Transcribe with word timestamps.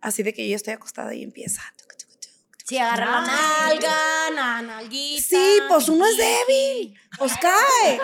así 0.00 0.22
de 0.22 0.32
que 0.34 0.48
yo 0.48 0.56
estoy 0.56 0.72
acostada 0.74 1.14
y 1.14 1.22
empieza. 1.22 1.62
Sí, 2.64 2.78
agarra 2.78 3.06
la 3.06 3.20
nalga, 3.26 3.96
la 4.32 4.62
nalguita. 4.62 5.22
Sí, 5.28 5.58
pues 5.68 5.88
uno 5.88 6.06
es 6.06 6.16
débil. 6.16 6.94
Pues 7.18 7.32
cae. 7.40 8.00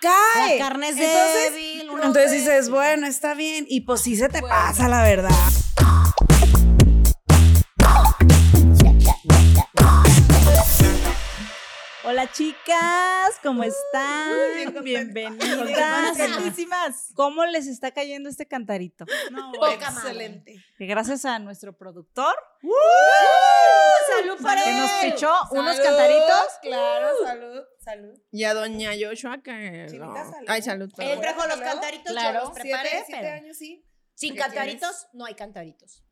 Cae. 0.00 0.58
La 0.58 0.66
carne 0.66 0.88
es 0.88 0.96
Entonces- 0.96 1.52
débil. 1.52 1.80
Entonces 1.82 2.24
es 2.24 2.32
dices, 2.32 2.68
bueno, 2.68 3.06
está 3.06 3.34
bien. 3.34 3.64
Y 3.68 3.82
pues 3.82 4.00
sí 4.00 4.16
se 4.16 4.28
te 4.28 4.42
pasa, 4.42 4.88
la 4.88 5.02
verdad. 5.04 5.30
Hola 12.12 12.30
chicas, 12.30 13.40
¿cómo 13.42 13.64
están? 13.64 14.84
Bienvenidas. 14.84 16.18
Contentísimas. 16.18 17.10
¿Cómo 17.14 17.46
les 17.46 17.66
está 17.66 17.90
cayendo 17.90 18.28
este 18.28 18.46
cantarito? 18.46 19.06
No, 19.30 19.50
madre. 19.58 19.76
Excelente. 19.76 20.62
Que 20.76 20.84
gracias 20.84 21.24
a 21.24 21.38
nuestro 21.38 21.74
productor 21.74 22.34
¡Salud 24.20 24.42
para 24.42 24.62
que 24.62 24.74
nos 24.74 24.90
pichó 25.04 25.32
unos 25.52 25.80
cantaritos. 25.80 26.48
Claro, 26.60 27.16
salud, 27.24 27.62
salud. 27.80 28.20
Y 28.30 28.44
a 28.44 28.52
doña 28.52 28.90
Joshua 28.90 29.42
que. 29.42 29.86
No. 29.98 30.14
salud. 30.14 30.46
Ay, 30.48 30.60
salud. 30.60 30.92
Él 30.98 31.18
trajo 31.18 31.46
los 31.46 31.60
cantaritos, 31.60 32.12
claro. 32.12 32.40
yo 32.40 32.44
los 32.44 32.50
preparé, 32.50 32.88
Siete, 32.90 33.04
siete 33.06 33.20
pero 33.22 33.34
años, 33.36 33.56
sí. 33.56 33.86
sin 34.14 34.34
¿Qué 34.34 34.40
cantaritos 34.40 35.06
no 35.14 35.24
hay 35.24 35.34
cantaritos. 35.34 36.04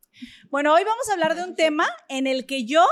Bueno, 0.48 0.73
hoy 0.73 0.82
vamos 0.82 1.10
a 1.10 1.12
hablar 1.12 1.34
de 1.34 1.45
un 1.45 1.54
tema 1.54 1.95
en 2.09 2.26
el 2.26 2.46
que 2.46 2.64
yo 2.64 2.87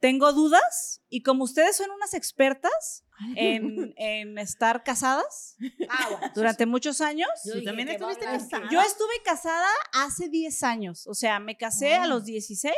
tengo 0.00 0.32
dudas 0.32 1.02
y 1.08 1.22
como 1.22 1.44
ustedes 1.44 1.76
son 1.76 1.90
unas 1.90 2.14
expertas 2.14 3.04
en, 3.34 3.94
en 3.96 4.38
estar 4.38 4.84
casadas 4.84 5.56
Ah, 5.88 6.08
bueno. 6.10 6.32
durante 6.34 6.66
muchos 6.66 7.00
años, 7.00 7.28
Yo 7.44 7.52
¿Tú 7.52 7.58
dije 7.60 7.66
también 7.66 7.88
estuviste 7.88 8.24
casada? 8.24 8.68
Yo 8.70 8.80
estuve 8.82 9.22
casada 9.24 9.68
hace 9.92 10.28
10 10.28 10.62
años, 10.64 11.06
o 11.06 11.14
sea, 11.14 11.40
me 11.40 11.56
casé 11.56 11.94
a 11.94 12.06
los 12.06 12.24
16, 12.24 12.74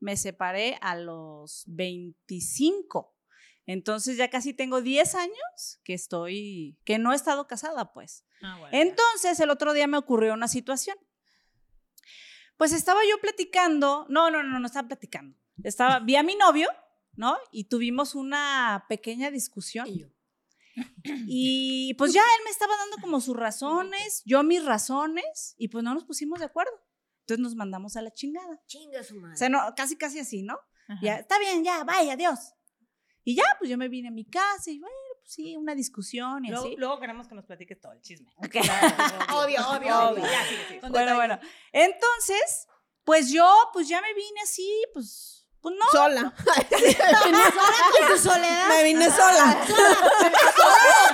me 0.00 0.16
separé 0.16 0.78
a 0.82 0.94
los 0.96 1.64
25. 1.68 3.14
Entonces 3.64 4.16
ya 4.16 4.28
casi 4.28 4.52
tengo 4.52 4.82
10 4.82 5.14
años 5.14 5.80
que 5.84 5.94
estoy, 5.94 6.76
que 6.84 6.98
no 6.98 7.12
he 7.12 7.16
estado 7.16 7.46
casada, 7.46 7.92
pues. 7.92 8.24
Ah, 8.42 8.56
bueno. 8.58 8.76
Entonces 8.76 9.38
el 9.40 9.50
otro 9.50 9.72
día 9.72 9.86
me 9.86 9.96
ocurrió 9.98 10.34
una 10.34 10.48
situación. 10.48 10.96
Pues 12.56 12.72
estaba 12.72 13.00
yo 13.08 13.20
platicando, 13.20 14.06
no, 14.08 14.30
no, 14.30 14.42
no, 14.42 14.58
no 14.58 14.66
estaba 14.66 14.88
platicando. 14.88 15.38
Estaba, 15.62 16.00
vi 16.00 16.16
a 16.16 16.22
mi 16.22 16.34
novio, 16.36 16.68
¿no? 17.14 17.36
Y 17.50 17.64
tuvimos 17.64 18.14
una 18.14 18.84
pequeña 18.88 19.30
discusión. 19.30 19.86
Y 19.86 20.00
yo, 20.00 20.06
Y 21.26 21.94
pues 21.94 22.12
ya 22.12 22.20
él 22.20 22.44
me 22.44 22.50
estaba 22.50 22.76
dando 22.76 22.96
como 23.00 23.20
sus 23.20 23.36
razones, 23.36 24.22
yo 24.24 24.42
mis 24.42 24.64
razones, 24.64 25.54
y 25.58 25.68
pues 25.68 25.84
no 25.84 25.94
nos 25.94 26.04
pusimos 26.04 26.38
de 26.38 26.46
acuerdo. 26.46 26.72
Entonces 27.20 27.42
nos 27.42 27.54
mandamos 27.54 27.96
a 27.96 28.02
la 28.02 28.10
chingada. 28.10 28.60
Chinga 28.66 29.02
su 29.04 29.14
madre. 29.16 29.34
O 29.34 29.38
sea, 29.38 29.48
no, 29.48 29.60
casi, 29.76 29.96
casi 29.96 30.18
así, 30.18 30.42
¿no? 30.42 30.58
Ajá. 30.88 31.00
Ya, 31.02 31.16
está 31.16 31.38
bien, 31.38 31.62
ya, 31.62 31.84
vaya, 31.84 32.14
adiós. 32.14 32.54
Y 33.24 33.36
ya, 33.36 33.44
pues 33.58 33.70
yo 33.70 33.78
me 33.78 33.88
vine 33.88 34.08
a 34.08 34.10
mi 34.10 34.24
casa 34.24 34.70
y 34.70 34.78
bueno, 34.80 34.96
pues 35.20 35.32
sí, 35.34 35.56
una 35.56 35.74
discusión 35.76 36.44
y 36.44 36.48
Luego, 36.48 36.66
así. 36.66 36.76
luego 36.76 36.98
queremos 36.98 37.28
que 37.28 37.34
nos 37.36 37.44
platiques 37.44 37.80
todo 37.80 37.92
el 37.92 38.00
chisme. 38.00 38.32
Ok. 38.38 38.56
Obvio, 39.34 39.60
obvio, 39.70 40.08
obvio. 40.10 40.24
Ya. 40.82 40.88
Bueno, 40.88 41.14
bueno. 41.14 41.38
Entonces, 41.70 42.66
pues 43.04 43.30
yo, 43.30 43.48
pues 43.72 43.86
ya 43.88 44.00
me 44.00 44.12
vine 44.14 44.40
así, 44.42 44.68
pues, 44.92 45.41
pues 45.62 45.74
no. 45.78 45.86
Sola. 45.90 46.34
¿Sola 46.38 47.86
con 47.98 48.08
tu 48.08 48.18
soledad? 48.18 48.68
Me 48.68 48.82
vine 48.82 49.10
sola. 49.10 49.58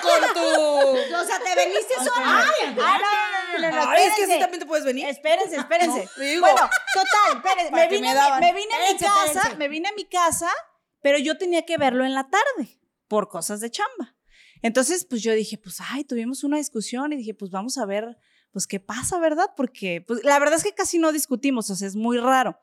con 0.03 0.35
tu... 0.35 0.49
O 1.19 1.25
sea, 1.25 1.39
te 1.41 1.55
veniste 1.55 1.95
sola. 1.97 2.45
Ay, 2.45 2.77
Ah, 2.81 3.95
es 3.99 4.15
que 4.15 4.25
así 4.25 4.39
también 4.41 4.61
te 4.61 4.67
puedes 4.67 4.85
venir. 4.85 5.07
Espérense, 5.09 5.57
espérense. 5.57 6.09
Digo. 6.19 6.41
Bueno, 6.41 6.69
total, 6.93 7.37
espérense. 7.37 7.71
¿Para 7.71 7.85
Me 7.85 7.89
vine, 7.91 8.15
me 8.41 8.53
vine 8.53 8.75
a 8.75 8.93
mi 8.93 8.99
casa, 8.99 9.25
espérense. 9.27 9.57
me 9.57 9.69
vine 9.69 9.89
a 9.89 9.93
mi 9.93 10.05
casa, 10.05 10.51
pero 11.03 11.19
yo 11.19 11.37
tenía 11.39 11.63
que 11.65 11.77
verlo 11.77 12.05
en 12.05 12.15
la 12.15 12.29
tarde 12.29 12.79
por 13.09 13.29
cosas 13.29 13.61
de 13.61 13.71
chamba. 13.71 14.17
Entonces, 14.63 15.05
pues 15.05 15.23
yo 15.23 15.33
dije, 15.33 15.59
pues, 15.59 15.79
ay, 15.91 16.05
tuvimos 16.05 16.45
una 16.45 16.57
discusión 16.59 17.13
y 17.13 17.17
dije, 17.17 17.35
pues 17.35 17.51
vamos 17.51 17.79
a 17.79 17.87
ver, 17.87 18.17
pues 18.53 18.67
qué 18.67 18.81
pasa, 18.81 19.19
¿verdad? 19.19 19.51
Porque, 19.57 20.05
pues, 20.07 20.23
la 20.25 20.39
verdad 20.39 20.57
es 20.57 20.65
que 20.65 20.75
casi 20.75 20.99
no 20.99 21.13
discutimos, 21.13 21.71
o 21.71 21.75
sea, 21.77 21.87
es 21.89 21.97
muy 21.97 22.19
raro. 22.19 22.61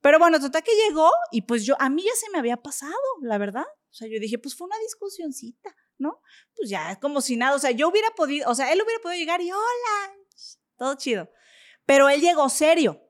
Pero 0.00 0.18
bueno, 0.18 0.38
total 0.38 0.62
que 0.62 0.72
llegó 0.86 1.10
y 1.32 1.42
pues 1.42 1.64
yo, 1.64 1.74
a 1.78 1.88
mí 1.90 2.02
ya 2.02 2.14
se 2.14 2.30
me 2.30 2.38
había 2.38 2.56
pasado, 2.56 2.94
la 3.22 3.38
verdad. 3.38 3.66
O 3.90 3.94
sea, 3.94 4.08
yo 4.08 4.20
dije, 4.20 4.38
pues 4.38 4.54
fue 4.54 4.66
una 4.66 4.78
discusioncita, 4.78 5.74
¿no? 5.98 6.20
Pues 6.54 6.70
ya, 6.70 6.92
es 6.92 6.98
como 6.98 7.20
si 7.20 7.36
nada, 7.36 7.56
o 7.56 7.58
sea, 7.58 7.70
yo 7.70 7.88
hubiera 7.88 8.10
podido, 8.10 8.48
o 8.50 8.54
sea, 8.54 8.72
él 8.72 8.80
hubiera 8.82 9.02
podido 9.02 9.18
llegar 9.18 9.40
y 9.40 9.50
hola, 9.50 10.14
todo 10.76 10.94
chido. 10.96 11.30
Pero 11.86 12.08
él 12.08 12.20
llegó 12.20 12.48
serio. 12.48 13.02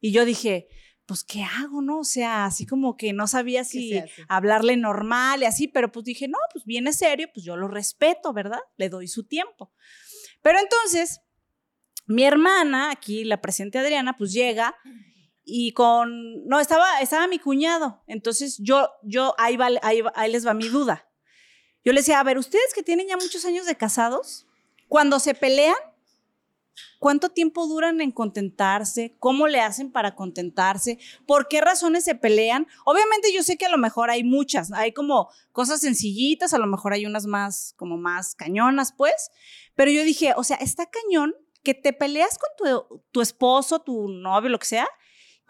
Y 0.00 0.12
yo 0.12 0.24
dije, 0.24 0.68
pues, 1.06 1.24
¿qué 1.24 1.42
hago, 1.42 1.82
no? 1.82 2.00
O 2.00 2.04
sea, 2.04 2.44
así 2.44 2.66
como 2.66 2.96
que 2.96 3.12
no 3.12 3.26
sabía 3.26 3.64
si 3.64 4.00
hablarle 4.28 4.76
normal 4.76 5.42
y 5.42 5.46
así, 5.46 5.68
pero 5.68 5.90
pues 5.90 6.04
dije, 6.04 6.28
no, 6.28 6.38
pues 6.52 6.64
viene 6.64 6.92
serio, 6.92 7.28
pues 7.34 7.44
yo 7.44 7.56
lo 7.56 7.68
respeto, 7.68 8.32
¿verdad? 8.32 8.60
Le 8.76 8.88
doy 8.88 9.08
su 9.08 9.24
tiempo. 9.24 9.72
Pero 10.42 10.58
entonces, 10.58 11.20
mi 12.06 12.24
hermana, 12.24 12.90
aquí 12.90 13.24
la 13.24 13.40
presente 13.40 13.78
Adriana, 13.78 14.16
pues 14.16 14.32
llega 14.32 14.76
y 15.44 15.72
con, 15.72 16.44
no, 16.46 16.60
estaba, 16.60 17.00
estaba 17.00 17.26
mi 17.26 17.38
cuñado. 17.38 18.02
Entonces 18.06 18.58
yo, 18.58 18.88
yo, 19.02 19.34
ahí, 19.38 19.56
va, 19.56 19.68
ahí, 19.82 20.00
va- 20.02 20.12
ahí 20.14 20.30
les 20.30 20.46
va 20.46 20.54
mi 20.54 20.68
duda. 20.68 21.08
Yo 21.84 21.92
le 21.92 22.00
decía, 22.00 22.20
a 22.20 22.24
ver, 22.24 22.38
ustedes 22.38 22.74
que 22.74 22.82
tienen 22.82 23.08
ya 23.08 23.16
muchos 23.16 23.44
años 23.44 23.66
de 23.66 23.74
casados, 23.76 24.46
cuando 24.88 25.18
se 25.18 25.34
pelean, 25.34 25.76
¿cuánto 26.98 27.30
tiempo 27.30 27.66
duran 27.66 28.00
en 28.00 28.10
contentarse? 28.12 29.16
¿Cómo 29.18 29.48
le 29.48 29.60
hacen 29.60 29.90
para 29.90 30.14
contentarse? 30.14 30.98
¿Por 31.26 31.48
qué 31.48 31.60
razones 31.60 32.04
se 32.04 32.14
pelean? 32.14 32.66
Obviamente 32.84 33.32
yo 33.32 33.42
sé 33.42 33.56
que 33.56 33.66
a 33.66 33.70
lo 33.70 33.78
mejor 33.78 34.10
hay 34.10 34.22
muchas, 34.24 34.72
hay 34.72 34.92
como 34.92 35.30
cosas 35.52 35.80
sencillitas, 35.80 36.52
a 36.54 36.58
lo 36.58 36.66
mejor 36.66 36.92
hay 36.92 37.06
unas 37.06 37.26
más, 37.26 37.74
como 37.76 37.96
más 37.96 38.34
cañonas, 38.34 38.92
pues. 38.92 39.30
Pero 39.74 39.90
yo 39.90 40.02
dije, 40.04 40.34
o 40.36 40.44
sea, 40.44 40.56
está 40.58 40.86
cañón 40.86 41.34
que 41.62 41.74
te 41.74 41.92
peleas 41.92 42.38
con 42.38 42.48
tu, 42.58 43.02
tu 43.10 43.20
esposo, 43.20 43.80
tu 43.80 44.08
novio, 44.08 44.48
lo 44.50 44.58
que 44.58 44.66
sea. 44.66 44.88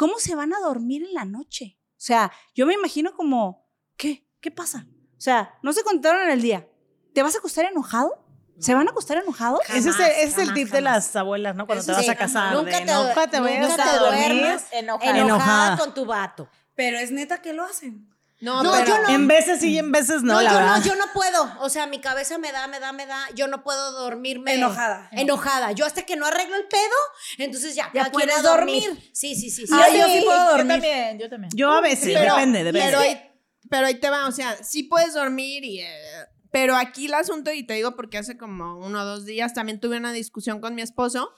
¿Cómo 0.01 0.19
se 0.19 0.35
van 0.35 0.55
a 0.55 0.61
dormir 0.61 1.03
en 1.05 1.13
la 1.13 1.27
noche? 1.27 1.79
O 1.91 1.93
sea, 1.99 2.33
yo 2.55 2.65
me 2.65 2.73
imagino 2.73 3.13
como, 3.15 3.69
¿qué? 3.99 4.27
¿Qué 4.41 4.51
pasa? 4.51 4.87
O 5.19 5.21
sea, 5.21 5.59
no 5.63 5.75
se 5.75 5.83
contaron 5.83 6.23
en 6.23 6.31
el 6.31 6.41
día. 6.41 6.67
¿Te 7.13 7.23
vas 7.23 7.35
a 7.35 7.39
acostar 7.39 7.67
enojado? 7.67 8.25
¿Se 8.59 8.75
van 8.75 8.89
a 8.89 8.93
acostar 8.93 9.19
enojados? 9.19 9.61
Jamás, 9.67 9.85
ese 9.85 9.91
es 9.91 9.97
el, 9.99 10.05
ese 10.07 10.23
es 10.23 10.39
el 10.39 10.45
jamás, 10.47 10.55
tip 10.55 10.69
de 10.71 10.81
las 10.81 11.17
abuelas, 11.17 11.55
¿no? 11.55 11.67
Cuando 11.67 11.83
Eso 11.83 11.93
te 11.93 11.97
vas 11.97 12.05
sí, 12.07 12.11
a 12.11 12.15
casar. 12.17 12.55
nunca 12.55 12.71
te- 12.79 12.85
nunca 12.87 13.27
te 13.29 13.41
nunca 13.41 13.77
te 13.77 13.83
a 13.83 13.99
dormir 13.99 14.29
duermas 14.33 14.65
enojada. 14.73 15.19
Enojada 15.19 15.77
con 15.77 15.93
tu 15.93 16.07
vato. 16.07 16.49
Pero 16.75 16.99
es 16.99 17.11
neta 17.11 17.43
que 17.43 17.53
lo 17.53 17.63
hacen. 17.63 18.09
No, 18.41 18.63
pero- 18.73 18.87
yo 18.87 19.03
no. 19.03 19.09
En 19.11 19.29
veces 19.29 19.61
sí 19.61 19.73
y 19.73 19.79
en 19.79 19.93
veces 19.93 20.23
no, 20.23 20.35
No, 20.35 20.41
la 20.43 20.51
yo 20.51 20.57
verdad. 20.57 20.77
no, 20.79 20.85
yo 20.85 20.95
no 20.95 21.05
puedo. 21.13 21.53
O 21.61 21.69
sea, 21.69 21.87
mi 21.87 22.01
cabeza 22.01 22.39
me 22.39 22.53
da, 22.53 22.67
me 22.69 22.81
da, 22.81 22.93
me 22.93 23.07
da. 23.07 23.19
Yo 23.35 23.47
no 23.49 23.63
puedo 23.63 23.93
dormirme. 23.93 24.55
Enojada. 24.55 25.09
Enojada. 25.13 25.73
Yo 25.73 25.85
hasta 25.85 26.03
que 26.03 26.17
no 26.17 26.27
arreglo 26.27 26.57
el 26.57 26.67
pedo, 26.67 26.97
entonces 27.39 27.75
ya, 27.75 27.91
Ya 27.93 28.05
a 28.05 28.09
dormir. 28.11 28.43
dormir. 28.43 29.11
Sí, 29.13 29.35
sí, 29.35 29.51
sí. 29.51 29.67
sí. 29.67 29.73
Ah, 29.75 29.89
yo 29.95 30.07
sí 30.07 30.23
puedo 30.25 30.45
dormir. 30.53 30.67
Yo 30.67 30.73
también, 30.73 31.19
yo 31.19 31.29
también. 31.29 31.51
Yo 31.55 31.71
a 31.71 31.81
veces, 31.81 32.15
Pero- 32.19 32.35
depende, 32.35 32.65
depende. 32.65 32.87
Pero 32.87 32.99
ahí, 33.01 33.31
pero 33.69 33.87
ahí 33.87 33.95
te 34.01 34.09
va, 34.11 34.27
o 34.27 34.33
sea, 34.33 34.57
sí 34.65 34.85
puedes 34.85 35.13
dormir 35.15 35.65
y... 35.65 35.81
eh, 35.81 35.89
pero 36.53 36.75
aquí 36.75 37.07
el 37.07 37.15
asunto, 37.15 37.53
y 37.53 37.65
te 37.65 37.75
digo 37.75 37.95
porque 37.95 38.19
hace 38.19 38.37
como 38.37 38.79
uno 38.79 39.03
o 39.03 39.05
dos 39.05 39.25
días 39.25 39.55
también 39.55 39.79
tuve 39.79 39.99
una 39.99 40.13
discusión 40.13 40.61
con 40.61 40.75
mi 40.75 40.83
esposo 40.83 41.33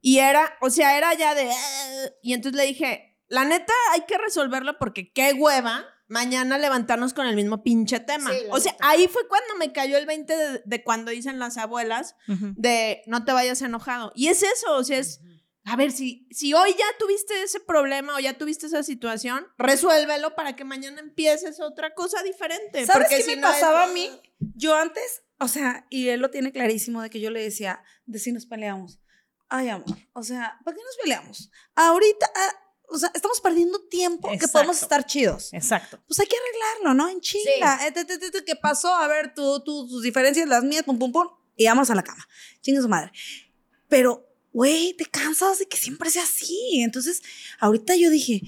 y 0.00 0.18
era, 0.20 0.56
o 0.62 0.70
sea, 0.70 0.96
era 0.96 1.12
ya 1.14 1.34
de... 1.34 1.50
eh, 1.50 2.12
y 2.22 2.32
entonces 2.32 2.56
le 2.58 2.66
dije, 2.66 3.18
la 3.28 3.44
neta 3.44 3.72
hay 3.92 4.02
que 4.08 4.16
resolverlo 4.16 4.78
porque 4.78 5.12
qué 5.12 5.32
hueva 5.34 5.84
mañana 6.08 6.58
levantarnos 6.58 7.14
con 7.14 7.26
el 7.26 7.36
mismo 7.36 7.62
pinche 7.62 8.00
tema. 8.00 8.30
Sí, 8.32 8.38
o 8.50 8.60
sea, 8.60 8.72
neta. 8.72 8.88
ahí 8.88 9.08
fue 9.08 9.26
cuando 9.28 9.56
me 9.58 9.72
cayó 9.72 9.96
el 9.98 10.06
20 10.06 10.36
de, 10.36 10.62
de 10.64 10.84
cuando 10.84 11.10
dicen 11.10 11.38
las 11.38 11.56
abuelas 11.58 12.14
de 12.26 13.02
no 13.06 13.24
te 13.24 13.32
vayas 13.32 13.62
enojado. 13.62 14.12
Y 14.14 14.28
es 14.28 14.42
eso, 14.42 14.74
o 14.76 14.84
sea, 14.84 14.98
es... 14.98 15.20
A 15.68 15.74
ver, 15.74 15.90
si, 15.90 16.28
si 16.30 16.54
hoy 16.54 16.70
ya 16.78 16.84
tuviste 16.96 17.42
ese 17.42 17.58
problema 17.58 18.14
o 18.14 18.20
ya 18.20 18.38
tuviste 18.38 18.66
esa 18.66 18.84
situación, 18.84 19.48
resuélvelo 19.58 20.36
para 20.36 20.54
que 20.54 20.62
mañana 20.62 21.00
empieces 21.00 21.58
otra 21.60 21.92
cosa 21.92 22.22
diferente. 22.22 22.86
¿Sabes 22.86 23.08
porque 23.08 23.16
qué 23.16 23.22
si 23.24 23.34
me 23.34 23.42
no 23.42 23.48
es- 23.48 23.54
pasaba 23.54 23.82
a 23.82 23.88
mí? 23.88 24.08
Yo 24.54 24.76
antes, 24.76 25.24
o 25.40 25.48
sea, 25.48 25.84
y 25.90 26.08
él 26.10 26.20
lo 26.20 26.30
tiene 26.30 26.52
clarísimo 26.52 27.02
de 27.02 27.10
que 27.10 27.18
yo 27.18 27.30
le 27.30 27.42
decía, 27.42 27.82
de 28.04 28.20
si 28.20 28.30
nos 28.30 28.46
peleamos. 28.46 29.00
Ay, 29.48 29.68
amor, 29.70 29.86
o 30.12 30.22
sea, 30.22 30.56
¿para 30.64 30.76
qué 30.76 30.82
nos 30.84 30.96
peleamos? 31.02 31.50
Ahorita, 31.74 32.30
ah, 32.36 32.54
o 32.88 32.98
sea, 32.98 33.10
estamos 33.14 33.40
perdiendo 33.40 33.80
tiempo 33.88 34.28
que 34.38 34.48
podemos 34.48 34.76
Exacto. 34.76 34.94
estar 34.96 35.06
chidos. 35.06 35.52
Exacto. 35.52 35.98
Pues 36.06 36.18
hay 36.20 36.26
que 36.26 36.36
arreglarlo, 36.36 36.94
¿no? 36.94 37.08
En 37.08 37.20
chinga. 37.20 37.86
Eh, 37.86 37.92
te- 37.92 38.04
te- 38.04 38.44
¿Qué 38.44 38.56
pasó? 38.56 38.94
A 38.94 39.06
ver, 39.08 39.34
tú, 39.34 39.60
tú, 39.64 39.88
tus 39.88 40.02
diferencias, 40.02 40.48
las 40.48 40.62
mías, 40.64 40.82
pum, 40.84 40.98
pum, 40.98 41.12
pum. 41.12 41.28
Y 41.56 41.66
vamos 41.66 41.90
a 41.90 41.94
la 41.94 42.02
cama. 42.02 42.26
Chinga 42.62 42.82
su 42.82 42.88
madre. 42.88 43.10
Pero, 43.88 44.26
güey, 44.52 44.94
te 44.94 45.06
cansas 45.06 45.58
de 45.58 45.66
que 45.68 45.76
siempre 45.76 46.10
sea 46.10 46.22
así. 46.24 46.80
Entonces, 46.82 47.22
ahorita 47.60 47.96
yo 47.96 48.10
dije, 48.10 48.40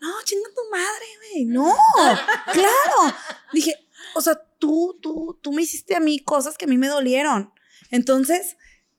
no, 0.00 0.08
chinga 0.24 0.48
tu 0.54 0.70
madre, 0.70 1.06
güey. 1.32 1.44
No, 1.46 1.74
claro. 2.52 3.16
Dije, 3.52 3.74
o 4.14 4.20
sea, 4.20 4.34
tú, 4.58 4.98
tú, 5.00 5.38
tú 5.42 5.52
me 5.52 5.62
hiciste 5.62 5.94
a 5.94 6.00
mí 6.00 6.18
cosas 6.20 6.56
que 6.58 6.64
a 6.64 6.68
mí 6.68 6.76
me 6.76 6.88
dolieron. 6.88 7.52
Entonces, 7.90 8.56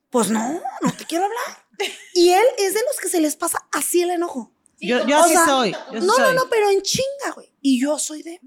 pues 0.09 0.29
no, 0.29 0.61
no 0.81 0.93
te 0.93 1.05
quiero 1.05 1.25
hablar. 1.25 1.67
Y 2.15 2.29
él 2.29 2.45
es 2.57 2.73
de 2.73 2.79
los 2.87 2.99
que 2.99 3.07
se 3.09 3.19
les 3.19 3.35
pasa 3.35 3.59
así 3.71 4.01
el 4.01 4.09
enojo. 4.09 4.51
Yo, 4.79 5.05
yo 5.07 5.19
así 5.19 5.33
sea, 5.33 5.45
soy. 5.45 5.71
yo 5.71 5.99
No, 6.01 6.05
no, 6.05 6.13
soy. 6.13 6.35
no, 6.35 6.43
pero 6.49 6.69
en 6.69 6.81
chinga, 6.81 7.31
güey. 7.35 7.51
Y 7.61 7.81
yo 7.81 7.97
soy 7.99 8.23
de. 8.23 8.39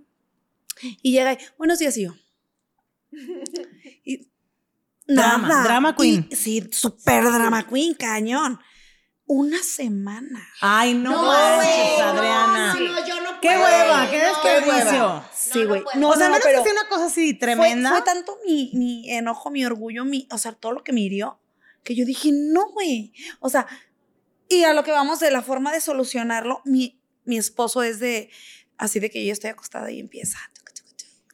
Y 1.03 1.13
llega 1.13 1.33
y, 1.35 1.39
buenos 1.59 1.79
días, 1.79 1.97
y 1.97 2.05
yo. 2.05 2.15
Y 4.05 4.29
Drama, 5.07 5.49
nada. 5.49 5.65
drama 5.65 5.97
queen. 5.97 6.29
Y- 6.31 6.37
sí, 6.37 6.69
súper 6.71 7.25
drama 7.25 7.67
queen, 7.67 7.95
cañón. 7.95 8.61
Una 9.27 9.63
semana. 9.63 10.45
Ay, 10.61 10.95
no, 10.95 11.11
No, 11.11 11.23
manches, 11.25 11.75
güey, 11.75 12.01
Adriana. 12.01 12.75
No, 12.75 12.81
no, 12.81 13.07
yo 13.07 13.21
no 13.21 13.41
Qué 13.41 13.49
puedo. 13.49 13.63
hueva, 13.63 14.11
qué 14.11 14.19
No, 14.23 14.25
desperdicio. 14.29 15.25
Sí, 15.35 15.65
güey. 15.65 15.83
No, 15.97 16.09
o 16.11 16.17
sea, 16.17 16.27
no, 16.29 16.33
menos 16.35 16.41
pero 16.45 16.65
que 16.65 16.71
una 16.71 16.89
cosa 16.89 17.07
así 17.07 17.31
fue, 17.33 17.39
tremenda. 17.41 17.91
fue 17.91 18.03
tanto 18.03 18.39
mi, 18.47 18.71
mi 18.75 19.09
enojo, 19.11 19.51
mi 19.51 19.65
orgullo, 19.65 20.05
mi, 20.05 20.27
o 20.33 20.39
sea, 20.39 20.53
todo 20.53 20.73
lo 20.73 20.83
que 20.85 20.93
me 20.93 21.01
hirió, 21.01 21.41
que 21.85 21.95
yo 21.95 22.05
dije, 22.05 22.31
no, 22.33 22.71
güey. 22.73 23.13
O 23.41 23.49
sea, 23.49 23.67
y 24.51 24.65
a 24.65 24.75
lo 24.75 24.85
que 24.85 24.91
vamos 24.91 25.21
de 25.21 25.31
la 25.31 25.41
forma 25.43 25.73
de 25.73 25.81
solucionarlo, 25.81 26.61
mi, 26.67 27.01
mi 27.25 27.39
esposo 27.39 27.83
es 27.83 28.01
de, 28.01 28.29
así 28.77 29.01
de 29.01 29.11
que 29.11 29.25
yo 29.25 29.33
estoy 29.33 29.51
acostada 29.51 29.91
y 29.91 29.99
empieza. 30.01 30.39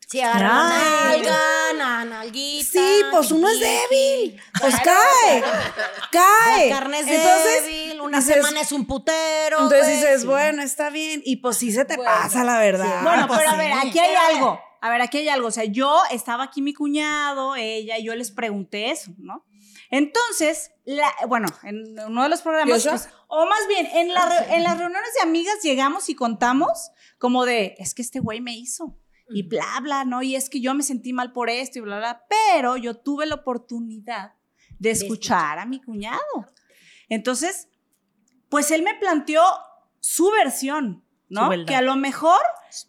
Sí, 0.08 0.20
agarra 0.20 0.46
una 0.52 1.04
nalga, 1.16 1.38
na- 1.76 2.04
nalguita. 2.04 2.70
Sí, 2.70 3.00
pues 3.10 3.32
uno 3.32 3.48
es 3.48 3.58
débil. 3.58 4.40
Pues 4.60 4.76
cae. 4.84 5.42
Cae. 6.12 6.68
La 6.70 6.76
carne 6.78 7.00
es 7.00 7.06
Entonces, 7.08 7.62
débil, 7.64 8.00
una 8.02 8.18
dices- 8.20 8.34
semana 8.36 8.60
es 8.60 8.70
un 8.70 8.86
putero. 8.86 9.62
Entonces 9.64 9.88
dices, 9.88 10.20
Sí. 10.20 10.26
bueno, 10.28 10.62
está 10.62 10.90
bien. 10.90 11.22
Y 11.24 11.36
pues 11.36 11.56
sí 11.56 11.72
se 11.72 11.84
te 11.84 11.96
Bueno, 11.96 12.10
pasa, 12.22 12.44
la 12.44 12.58
verdad. 12.60 13.02
Bueno, 13.02 13.26
Pues 13.26 13.40
pero 13.40 13.50
a 13.50 13.54
sí. 13.54 13.58
ver, 13.58 13.72
aquí 13.72 13.98
hay 13.98 14.14
algo. 14.14 14.60
A 14.80 14.90
ver, 14.90 15.02
aquí 15.02 15.18
hay 15.18 15.28
algo. 15.28 15.48
O 15.48 15.50
sea, 15.50 15.64
yo 15.64 16.00
estaba 16.12 16.44
aquí 16.44 16.62
mi 16.62 16.72
cuñado, 16.72 17.56
ella, 17.56 17.98
y 17.98 18.04
yo 18.04 18.14
les 18.14 18.30
pregunté 18.30 18.92
eso, 18.92 19.10
¿no? 19.18 19.44
Entonces, 19.90 20.70
la, 20.84 21.12
bueno, 21.28 21.48
en 21.62 21.98
uno 22.00 22.22
de 22.24 22.28
los 22.28 22.42
programas, 22.42 22.82
pues, 22.84 23.08
o 23.28 23.46
más 23.46 23.66
bien, 23.68 23.86
en, 23.94 24.12
la 24.12 24.26
re- 24.28 24.56
en 24.56 24.62
las 24.62 24.78
reuniones 24.78 25.10
de 25.14 25.20
amigas 25.22 25.62
llegamos 25.62 26.08
y 26.08 26.14
contamos 26.14 26.90
como 27.18 27.44
de, 27.44 27.74
es 27.78 27.94
que 27.94 28.02
este 28.02 28.20
güey 28.20 28.40
me 28.40 28.56
hizo. 28.56 28.98
Y 29.28 29.42
bla, 29.42 29.80
bla, 29.82 30.04
¿no? 30.04 30.22
Y 30.22 30.36
es 30.36 30.48
que 30.48 30.60
yo 30.60 30.72
me 30.74 30.84
sentí 30.84 31.12
mal 31.12 31.32
por 31.32 31.50
esto 31.50 31.78
y 31.78 31.82
bla, 31.82 31.98
bla. 31.98 32.24
Pero 32.28 32.76
yo 32.76 32.96
tuve 32.96 33.26
la 33.26 33.34
oportunidad 33.34 34.34
de 34.78 34.90
escuchar 34.90 35.58
a 35.58 35.66
mi 35.66 35.80
cuñado. 35.82 36.20
Entonces, 37.08 37.68
pues 38.48 38.70
él 38.70 38.82
me 38.82 38.94
planteó 38.94 39.42
su 39.98 40.30
versión, 40.30 41.04
¿no? 41.28 41.48
que 41.66 41.74
a 41.74 41.82
lo 41.82 41.96
mejor 41.96 42.40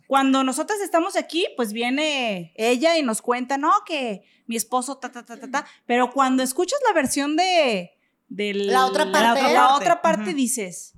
cuando 0.07 0.43
nosotras 0.43 0.79
estamos 0.81 1.15
aquí, 1.15 1.47
pues 1.55 1.73
viene 1.73 2.53
ella 2.55 2.97
y 2.97 3.01
nos 3.03 3.21
cuenta, 3.23 3.57
no, 3.57 3.71
que 3.85 4.23
mi 4.47 4.55
esposo, 4.55 4.97
ta, 4.97 5.11
ta, 5.11 5.23
ta, 5.25 5.37
ta, 5.39 5.49
ta. 5.51 5.65
Pero 5.85 6.11
cuando 6.11 6.41
escuchas 6.43 6.79
la 6.87 6.93
versión 6.93 7.35
de, 7.35 7.91
del- 8.27 8.67
La 8.67 8.85
otra 8.85 9.11
parte. 9.11 9.41
la, 9.43 9.51
la 9.51 9.75
otra 9.75 10.01
parte 10.01 10.33
dices, 10.33 10.93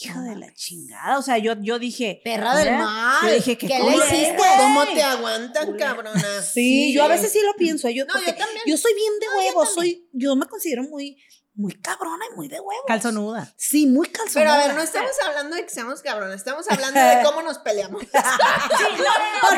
hija 0.00 0.20
de 0.22 0.36
la 0.36 0.52
chingada. 0.54 1.18
O 1.18 1.22
sea, 1.22 1.38
yo, 1.38 1.54
yo 1.60 1.78
dije, 1.78 2.20
Perra 2.24 2.56
del 2.56 2.68
¿eh? 2.68 2.76
mal. 2.78 3.26
Yo 3.28 3.34
dije, 3.34 3.58
¿qué, 3.58 3.66
¿Qué 3.66 3.78
le 3.78 3.96
hiciste? 3.96 4.36
¿Cómo 4.58 4.84
te 4.86 5.02
aguantan, 5.02 5.76
cabrona? 5.76 6.42
Sí, 6.42 6.92
yo 6.92 7.02
a 7.04 7.08
veces 7.08 7.32
sí 7.32 7.40
lo 7.44 7.54
pienso. 7.54 7.88
Yo, 7.90 8.04
No, 8.06 8.12
porque 8.14 8.30
yo 8.30 8.36
también. 8.36 8.62
yo 8.66 8.76
soy 8.76 8.94
bien 8.94 9.12
de 9.20 9.26
huevo. 9.36 9.66
soy, 9.66 10.08
yo 10.12 10.34
me 10.36 10.46
considero 10.46 10.82
muy, 10.84 11.16
muy 11.58 11.74
cabrona 11.74 12.24
y 12.32 12.36
muy 12.36 12.46
de 12.48 12.60
huevo. 12.60 12.84
Calzonuda. 12.86 13.52
Sí, 13.56 13.86
muy 13.86 14.08
calzonada. 14.08 14.52
Pero 14.56 14.62
a 14.62 14.66
ver, 14.68 14.76
no 14.76 14.82
estamos 14.82 15.10
hablando 15.26 15.56
de 15.56 15.64
que 15.64 15.70
seamos 15.70 16.00
cabrones, 16.02 16.36
estamos 16.36 16.70
hablando 16.70 16.98
de 17.00 17.20
cómo 17.24 17.42
nos 17.42 17.58
peleamos. 17.58 18.00
Porque 18.00 18.16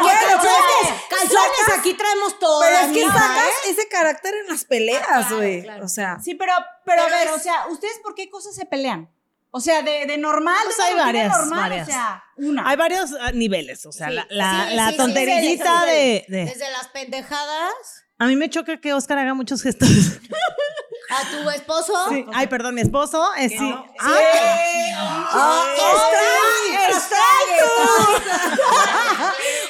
calzones, 0.08 1.02
calzones 1.10 1.78
aquí 1.78 1.94
traemos 1.94 2.38
todo. 2.38 2.60
Pero 2.62 2.76
es 2.78 2.92
que 2.92 3.06
sacas 3.06 3.46
ese 3.68 3.88
carácter 3.88 4.34
en 4.34 4.48
las 4.48 4.64
peleas, 4.64 5.02
Ah, 5.08 5.18
claro, 5.20 5.36
güey. 5.36 5.62
claro. 5.62 5.84
O 5.84 5.88
sea, 5.88 6.18
Sí, 6.24 6.34
pero, 6.34 6.52
pero, 6.84 7.02
Pero 7.04 7.14
a 7.14 7.18
ver, 7.18 7.28
es- 7.28 7.34
o 7.34 7.38
sea, 7.38 7.66
¿ustedes 7.68 7.98
por 8.02 8.14
qué 8.14 8.30
cosas 8.30 8.54
se 8.54 8.64
pelean? 8.66 9.10
O 9.52 9.60
sea, 9.60 9.82
de, 9.82 10.06
de 10.06 10.16
normal, 10.16 10.56
Pues 10.64 10.76
de 10.76 10.82
hay 10.84 10.94
varias, 10.94 11.36
normal, 11.36 11.60
varias. 11.60 11.88
o 11.88 11.90
sea, 11.90 12.22
una. 12.36 12.68
Hay 12.68 12.76
varios 12.76 13.10
ah, 13.20 13.32
niveles, 13.32 13.84
o 13.84 13.90
sea, 13.92 14.08
Sí, 14.08 14.14
la, 14.14 14.26
la, 14.30 14.68
sí, 14.70 14.74
la 14.76 14.90
sí, 14.90 14.96
tonterillita 14.96 15.80
sí, 15.82 15.86
sí, 15.86 15.90
de, 15.90 16.24
de- 16.28 16.44
Desde 16.46 16.70
las 16.70 16.86
pendejadas 16.88 17.72
A 18.18 18.26
mí 18.26 18.36
me 18.36 18.48
choca 18.48 18.80
que 18.80 18.94
Oscar 18.94 19.18
haga 19.18 19.34
muchos 19.34 19.62
gestos. 19.62 19.88
a 21.10 21.30
tu 21.30 21.50
esposo. 21.50 21.92
Sí. 22.10 22.24
Ay, 22.32 22.46
perdón, 22.46 22.74
mi 22.76 22.80
esposo 22.82 23.24
es 23.36 23.52
sí. 23.52 23.74
Ah, 24.00 25.64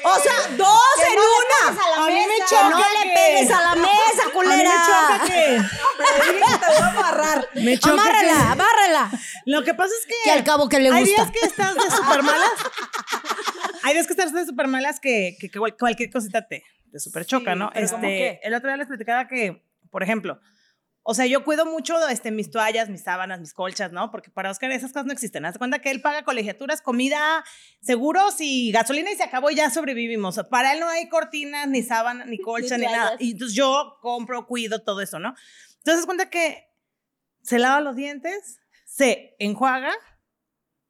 O 0.03 0.15
sea, 0.23 0.49
dos 0.57 0.95
en 1.07 1.19
una. 1.19 2.05
a 2.05 2.07
mí 2.07 2.15
me 2.27 2.47
Que 2.47 2.57
no 2.71 2.79
le 2.79 3.15
pegues 3.15 3.51
a 3.51 3.61
la 3.61 3.75
mesa, 3.77 4.23
A 4.23 4.27
mí 4.27 4.33
culera. 4.33 4.57
me 4.57 4.87
choca 4.87 5.25
que. 5.27 5.61
te 6.61 6.67
voy 6.67 6.77
a 6.81 6.89
amarrar. 6.89 7.49
Me 7.55 7.79
choca 7.79 7.93
Amárrala, 7.93 8.33
que- 8.33 8.41
amárrala. 8.53 9.11
Lo 9.47 9.63
que 9.65 9.75
pasa 9.75 9.93
es 10.01 10.07
que. 10.07 10.15
Que 10.25 10.31
al 10.31 10.45
cabo 10.45 10.69
que 10.69 10.79
le 10.81 10.91
Hay 10.91 11.05
gusta. 11.05 11.25
días 11.25 11.31
que 11.31 11.47
estás 11.47 11.75
de 11.75 11.91
súper 11.97 12.23
malas. 12.23 12.51
Hay 13.83 13.95
días 13.95 14.07
que 14.07 14.13
estás 14.13 14.33
de 14.33 14.47
súper 14.47 14.67
malas 14.69 15.01
que, 15.01 15.37
que- 15.41 15.51
que 15.51 15.59
cual- 15.59 15.77
cualquier 15.79 16.11
cosita 16.11 16.47
te, 16.47 16.65
te 16.91 16.99
súper 16.99 17.25
choca, 17.27 17.53
Sí, 17.53 17.59
¿no? 17.59 17.71
Este, 17.75 18.47
el 18.47 18.55
otro 18.55 18.69
día 18.69 18.77
les 18.79 18.89
platicaba 18.89 19.29
que, 19.29 19.63
por 19.91 20.03
ejemplo, 20.03 20.41
o 21.11 21.15
sea, 21.15 21.27
yo 21.27 21.43
cuido 21.43 21.67
mucho 21.67 22.07
este, 22.07 22.31
mis 22.31 22.53
toallas, 22.53 22.89
mis 22.89 23.03
sábanas, 23.03 23.41
mis 23.41 23.53
colchas, 23.53 23.91
¿no? 23.91 24.13
Porque 24.13 24.31
para 24.31 24.49
Oscar 24.49 24.71
esas 24.71 24.93
cosas 24.93 25.07
no 25.07 25.13
existen. 25.13 25.45
Haz 25.45 25.59
cuenta 25.59 25.81
que 25.81 25.91
él 25.91 26.01
paga 26.01 26.23
colegiaturas, 26.23 26.83
comida, 26.83 27.45
seguros 27.81 28.37
y 28.39 28.71
gasolina 28.71 29.11
y 29.11 29.17
se 29.17 29.25
acabó 29.25 29.51
y 29.51 29.57
ya 29.57 29.71
sobrevivimos. 29.71 30.39
O 30.39 30.43
sea, 30.43 30.49
para 30.49 30.73
él 30.73 30.79
no 30.79 30.89
hay 30.89 31.09
cortinas, 31.09 31.67
ni 31.67 31.83
sábanas, 31.83 32.27
ni 32.29 32.39
colcha, 32.39 32.79
ni, 32.79 32.85
nada. 32.85 33.17
Y 33.19 33.33
entonces 33.33 33.57
yo 33.57 33.99
compro, 34.01 34.47
cuido 34.47 34.85
todo 34.85 35.01
eso, 35.01 35.19
¿no? 35.19 35.35
Entonces, 35.79 36.07
cuenta 36.07 36.31
que 36.31 36.69
se 37.43 37.59
lava 37.59 37.81
los 37.81 37.97
dientes, 37.97 38.61
se 38.85 39.35
enjuaga 39.41 39.93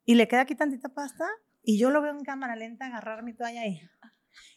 y 0.05 0.13
le 0.13 0.27
queda 0.27 0.41
aquí 0.41 0.53
tantita 0.53 0.89
pasta 0.89 1.25
y 1.63 1.79
yo 1.79 1.89
lo 1.89 1.99
veo 1.99 2.11
en 2.11 2.23
cámara 2.23 2.55
lenta 2.55 2.85
agarrar 2.85 3.23
mi 3.23 3.33
toalla 3.33 3.61
ahí. 3.61 3.81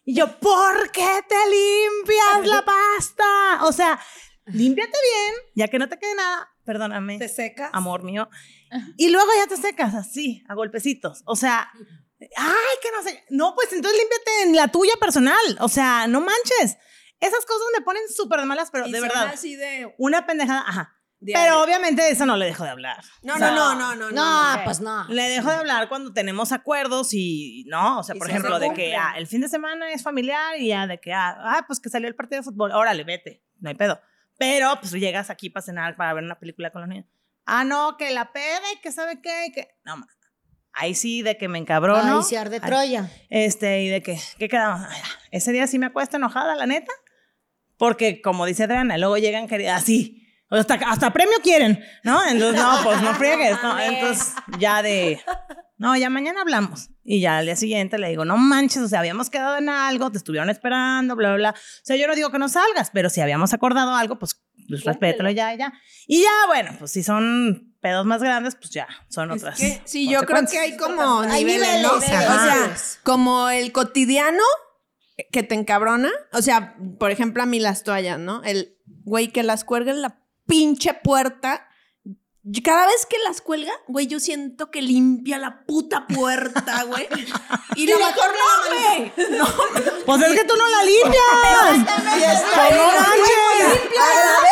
Y 0.05 0.15
yo, 0.15 0.39
¿por 0.41 0.93
qué 0.93 1.21
te 1.27 1.37
limpias 1.49 2.47
la 2.55 2.63
pasta? 2.67 3.65
O 3.65 3.73
sea, 3.73 3.99
límpiate 4.47 4.91
bien, 4.93 5.35
ya 5.55 5.69
que 5.69 5.79
no 5.79 5.89
te 5.89 5.99
quede 5.99 6.15
nada, 6.15 6.49
perdóname, 6.65 7.19
Te 7.19 7.29
secas. 7.29 7.71
amor 7.73 8.03
mío. 8.03 8.29
Y 8.97 9.11
luego 9.11 9.29
ya 9.41 9.47
te 9.47 9.57
secas 9.61 9.95
así, 9.95 10.43
a 10.49 10.55
golpecitos. 10.55 11.23
O 11.27 11.37
sea, 11.37 11.71
ay, 12.37 12.77
que 12.83 12.89
no 12.97 13.03
sé. 13.03 13.25
No, 13.31 13.55
pues 13.55 13.73
entonces 13.73 14.01
límpiate 14.01 14.43
en 14.49 14.57
la 14.57 14.69
tuya 14.69 14.95
personal. 15.01 15.57
O 15.61 15.69
sea, 15.69 16.07
no 16.09 16.21
manches. 16.21 16.77
Esas 17.21 17.47
cosas 17.47 17.67
me 17.79 17.85
ponen 17.85 18.03
súper 18.15 18.41
de 18.41 18.47
malas, 18.47 18.71
pero 18.71 18.87
Y 18.87 18.93
de 18.93 18.99
son 18.99 19.09
verdad. 19.09 19.31
así 19.33 19.57
de 19.57 19.95
Una 19.99 20.27
pendejada, 20.27 20.63
ajá. 20.67 20.97
diario. 21.21 21.45
Pero 21.45 21.63
obviamente 21.63 22.03
de 22.03 22.11
eso 22.11 22.27
no 22.27 22.37
le 22.37 22.47
dejo 22.47 22.65
de 22.65 22.71
hablar. 22.71 23.03
No, 23.23 23.35
O 23.35 23.39
sea, 23.39 23.51
no, 23.53 23.75
no, 23.77 23.95
no, 23.95 23.95
no. 23.95 24.11
No, 24.11 24.57
no. 24.57 24.65
pues 24.65 24.81
no. 24.81 25.07
Le 25.09 25.23
dejo 25.29 25.49
de 25.49 25.55
hablar 25.57 25.89
cuando 25.89 26.13
tenemos 26.13 26.51
acuerdos 26.53 27.11
y, 27.15 27.65
¿no? 27.69 28.01
O 28.01 28.03
sea, 28.03 28.15
por 28.17 28.27
se 28.27 28.33
ejemplo, 28.33 28.59
de 28.59 28.73
que 28.75 28.97
ah, 28.97 29.15
el 29.17 29.27
fin 29.27 29.41
de 29.41 29.49
semana 29.49 29.93
es 29.93 30.03
familiar 30.03 30.59
y 30.59 30.69
ya 30.69 30.87
de 30.87 30.99
que, 31.01 31.13
ah, 31.15 31.35
ah, 31.39 31.65
pues 31.67 31.79
que 31.81 31.89
salió 31.89 32.09
el 32.09 32.17
partido 32.17 32.41
de 32.41 32.45
fútbol, 32.45 32.73
órale, 32.73 33.05
vete, 33.05 33.43
no 33.61 33.69
hay 33.69 33.77
pedo. 33.77 34.01
Pero 34.45 34.79
pues 34.79 34.93
llegas 34.93 35.31
aquí 35.31 35.49
para 35.49 35.65
cenar, 35.65 35.97
para 35.97 36.13
ver 36.13 36.23
una 36.23 36.39
película 36.39 36.71
con 36.71 36.83
los 36.83 36.89
niños. 36.89 37.07
Ah, 37.47 37.65
no, 37.65 37.97
que 37.97 38.11
la 38.11 38.31
peda 38.31 38.73
y 38.75 38.81
que 38.81 38.93
sabe 38.93 39.21
qué, 39.23 39.47
y 39.47 39.53
que... 39.53 39.69
No, 39.85 39.97
ma. 39.97 40.07
Ahí 40.75 40.95
sí, 40.95 41.23
de 41.23 41.39
que 41.39 41.49
me 41.49 41.59
encabrono. 41.59 42.19
Ay, 42.19 42.25
se 42.25 42.37
arde 42.37 42.61
Ay, 42.61 42.69
Troya. 42.69 43.11
Este, 43.31 43.83
y 43.83 43.89
de 43.89 44.03
que, 44.03 44.19
¿qué 44.39 44.49
quedamos? 44.49 44.87
Ay, 44.87 45.01
Ese 45.31 45.53
día 45.53 45.67
sí 45.67 45.79
me 45.79 45.87
acuesto 45.87 46.17
enojada, 46.17 46.55
la 46.57 46.67
neta. 46.67 46.93
Porque, 47.79 48.21
como 48.21 48.45
dice 48.45 48.65
Adriana, 48.65 48.99
luego 48.99 49.17
llegan 49.17 49.49
queridas 49.49 49.83
así. 49.83 50.29
Hasta, 50.51 50.75
hasta 50.75 51.13
premio 51.13 51.39
quieren, 51.43 51.83
¿no? 52.03 52.25
Entonces, 52.27 52.61
no, 52.61 52.81
pues 52.85 53.01
no 53.01 53.15
friegues, 53.15 53.57
¿no? 53.63 53.81
Entonces, 53.81 54.35
ya 54.59 54.83
de. 54.83 55.21
No, 55.85 55.95
ya 55.97 56.09
mañana 56.09 56.41
hablamos. 56.41 56.89
Y 57.05 57.21
ya 57.21 57.39
al 57.39 57.45
día 57.45 57.57
siguiente 57.57 57.99
le 57.99 58.09
digo, 58.09 58.25
no 58.25 58.39
manches, 58.39 58.83
o 58.83 58.89
sea, 58.89 59.01
habíamos 59.01 59.29
quedado 59.29 59.59
en 59.59 59.69
algo, 59.69 60.11
te 60.11 60.17
estuvieron 60.17 60.49
esperando, 60.49 61.15
bla, 61.15 61.29
bla, 61.29 61.37
bla. 61.37 61.51
O 61.51 61.85
sea, 61.85 61.97
yo 61.97 62.07
no 62.07 62.15
digo 62.15 62.31
que 62.31 62.39
no 62.39 62.49
salgas, 62.49 62.91
pero 62.91 63.11
si 63.11 63.21
habíamos 63.21 63.53
acordado 63.53 63.95
algo, 63.95 64.19
pues, 64.19 64.43
pues 64.67 64.83
respétalo 64.85 65.31
ya, 65.31 65.55
ya. 65.55 65.75
Y 66.07 66.23
ya, 66.23 66.31
bueno, 66.47 66.71
pues 66.79 66.91
si 66.91 67.03
son 67.03 67.77
pedos 67.83 68.07
más 68.07 68.23
grandes, 68.23 68.55
pues 68.55 68.71
ya, 68.71 68.89
son 69.11 69.31
Es 69.33 69.43
otras. 69.43 69.59
que, 69.59 69.83
sí, 69.85 70.09
yo 70.09 70.23
creo 70.23 70.47
que 70.47 70.59
hay 70.59 70.77
como 70.79 71.21
Hay 71.21 71.45
niveles, 71.45 71.83
niveles, 71.83 71.95
O 71.95 72.01
sea, 72.01 72.77
como 73.03 73.51
el 73.51 73.71
cotidiano 73.73 74.43
que 75.31 75.43
te 75.43 75.55
encabrona. 75.55 76.11
O 76.33 76.41
sea, 76.41 76.77
por 76.99 77.11
ejemplo, 77.11 77.43
a 77.43 77.47
mí 77.47 77.61
las 77.61 77.83
toallas, 77.85 78.19
¿no? 78.19 78.43
El 78.43 78.79
güey 78.87 79.29
que 79.29 79.43
las 79.43 79.65
cuelga 79.65 79.93
en 79.93 80.01
la 80.01 80.23
pinche 80.47 80.95
puerta. 80.95 81.69
Cada 82.63 82.87
vez 82.87 83.07
que 83.07 83.17
las 83.27 83.41
cuelga, 83.41 83.73
güey, 83.87 84.07
yo 84.07 84.21
siento 84.21 84.71
que 84.71 84.83
limpia 84.83 85.39
la 85.39 85.63
puta 85.65 86.07
puerta, 86.07 86.83
güey. 86.87 87.09
Y 87.75 87.87
lo 87.87 87.99
mejor 87.99 88.31
no, 88.33 88.75
güey. 88.75 89.13
No, 89.39 89.47
Pues 90.05 90.23
es 90.23 90.35
que 90.41 90.45
tú 90.45 90.55
no 90.57 90.69
la 90.69 90.83
limpias. 90.83 91.19
y 92.19 92.23
está 92.23 92.71
no 92.71 92.85
manches. 92.93 94.45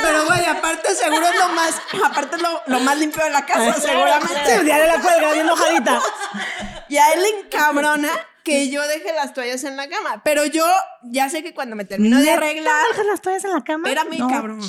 Pero, 0.00 0.24
güey, 0.26 0.44
aparte 0.46 0.94
seguro 0.94 1.26
es 1.26 1.38
lo 1.38 1.48
más, 1.50 1.74
aparte 2.04 2.36
es 2.36 2.42
lo, 2.42 2.62
lo 2.66 2.80
más 2.80 2.96
limpio 2.98 3.22
de 3.24 3.30
la 3.30 3.44
casa, 3.44 3.74
Sí, 3.74 3.80
seguramente. 3.88 4.64
diario 4.64 4.86
la 4.86 5.00
cuelga, 5.02 5.32
bien 5.32 5.44
enojadita. 5.46 6.00
Y 6.88 6.96
a 6.96 7.12
él 7.12 7.22
le 7.22 7.28
encabrona 7.40 8.10
que 8.48 8.70
yo 8.70 8.86
deje 8.88 9.12
las 9.12 9.32
toallas 9.34 9.64
en 9.64 9.76
la 9.76 9.88
cama. 9.88 10.22
Pero 10.24 10.44
yo 10.46 10.66
ya 11.04 11.28
sé 11.28 11.42
que 11.42 11.54
cuando 11.54 11.76
me 11.76 11.84
termino 11.84 12.20
de 12.20 12.30
arreglar. 12.30 12.74
¿Dejas 12.90 13.06
las 13.06 13.20
toallas 13.22 13.44
en 13.44 13.52
la 13.52 13.62
cama? 13.64 13.88
Espérame, 13.88 14.18
No. 14.18 14.28
cabrón. 14.28 14.60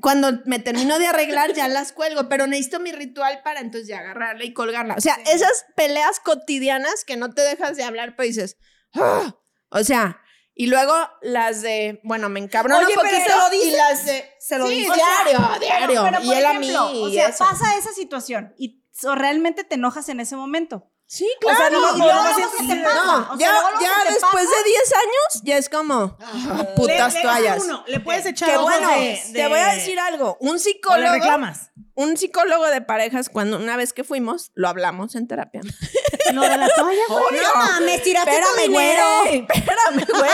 cuando 0.00 0.40
me 0.46 0.58
termino 0.58 0.98
de 0.98 1.06
arreglar 1.06 1.52
ya 1.52 1.68
las 1.68 1.92
cuelgo, 1.92 2.28
pero 2.28 2.46
necesito 2.46 2.80
mi 2.80 2.92
ritual 2.92 3.40
para 3.42 3.60
entonces 3.60 3.88
ya 3.88 3.98
agarrarla 3.98 4.44
y 4.44 4.52
colgarla. 4.52 4.94
O 4.96 5.00
sea, 5.00 5.18
esas 5.26 5.66
peleas 5.76 6.20
cotidianas 6.20 7.04
que 7.04 7.16
no 7.16 7.32
te 7.34 7.42
dejas 7.42 7.76
de 7.76 7.84
hablar, 7.84 8.16
pues 8.16 8.28
dices, 8.28 8.56
"Ah". 8.94 9.36
o 9.70 9.82
sea, 9.84 10.20
y 10.54 10.66
luego 10.68 10.94
las 11.20 11.62
de, 11.62 12.00
bueno, 12.04 12.28
me 12.28 12.38
encabrono 12.40 12.86
Oye, 12.86 12.94
pero 13.00 13.08
se 13.24 13.28
lo 13.36 13.50
dices. 13.50 13.66
y 13.66 13.76
las 13.76 14.06
de, 14.06 14.30
Se 14.38 14.56
lo 14.58 14.68
sí, 14.68 14.74
dices. 14.76 14.94
diario, 14.94 15.48
diario, 15.60 16.02
Pero, 16.04 16.22
y 16.22 16.32
él 16.32 16.46
a 16.46 16.52
mí, 16.54 16.70
ejemplo, 16.70 17.02
O 17.02 17.10
sea, 17.10 17.28
eso. 17.28 17.44
pasa 17.44 17.76
esa 17.76 17.92
situación 17.92 18.54
y 18.56 18.82
o 19.02 19.14
realmente 19.16 19.64
te 19.64 19.74
enojas 19.74 20.08
en 20.08 20.20
ese 20.20 20.36
momento. 20.36 20.88
Sí, 21.16 21.28
O 21.44 21.48
sea, 21.48 21.68
claro. 21.68 21.80
no, 21.80 21.96
y 21.96 21.98
no, 22.00 22.06
no, 22.06 23.38
ya, 23.38 23.52
ya 23.80 24.10
después 24.10 24.44
de 24.50 24.64
10 24.64 24.92
años, 24.94 25.42
ya 25.44 25.56
es 25.58 25.68
como 25.68 26.16
putas 26.76 27.12
Le- 27.14 27.20
le- 27.20 27.22
toallas. 27.24 27.62
uno, 27.64 27.84
le 27.86 28.00
puedes 28.00 28.26
echar 28.26 28.50
Que 28.50 28.56
bueno, 28.56 28.88
de- 28.90 29.22
te 29.32 29.46
voy 29.46 29.60
a 29.60 29.74
decir 29.74 29.98
algo. 30.00 30.36
Un 30.40 30.58
psicólogo, 30.58 31.12
reclamas. 31.12 31.70
un 31.94 32.16
psicólogo 32.16 32.66
de 32.66 32.80
parejas, 32.80 33.28
cuando 33.28 33.58
una 33.58 33.76
vez 33.76 33.92
que 33.92 34.02
fuimos, 34.02 34.50
lo 34.54 34.68
hablamos 34.68 35.14
en 35.14 35.28
terapia. 35.28 35.60
Lo 36.32 36.40
de 36.40 36.56
la 36.56 36.68
toalla, 36.70 37.02
güey. 37.08 37.40
No 37.42 37.54
mames, 37.54 38.02
tiraste 38.02 38.30
tu 38.30 38.36
Espérame, 38.36 38.68
dinero. 38.68 39.02
güey. 39.24 39.46
Espérame, 39.54 40.06
güey. 40.18 40.30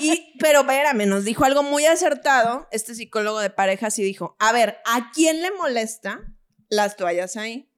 Y, 0.00 0.34
pero 0.40 0.60
espérame, 0.62 1.06
nos 1.06 1.24
dijo 1.24 1.44
algo 1.44 1.62
muy 1.62 1.84
acertado 1.86 2.66
este 2.72 2.94
psicólogo 2.94 3.38
de 3.40 3.50
parejas 3.50 3.96
y 3.98 4.02
dijo, 4.02 4.34
a 4.40 4.50
ver, 4.52 4.78
¿a 4.86 5.10
quién 5.12 5.42
le 5.42 5.50
molesta 5.52 6.20
las 6.70 6.96
toallas 6.96 7.36
ahí? 7.36 7.70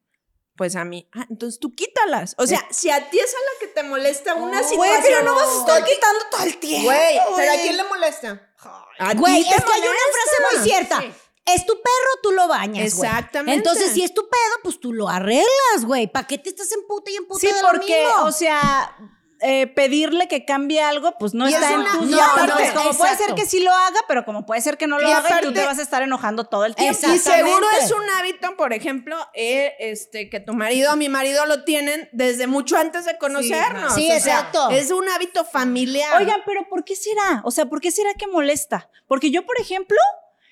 Pues 0.58 0.76
a 0.76 0.84
mí. 0.84 1.08
Ah, 1.14 1.24
entonces 1.30 1.58
tú 1.60 1.72
quítalas. 1.74 2.34
O 2.36 2.46
sea, 2.46 2.60
si 2.70 2.90
a 2.90 3.08
ti 3.08 3.18
es 3.18 3.32
a 3.32 3.38
la 3.38 3.60
que 3.60 3.68
te 3.68 3.82
molesta 3.84 4.34
una 4.34 4.58
situación. 4.62 4.76
Güey, 4.78 5.02
pero 5.02 5.22
no 5.22 5.34
vas 5.36 5.48
a 5.48 5.58
estar 5.60 5.84
quitando 5.84 6.18
todo 6.32 6.42
el 6.42 6.58
tiempo. 6.58 6.84
Güey, 6.86 7.18
pero 7.36 7.52
¿a 7.52 7.54
quién 7.54 7.76
le 7.76 7.84
molesta? 7.84 8.52
A 8.98 9.14
Güey, 9.14 9.40
es 9.40 9.46
que 9.46 9.54
hay 9.72 9.80
una 9.80 9.90
frase 10.12 10.56
muy 10.56 10.68
cierta. 10.68 11.04
Es 11.46 11.64
tu 11.64 11.74
perro, 11.74 12.20
tú 12.22 12.32
lo 12.32 12.46
bañas, 12.48 12.94
güey. 12.94 13.08
Exactamente. 13.08 13.56
Entonces, 13.56 13.92
si 13.92 14.02
es 14.02 14.12
tu 14.12 14.28
pedo, 14.28 14.54
pues 14.64 14.80
tú 14.80 14.92
lo 14.92 15.08
arreglas, 15.08 15.84
güey. 15.86 16.06
¿Para 16.06 16.26
qué 16.26 16.36
te 16.36 16.50
estás 16.50 16.70
en 16.72 16.86
puta 16.86 17.10
y 17.10 17.16
en 17.16 17.26
puta 17.26 17.40
Sí, 17.40 17.46
de 17.46 17.62
lo 17.62 17.68
porque, 17.70 18.04
mismo? 18.04 18.24
o 18.24 18.32
sea, 18.32 18.94
eh, 19.40 19.66
pedirle 19.68 20.26
que 20.28 20.45
cambie 20.45 20.80
algo, 20.83 21.14
pues 21.18 21.33
no 21.35 21.49
Y 21.49 21.52
está 21.54 21.66
es 21.68 21.73
en 21.75 21.80
una- 21.80 21.92
tus 21.92 22.09
no, 22.09 22.16
no, 22.16 22.75
como 22.75 22.92
puede 22.95 23.16
ser 23.16 23.35
que 23.35 23.47
sí 23.47 23.61
lo 23.61 23.73
haga, 23.73 24.00
pero 24.09 24.25
como 24.25 24.45
puede 24.45 24.61
ser 24.61 24.76
que 24.76 24.87
no 24.87 24.99
lo 24.99 25.09
Y 25.09 25.12
haga 25.12 25.38
y 25.40 25.45
tú 25.45 25.52
te 25.52 25.64
vas 25.64 25.78
a 25.78 25.83
estar 25.83 26.02
enojando 26.02 26.45
todo 26.45 26.64
el 26.64 26.75
tiempo. 26.75 26.99
Y 27.12 27.18
seguro 27.18 27.66
es 27.80 27.92
un 27.92 28.02
hábito, 28.18 28.57
por 28.57 28.73
ejemplo, 28.73 29.16
eh, 29.35 29.75
este, 29.78 30.28
que 30.28 30.40
tu 30.40 30.54
marido 30.54 30.92
o 30.92 30.97
mi 30.97 31.09
marido 31.09 31.47
lo 31.47 31.64
tienen 31.64 32.09
desde 32.12 32.47
mucho 32.47 32.76
antes 32.76 33.04
de 33.04 33.16
conocernos. 33.18 33.95
Sí, 33.95 34.07
O 34.11 34.21
sea, 34.21 34.40
exacto. 34.40 34.71
es 34.71 34.90
un 34.90 35.09
hábito 35.09 35.45
familiar. 35.45 36.21
Oigan, 36.21 36.40
pero 36.45 36.68
¿por 36.68 36.85
qué 36.85 36.97
será? 36.97 37.42
O 37.45 37.50
sea, 37.50 37.66
¿por 37.66 37.80
qué 37.80 37.90
será 37.92 38.14
que 38.14 38.26
molesta? 38.26 38.90
Porque 39.07 39.30
yo, 39.30 39.47
por 39.47 39.61
ejemplo, 39.61 39.99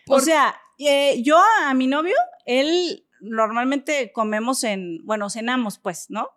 o 0.08 0.20
sea, 0.20 0.54
eh, 0.78 1.20
yo 1.22 1.38
a, 1.38 1.70
a 1.70 1.74
mi 1.74 1.86
novio, 1.88 2.14
él 2.44 3.04
normalmente 3.20 4.12
comemos 4.12 4.62
en, 4.64 5.04
bueno, 5.04 5.28
cenamos, 5.30 5.78
pues, 5.78 6.06
¿no? 6.10 6.30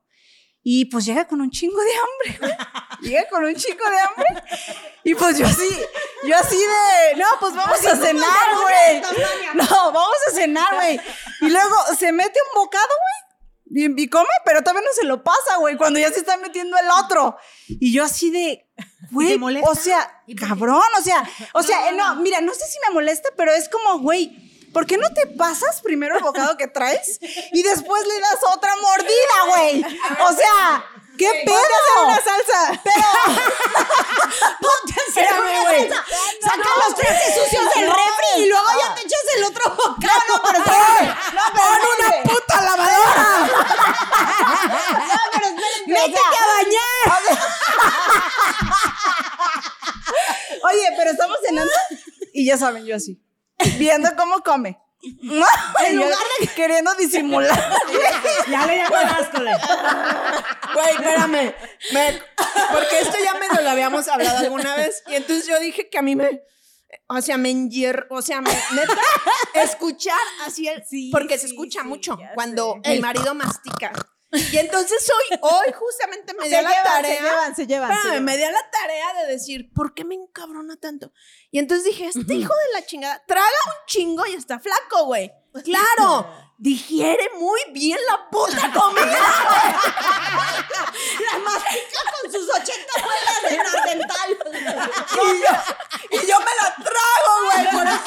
Y 0.71 0.85
pues 0.85 1.03
llega 1.03 1.25
con 1.25 1.41
un 1.41 1.49
chingo 1.49 1.81
de 1.81 1.89
hambre, 1.95 2.37
güey. 2.39 2.57
Llega 3.01 3.27
con 3.27 3.43
un 3.43 3.55
chingo 3.55 3.89
de 3.89 3.99
hambre. 4.01 4.43
Y 5.03 5.15
pues 5.15 5.39
yo 5.39 5.47
así, 5.47 5.67
yo 6.27 6.37
así 6.37 6.57
de, 6.57 7.17
no, 7.17 7.25
pues 7.39 7.55
vamos 7.55 7.83
a 7.87 7.95
cenar, 7.95 8.47
güey. 8.61 9.01
No, 9.55 9.65
vamos 9.65 10.17
a 10.27 10.31
cenar, 10.31 10.75
güey. 10.75 11.01
Y 11.41 11.49
luego 11.49 11.75
se 11.97 12.11
mete 12.11 12.39
un 12.53 12.61
bocado, 12.61 12.85
güey. 12.85 13.83
Y, 13.83 14.03
y 14.03 14.09
come, 14.09 14.29
pero 14.45 14.61
todavía 14.61 14.83
no 14.83 14.93
se 14.93 15.07
lo 15.07 15.23
pasa, 15.23 15.57
güey, 15.57 15.75
cuando 15.75 15.97
ya 15.97 16.11
se 16.11 16.19
está 16.19 16.37
metiendo 16.37 16.77
el 16.77 16.91
otro. 17.03 17.35
Y 17.67 17.91
yo 17.91 18.03
así 18.03 18.29
de, 18.29 18.69
güey, 19.09 19.39
o 19.63 19.73
sea, 19.73 20.21
cabrón, 20.39 20.83
o 20.99 21.01
sea, 21.01 21.27
o 21.53 21.63
sea, 21.63 21.89
eh, 21.89 21.93
no, 21.93 22.15
mira, 22.17 22.41
no 22.41 22.53
sé 22.53 22.67
si 22.67 22.77
me 22.87 22.93
molesta, 22.93 23.29
pero 23.35 23.51
es 23.51 23.69
como, 23.69 23.97
güey, 24.01 24.48
¿por 24.73 24.85
qué 24.85 24.97
no 24.97 25.11
te 25.13 25.27
pasas 25.27 25.81
primero 25.81 26.17
el 26.17 26.23
bocado 26.23 26.57
que 26.57 26.67
traes 26.67 27.19
y 27.51 27.63
después 27.63 28.05
le 28.07 28.19
das 28.19 28.39
otra 28.53 28.75
mordida, 28.77 29.43
güey? 29.47 29.83
O 30.21 30.33
sea, 30.33 30.85
¿qué 31.17 31.43
pedo? 31.45 32.05
una 32.05 32.15
salsa. 32.21 32.81
Ponte 34.61 34.93
a 34.93 35.03
hacer 35.09 35.23
Espérame, 35.23 35.39
una 35.41 35.61
güey. 35.61 35.89
salsa. 35.89 36.05
Saca 36.43 36.69
los 36.87 36.95
trastes 36.95 37.35
sucios 37.35 37.65
del 37.75 37.85
refri 37.87 38.31
y 38.37 38.45
luego 38.47 38.67
ya 38.79 38.95
te 38.95 39.01
echas 39.01 39.25
el 39.37 39.43
otro 39.45 39.63
bocado. 39.69 39.97
No, 40.29 40.41
pero 40.43 40.63
¡Pon 40.63 41.81
una 41.97 42.09
puta 42.23 42.61
lavadora! 42.61 43.49
¡Métete 45.87 46.19
a 46.19 46.45
bañar! 46.55 47.21
Oye, 50.63 50.87
pero 50.97 51.11
estamos 51.11 51.37
cenando 51.45 51.71
y 52.33 52.45
ya 52.45 52.57
saben, 52.57 52.85
yo 52.85 52.95
así, 52.95 53.19
viendo 53.77 54.09
cómo 54.15 54.41
come. 54.43 54.79
En 55.01 55.95
lugar 55.95 56.17
de 56.39 56.47
queriendo 56.47 56.93
disimular. 56.95 57.77
Ya 58.49 58.65
le 58.65 58.83
de. 58.83 59.57
Güey, 60.73 60.89
espérame. 60.95 61.55
Me- 61.93 62.21
porque 62.71 62.99
esto 62.99 63.17
ya 63.23 63.33
medio 63.39 63.61
lo 63.61 63.69
habíamos 63.69 64.07
hablado 64.07 64.39
alguna 64.39 64.75
vez. 64.75 65.03
Y 65.07 65.15
entonces 65.15 65.47
yo 65.47 65.57
dije 65.59 65.89
que 65.89 65.97
a 65.97 66.01
mí 66.01 66.15
me. 66.15 66.41
O 67.07 67.21
sea, 67.21 67.37
me 67.37 67.49
enhier... 67.51 68.07
O 68.09 68.21
sea, 68.21 68.41
me, 68.41 68.51
neta, 68.51 68.97
escuchar 69.53 70.17
así 70.45 70.67
el. 70.67 70.83
Sí, 70.85 71.09
porque 71.11 71.37
se 71.37 71.45
escucha 71.47 71.81
sí, 71.81 71.87
mucho 71.87 72.17
cuando 72.35 72.75
sé. 72.83 72.95
mi 72.95 72.99
marido 72.99 73.33
mastica. 73.35 73.91
Y 74.31 74.57
entonces 74.57 75.09
hoy, 75.09 75.39
hoy 75.41 75.73
justamente 75.73 76.33
me 76.35 76.47
dio 76.47 76.61
la 76.61 76.83
tarea. 76.83 77.53
se 77.55 77.65
llevan. 77.65 77.91
Espérame, 77.91 78.23
me 78.23 78.37
dio 78.37 78.51
la 78.51 78.69
tarea 78.69 79.13
de 79.21 79.31
decir, 79.31 79.71
¿por 79.73 79.95
qué 79.95 80.05
me 80.05 80.15
encabrona 80.15 80.75
tanto? 80.77 81.11
Y 81.51 81.57
entonces 81.57 81.85
dije, 81.85 82.05
este 82.05 82.35
hijo 82.35 82.53
de 82.53 82.79
la 82.79 82.85
chingada, 82.85 83.23
traga 83.25 83.47
un 83.65 83.85
chingo 83.87 84.25
y 84.27 84.35
está 84.35 84.59
flaco, 84.59 85.05
güey. 85.05 85.31
Claro, 85.63 86.31
digiere 86.59 87.27
muy 87.39 87.59
bien 87.71 87.97
la 88.07 88.29
puta 88.29 88.71
comida. 88.71 89.17
La 91.31 91.39
mastica 91.39 91.99
con 92.21 92.31
sus 92.31 92.49
80 92.49 92.93
muelas 93.03 93.41
de 93.49 93.57
nardental. 93.57 94.37
y, 95.11 95.41
yo, 95.41 96.21
y 96.21 96.27
yo 96.27 96.39
me 96.39 96.55
la 96.61 96.75
trago, 96.75 97.45
güey. 97.45 97.71
Por 97.71 97.87
eso 97.87 97.99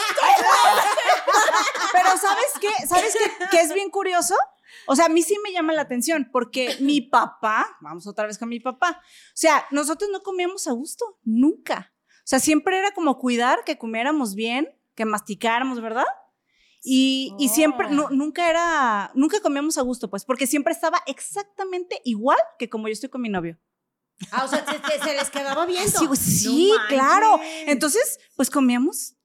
Pero 1.92 2.16
¿sabes 2.16 2.52
qué? 2.60 2.86
¿Sabes 2.86 3.16
qué, 3.16 3.46
qué 3.50 3.60
es 3.60 3.72
bien 3.74 3.90
curioso? 3.90 4.36
O 4.86 4.96
sea, 4.96 5.06
a 5.06 5.08
mí 5.08 5.22
sí 5.22 5.36
me 5.44 5.52
llama 5.52 5.72
la 5.72 5.82
atención 5.82 6.28
porque 6.32 6.76
mi 6.80 7.00
papá, 7.10 7.76
vamos 7.80 8.06
otra 8.06 8.26
vez 8.26 8.38
con 8.38 8.48
mi 8.48 8.60
papá, 8.60 9.00
o 9.00 9.32
sea, 9.34 9.64
nosotros 9.70 10.10
no 10.12 10.20
comíamos 10.22 10.66
a 10.66 10.72
gusto, 10.72 11.18
nunca. 11.22 11.92
O 12.18 12.24
sea, 12.26 12.38
siempre 12.38 12.78
era 12.78 12.92
como 12.92 13.18
cuidar 13.18 13.64
que 13.64 13.78
comiéramos 13.78 14.34
bien, 14.34 14.68
que 14.94 15.04
masticáramos, 15.04 15.80
¿verdad? 15.80 16.04
Y, 16.84 17.32
y 17.38 17.48
siempre, 17.48 17.88
nu- 17.90 18.08
nunca 18.10 18.50
era, 18.50 19.10
nunca 19.14 19.40
comíamos 19.40 19.78
a 19.78 19.82
gusto, 19.82 20.10
pues, 20.10 20.24
porque 20.24 20.46
siempre 20.46 20.72
estaba 20.72 21.00
exactamente 21.06 22.00
igual 22.04 22.38
que 22.58 22.68
como 22.68 22.88
yo 22.88 22.92
estoy 22.92 23.08
con 23.08 23.22
mi 23.22 23.28
novio. 23.28 23.58
Ah, 24.30 24.44
o 24.44 24.48
sea, 24.48 24.64
se, 24.64 25.14
les 25.14 25.30
quedaba 25.30 25.66
viendo. 25.66 25.98
Sí, 26.20 26.72
claro. 26.88 27.40
Entonces, 27.66 28.18
pues 28.36 28.50
comíamos. 28.50 29.16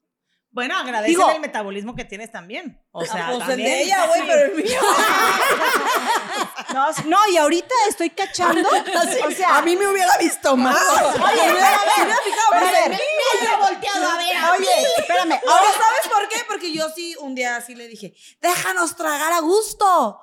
Bueno, 0.58 0.76
agradece 0.76 1.10
Digo- 1.10 1.30
el 1.30 1.40
metabolismo 1.40 1.94
que 1.94 2.04
tienes 2.04 2.32
también. 2.32 2.82
O 2.90 3.04
sea, 3.04 3.30
pues 3.32 3.48
el 3.50 3.58
de 3.58 3.82
ella, 3.84 4.06
güey, 4.08 4.26
pero 4.26 4.44
el 4.46 4.54
mío. 4.56 4.80
No, 6.74 6.86
no, 7.06 7.16
y 7.30 7.36
ahorita 7.36 7.74
estoy 7.88 8.10
cachando. 8.10 8.68
O 9.26 9.30
sea, 9.30 9.58
a 9.58 9.62
mí 9.62 9.76
me 9.76 9.86
hubiera 9.86 10.16
visto 10.18 10.56
más. 10.56 10.76
Oye, 10.78 11.46
espérame, 11.46 12.10
espérame. 12.62 12.90
Me 12.90 13.40
haya 13.40 13.56
volteado 13.58 14.10
a 14.10 14.16
ver 14.18 14.36
a 14.36 14.52
mí. 14.58 14.66
Oye, 14.66 14.86
espérame. 14.98 15.32
Ahora, 15.46 15.64
¿sabes 15.72 16.12
por 16.12 16.28
qué? 16.28 16.40
Porque 16.48 16.72
yo 16.72 16.88
sí, 16.94 17.14
un 17.20 17.34
día 17.34 17.56
así 17.56 17.74
le 17.74 17.86
dije, 17.88 18.14
déjanos 18.40 18.96
tragar 18.96 19.32
a 19.32 19.40
gusto. 19.40 20.20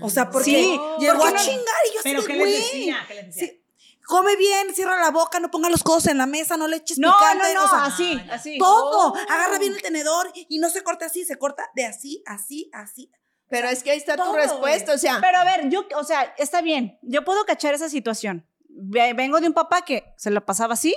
O 0.00 0.10
sea, 0.10 0.30
porque 0.30 0.44
Sí, 0.50 0.80
llegó 0.98 1.18
¿por 1.18 1.28
a 1.28 1.30
no? 1.32 1.38
chingar 1.38 1.74
y 1.90 1.94
yo 1.94 2.00
así 2.00 2.08
Pero 2.08 2.20
de, 2.22 2.26
¿qué 2.26 2.32
les 2.34 2.40
güey. 2.42 2.52
decía? 2.56 3.04
¿Qué 3.06 3.14
les 3.14 3.26
decía? 3.26 3.46
Sí, 3.46 3.63
come 4.06 4.36
bien, 4.36 4.74
cierra 4.74 5.00
la 5.00 5.10
boca, 5.10 5.40
no 5.40 5.50
ponga 5.50 5.68
los 5.70 5.82
codos 5.82 6.06
en 6.06 6.18
la 6.18 6.26
mesa, 6.26 6.56
no 6.56 6.68
le 6.68 6.76
eches 6.76 6.98
No, 6.98 7.08
no, 7.08 7.16
picante. 7.18 7.54
no, 7.54 7.64
o 7.64 7.68
sea, 7.68 7.84
así, 7.86 8.20
así. 8.30 8.58
todo. 8.58 9.14
Agarra 9.28 9.58
bien 9.58 9.72
el 9.74 9.82
tenedor 9.82 10.30
y 10.34 10.58
no 10.58 10.68
se 10.70 10.82
corta 10.82 11.06
así, 11.06 11.24
se 11.24 11.36
corta 11.38 11.68
de 11.74 11.86
así, 11.86 12.22
así, 12.26 12.70
así. 12.72 13.10
Pero 13.48 13.68
es 13.68 13.82
que 13.82 13.90
ahí 13.90 13.98
está 13.98 14.16
tu 14.16 14.32
respuesta, 14.32 14.94
o 14.94 14.98
sea. 14.98 15.18
Pero 15.20 15.38
a 15.38 15.44
ver, 15.44 15.68
yo, 15.68 15.86
o 15.96 16.04
sea, 16.04 16.34
está 16.38 16.60
bien. 16.62 16.98
Yo 17.02 17.24
puedo 17.24 17.44
cachar 17.44 17.74
esa 17.74 17.88
situación. 17.88 18.48
Ve- 18.68 19.12
Vengo 19.14 19.40
de 19.40 19.46
un 19.48 19.52
papá 19.54 19.82
que 19.82 20.12
se 20.16 20.30
lo 20.30 20.44
pasaba 20.44 20.74
así, 20.74 20.94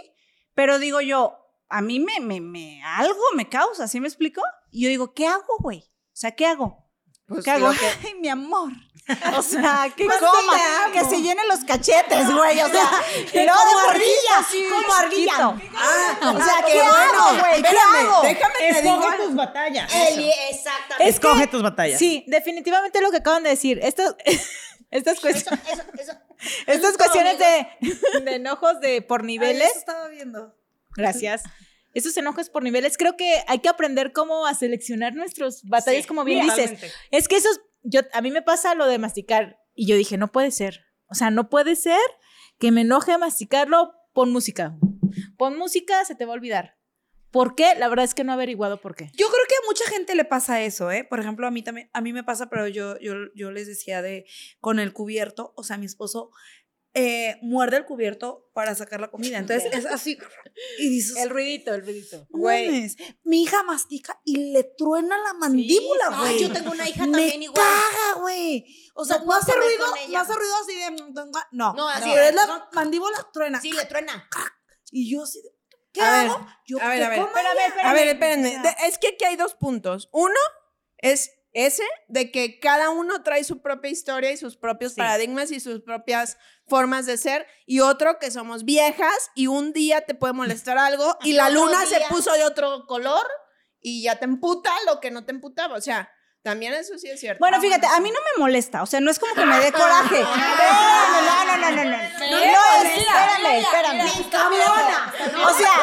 pero 0.56 0.80
digo 0.80 1.02
yo, 1.02 1.38
a 1.70 1.82
mí 1.82 2.00
me, 2.00 2.20
me, 2.22 2.40
me, 2.42 2.82
algo 2.84 3.22
me 3.36 3.50
causa, 3.50 3.88
¿sí 3.88 4.00
me 4.00 4.08
explico? 4.08 4.42
Y 4.72 4.84
yo 4.84 4.90
digo, 4.90 5.14
¿qué 5.14 5.28
hago, 5.28 5.58
güey? 5.60 5.80
O 5.80 6.20
sea, 6.20 6.32
¿qué 6.32 6.46
hago? 6.46 6.86
Pues 7.28 7.44
¿Qué 7.44 7.52
hago? 7.52 7.70
que- 7.72 7.78
Ay, 8.08 8.16
mi 8.22 8.30
amor. 8.30 8.72
O 9.38 9.42
sea, 9.42 9.92
que 9.96 10.06
Pues 10.06 10.18
coma, 10.20 10.58
que 10.92 11.04
se 11.06 11.22
llenen 11.22 11.48
los 11.48 11.64
cachetes, 11.64 12.32
güey. 12.34 12.60
O 12.62 12.70
sea, 12.70 12.90
luego 13.34 13.54
como 13.54 13.80
de 13.82 13.88
ardilla, 13.88 13.88
morrilla, 13.88 14.38
así, 14.40 14.64
como 14.70 14.94
ardilla. 14.94 15.34
Ah, 15.76 16.34
O 16.36 16.38
sea, 16.44 16.54
ah, 16.58 16.64
¿qué 16.66 16.72
qué 16.74 16.82
hago, 16.82 16.94
bueno. 17.30 17.40
güey? 17.48 17.62
¿Qué 17.62 17.78
hago? 17.78 18.22
Déjame 18.24 18.54
te 18.60 18.82
digo 18.82 18.96
Escoge 19.00 19.18
tus 19.18 19.36
batallas. 19.36 19.94
Eli, 19.94 20.32
exactamente. 20.50 21.10
Escoge 21.10 21.48
tus 21.48 21.62
batallas. 21.64 22.00
Sí, 22.00 22.24
definitivamente 22.28 23.02
lo 23.02 23.12
que 23.12 23.18
acaban 23.18 23.44
de 23.44 23.50
decir. 23.52 23.80
Estas, 23.82 24.16
estas, 24.92 25.22
cuest- 25.22 25.36
Eso, 25.38 25.56
eso, 25.72 25.84
eso. 26.00 26.14
estas 26.68 26.98
cuestiones 26.98 27.38
de, 27.40 27.68
de 28.22 28.36
enojos 28.36 28.80
de 28.82 29.02
por 29.02 29.22
Ay, 29.22 29.28
niveles. 29.28 29.70
eso 29.70 29.80
estaba 29.80 30.08
viendo. 30.10 30.54
Gracias. 30.96 31.44
esos 31.94 32.16
enojos 32.18 32.50
por 32.50 32.64
niveles. 32.64 32.98
Creo 32.98 33.16
que 33.16 33.44
hay 33.48 33.60
que 33.60 33.70
aprender 33.70 34.12
cómo 34.14 34.46
a 34.48 34.54
seleccionar 34.54 35.14
nuestros 35.16 35.64
batallas, 35.64 36.06
como 36.08 36.24
bien 36.24 36.46
dices. 36.46 36.72
Es 37.12 37.28
que 37.28 37.38
esos, 37.38 37.60
yo, 37.88 38.02
a 38.14 38.22
mí 38.22 38.32
me 38.32 38.42
pasa 38.42 38.76
lo 38.76 38.86
de 38.86 39.00
masticar 39.00 39.60
y 39.74 39.88
yo 39.88 39.96
dije, 39.96 40.18
no 40.18 40.32
puede 40.32 40.52
ser. 40.52 40.86
O 41.08 41.16
sea, 41.16 41.32
no 41.32 41.50
puede 41.50 41.76
ser 41.76 42.00
que 42.60 42.72
me 42.72 42.82
enoje 42.82 43.18
masticarlo, 43.18 43.94
pon 44.14 44.32
música. 44.32 44.78
Pon 45.38 45.58
música, 45.58 46.04
se 46.06 46.16
te 46.16 46.26
va 46.26 46.34
a 46.34 46.36
olvidar. 46.36 46.78
¿Por 47.32 47.56
qué? 47.56 47.76
La 47.78 47.88
verdad 47.88 48.06
es 48.06 48.16
que 48.16 48.24
no 48.24 48.32
he 48.32 48.36
averiguado 48.36 48.82
por 48.82 48.96
qué. 48.96 49.12
Yo 49.14 49.28
creo 49.28 49.46
que 49.48 49.56
a 49.56 49.68
mucha 49.68 49.86
gente 49.90 50.16
le 50.16 50.26
pasa 50.26 50.62
eso, 50.64 50.92
¿eh? 50.92 51.04
Por 51.04 51.20
ejemplo, 51.20 51.46
a 51.46 51.52
mí 51.52 51.62
también, 51.62 51.90
a 51.94 52.02
mí 52.02 52.14
me 52.14 52.24
pasa, 52.24 52.50
pero 52.50 52.68
yo, 52.68 52.98
yo, 53.00 53.14
yo 53.36 53.52
les 53.52 53.68
decía 53.68 54.02
de, 54.02 54.26
con 54.60 54.80
el 54.80 54.94
cubierto, 54.94 55.54
o 55.56 55.64
sea, 55.64 55.78
mi 55.78 55.86
esposo 55.86 56.32
eh, 57.00 57.38
muerde 57.44 57.78
el 57.78 57.86
cubierto 57.86 58.50
para 58.54 58.74
sacar 58.74 59.00
la 59.00 59.12
comida. 59.12 59.38
Entonces 59.38 59.72
es 59.72 59.86
así. 59.86 60.18
Y 60.80 60.90
dices, 60.90 61.16
El 61.18 61.30
ruidito, 61.30 61.74
el 61.76 61.84
ruidito. 61.86 62.26
"No 62.32 62.40
mames". 62.40 62.96
mi 63.24 63.44
hija 63.44 63.62
mastica 63.64 64.20
y 64.26 64.52
le 64.52 64.64
truena 64.64 65.16
la 65.20 65.34
mandíbula, 65.36 66.06
Ay, 66.10 66.20
güey. 66.38 66.40
yo 66.40 66.52
tengo 66.54 66.72
una 66.72 66.90
hija 66.90 67.06
me 67.06 67.12
también 67.12 67.44
igual. 67.44 67.56
caga, 67.62 68.20
güey. 68.22 68.66
O 68.96 69.06
sea, 69.06 69.20
No 69.20 69.26
no, 69.26 69.34
hace 69.34 69.52
ruido, 69.54 69.86
no 70.10 70.20
hace 70.20 70.34
ruido 70.34 70.56
así 70.64 70.74
de 70.76 70.92
no, 71.52 71.74
No, 71.74 71.88
así 71.90 72.10
pero 72.12 72.24
es. 72.24 72.34
la 72.36 72.46
No. 72.48 72.68
mandíbula 72.74 73.28
truena. 73.32 73.62
Sí, 73.62 73.72
le 73.72 73.86
truena. 73.86 74.28
Y 74.92 75.12
yo 75.12 75.22
así, 75.24 75.40
de, 75.42 75.50
¿qué 75.94 76.02
A 76.02 76.12
ver, 76.24 76.32
hago? 76.32 76.48
Yo, 76.66 76.82
a 76.82 76.88
ver, 76.90 76.98
que 77.00 77.04
a 77.06 77.10
ver. 77.10 77.20
coma 77.20 77.40
A 77.84 77.94
ver, 77.94 78.08
espérenme. 78.08 78.58
De- 78.60 78.76
es 78.88 78.98
que 78.98 79.10
aquí 79.10 79.26
hay 79.26 79.36
dos 79.36 79.54
puntos. 79.54 80.10
Uno 80.12 80.34
es 80.98 81.30
ese 81.54 81.84
de 82.08 82.32
que 82.32 82.60
cada 82.60 82.90
uno 82.90 83.24
trae 83.24 83.44
su 83.44 83.62
propia 83.62 83.90
historia 83.90 84.32
y 84.32 84.38
sus 84.38 84.58
propios 84.58 84.94
paradigmas 84.94 85.52
y 85.52 85.60
sus 85.60 85.82
propias 85.82 86.38
formas 86.68 87.06
de 87.06 87.18
ser. 87.18 87.48
Y 87.66 87.80
otro 87.80 88.20
que 88.20 88.32
somos 88.32 88.64
viejas 88.64 89.32
y 89.36 89.48
un 89.48 89.74
día 89.74 90.02
te 90.02 90.14
puede 90.14 90.34
molestar 90.34 90.78
algo 90.78 91.18
y 91.24 91.34
la 91.34 91.50
luna 91.50 91.86
se 91.86 92.02
puso 92.10 92.34
de 92.34 92.46
otro 92.46 92.86
color 92.86 93.26
y 93.80 94.04
ya 94.04 94.18
te 94.18 94.26
emputa 94.26 94.72
lo 94.86 95.00
que 95.00 95.12
no 95.12 95.26
te 95.26 95.32
emputaba. 95.32 95.76
O 95.76 95.82
sea, 95.82 96.12
también 96.44 96.74
eso 96.74 96.98
sí 96.98 97.10
es 97.10 97.20
cierto. 97.20 97.40
Bueno, 97.40 97.60
fíjate, 97.60 97.88
a 97.88 98.00
mí 98.00 98.10
no 98.10 98.20
me 98.20 98.40
molesta, 98.40 98.82
o 98.82 98.86
sea, 98.86 99.02
no 99.02 99.12
es 99.12 99.20
como 99.20 99.34
que 99.34 99.46
me 99.46 99.60
dé 99.60 99.72
coraje. 99.74 100.22
No, 100.22 101.22
no, 101.22 101.46
no, 101.46 101.58
no, 101.58 101.72
no, 101.72 101.84
no. 101.84 101.98
No, 101.98 101.98
es, 102.84 103.00
espérame, 103.00 103.60
espérame. 103.60 104.08
O 105.46 105.54
sea, 105.54 105.74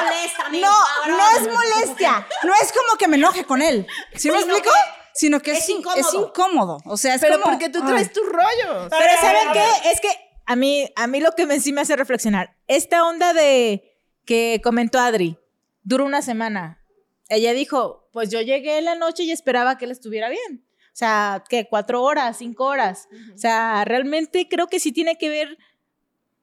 no, 0.53 1.09
no 1.09 1.31
es 1.37 1.53
molestia, 1.53 2.27
no 2.45 2.53
es 2.63 2.73
como 2.73 2.97
que 2.99 3.09
me 3.09 3.17
enoje 3.17 3.45
con 3.45 3.61
él. 3.61 3.87
¿Sí 4.15 4.31
me 4.31 4.39
explico? 4.39 4.71
Que 5.15 5.21
Sino 5.21 5.41
que 5.41 5.53
es 5.53 5.59
es, 5.61 5.69
in- 5.71 5.79
incómodo. 5.79 6.01
es 6.01 6.15
incómodo. 6.15 6.79
O 6.87 6.97
sea, 6.97 7.15
es 7.15 7.21
Pero 7.21 7.41
como, 7.41 7.53
porque 7.53 7.69
tú 7.71 7.79
ay. 7.83 7.89
traes 7.89 8.13
tus 8.13 8.27
rollos. 8.27 8.89
Pero 8.91 9.13
¿saben 9.21 9.53
qué? 9.53 9.91
Es 9.93 10.01
que 10.01 10.09
a 10.47 10.57
mí, 10.57 10.89
a 10.97 11.07
mí 11.07 11.21
lo 11.21 11.33
que 11.33 11.47
me, 11.47 11.61
sí 11.61 11.73
me 11.73 11.81
hace 11.83 11.97
reflexionar, 11.97 12.57
esta 12.67 13.07
onda 13.07 13.33
de 13.33 13.97
que 14.27 14.61
comentó 14.63 14.99
Adri, 14.99 15.39
dura 15.83 16.05
una 16.05 16.21
semana. 16.23 16.81
Ella 17.29 17.53
dijo, 17.55 18.09
pues 18.13 18.31
yo 18.31 18.41
llegué 18.43 18.79
en 18.79 18.85
la 18.85 18.95
noche 18.97 19.23
y 19.23 19.31
esperaba 19.33 19.79
que 19.79 19.85
él 19.87 19.91
estuviera 19.93 20.29
bien. 20.29 20.67
O 20.89 20.97
sea, 20.97 21.43
¿qué? 21.49 21.67
¿Cuatro 21.69 22.03
horas? 22.03 22.37
¿Cinco 22.39 22.65
horas? 22.67 23.09
O 23.35 23.39
sea, 23.39 23.85
realmente 23.85 24.49
creo 24.49 24.67
que 24.69 24.79
sí 24.79 24.93
tiene 24.93 25.17
que 25.17 25.29
ver, 25.29 25.59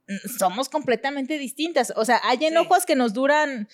mm, 0.07 0.37
somos 0.39 0.67
completamente 0.69 1.37
distintas. 1.37 1.93
O 1.95 2.03
sea, 2.05 2.19
hay 2.23 2.43
enojos 2.45 2.85
que 2.85 2.95
nos 2.95 3.13
duran 3.13 3.69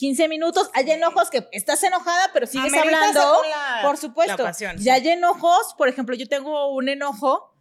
15 0.00 0.28
minutos, 0.28 0.70
hay 0.72 0.90
enojos 0.92 1.28
que 1.28 1.46
estás 1.52 1.82
enojada, 1.84 2.30
pero 2.32 2.46
sigues 2.46 2.72
Amerita 2.72 2.96
hablando. 3.08 3.42
la- 3.50 3.82
Por 3.82 3.98
supuesto. 3.98 4.34
la 4.38 4.44
ocasión, 4.44 4.76
y 4.78 4.84
sí. 4.84 4.88
hay 4.90 5.06
enojos, 5.10 5.74
por 5.76 5.88
ejemplo, 5.88 6.16
yo 6.16 6.26
tengo 6.26 6.68
un 6.74 6.88
enojo 6.88 7.54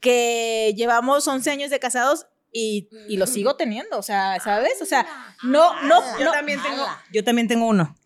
que 0.00 0.74
llevamos 0.76 1.26
11 1.28 1.50
años 1.50 1.70
de 1.70 1.78
casados 1.78 2.26
y, 2.52 2.88
y 3.08 3.16
lo 3.18 3.26
sigo 3.28 3.54
teniendo, 3.56 3.98
o 3.98 4.02
sea, 4.02 4.38
¿sabes? 4.40 4.82
O 4.82 4.84
sea, 4.84 5.06
no, 5.44 5.80
no, 5.82 6.00
Yo 6.18 6.24
no, 6.26 6.32
también 6.32 6.60
tengo, 6.62 6.86
yo 7.12 7.22
también 7.24 7.46
tengo 7.48 7.66
uno. 7.68 7.96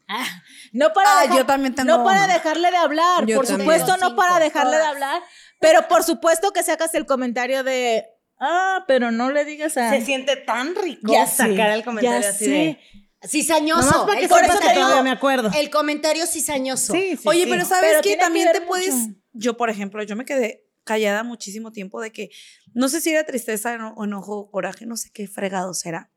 no 0.73 0.93
para, 0.93 1.09
Ah, 1.19 1.23
dejar- 1.23 1.37
yo 1.39 1.47
también 1.47 1.75
tengo 1.75 1.97
no 1.99 2.05
para 2.05 2.25
uno. 2.25 2.33
dejarle 2.35 2.71
de 2.71 2.77
hablar, 2.77 3.25
Yo 3.27 3.37
por 3.37 3.47
también. 3.47 3.69
supuesto, 3.71 3.97
no 3.99 4.15
para 4.15 4.39
dejarle 4.39 4.77
de 4.77 4.85
hablar, 4.85 5.23
pero 5.61 5.89
por 5.89 6.05
supuesto 6.05 6.53
que 6.53 6.63
sacas 6.63 6.95
el 6.95 7.05
comentario 7.07 7.65
de, 7.65 8.07
ah, 8.41 8.85
pero 8.87 9.11
no 9.11 9.31
le 9.31 9.45
digas 9.45 9.77
a... 9.77 9.91
Se 9.91 10.03
siente 10.03 10.37
tan 10.37 10.75
rico 10.77 11.13
Ya 11.13 11.27
sé, 11.27 11.37
sacar 11.49 11.71
el 11.71 11.83
comentario 11.85 12.21
ya 12.21 12.29
así 12.29 12.45
sé. 12.45 12.51
de. 12.51 13.08
Cizañoso. 13.27 14.07
Para 14.07 14.21
que 14.21 14.29
comentario- 14.29 14.75
todavía 14.75 15.03
me 15.03 15.11
acuerdo. 15.11 15.51
El 15.57 15.71
comentario 15.71 16.27
cizañoso. 16.27 16.93
Sí, 16.93 17.17
sí, 17.17 17.23
Oye, 17.29 17.45
sí. 17.45 17.51
pero 17.51 17.65
¿sabes 17.65 17.91
Pero 17.91 18.03
que 18.03 18.17
También 18.17 18.53
te 18.53 18.61
puedes. 18.61 18.95
mucho. 18.95 19.19
Yo, 19.33 19.57
por 19.57 19.71
ejemplo, 19.71 20.03
yo 20.03 20.17
me 20.17 20.25
quedé 20.25 20.65
callada 20.85 21.23
muchísimo 21.23 21.71
tiempo 21.73 22.01
de 22.01 22.13
que 22.13 22.31
no 22.75 22.89
sé 22.89 23.01
si 23.01 23.11
era 23.11 23.25
tristeza 23.25 23.93
o 23.97 24.05
enojo, 24.05 24.51
coraje, 24.51 24.87
no 24.87 24.97
sé 24.97 25.11
qué 25.13 25.27
fregado 25.29 25.75
será. 25.75 26.11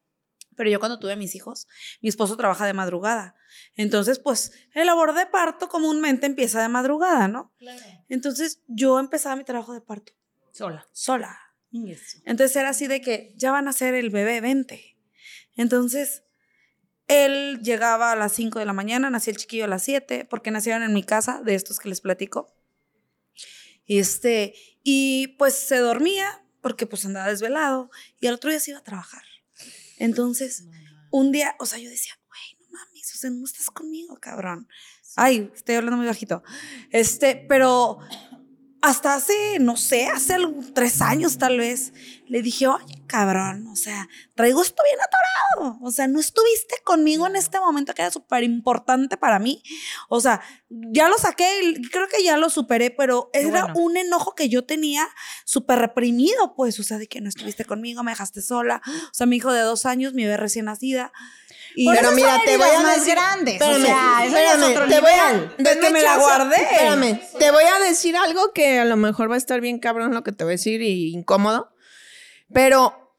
Pero 0.56 0.70
yo 0.70 0.80
cuando 0.80 1.00
tuve 1.00 1.14
a 1.14 1.16
mis 1.16 1.34
hijos, 1.36 1.68
mi 2.02 2.10
esposo 2.10 2.38
trabaja 2.38 2.66
de 2.66 2.74
madrugada. 2.74 3.36
Entonces, 3.76 4.20
pues, 4.20 4.52
el 4.74 4.86
labor 4.86 5.14
de 5.14 5.26
parto 5.26 5.70
comúnmente 5.70 6.26
empieza 6.26 6.62
de 6.62 6.68
madrugada, 6.68 7.28
¿no? 7.28 7.54
Entonces, 8.10 8.62
yo 8.68 9.00
empezaba 9.00 9.36
mi 9.36 9.44
trabajo 9.44 9.74
de 9.74 9.82
parto 9.82 10.14
Sola. 10.52 10.88
sola. 10.92 11.38
Entonces 12.26 12.56
era 12.58 12.70
así 12.70 12.88
de 12.88 13.02
que 13.02 13.34
ya 13.38 13.52
van 13.52 13.68
a 13.70 13.74
ser 13.74 13.94
el 13.96 14.10
bebé, 14.10 14.42
vente. 14.42 14.98
Entonces, 15.56 16.24
él 17.12 17.60
llegaba 17.62 18.12
a 18.12 18.16
las 18.16 18.32
5 18.32 18.60
de 18.60 18.66
la 18.66 18.74
mañana, 18.74 19.10
nacía 19.10 19.32
el 19.32 19.38
chiquillo 19.38 19.66
a 19.66 19.68
las 19.68 19.84
7, 19.84 20.26
porque 20.30 20.50
nacieron 20.50 20.82
en 20.84 20.94
mi 20.94 21.04
casa, 21.04 21.42
de 21.44 21.56
estos 21.56 21.80
que 21.80 21.90
les 21.90 22.00
platico. 22.00 22.54
Este, 23.86 24.54
y 24.84 25.28
pues 25.38 25.56
se 25.56 25.78
dormía, 25.78 26.44
porque 26.62 26.86
pues 26.86 27.06
andaba 27.06 27.28
desvelado, 27.28 27.92
y 28.20 28.28
al 28.28 28.36
otro 28.36 28.50
día 28.50 28.60
se 28.60 28.72
iba 28.72 28.80
a 28.80 28.84
trabajar. 28.84 29.24
Entonces, 29.98 30.66
un 31.12 31.32
día, 31.32 31.56
o 31.60 31.66
sea, 31.66 31.80
yo 31.80 31.90
decía, 31.90 32.14
güey, 32.28 32.58
no 32.62 32.78
mames, 32.80 33.14
o 33.14 33.18
sea, 33.18 33.30
no 33.30 33.44
estás 33.44 33.70
conmigo, 33.70 34.18
cabrón. 34.20 34.68
Ay, 35.18 35.52
estoy 35.54 35.76
hablando 35.76 35.98
muy 35.98 36.08
bajito. 36.08 36.44
Este, 36.92 37.36
pero 37.36 38.00
hasta 38.82 39.14
hace, 39.14 39.60
no 39.60 39.78
sé, 39.78 40.08
hace 40.08 40.38
tres 40.74 41.02
años 41.02 41.38
tal 41.38 41.60
vez, 41.60 41.94
le 42.28 42.42
dije, 42.42 42.68
oye, 42.68 43.04
cabrón, 43.08 43.68
o 43.68 43.76
sea, 43.76 44.10
traigo 44.36 44.62
esto 44.62 44.82
bien 44.90 45.00
atorado. 45.00 45.80
O 45.84 45.92
sea, 45.92 46.08
no 46.08 46.20
estuviste 46.20 46.76
conmigo 46.84 47.28
en 47.28 47.36
este 47.36 47.60
momento 47.60 47.94
que 47.94 48.02
era 48.02 48.10
súper 48.10 48.44
importante 48.44 49.18
para 49.18 49.38
mí. 49.38 49.62
O 50.10 50.20
sea, 50.20 50.42
ya 50.70 51.10
lo 51.10 51.18
saqué 51.18 51.62
y 51.62 51.82
creo 51.90 52.08
que 52.08 52.24
ya 52.24 52.38
lo 52.38 52.50
superé, 52.50 52.90
pero 52.90 53.30
era 53.34 53.66
bueno. 53.66 53.80
un 53.82 53.98
enojo 53.98 54.34
que 54.34 54.50
yo 54.50 54.66
tenía 54.66 55.08
súper 55.46 55.78
reprimido, 55.78 56.56
pues, 56.56 56.80
o 56.80 56.84
sea, 56.84 56.98
de 56.98 57.08
que 57.08 57.22
no 57.22 57.30
estuviste 57.30 57.66
conmigo, 57.66 58.02
me 58.02 58.12
dejaste 58.12 58.42
sola. 58.42 58.82
O 58.88 59.14
sea, 59.14 59.28
mi 59.28 59.36
hijo 59.36 59.52
de 59.52 59.62
dos 59.62 59.86
años, 59.86 60.14
mi 60.14 60.24
bebé 60.24 60.38
recién 60.38 60.66
nacida. 60.66 61.12
Y 61.76 61.90
Pero 61.90 62.12
mira, 62.12 62.40
te 62.46 62.58
voy 62.58 62.70
a 62.70 62.80
más 62.82 62.98
decir- 62.98 63.14
grandes. 63.16 63.54
Espérame, 63.56 63.82
o 63.82 63.86
sea, 63.86 64.26
eso 64.26 64.36
ya 64.36 64.42
es 64.42 64.54
espérame, 64.60 64.72
otro 64.72 64.88
te 64.88 65.00
voy 65.02 65.12
a, 65.12 65.80
que 65.82 65.90
me 65.90 66.02
la 66.02 66.18
guardé. 66.18 66.56
Espérame, 66.56 67.22
te 67.40 67.52
voy 67.52 67.64
a 67.64 67.80
decir 67.80 68.16
algo 68.18 68.52
que 68.54 68.80
a 68.80 68.86
lo 68.86 68.98
mejor 68.98 69.30
va 69.32 69.36
a 69.36 69.38
estar 69.38 69.62
bien 69.62 69.80
cabrón 69.80 70.14
lo 70.14 70.24
que 70.24 70.32
te 70.32 70.44
voy 70.44 70.52
a 70.52 70.56
decir 70.58 70.82
y 70.82 71.14
incómodo. 71.14 71.72
Pero, 72.54 73.16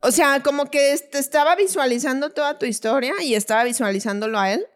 o 0.00 0.12
sea, 0.12 0.42
como 0.42 0.70
que 0.70 0.96
te 1.10 1.18
estaba 1.18 1.56
visualizando 1.56 2.30
toda 2.30 2.58
tu 2.58 2.66
historia 2.66 3.14
y 3.20 3.34
estaba 3.34 3.64
visualizándolo 3.64 4.38
a 4.38 4.52
él. 4.52 4.66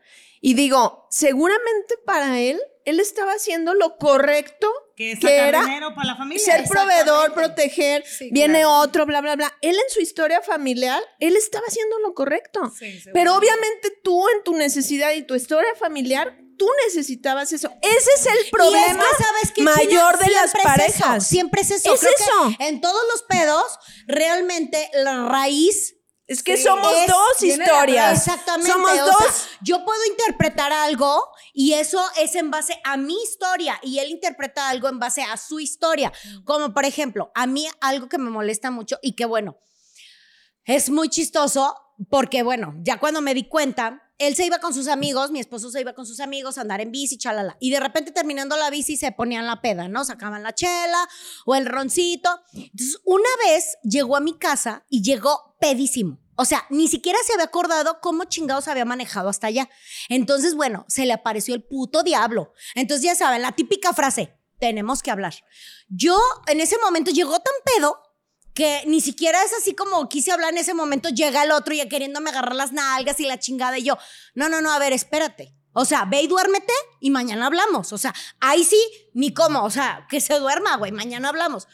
Y 0.40 0.54
digo, 0.54 1.06
seguramente 1.10 1.94
para 2.04 2.40
él, 2.40 2.60
él 2.84 2.98
estaba 2.98 3.32
haciendo 3.32 3.74
lo 3.74 3.98
correcto 3.98 4.72
Que 5.00 5.12
es 5.12 5.18
que 5.18 5.28
sacar 5.28 5.48
era 5.48 5.60
dinero 5.64 5.94
para 5.94 6.08
la 6.08 6.16
familia. 6.16 6.44
ser 6.44 6.68
proveedor, 6.68 7.32
proteger, 7.32 8.04
Sí, 8.06 8.28
viene 8.32 8.60
claro. 8.60 8.80
otro, 8.80 9.06
bla, 9.06 9.22
bla, 9.22 9.34
bla. 9.34 9.56
Él 9.62 9.74
en 9.74 9.90
su 9.94 10.00
historia 10.02 10.42
familiar, 10.42 11.02
él 11.20 11.36
estaba 11.36 11.64
haciendo 11.66 11.98
lo 12.00 12.12
correcto. 12.12 12.70
Sí, 12.78 13.00
Pero 13.14 13.34
obviamente 13.34 13.92
tú 14.04 14.28
en 14.36 14.44
tu 14.44 14.54
necesidad 14.54 15.12
y 15.12 15.22
tu 15.22 15.34
historia 15.34 15.70
familiar, 15.78 16.36
tú 16.58 16.68
necesitabas 16.86 17.50
eso. 17.54 17.72
Ese 17.80 18.10
es 18.14 18.26
el 18.26 18.50
problema 18.50 18.86
Y 18.86 18.90
es 18.90 19.16
que, 19.16 19.24
¿sabes 19.24 19.52
qué, 19.54 19.62
mayor 19.62 20.18
China? 20.18 20.26
de 20.26 20.30
las 20.32 20.50
Siempre 20.50 20.60
es 20.84 20.90
eso, 20.90 20.98
parejas. 21.02 21.26
siempre 21.26 21.60
es 21.62 21.70
eso. 21.70 21.94
Es 21.94 22.00
Creo 22.00 22.12
que 22.18 22.22
eso. 22.24 22.50
en 22.68 22.80
todos 22.82 23.00
los 23.10 23.22
pedos, 23.22 23.78
realmente 24.06 24.90
la 24.92 25.24
raíz 25.26 25.96
Es 26.30 26.44
que 26.44 26.56
Sí. 26.56 26.62
somos 26.62 26.92
Es- 26.96 27.08
dos 27.08 27.42
historias. 27.42 28.18
Exactamente. 28.18 28.70
Somos 28.70 28.90
o 28.92 28.94
sea, 28.94 29.04
dos. 29.04 29.48
yo 29.62 29.84
puedo 29.84 29.98
interpretar 30.06 30.72
algo 30.72 31.24
y 31.52 31.72
eso 31.72 32.00
es 32.18 32.36
en 32.36 32.52
base 32.52 32.80
a 32.84 32.96
mi 32.96 33.20
historia 33.20 33.80
y 33.82 33.98
él 33.98 34.10
interpreta 34.10 34.68
algo 34.68 34.88
en 34.88 35.00
base 35.00 35.22
a 35.22 35.36
su 35.36 35.58
historia. 35.58 36.12
Como 36.44 36.72
por 36.72 36.84
ejemplo, 36.84 37.32
a 37.34 37.48
mí 37.48 37.66
algo 37.80 38.08
que 38.08 38.18
me 38.18 38.30
molesta 38.30 38.70
mucho 38.70 38.98
y 39.02 39.16
que 39.16 39.24
bueno, 39.24 39.58
es 40.64 40.88
muy 40.88 41.08
chistoso 41.08 41.74
porque 42.08 42.44
bueno, 42.44 42.74
ya 42.78 43.00
cuando 43.00 43.20
me 43.20 43.34
di 43.34 43.48
cuenta, 43.48 44.00
él 44.20 44.37
se 44.37 44.44
iba 44.44 44.59
con 44.59 44.74
sus 44.74 44.87
amigos, 44.87 45.30
mi 45.30 45.40
esposo 45.40 45.70
se 45.70 45.80
iba 45.80 45.94
con 45.94 46.04
sus 46.04 46.20
amigos 46.20 46.59
a 46.59 46.61
andar 46.61 46.83
en 46.83 46.92
bici, 46.92 47.16
chalala. 47.16 47.56
Y 47.59 47.70
de 47.70 47.80
repente 47.80 48.12
terminando 48.12 48.54
la 48.56 48.68
bici 48.68 48.98
se 48.98 49.12
ponían 49.12 49.46
la 49.46 49.62
peda, 49.62 49.88
¿no? 49.88 50.04
Sacaban 50.04 50.42
la 50.42 50.54
chela 50.54 51.09
o 51.46 51.54
el 51.54 51.64
roncito. 51.64 52.28
Entonces, 52.52 53.00
una 53.04 53.30
vez 53.46 53.78
llegó 53.83 54.16
a 54.16 54.20
mi 54.20 54.38
casa 54.38 54.85
y 54.90 55.02
llegó 55.02 55.56
pedísimo. 55.59 56.20
O 56.37 56.44
sea, 56.44 56.66
ni 56.68 56.87
siquiera 56.87 57.18
se 57.26 57.33
había 57.33 57.46
acordado 57.46 57.98
cómo 58.02 58.24
chingados 58.24 58.68
había 58.68 58.85
manejado 58.85 59.30
hasta 59.30 59.46
allá. 59.46 59.70
Entonces, 60.11 60.54
bueno, 60.54 60.85
se 60.87 61.06
le 61.06 61.14
apareció 61.14 61.54
el 61.54 61.62
puto 61.62 62.02
diablo. 62.02 62.52
Entonces, 62.74 63.04
ya 63.04 63.14
saben, 63.14 63.40
la 63.40 63.52
típica 63.52 63.94
frase, 63.94 64.38
tenemos 64.59 65.02
que 65.02 65.11
hablar. 65.11 65.35
Yo 65.88 66.20
en 66.46 66.61
ese 66.61 66.76
momento 66.85 67.11
llegó 67.11 67.40
tan 67.40 67.54
pedo 67.74 67.98
que 68.61 68.85
ni 68.87 69.01
siquiera 69.01 69.42
es 69.42 69.53
así 69.55 69.75
como 69.75 70.07
quise 70.07 70.33
hablar 70.33 70.51
en 70.53 70.59
ese 70.59 70.75
momento, 70.75 71.09
llega 71.09 71.44
el 71.44 71.51
otro 71.51 71.73
ya 71.75 71.88
queriéndome 71.88 72.29
agarrar 72.29 72.55
las 72.55 72.73
nalgas 72.73 73.18
y 73.18 73.25
la 73.25 73.38
chingada 73.38 73.79
y 73.79 73.85
yo, 73.85 73.96
no, 74.35 74.51
no, 74.51 74.61
no, 74.61 74.70
a 74.70 74.79
ver, 74.79 74.92
espérate. 74.92 75.55
O 75.73 75.87
sea, 75.87 76.05
ve 76.05 76.20
y 76.20 76.27
duérmete 76.27 76.75
y 77.01 77.09
mañana 77.11 77.46
hablamos. 77.46 77.90
O 77.94 77.96
sea, 77.96 78.12
ahí 78.38 78.62
sí, 78.64 78.79
ni 79.14 79.33
cómo. 79.33 79.64
O 79.64 79.70
sea, 79.70 80.07
que 80.11 80.20
se 80.20 80.38
duerma, 80.38 80.77
güey, 80.77 80.92
mañana 80.92 81.31
hablamos. 81.31 81.68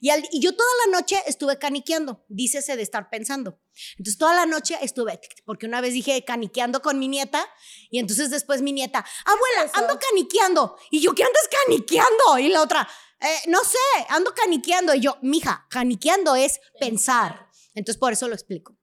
Y, 0.00 0.08
al- 0.08 0.26
y 0.32 0.40
yo 0.40 0.56
toda 0.56 0.70
la 0.86 0.92
noche 0.98 1.22
estuve 1.26 1.58
caniqueando, 1.58 2.24
dícese 2.28 2.74
de 2.76 2.82
estar 2.84 3.10
pensando. 3.10 3.60
Entonces 3.98 4.16
toda 4.16 4.32
la 4.34 4.46
noche 4.46 4.78
estuve, 4.80 5.20
porque 5.44 5.66
una 5.66 5.82
vez 5.82 5.92
dije 5.92 6.24
caniqueando 6.24 6.80
con 6.80 6.98
mi 6.98 7.08
nieta 7.08 7.46
y 7.90 7.98
entonces 7.98 8.30
después 8.30 8.62
mi 8.62 8.72
nieta, 8.72 9.04
abuela, 9.26 9.70
ando 9.74 9.98
caniqueando. 9.98 10.78
Y 10.90 11.00
yo, 11.02 11.14
¿qué 11.14 11.22
andas 11.24 11.48
caniqueando? 11.66 12.38
Y 12.38 12.48
la 12.48 12.62
otra, 12.62 12.88
"Eh, 13.20 13.48
no 13.48 13.58
sé, 13.64 13.78
ando 14.08 14.34
caniqueando. 14.34 14.94
Y 14.94 15.00
yo, 15.00 15.18
mija, 15.22 15.66
caniqueando 15.70 16.34
es 16.34 16.60
pensar. 16.78 17.48
Entonces 17.74 17.98
por 17.98 18.12
eso 18.12 18.28
lo 18.28 18.34
explico. 18.34 18.76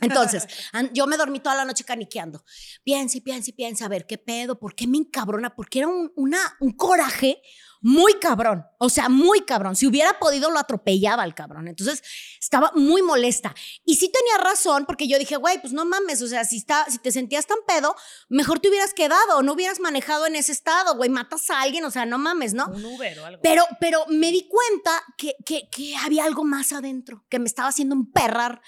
Entonces, 0.00 0.46
yo 0.92 1.06
me 1.06 1.16
dormí 1.16 1.40
toda 1.40 1.56
la 1.56 1.64
noche 1.64 1.84
caniqueando. 1.84 2.44
Piensa 2.82 3.18
y 3.18 3.20
piensa 3.20 3.50
y 3.50 3.52
piensa, 3.52 3.84
a 3.86 3.88
ver, 3.88 4.06
¿qué 4.06 4.18
pedo? 4.18 4.58
¿Por 4.58 4.74
qué 4.74 4.86
me 4.86 4.98
encabrona? 4.98 5.54
Porque 5.54 5.80
era 5.80 5.88
un, 5.88 6.12
una, 6.16 6.56
un 6.60 6.72
coraje 6.72 7.42
muy 7.84 8.14
cabrón. 8.14 8.64
O 8.78 8.88
sea, 8.88 9.10
muy 9.10 9.42
cabrón. 9.42 9.76
Si 9.76 9.86
hubiera 9.86 10.18
podido, 10.18 10.50
lo 10.50 10.58
atropellaba 10.58 11.22
al 11.22 11.34
cabrón. 11.34 11.68
Entonces, 11.68 12.02
estaba 12.40 12.72
muy 12.74 13.02
molesta. 13.02 13.54
Y 13.84 13.96
sí 13.96 14.10
tenía 14.10 14.38
razón, 14.42 14.86
porque 14.86 15.06
yo 15.06 15.18
dije, 15.18 15.36
güey, 15.36 15.60
pues 15.60 15.74
no 15.74 15.84
mames. 15.84 16.22
O 16.22 16.26
sea, 16.26 16.46
si, 16.46 16.56
está, 16.56 16.86
si 16.88 16.96
te 16.96 17.12
sentías 17.12 17.46
tan 17.46 17.58
pedo, 17.68 17.94
mejor 18.30 18.58
te 18.58 18.70
hubieras 18.70 18.94
quedado. 18.94 19.42
No 19.42 19.52
hubieras 19.52 19.80
manejado 19.80 20.24
en 20.26 20.34
ese 20.34 20.52
estado, 20.52 20.96
güey. 20.96 21.10
Matas 21.10 21.50
a 21.50 21.60
alguien, 21.60 21.84
o 21.84 21.90
sea, 21.90 22.06
no 22.06 22.16
mames, 22.16 22.54
¿no? 22.54 22.68
Un 22.68 22.86
Uber 22.86 23.18
o 23.18 23.26
algo. 23.26 23.42
Pero, 23.42 23.62
pero 23.80 24.06
me 24.08 24.32
di 24.32 24.48
cuenta 24.48 25.04
que, 25.18 25.36
que, 25.44 25.68
que 25.68 25.94
había 25.96 26.24
algo 26.24 26.42
más 26.42 26.72
adentro, 26.72 27.26
que 27.28 27.38
me 27.38 27.46
estaba 27.46 27.68
haciendo 27.68 27.94
emperrar. 27.94 28.62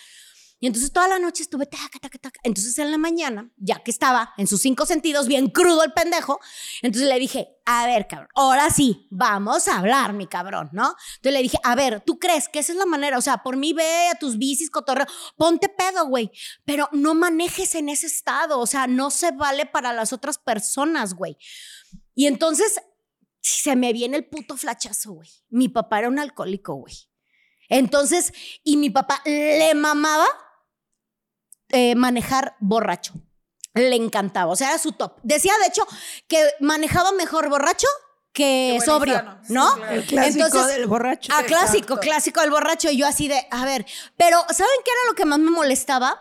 Y 0.59 0.67
entonces 0.67 0.91
toda 0.91 1.07
la 1.07 1.19
noche 1.19 1.43
estuve 1.43 1.67
taca, 1.67 1.99
taca, 2.01 2.19
taca. 2.19 2.41
Entonces 2.43 2.79
en 2.79 2.91
la 2.91 2.97
mañana, 2.97 3.51
ya 3.57 3.83
que 3.83 3.91
estaba 3.91 4.33
en 4.39 4.47
sus 4.47 4.63
cinco 4.63 4.87
sentidos, 4.87 5.29
bien 5.29 5.49
crudo 5.51 5.85
el 5.85 5.93
pendejo, 5.93 6.41
entonces 6.81 7.09
le 7.09 7.19
dije, 7.19 7.49
a 7.67 7.87
ver, 7.87 8.07
cabrón, 8.07 8.29
ahora 8.35 8.71
sí, 8.71 9.07
vamos 9.11 9.69
a 9.69 9.79
hablar, 9.79 10.15
mi 10.15 10.27
cabrón, 10.27 10.71
¿no? 10.73 10.95
Entonces 11.17 11.33
le 11.33 11.43
dije, 11.43 11.59
a 11.63 11.75
ver, 11.75 12.01
¿tú 12.07 12.19
crees 12.19 12.49
que 12.49 12.61
esa 12.61 12.73
es 12.73 12.79
la 12.79 12.87
manera? 12.87 13.19
O 13.19 13.23
sea, 13.23 13.43
por 13.43 13.57
mí 13.57 13.75
ve 13.75 14.09
a 14.09 14.19
tus 14.19 14.39
bicis, 14.39 14.71
cotorreo, 14.71 15.07
ponte 15.37 15.69
pedo, 15.69 16.07
güey, 16.07 16.31
pero 16.65 16.89
no 16.93 17.15
manejes 17.15 17.75
en 17.75 17.91
ese 17.91 18.07
estado, 18.07 18.59
o 18.59 18.67
sea, 18.67 18.87
no 18.87 19.11
se 19.11 19.33
vale 19.33 19.67
para 19.67 19.93
las 19.93 20.15
otras 20.15 20.39
personas, 20.39 21.15
güey. 21.15 21.37
Y 22.15 22.27
entonces 22.27 22.81
se 23.41 23.77
me 23.77 23.93
viene 23.93 24.17
el 24.17 24.27
puto 24.27 24.57
flachazo, 24.57 25.13
güey. 25.13 25.29
Mi 25.51 25.69
papá 25.69 25.99
era 25.99 26.09
un 26.09 26.19
alcohólico, 26.19 26.75
güey. 26.75 26.95
Entonces, 27.69 28.33
y 28.65 28.77
mi 28.77 28.91
papá 28.91 29.23
le 29.25 29.75
mamaba 29.75 30.27
eh, 31.71 31.95
manejar 31.95 32.57
borracho. 32.61 33.15
Le 33.75 33.95
encantaba, 33.95 34.53
o 34.53 34.57
sea, 34.57 34.71
era 34.71 34.79
su 34.79 34.93
top. 34.93 35.19
Decía, 35.23 35.53
de 35.61 35.69
hecho, 35.69 35.87
que 36.29 36.43
manejaba 36.61 37.13
mejor 37.13 37.49
borracho 37.49 37.89
que 38.37 38.79
sobrio, 38.85 39.25
¿no? 39.49 39.83
El 39.87 40.05
clásico 40.05 40.45
Entonces, 40.45 40.77
del 40.77 40.87
borracho. 40.87 41.33
Ah, 41.35 41.43
clásico, 41.45 41.95
Exacto. 41.95 42.01
clásico 42.01 42.41
del 42.43 42.51
borracho. 42.51 42.91
Y 42.91 42.99
yo 42.99 43.07
así 43.07 43.29
de, 43.29 43.47
a 43.51 43.65
ver, 43.65 43.87
pero 44.19 44.39
¿saben 44.51 44.75
qué 44.85 44.91
era 44.91 45.01
lo 45.09 45.15
que 45.15 45.25
más 45.25 45.39
me 45.39 45.51
molestaba? 45.51 46.21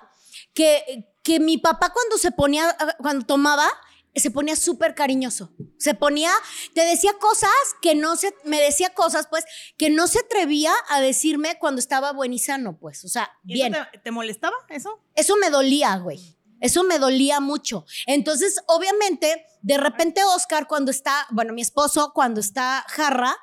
Que, 0.53 1.13
que 1.23 1.41
mi 1.41 1.57
papá 1.57 1.91
cuando 1.91 2.17
se 2.17 2.31
ponía, 2.31 2.73
cuando 2.99 3.25
tomaba, 3.25 3.67
se 4.15 4.31
ponía 4.31 4.55
súper 4.55 4.95
cariñoso. 4.95 5.53
Se 5.77 5.93
ponía, 5.93 6.31
te 6.73 6.81
decía 6.81 7.13
cosas 7.19 7.51
que 7.81 7.95
no 7.95 8.15
se, 8.15 8.33
me 8.43 8.61
decía 8.61 8.91
cosas, 8.91 9.27
pues, 9.27 9.45
que 9.77 9.89
no 9.89 10.07
se 10.07 10.19
atrevía 10.19 10.73
a 10.89 11.01
decirme 11.01 11.57
cuando 11.59 11.79
estaba 11.79 12.13
buen 12.13 12.33
y 12.33 12.39
sano, 12.39 12.77
pues. 12.79 13.03
O 13.05 13.07
sea, 13.07 13.31
¿Y 13.45 13.61
eso 13.61 13.69
bien. 13.69 13.87
te, 13.91 13.99
te 13.99 14.11
molestaba 14.11 14.55
eso? 14.69 15.01
Eso 15.15 15.35
me 15.37 15.49
dolía, 15.49 15.97
güey. 15.97 16.37
Eso 16.61 16.83
me 16.83 16.99
dolía 16.99 17.39
mucho. 17.39 17.85
Entonces, 18.07 18.59
obviamente, 18.67 19.45
de 19.61 19.77
repente 19.77 20.23
Oscar, 20.23 20.67
cuando 20.67 20.91
está, 20.91 21.27
bueno, 21.31 21.53
mi 21.53 21.61
esposo, 21.61 22.11
cuando 22.13 22.39
está 22.39 22.85
jarra, 22.87 23.35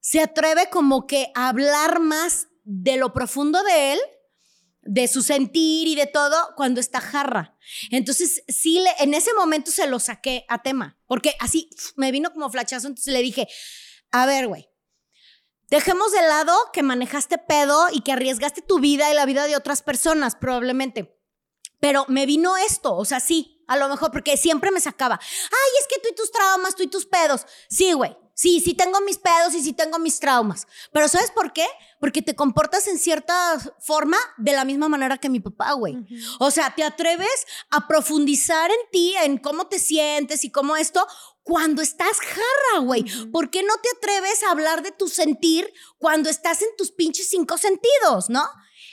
se 0.00 0.20
atreve 0.20 0.68
como 0.70 1.06
que 1.06 1.30
a 1.34 1.48
hablar 1.48 2.00
más 2.00 2.48
de 2.64 2.96
lo 2.96 3.12
profundo 3.12 3.62
de 3.62 3.92
él, 3.94 4.00
de 4.88 5.06
su 5.06 5.22
sentir 5.22 5.86
y 5.86 5.94
de 5.94 6.06
todo, 6.06 6.54
cuando 6.56 6.80
está 6.80 7.02
jarra. 7.02 7.58
Entonces, 7.90 8.42
sí, 8.48 8.80
le, 8.80 8.90
en 9.00 9.12
ese 9.12 9.34
momento 9.34 9.70
se 9.70 9.86
lo 9.86 10.00
saqué 10.00 10.46
a 10.48 10.62
tema, 10.62 10.98
porque 11.06 11.34
así 11.40 11.68
me 11.96 12.10
vino 12.10 12.32
como 12.32 12.50
flachazo, 12.50 12.86
entonces 12.86 13.12
le 13.12 13.20
dije, 13.20 13.46
a 14.10 14.24
ver, 14.24 14.48
güey. 14.48 14.70
Dejemos 15.68 16.10
de 16.12 16.22
lado 16.22 16.56
que 16.72 16.82
manejaste 16.82 17.36
pedo 17.36 17.88
y 17.92 18.00
que 18.00 18.12
arriesgaste 18.12 18.62
tu 18.62 18.80
vida 18.80 19.10
y 19.10 19.14
la 19.14 19.26
vida 19.26 19.46
de 19.46 19.56
otras 19.56 19.82
personas, 19.82 20.34
probablemente. 20.34 21.20
Pero 21.80 22.06
me 22.08 22.24
vino 22.24 22.56
esto, 22.56 22.96
o 22.96 23.04
sea, 23.04 23.20
sí, 23.20 23.62
a 23.68 23.76
lo 23.76 23.90
mejor, 23.90 24.10
porque 24.10 24.38
siempre 24.38 24.70
me 24.70 24.80
sacaba. 24.80 25.20
Ay, 25.22 25.70
es 25.80 25.86
que 25.86 26.00
tú 26.00 26.08
y 26.10 26.14
tus 26.14 26.32
traumas, 26.32 26.74
tú 26.74 26.82
y 26.82 26.86
tus 26.86 27.04
pedos. 27.04 27.44
Sí, 27.68 27.92
güey. 27.92 28.16
Sí, 28.38 28.60
sí 28.60 28.74
tengo 28.74 29.00
mis 29.00 29.18
pedos 29.18 29.52
y 29.54 29.62
sí 29.64 29.72
tengo 29.72 29.98
mis 29.98 30.20
traumas. 30.20 30.68
Pero 30.92 31.08
¿sabes 31.08 31.32
por 31.32 31.52
qué? 31.52 31.66
Porque 31.98 32.22
te 32.22 32.36
comportas 32.36 32.86
en 32.86 32.96
cierta 32.96 33.58
forma 33.80 34.16
de 34.36 34.52
la 34.52 34.64
misma 34.64 34.88
manera 34.88 35.18
que 35.18 35.28
mi 35.28 35.40
papá, 35.40 35.72
güey. 35.72 35.96
O 36.38 36.52
sea, 36.52 36.72
te 36.72 36.84
atreves 36.84 37.48
a 37.70 37.88
profundizar 37.88 38.70
en 38.70 38.90
ti, 38.92 39.12
en 39.24 39.38
cómo 39.38 39.66
te 39.66 39.80
sientes 39.80 40.44
y 40.44 40.52
cómo 40.52 40.76
esto, 40.76 41.04
cuando 41.42 41.82
estás 41.82 42.20
jarra, 42.20 42.84
güey. 42.84 43.04
¿Por 43.32 43.50
qué 43.50 43.64
no 43.64 43.74
te 43.82 43.88
atreves 43.96 44.44
a 44.44 44.52
hablar 44.52 44.84
de 44.84 44.92
tu 44.92 45.08
sentir 45.08 45.68
cuando 45.98 46.30
estás 46.30 46.62
en 46.62 46.68
tus 46.78 46.92
pinches 46.92 47.28
cinco 47.30 47.58
sentidos, 47.58 48.30
no? 48.30 48.44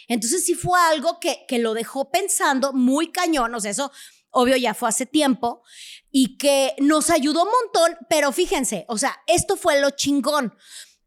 Entonces 0.07 0.43
sí 0.43 0.55
fue 0.55 0.79
algo 0.79 1.19
que, 1.19 1.45
que 1.47 1.59
lo 1.59 1.75
dejó 1.75 2.09
pensando 2.09 2.73
muy 2.73 3.11
cañón, 3.11 3.53
o 3.53 3.59
sea, 3.59 3.69
eso 3.69 3.91
obvio 4.35 4.57
ya 4.57 4.73
fue 4.73 4.89
hace 4.89 5.05
tiempo, 5.05 5.63
y 6.11 6.37
que 6.37 6.75
nos 6.77 7.09
ayudó 7.09 7.43
un 7.43 7.49
montón, 7.49 7.97
pero 8.09 8.31
fíjense, 8.31 8.85
o 8.87 8.97
sea, 8.97 9.17
esto 9.27 9.55
fue 9.55 9.79
lo 9.81 9.89
chingón. 9.91 10.55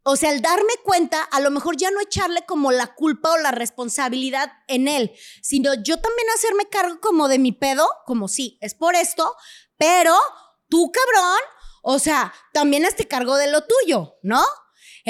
O 0.03 0.15
sea, 0.15 0.31
al 0.31 0.41
darme 0.41 0.73
cuenta, 0.83 1.21
a 1.21 1.39
lo 1.39 1.51
mejor 1.51 1.77
ya 1.77 1.91
no 1.91 2.01
echarle 2.01 2.45
como 2.45 2.71
la 2.71 2.95
culpa 2.95 3.31
o 3.31 3.37
la 3.37 3.51
responsabilidad 3.51 4.51
en 4.67 4.87
él, 4.87 5.11
sino 5.41 5.73
yo 5.75 5.99
también 5.99 6.27
hacerme 6.35 6.67
cargo 6.69 6.99
como 6.99 7.27
de 7.27 7.37
mi 7.37 7.51
pedo, 7.51 7.87
como 8.05 8.27
sí, 8.27 8.57
es 8.61 8.73
por 8.73 8.95
esto, 8.95 9.35
pero 9.77 10.15
tú, 10.67 10.91
cabrón, 10.91 11.39
o 11.83 11.99
sea, 11.99 12.33
también 12.53 12.85
hazte 12.85 13.07
cargo 13.07 13.35
de 13.35 13.51
lo 13.51 13.61
tuyo, 13.65 14.15
¿no? 14.23 14.43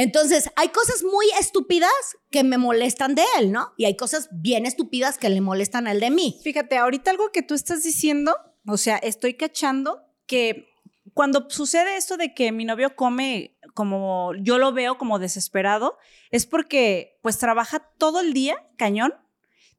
Entonces, 0.02 0.50
hay 0.56 0.70
cosas 0.70 1.04
muy 1.04 1.26
estúpidas 1.40 1.92
que 2.32 2.44
me 2.44 2.58
molestan 2.58 3.16
de 3.16 3.24
él, 3.38 3.52
¿no? 3.52 3.74
Y 3.78 3.86
hay 3.86 3.96
cosas 3.98 4.30
bien 4.32 4.66
estúpidas 4.66 5.18
que 5.18 5.30
le 5.30 5.42
molestan 5.42 5.88
a 5.88 5.92
él 5.92 6.00
de 6.00 6.10
mí. 6.10 6.40
Fíjate, 6.44 6.78
ahorita 6.78 7.12
algo 7.12 7.32
que 7.32 7.42
tú 7.44 7.54
estás 7.54 7.84
diciendo, 7.84 8.36
o 8.66 8.78
sea, 8.78 8.98
estoy 8.98 9.34
cachando 9.34 10.02
que 10.26 10.70
cuando 11.14 11.50
sucede 11.50 11.98
esto 11.98 12.16
de 12.18 12.34
que 12.34 12.52
mi 12.52 12.66
novio 12.66 12.96
come 12.96 13.58
como 13.74 14.32
yo 14.42 14.58
lo 14.58 14.72
veo 14.74 14.98
como 14.98 15.20
desesperado, 15.20 15.98
es 16.32 16.46
porque 16.46 17.18
pues 17.22 17.38
trabaja 17.38 17.80
todo 17.98 18.20
el 18.22 18.34
día, 18.34 18.56
cañón, 18.78 19.14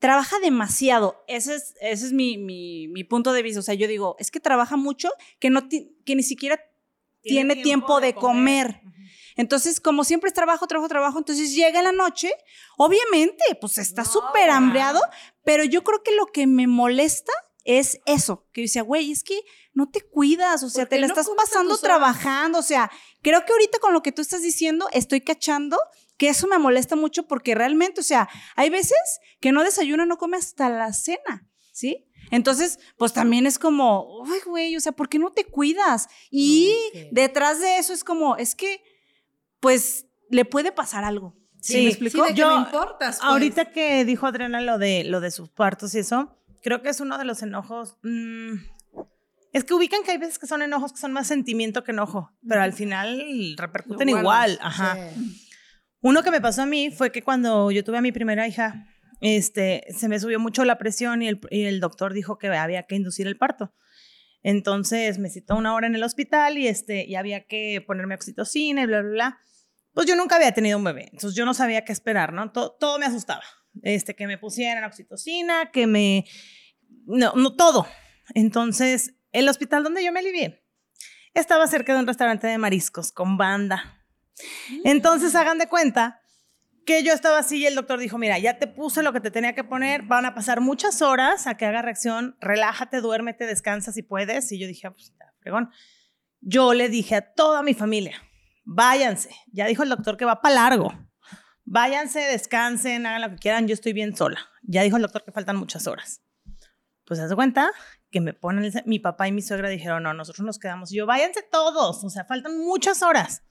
trabaja 0.01 0.39
demasiado. 0.41 1.23
Ese 1.29 1.55
es, 1.55 1.75
ese 1.81 2.07
es 2.07 2.13
mi, 2.13 2.37
mi- 2.39 2.89
mi 2.89 3.05
punto 3.05 3.33
de 3.33 3.43
vista. 3.43 3.61
O 3.61 3.63
sea, 3.63 3.75
yo 3.75 3.87
digo, 3.89 4.17
es 4.19 4.31
que 4.31 4.41
trabaja 4.41 4.77
mucho 4.77 5.09
que, 5.39 5.51
no 5.51 5.69
ti- 5.69 5.97
que 6.05 6.15
ni 6.15 6.23
siquiera 6.23 6.61
tiene, 7.23 7.55
tiempo, 7.63 8.01
de 8.01 8.15
comer. 8.15 8.81
Entonces, 9.41 9.81
como 9.81 10.05
siempre 10.05 10.29
es 10.29 10.35
trabajo, 10.35 10.67
trabajo, 10.67 10.87
trabajo, 10.87 11.17
entonces 11.17 11.55
llega 11.55 11.79
en 11.79 11.87
la 11.87 11.93
noche, 11.93 12.31
obviamente, 12.77 13.43
pues 13.59 13.79
está 13.79 14.05
súper 14.05 14.51
hambreado, 14.51 15.01
pero 15.45 15.65
yo 15.65 15.83
creo 15.83 16.03
que 16.03 16.15
lo 16.15 16.27
que 16.27 16.47
me 16.47 16.67
molesta 16.67 17.33
es 17.65 18.01
eso, 18.05 18.47
que 18.53 18.61
dice, 18.61 18.83
güey, 18.83 19.11
es 19.11 19.25
que 19.25 19.41
no 19.73 19.89
te 19.89 20.03
cuidas, 20.03 20.63
o 20.63 20.69
sea, 20.69 20.85
¿Por 20.85 20.91
te 20.91 20.99
la 20.99 21.07
no 21.07 21.15
estás 21.15 21.31
pasando 21.35 21.79
trabajando, 21.79 22.59
o 22.59 22.63
sea, 22.63 22.91
creo 23.23 23.47
que 23.47 23.53
ahorita 23.53 23.79
con 23.79 23.95
lo 23.95 24.03
que 24.03 24.13
tú 24.13 24.21
estás 24.21 24.43
diciendo, 24.43 24.89
estoy 24.93 25.23
cachando 25.23 25.79
que 26.19 26.29
eso 26.29 26.47
me 26.47 26.59
molesta 26.59 26.95
mucho 26.95 27.27
porque 27.27 27.55
realmente, 27.55 28.03
o 28.03 28.05
sea, 28.05 28.29
hay 28.57 28.69
veces 28.69 28.99
que 29.41 29.53
no 29.53 29.65
desayuna, 29.65 30.05
no 30.05 30.19
come 30.19 30.37
hasta 30.37 30.69
la 30.69 30.93
cena, 30.93 31.49
¿sí? 31.73 32.11
Entonces, 32.31 32.79
pues 32.99 33.15
también 33.15 33.47
es 33.47 33.59
como, 33.59 34.23
ay, 34.27 34.41
güey, 34.45 34.77
o 34.77 34.81
sea, 34.81 34.93
¿por 34.93 35.09
qué 35.09 35.19
no 35.19 35.33
te 35.33 35.47
cuidas? 35.47 36.09
Y 36.31 36.75
detrás 37.11 37.61
de 37.61 37.79
eso 37.79 37.95
es 37.95 38.05
como, 38.05 38.37
es 38.37 38.55
que, 38.55 38.83
pues, 39.61 40.07
le 40.31 40.45
puede 40.45 40.73
pasar 40.73 41.05
algo. 41.05 41.37
¿Sí, 41.61 41.75
Sí, 41.75 41.83
me 41.83 41.89
explico? 41.91 42.17
Sí, 42.25 42.29
de 42.31 42.35
que 42.35 42.41
Yo- 42.41 42.49
me 42.57 42.63
importas. 42.65 43.17
pues. 43.19 43.21
Ahorita 43.23 43.67
que 43.73 44.05
dijo 44.05 44.27
Adriana 44.27 44.61
lo 44.63 44.79
de, 44.79 45.05
lo 45.05 45.21
de 45.21 45.31
sus 45.31 45.51
partos 45.51 45.95
y 45.95 45.99
eso, 45.99 46.39
creo 46.63 46.81
que 46.83 46.89
es 46.89 47.01
uno 47.01 47.19
de 47.19 47.25
los 47.25 47.43
enojos. 47.43 47.97
mm, 48.03 48.55
es 49.53 49.65
que 49.65 49.75
ubican 49.75 50.03
que 50.05 50.13
hay 50.13 50.19
veces 50.19 50.39
que 50.39 50.47
son 50.47 50.63
enojos 50.63 50.93
que 50.93 50.99
son 51.01 51.13
más 51.13 51.27
sentimiento 51.27 51.83
que 51.85 51.91
enojo, 51.91 52.31
pero 52.49 52.63
al 52.63 52.73
final 52.73 53.55
repercuten 53.59 54.09
igual. 54.09 54.59
Ajá. 54.63 54.97
Uno 56.03 56.23
que 56.23 56.31
me 56.31 56.41
pasó 56.41 56.63
a 56.63 56.67
mí 56.67 56.91
fue 56.91 57.11
que 57.13 57.23
cuando 57.23 57.71
yo 57.73 57.83
tuve 57.85 57.99
a 57.99 58.01
mi 58.01 58.13
primera 58.13 58.47
hija, 58.47 58.87
este, 59.21 59.83
se 59.95 60.09
me 60.09 60.19
subió 60.21 60.39
mucho 60.41 60.65
la 60.65 60.79
presión 60.79 61.21
y 61.21 61.29
el, 61.29 61.41
y 61.51 61.65
el 61.65 61.81
doctor 61.81 62.15
dijo 62.15 62.39
que 62.39 62.47
había 62.49 62.85
que 62.85 62.95
inducir 62.95 63.27
el 63.27 63.37
parto. 63.37 63.75
Entonces 64.43 65.19
me 65.19 65.29
citó 65.29 65.57
una 65.57 65.75
hora 65.75 65.87
en 65.89 65.95
el 65.95 66.03
hospital 66.05 66.57
y, 66.57 66.69
este, 66.69 67.05
y 67.05 67.17
había 67.17 67.45
que 67.45 67.83
ponerme 67.87 68.15
oxitocina 68.15 68.83
y 68.83 68.87
bla, 68.87 69.03
bla, 69.03 69.11
bla. 69.11 69.39
Pues 69.93 70.07
yo 70.07 70.17
nunca 70.17 70.37
había 70.37 70.53
tenido 70.53 70.79
un 70.79 70.85
bebé, 70.85 71.09
entonces 71.13 71.35
yo 71.35 71.45
no 71.45 71.55
sabía 71.55 71.85
qué 71.85 71.93
esperar, 71.93 72.33
¿no? 72.33 72.53
Todo, 72.53 72.77
todo 72.79 72.99
me 72.99 73.07
asustaba. 73.07 73.43
Este, 73.83 74.15
que 74.15 74.27
me 74.27 74.39
pusieran 74.39 74.85
oxitocina, 74.85 75.71
que 75.71 75.87
me... 75.87 76.25
No, 77.07 77.33
no, 77.35 77.55
todo. 77.55 77.87
Entonces, 78.35 79.15
el 79.33 79.49
hospital 79.49 79.85
donde 79.85 80.05
yo 80.05 80.13
me 80.13 80.21
alivié 80.21 80.65
estaba 81.35 81.67
cerca 81.67 81.95
de 81.95 82.01
un 82.01 82.07
restaurante 82.07 82.47
de 82.47 82.59
mariscos 82.59 83.13
con 83.13 83.37
banda. 83.37 84.05
Entonces, 84.85 85.35
hagan 85.35 85.59
de 85.59 85.69
cuenta 85.69 86.21
que 86.85 87.03
yo 87.05 87.13
estaba 87.13 87.39
así 87.39 87.59
y 87.59 87.67
el 87.67 87.75
doctor 87.75 87.99
dijo, 87.99 88.19
mira, 88.19 88.39
ya 88.39 88.59
te 88.59 88.67
puse 88.67 89.03
lo 89.03 89.13
que 89.13 89.21
te 89.21 89.31
tenía 89.31 89.55
que 89.55 89.65
poner, 89.65 90.03
van 90.03 90.25
a 90.25 90.35
pasar 90.35 90.61
muchas 90.61 91.03
horas 91.03 91.47
a 91.47 91.57
que 91.57 91.67
haga 91.67 91.83
reacción, 91.83 92.37
relájate, 92.41 93.01
duérmete, 93.01 93.47
descansa 93.47 93.93
si 93.93 94.03
puedes. 94.03 94.51
Y 94.51 94.59
yo 94.59 94.67
dije, 94.67 94.89
ah, 94.89 94.93
pues, 94.93 95.13
fregón. 95.41 95.71
Yo 96.41 96.75
le 96.75 96.89
dije 96.89 97.17
a 97.17 97.35
toda 97.35 97.63
mi 97.63 97.75
familia, 97.75 98.17
váyanse, 98.73 99.31
ya 99.53 99.67
dijo 99.67 99.83
el 99.83 99.89
doctor 99.89 100.17
que 100.17 100.25
va 100.25 100.41
para 100.41 100.55
largo, 100.55 100.93
váyanse, 101.65 102.21
descansen, 102.21 103.05
hagan 103.07 103.21
lo 103.23 103.31
que 103.31 103.37
quieran, 103.37 103.67
yo 103.67 103.75
estoy 103.75 103.93
bien 103.93 104.17
sola. 104.17 104.39
Ya 104.63 104.83
dijo 104.83 104.97
el 104.97 105.03
doctor 105.03 105.25
que 105.25 105.33
faltan 105.33 105.57
muchas 105.57 105.87
horas. 105.89 106.23
Pues 107.05 107.19
haz 107.19 107.29
de 107.31 107.35
cuenta 107.35 107.71
que 108.11 108.21
me 108.21 108.33
ponen, 108.33 108.65
el- 108.65 108.83
mi 108.87 109.01
papá 109.01 109.27
y 109.27 109.33
mi 109.33 109.43
suegra 109.43 109.69
dijeron, 109.69 110.03
no, 110.05 110.15
nosotros 110.15 110.47
nos 110.47 110.59
quedamos. 110.61 110.93
Y 110.93 110.97
yo, 110.97 111.07
váyanse 111.07 111.43
todos, 111.43 112.05
o 112.05 112.11
sea, 112.11 112.25
faltan 112.25 112.59
muchas 112.59 113.03
horas. 113.03 113.43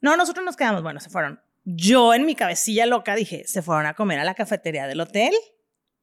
No, 0.00 0.16
nosotros 0.16 0.44
nos 0.44 0.56
quedamos. 0.56 0.82
Bueno, 0.82 1.00
se 1.00 1.10
fueron. 1.10 1.40
Yo 1.64 2.14
en 2.14 2.24
mi 2.24 2.34
cabecilla 2.36 2.86
loca 2.86 3.14
dije, 3.16 3.44
se 3.46 3.62
fueron 3.62 3.86
a 3.86 3.94
comer 3.94 4.18
a 4.20 4.24
la 4.24 4.34
cafetería 4.34 4.86
del 4.86 5.00
hotel. 5.00 5.34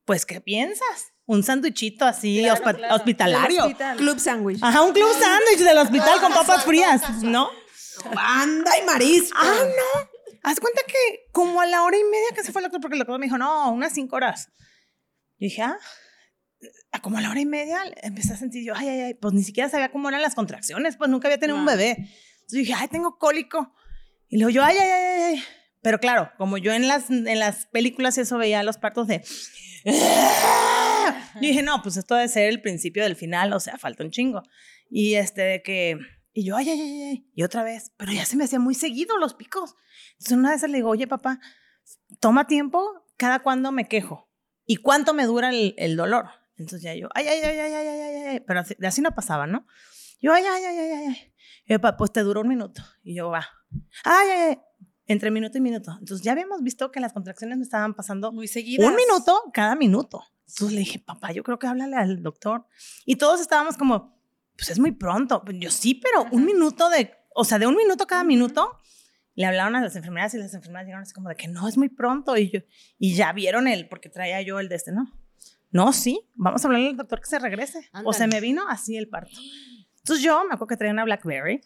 Pues, 0.06 0.26
¿qué 0.26 0.40
piensas? 0.42 1.14
Un 1.26 1.44
sándwichito 1.44 2.06
así 2.06 2.46
hospa- 2.48 2.78
hospitalario. 2.94 3.64
Club 3.98 4.20
Sandwich. 4.20 4.60
Ajá, 4.62 4.82
un 4.82 4.94
club 4.94 5.10
sándwich 5.20 5.60
del 5.66 5.78
hospital 5.78 6.20
con 6.22 6.34
papas 6.34 6.64
frías, 6.66 7.24
¿no? 7.24 7.50
Banda 8.16 8.72
y 8.82 8.86
marisco. 8.86 9.38
Ah, 9.40 9.64
no. 9.64 10.10
Haz 10.44 10.60
cuenta 10.60 10.82
que 10.88 11.30
como 11.32 11.62
a 11.62 11.66
la 11.66 11.84
hora 11.84 11.98
y 11.98 12.04
media 12.04 12.28
que 12.36 12.44
se 12.44 12.52
fue 12.52 12.62
el 12.62 12.66
doctor, 12.66 12.82
porque 12.82 12.96
el 12.96 13.00
doctor 13.00 13.20
me 13.20 13.26
dijo, 13.26 13.38
no, 13.38 13.72
unas 13.72 13.94
cinco 13.94 14.16
horas. 14.16 14.50
Yo 15.40 15.46
dije, 15.46 15.62
ah, 15.62 15.78
como 17.02 17.18
a 17.18 17.22
la 17.22 17.30
hora 17.30 17.40
y 17.40 17.46
media 17.46 17.84
empecé 18.02 18.34
a 18.34 18.38
sentir 18.38 18.66
yo, 18.66 18.74
ay, 18.76 18.88
ay, 18.88 19.00
ay, 19.02 19.14
pues 19.14 19.34
ni 19.34 19.44
siquiera 19.44 19.70
sabía 19.70 19.92
cómo 19.92 20.10
eran 20.10 20.22
las 20.22 20.36
contracciones, 20.36 20.98
pues 20.98 21.10
nunca 21.10 21.28
había 21.28 21.40
tenido 21.40 21.58
un 21.58 21.66
bebé. 21.66 21.92
Entonces 21.92 22.60
dije, 22.60 22.74
ay, 22.76 22.88
tengo 22.88 23.18
cólico. 23.18 23.74
Y 24.30 24.38
luego 24.38 24.50
yo, 24.50 24.64
ay, 24.64 24.78
ay, 24.78 24.90
ay, 24.90 25.04
ay, 25.04 25.22
ay. 25.36 25.44
Pero 25.82 26.00
claro, 26.00 26.32
como 26.38 26.58
yo 26.58 26.74
en 26.74 26.88
las, 26.88 27.10
en 27.10 27.40
las 27.40 27.68
películas 27.68 28.18
y 28.18 28.22
eso 28.22 28.38
veía 28.38 28.64
los 28.64 28.78
partos 28.78 29.08
de... 29.08 29.24
Yo 31.36 31.42
dije, 31.42 31.62
no, 31.62 31.82
pues 31.82 31.98
esto 31.98 32.16
debe 32.16 32.28
ser 32.28 32.50
el 32.50 32.62
principio 32.62 33.04
del 33.04 33.16
final, 33.16 33.54
o 33.54 33.60
sea, 33.60 33.78
falta 33.78 34.04
un 34.04 34.12
chingo. 34.12 34.44
Y 34.90 35.16
este 35.16 35.42
de 35.42 35.62
que... 35.62 35.98
Y 36.38 36.44
yo, 36.44 36.56
ay, 36.56 36.70
ay, 36.70 36.80
ay, 36.80 37.02
ay, 37.02 37.32
y 37.34 37.42
otra 37.42 37.64
vez, 37.64 37.94
pero 37.98 38.12
ya 38.12 38.24
se 38.24 38.38
me 38.38 38.44
hacían 38.44 38.62
muy 38.62 38.76
seguido 38.76 39.18
los 39.18 39.34
picos. 39.34 39.74
Entonces 40.20 40.38
una 40.38 40.52
vez 40.52 40.62
le 40.62 40.78
digo, 40.78 40.90
oye, 40.90 41.08
papá, 41.08 41.40
toma 42.20 42.46
tiempo, 42.46 43.08
cada 43.18 43.40
cuándo 43.40 43.72
me 43.72 43.88
quejo. 43.88 44.30
¿Y 44.64 44.76
cuánto 44.76 45.16
me 45.16 45.26
dura 45.26 45.50
el, 45.50 45.74
el 45.80 45.98
dolor? 45.98 46.28
Entonces 46.56 46.84
ya 46.84 46.94
yo, 46.94 47.10
ay, 47.16 47.28
ay, 47.28 47.40
ay, 47.44 47.58
ay, 47.58 47.74
ay, 47.74 47.88
ay, 47.88 48.16
ay, 48.28 48.40
pero 48.42 48.60
así, 48.60 48.76
así 48.86 49.02
no 49.02 49.16
pasaba, 49.16 49.48
¿no? 49.48 49.66
Yo, 50.22 50.32
ay, 50.32 50.44
ay, 50.44 50.64
ay, 50.64 50.78
ay, 50.78 50.92
ay. 50.92 51.34
Y 51.66 51.74
yo, 51.74 51.98
pues 51.98 52.12
te 52.12 52.22
duró 52.22 52.42
un 52.42 52.50
minuto. 52.50 52.84
Y 53.02 53.16
yo, 53.16 53.30
va, 53.30 53.48
ay, 54.04 54.30
ay, 54.30 54.42
ay, 54.50 54.60
entre 55.08 55.32
minuto 55.32 55.58
y 55.58 55.62
minuto. 55.62 55.98
Entonces 56.00 56.24
ya 56.24 56.34
habíamos 56.34 56.62
visto 56.62 56.92
que 56.92 57.00
las 57.00 57.14
contracciones 57.14 57.58
me 57.58 57.64
estaban 57.64 57.96
pasando 57.96 58.32
muy 58.32 58.48
seguidas. 58.48 58.88
Un 58.88 58.96
minuto 58.96 59.42
cada 59.54 59.76
minuto. 59.76 60.22
Entonces 60.42 60.72
le 60.72 60.80
dije, 60.82 61.00
papá, 61.00 61.32
yo 61.32 61.42
creo 61.42 61.58
que 61.58 61.66
háblale 61.66 61.96
al 61.96 62.22
doctor. 62.22 62.68
Y 63.08 63.16
todos 63.16 63.42
estábamos 63.42 63.76
como, 63.76 64.17
pues 64.58 64.72
es 64.72 64.80
muy 64.80 64.92
pronto. 64.92 65.44
Yo 65.54 65.72
sí, 65.72 65.96
pero 65.96 66.28
un 66.32 66.46
minuto 66.46 66.90
de, 66.90 67.14
o 67.36 67.46
sea, 67.46 67.60
de 67.60 67.68
un 67.68 67.76
minuto 67.76 68.08
cada 68.08 68.24
minuto. 68.24 68.78
Le 69.36 69.46
hablaron 69.46 69.76
a 69.76 69.82
las 69.82 69.96
enfermeras 69.96 70.34
y 70.34 70.40
las 70.40 70.56
enfermeras 70.56 70.88
llegaron 70.88 71.04
así 71.04 71.14
como 71.14 71.30
de 71.30 71.36
que 71.36 71.48
no, 71.48 71.68
es 71.68 71.78
muy 71.78 71.90
pronto. 71.90 72.36
Y 72.38 72.50
yo, 72.50 72.60
y 72.98 73.14
ya 73.14 73.32
vieron 73.34 73.68
el, 73.68 73.88
porque 73.88 74.10
traía 74.10 74.42
yo 74.42 74.60
el 74.60 74.68
de 74.68 74.76
este, 74.76 74.92
¿no? 74.92 75.14
No, 75.70 75.94
sí, 75.94 76.28
vamos 76.34 76.64
a 76.64 76.68
hablarle 76.68 76.90
al 76.90 76.98
doctor 76.98 77.20
que 77.20 77.28
se 77.28 77.38
regrese. 77.38 77.88
O 78.04 78.14
se 78.14 78.26
me 78.26 78.42
vino 78.42 78.68
así 78.68 78.98
el 78.98 79.10
parto. 79.10 79.38
Entonces 80.00 80.26
yo 80.26 80.40
me 80.40 80.56
acuerdo 80.56 80.68
que 80.68 80.78
traía 80.78 80.94
una 80.94 81.04
Blackberry. 81.04 81.62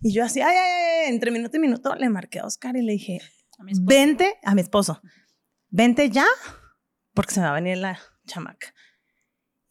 Y 0.00 0.12
yo 0.12 0.24
así, 0.24 0.40
ay, 0.40 0.56
ay, 0.56 1.04
ay, 1.06 1.12
entre 1.12 1.30
minuto 1.30 1.56
y 1.56 1.60
minuto 1.60 1.94
le 1.94 2.08
marqué 2.08 2.40
a 2.40 2.46
Oscar 2.46 2.76
y 2.76 2.82
le 2.82 2.92
dije, 2.92 3.20
vente 3.82 4.38
a 4.42 4.54
mi 4.54 4.62
esposo, 4.62 5.00
vente 5.68 6.10
ya, 6.10 6.26
porque 7.14 7.34
se 7.34 7.40
me 7.40 7.46
va 7.46 7.52
a 7.52 7.54
venir 7.54 7.78
la 7.78 7.98
chamaca. 8.26 8.74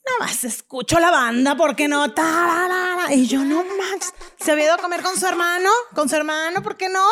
Nada 0.10 0.32
más 0.32 0.44
escucho 0.44 1.00
la 1.00 1.12
banda, 1.12 1.56
¿por 1.56 1.76
qué 1.76 1.88
no? 1.88 2.12
Tararara. 2.14 3.14
Y 3.14 3.28
yo, 3.28 3.44
no 3.44 3.64
manches, 3.64 4.14
se 4.40 4.52
había 4.52 4.66
ido 4.66 4.74
a 4.74 4.78
comer 4.78 5.02
con 5.02 5.16
su 5.18 5.28
hermano, 5.28 5.70
con 5.94 6.10
su 6.10 6.16
hermano, 6.16 6.64
¿por 6.64 6.78
qué 6.78 6.90
no? 6.90 7.06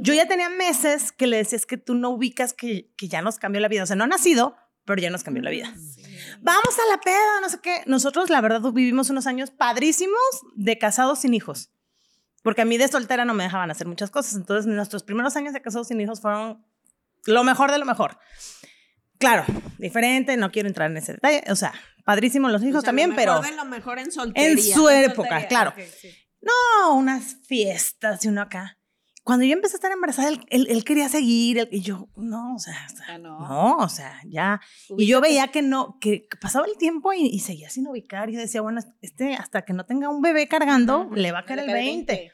Yo 0.00 0.14
ya 0.14 0.26
tenía 0.26 0.48
meses 0.48 1.12
que 1.12 1.26
le 1.26 1.38
decía, 1.38 1.56
es 1.56 1.66
que 1.66 1.76
tú 1.76 1.94
no 1.94 2.10
ubicas 2.10 2.52
que, 2.52 2.92
que 2.96 3.08
ya 3.08 3.20
nos 3.20 3.38
cambió 3.38 3.60
la 3.60 3.68
vida. 3.68 3.82
O 3.82 3.86
sea, 3.86 3.96
no 3.96 4.04
ha 4.04 4.06
nacido, 4.06 4.56
pero 4.84 5.00
ya 5.00 5.10
nos 5.10 5.22
cambió 5.22 5.42
la 5.42 5.50
vida. 5.50 5.74
Vamos 6.40 6.78
a 6.78 6.94
la 6.94 7.00
peda, 7.00 7.40
no 7.40 7.48
sé 7.48 7.58
qué. 7.60 7.82
Nosotros, 7.86 8.30
la 8.30 8.40
verdad, 8.40 8.60
vivimos 8.72 9.10
unos 9.10 9.26
años 9.26 9.50
padrísimos 9.50 10.20
de 10.54 10.78
casados 10.78 11.20
sin 11.20 11.34
hijos. 11.34 11.70
Porque 12.42 12.62
a 12.62 12.64
mí 12.64 12.76
de 12.76 12.88
soltera 12.88 13.24
no 13.24 13.34
me 13.34 13.44
dejaban 13.44 13.70
hacer 13.70 13.86
muchas 13.86 14.10
cosas. 14.10 14.34
Entonces, 14.34 14.66
nuestros 14.66 15.02
primeros 15.02 15.36
años 15.36 15.52
de 15.54 15.62
casados 15.62 15.88
sin 15.88 16.00
hijos 16.00 16.20
fueron 16.20 16.64
lo 17.24 17.44
mejor 17.44 17.70
de 17.70 17.78
lo 17.78 17.86
mejor. 17.86 18.18
Claro, 19.18 19.44
diferente, 19.78 20.36
no 20.36 20.50
quiero 20.50 20.68
entrar 20.68 20.90
en 20.90 20.98
ese 20.98 21.12
detalle. 21.14 21.44
O 21.50 21.56
sea, 21.56 21.72
padrísimos 22.04 22.52
los 22.52 22.62
hijos 22.62 22.78
O 22.78 22.80
sea, 22.82 22.86
también, 22.88 23.10
lo 23.10 23.16
pero 23.16 23.32
mejor 23.34 23.50
de 23.50 23.56
lo 23.56 23.64
mejor 23.64 23.98
en 23.98 24.12
soltería. 24.12 24.50
en 24.50 24.58
su 24.62 24.88
época, 24.88 25.46
claro. 25.48 25.72
No, 26.40 26.94
unas 26.96 27.36
fiestas 27.46 28.24
y 28.24 28.28
uno 28.28 28.42
acá. 28.42 28.78
Cuando 29.22 29.46
yo 29.46 29.54
empecé 29.54 29.76
a 29.76 29.78
estar 29.78 29.90
embarazada, 29.90 30.28
él, 30.28 30.44
él- 30.50 30.66
él 30.68 30.84
quería 30.84 31.08
seguir 31.08 31.56
él- 31.56 31.68
y 31.72 31.80
yo, 31.80 32.10
no, 32.14 32.56
o 32.56 32.58
sea, 32.58 32.86
sea, 32.90 33.06
Ah, 33.14 33.16
no. 33.18 33.40
no, 33.40 33.76
o 33.78 33.88
sea, 33.88 34.20
ya. 34.26 34.60
Y 34.98 35.06
yo 35.06 35.22
veía 35.22 35.48
que 35.48 35.62
no, 35.62 35.96
que 35.98 36.28
pasaba 36.42 36.66
el 36.66 36.76
tiempo 36.76 37.14
y, 37.14 37.22
y 37.28 37.38
seguía 37.40 37.70
sin 37.70 37.86
ubicar. 37.88 38.28
Y 38.28 38.34
yo 38.34 38.40
decía, 38.40 38.60
bueno, 38.60 38.80
este, 39.00 39.34
hasta 39.34 39.62
que 39.64 39.72
no 39.72 39.86
tenga 39.86 40.10
un 40.10 40.20
bebé 40.20 40.46
cargando, 40.46 41.08
le 41.14 41.32
va 41.32 41.38
a 41.38 41.44
caer 41.46 41.60
el 41.60 41.72
20. 41.72 42.32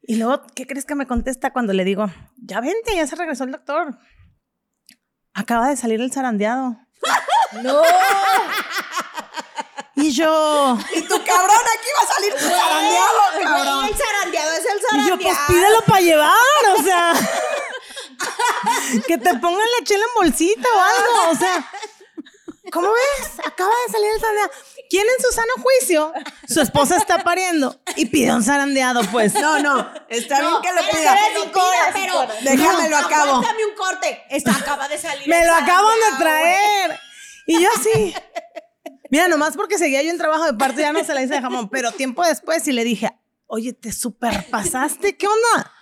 Y 0.00 0.16
luego, 0.16 0.42
¿qué 0.54 0.66
crees 0.66 0.86
que 0.86 0.94
me 0.94 1.06
contesta 1.06 1.52
cuando 1.52 1.74
le 1.74 1.84
digo, 1.84 2.06
ya 2.38 2.62
vente, 2.62 2.96
ya 2.96 3.06
se 3.06 3.14
regresó 3.16 3.44
el 3.44 3.52
doctor? 3.52 3.98
Acaba 5.34 5.68
de 5.68 5.76
salir 5.76 6.00
el 6.00 6.10
zarandeado. 6.10 6.78
No. 7.52 7.82
Y 9.94 10.12
yo, 10.12 10.78
Y 10.94 11.02
tu 11.02 11.24
cabrón 11.24 11.60
aquí 11.76 11.88
va 11.98 12.08
a 12.08 12.14
salir 12.14 12.32
tu 12.34 12.44
zarandeado, 12.44 13.18
cabrón. 13.42 13.84
El 13.86 13.94
zarandeado 13.96 14.52
es 14.52 14.64
el 14.64 14.76
Y 14.78 14.80
yo, 14.80 14.88
zarandeado. 14.88 15.18
pues 15.22 15.38
pídelo 15.48 15.80
para 15.86 16.00
llevar, 16.00 16.32
o 16.78 16.82
sea. 16.82 17.12
que 19.06 19.18
te 19.18 19.34
pongan 19.34 19.58
la 19.78 19.84
chela 19.84 20.04
en 20.04 20.14
bolsita 20.14 20.68
o 20.72 20.80
algo, 20.80 21.30
o 21.32 21.34
sea. 21.36 21.68
¿Cómo 22.70 22.88
ves? 22.92 23.30
Acaba 23.44 23.70
de 23.86 23.92
salir 23.92 24.08
el 24.14 24.20
zarandeado. 24.20 24.50
¿Quién 24.88 25.04
en 25.16 25.22
su 25.24 25.32
sano 25.32 25.52
juicio? 25.62 26.12
Su 26.48 26.60
esposa 26.60 26.96
está 26.96 27.18
pariendo 27.24 27.78
y 27.96 28.06
pide 28.06 28.32
un 28.32 28.44
zarandeado, 28.44 29.00
pues. 29.10 29.34
No, 29.34 29.58
no, 29.58 29.80
está 30.08 30.40
bien 30.40 30.54
que 30.62 30.72
lo 30.72 30.80
Pero 30.80 30.90
pida. 30.90 31.14
espera, 31.14 31.40
Cintia, 31.42 31.92
pero 31.92 32.26
Déjamelo 32.42 33.00
no, 33.00 33.06
acabo. 33.06 33.30
Aguántame 33.32 33.64
un 33.64 33.74
corte. 33.74 34.24
Esta 34.30 34.52
acaba 34.52 34.86
de 34.86 34.96
salir. 34.96 35.26
Me 35.28 35.44
lo 35.44 35.54
acaban 35.54 35.94
de 35.96 36.00
zarandeado, 36.02 36.18
traer. 36.18 37.00
Y 37.48 37.62
yo 37.62 37.68
así. 37.76 38.14
Mira, 39.10 39.26
nomás 39.26 39.56
porque 39.56 39.78
seguía 39.78 40.02
yo 40.02 40.10
en 40.10 40.18
trabajo 40.18 40.44
de 40.44 40.52
parto, 40.52 40.80
ya 40.80 40.92
no 40.92 41.02
se 41.02 41.14
la 41.14 41.22
hice 41.22 41.34
de 41.34 41.40
jamón. 41.40 41.70
Pero 41.70 41.92
tiempo 41.92 42.22
después 42.22 42.68
y 42.68 42.72
le 42.72 42.84
dije, 42.84 43.10
oye, 43.46 43.72
te 43.72 43.90
superpasaste, 43.90 45.16
¿qué 45.16 45.26
onda? 45.26 45.72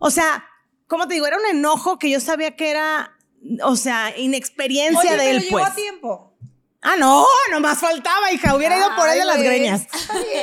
O 0.00 0.10
sea, 0.10 0.44
como 0.88 1.06
te 1.06 1.14
digo, 1.14 1.26
era 1.26 1.36
un 1.36 1.46
enojo 1.46 2.00
que 2.00 2.10
yo 2.10 2.18
sabía 2.18 2.56
que 2.56 2.70
era, 2.70 3.16
o 3.62 3.76
sea, 3.76 4.12
inexperiencia 4.18 4.98
Oye, 4.98 5.10
de 5.10 5.16
pero 5.18 5.30
él, 5.30 5.42
llegó 5.44 5.58
pues. 5.58 5.66
a 5.68 5.74
tiempo. 5.74 6.36
Ah, 6.82 6.96
no, 6.96 7.26
nomás 7.50 7.78
faltaba, 7.78 8.32
hija. 8.32 8.56
Hubiera 8.56 8.76
ido 8.76 8.94
por 8.96 9.08
él 9.08 9.18
de 9.18 9.24
las 9.24 9.38
greñas. 9.38 9.86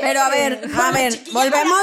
Pero 0.02 0.22
a 0.22 0.30
ver, 0.30 0.70
a 0.78 0.92
ver, 0.92 1.22
volvemos. 1.32 1.80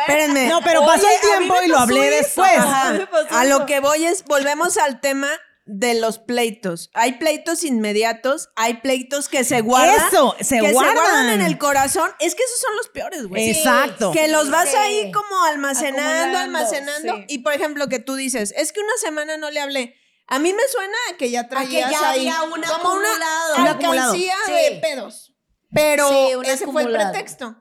Espérenme. 0.00 0.48
No, 0.48 0.60
pero 0.62 0.84
pasó 0.86 1.06
el 1.08 1.20
tiempo 1.20 1.54
y 1.64 1.68
lo 1.68 1.78
hablé 1.78 2.08
eso. 2.18 2.42
después. 2.42 2.58
Ajá. 2.58 3.08
A 3.30 3.44
lo 3.44 3.66
que 3.66 3.80
voy 3.80 4.04
es, 4.04 4.24
volvemos 4.24 4.76
al 4.76 5.00
tema 5.00 5.28
de 5.64 5.94
los 5.94 6.18
pleitos. 6.18 6.90
Hay 6.92 7.12
pleitos 7.14 7.62
inmediatos, 7.64 8.48
hay 8.56 8.74
pleitos 8.74 9.28
que 9.28 9.44
se 9.44 9.60
guardan. 9.60 10.08
Eso, 10.08 10.34
se 10.40 10.58
que 10.58 10.72
guardan. 10.72 10.94
se 10.96 11.00
guardan 11.00 11.28
en 11.30 11.40
el 11.42 11.56
corazón. 11.58 12.10
Es 12.18 12.34
que 12.34 12.42
esos 12.42 12.58
son 12.60 12.76
los 12.76 12.88
peores, 12.88 13.26
güey. 13.26 13.50
Exacto. 13.50 14.10
Que 14.12 14.28
los 14.28 14.50
vas 14.50 14.68
Sí. 14.70 14.76
ahí 14.76 15.12
como 15.12 15.44
almacenando, 15.44 16.38
almacenando. 16.38 17.16
sí. 17.16 17.24
Y 17.28 17.38
por 17.38 17.52
ejemplo, 17.52 17.88
que 17.88 17.98
tú 18.00 18.14
dices, 18.16 18.52
es 18.56 18.72
que 18.72 18.80
una 18.80 18.96
semana 19.00 19.36
no 19.36 19.50
le 19.50 19.60
hablé. 19.60 19.94
A 20.26 20.38
mí 20.38 20.52
me 20.52 20.62
suena 20.70 20.96
a 21.10 21.16
que 21.16 21.30
ya 21.30 21.40
A 21.40 21.42
que 21.44 21.48
traías 21.50 21.90
ya 21.90 22.10
ahí 22.10 22.20
había 22.28 22.42
un 22.42 22.50
como 22.50 22.54
una 22.56 22.68
acumulado. 22.76 23.56
Un 23.58 23.68
acumulado. 23.68 24.12
alcancía 24.12 24.34
Sí. 24.46 24.52
de 24.52 24.80
pedos. 24.80 25.34
Pero 25.74 26.42
ese 26.42 26.66
fue 26.66 26.82
el 26.82 26.92
pretexto. 26.92 27.56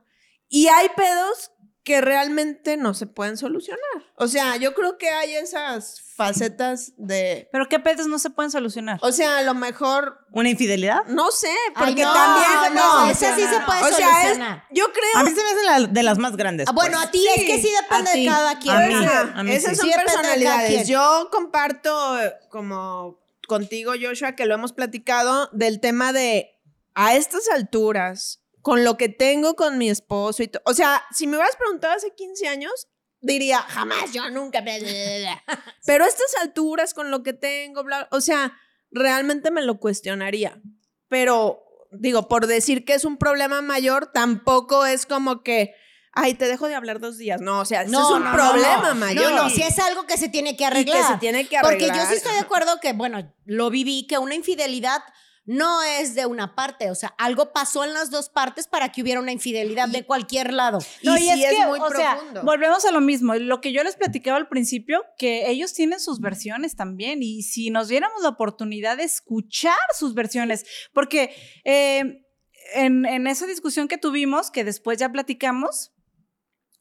Y 0.49 0.67
hay 0.67 0.89
pedos 0.95 1.50
que 1.83 1.99
realmente 1.99 2.77
no 2.77 2.93
se 2.93 3.07
pueden 3.07 3.37
solucionar. 3.37 3.81
O 4.15 4.27
sea, 4.27 4.55
yo 4.57 4.75
creo 4.75 4.99
que 4.99 5.09
hay 5.09 5.33
esas 5.33 5.99
facetas 6.15 6.93
de... 6.97 7.49
Pero 7.51 7.67
qué 7.67 7.79
pedos 7.79 8.05
no 8.05 8.19
se 8.19 8.29
pueden 8.29 8.51
solucionar. 8.51 8.99
O 9.01 9.11
sea, 9.11 9.39
a 9.39 9.41
lo 9.41 9.55
mejor, 9.55 10.19
¿Una 10.31 10.49
infidelidad? 10.49 11.05
no 11.07 11.31
sé, 11.31 11.49
Ay, 11.73 11.85
porque 11.87 12.03
no, 12.03 12.13
también... 12.13 12.75
no, 12.75 13.09
esa 13.09 13.35
sí 13.35 13.41
se 13.41 13.59
puede 13.61 13.81
o 13.81 13.87
sea, 13.95 14.07
es- 14.07 14.21
solucionar. 14.27 14.65
yo 14.71 14.85
A 14.85 14.91
creo... 14.93 15.23
mí 15.23 15.29
se 15.31 15.43
me 15.43 15.49
hace 15.49 15.63
la- 15.81 15.87
de 15.87 16.03
las 16.03 16.17
más 16.19 16.37
grandes. 16.37 16.67
Ah, 16.69 16.71
bueno, 16.71 16.97
pues. 16.97 17.07
a 17.07 17.11
ti 17.11 17.25
es 17.35 17.43
que 17.45 17.59
sí 17.61 17.69
depende 17.81 18.11
a 18.11 18.13
de 18.15 18.25
cada 18.27 18.59
quien. 18.59 18.75
A 18.75 18.79
mí. 18.87 18.95
A 19.39 19.43
mí 19.43 19.51
esas 19.51 19.71
sí. 19.71 19.77
son 19.77 19.89
Sí, 19.89 19.95
personalidades. 19.95 20.87
Yo 20.87 21.29
comparto, 21.31 22.15
como 22.51 23.19
contigo, 23.47 23.93
Joshua, 23.99 24.33
que 24.35 24.45
lo 24.45 24.53
hemos 24.53 24.71
platicado, 24.73 25.49
del 25.51 25.79
tema 25.79 26.13
de 26.13 26.51
a 26.93 27.15
estas 27.15 27.49
alturas, 27.49 28.40
con 28.61 28.83
lo 28.83 28.97
que 28.97 29.09
tengo 29.09 29.55
con 29.55 29.77
mi 29.77 29.89
esposo 29.89 30.43
y 30.43 30.47
todo. 30.47 30.61
O 30.65 30.73
sea, 30.73 31.03
si 31.11 31.27
me 31.27 31.37
hubieras 31.37 31.55
preguntado 31.55 31.93
hace 31.95 32.13
15 32.15 32.47
años, 32.47 32.87
diría, 33.19 33.59
jamás, 33.59 34.11
yo 34.13 34.29
nunca. 34.29 34.61
me-". 34.61 34.79
Pero 35.85 36.05
a 36.05 36.07
estas 36.07 36.35
alturas, 36.41 36.93
con 36.93 37.11
lo 37.11 37.23
que 37.23 37.33
tengo, 37.33 37.83
bla, 37.83 38.07
o 38.11 38.21
sea, 38.21 38.53
realmente 38.91 39.51
me 39.51 39.61
lo 39.61 39.79
cuestionaría. 39.79 40.61
Pero, 41.07 41.63
digo, 41.91 42.27
por 42.27 42.47
decir 42.47 42.85
que 42.85 42.93
es 42.93 43.05
un 43.05 43.17
problema 43.17 43.61
mayor, 43.61 44.11
tampoco 44.13 44.85
es 44.85 45.05
como 45.05 45.43
que. 45.43 45.73
Ay, 46.13 46.33
te 46.33 46.45
dejo 46.45 46.67
de 46.67 46.75
hablar 46.75 46.99
dos 46.99 47.17
días. 47.17 47.39
No, 47.39 47.61
o 47.61 47.65
sea, 47.65 47.83
eso 47.83 47.91
No, 47.91 48.01
es 48.09 48.15
un 48.17 48.23
no, 48.25 48.33
problema 48.33 48.89
no. 48.89 48.95
mayor. 48.95 49.31
No, 49.31 49.43
no, 49.43 49.49
si 49.49 49.61
es 49.61 49.79
algo 49.79 50.05
que 50.05 50.17
se 50.17 50.27
tiene 50.27 50.57
que 50.57 50.63
Y 50.63 50.67
arreglar. 50.67 50.97
que 50.97 51.07
se 51.13 51.17
tiene 51.19 51.47
que 51.47 51.57
arreglar. 51.57 51.79
Porque 51.89 51.97
yo 51.97 52.05
sí 52.09 52.15
estoy 52.15 52.33
de 52.33 52.39
acuerdo 52.41 52.81
que, 52.81 52.91
bueno, 52.91 53.33
lo 53.45 53.69
viví, 53.69 54.07
que 54.07 54.17
una 54.17 54.35
infidelidad 54.35 55.01
no 55.45 55.81
es 55.83 56.15
de 56.15 56.25
una 56.25 56.55
parte. 56.55 56.91
O 56.91 56.95
sea, 56.95 57.13
algo 57.17 57.51
pasó 57.51 57.83
en 57.83 57.93
las 57.93 58.11
dos 58.11 58.29
partes 58.29 58.67
para 58.67 58.91
que 58.91 59.01
hubiera 59.01 59.19
una 59.19 59.31
infidelidad 59.31 59.87
de 59.89 60.05
cualquier 60.05 60.53
lado. 60.53 60.79
Y 61.01 61.09
sí 61.09 61.43
es 61.43 61.67
muy 61.67 61.79
o 61.79 61.89
sea, 61.89 62.19
volvemos 62.43 62.85
a 62.85 62.91
lo 62.91 63.01
mismo. 63.01 63.35
Lo 63.35 63.61
que 63.61 63.73
yo 63.73 63.83
les 63.83 63.95
platicaba 63.95 64.37
al 64.37 64.47
principio, 64.47 65.03
que 65.17 65.49
ellos 65.49 65.73
tienen 65.73 65.99
sus 65.99 66.19
versiones 66.19 66.75
también. 66.75 67.23
Y 67.23 67.43
si 67.43 67.69
nos 67.69 67.87
diéramos 67.87 68.21
la 68.21 68.29
oportunidad 68.29 68.97
de 68.97 69.03
escuchar 69.03 69.77
sus 69.97 70.13
versiones, 70.13 70.65
porque 70.93 71.35
eh, 71.63 72.25
en, 72.73 73.05
en 73.05 73.27
esa 73.27 73.47
discusión 73.47 73.87
que 73.87 73.97
tuvimos, 73.97 74.51
que 74.51 74.63
después 74.63 74.99
ya 74.99 75.11
platicamos 75.11 75.91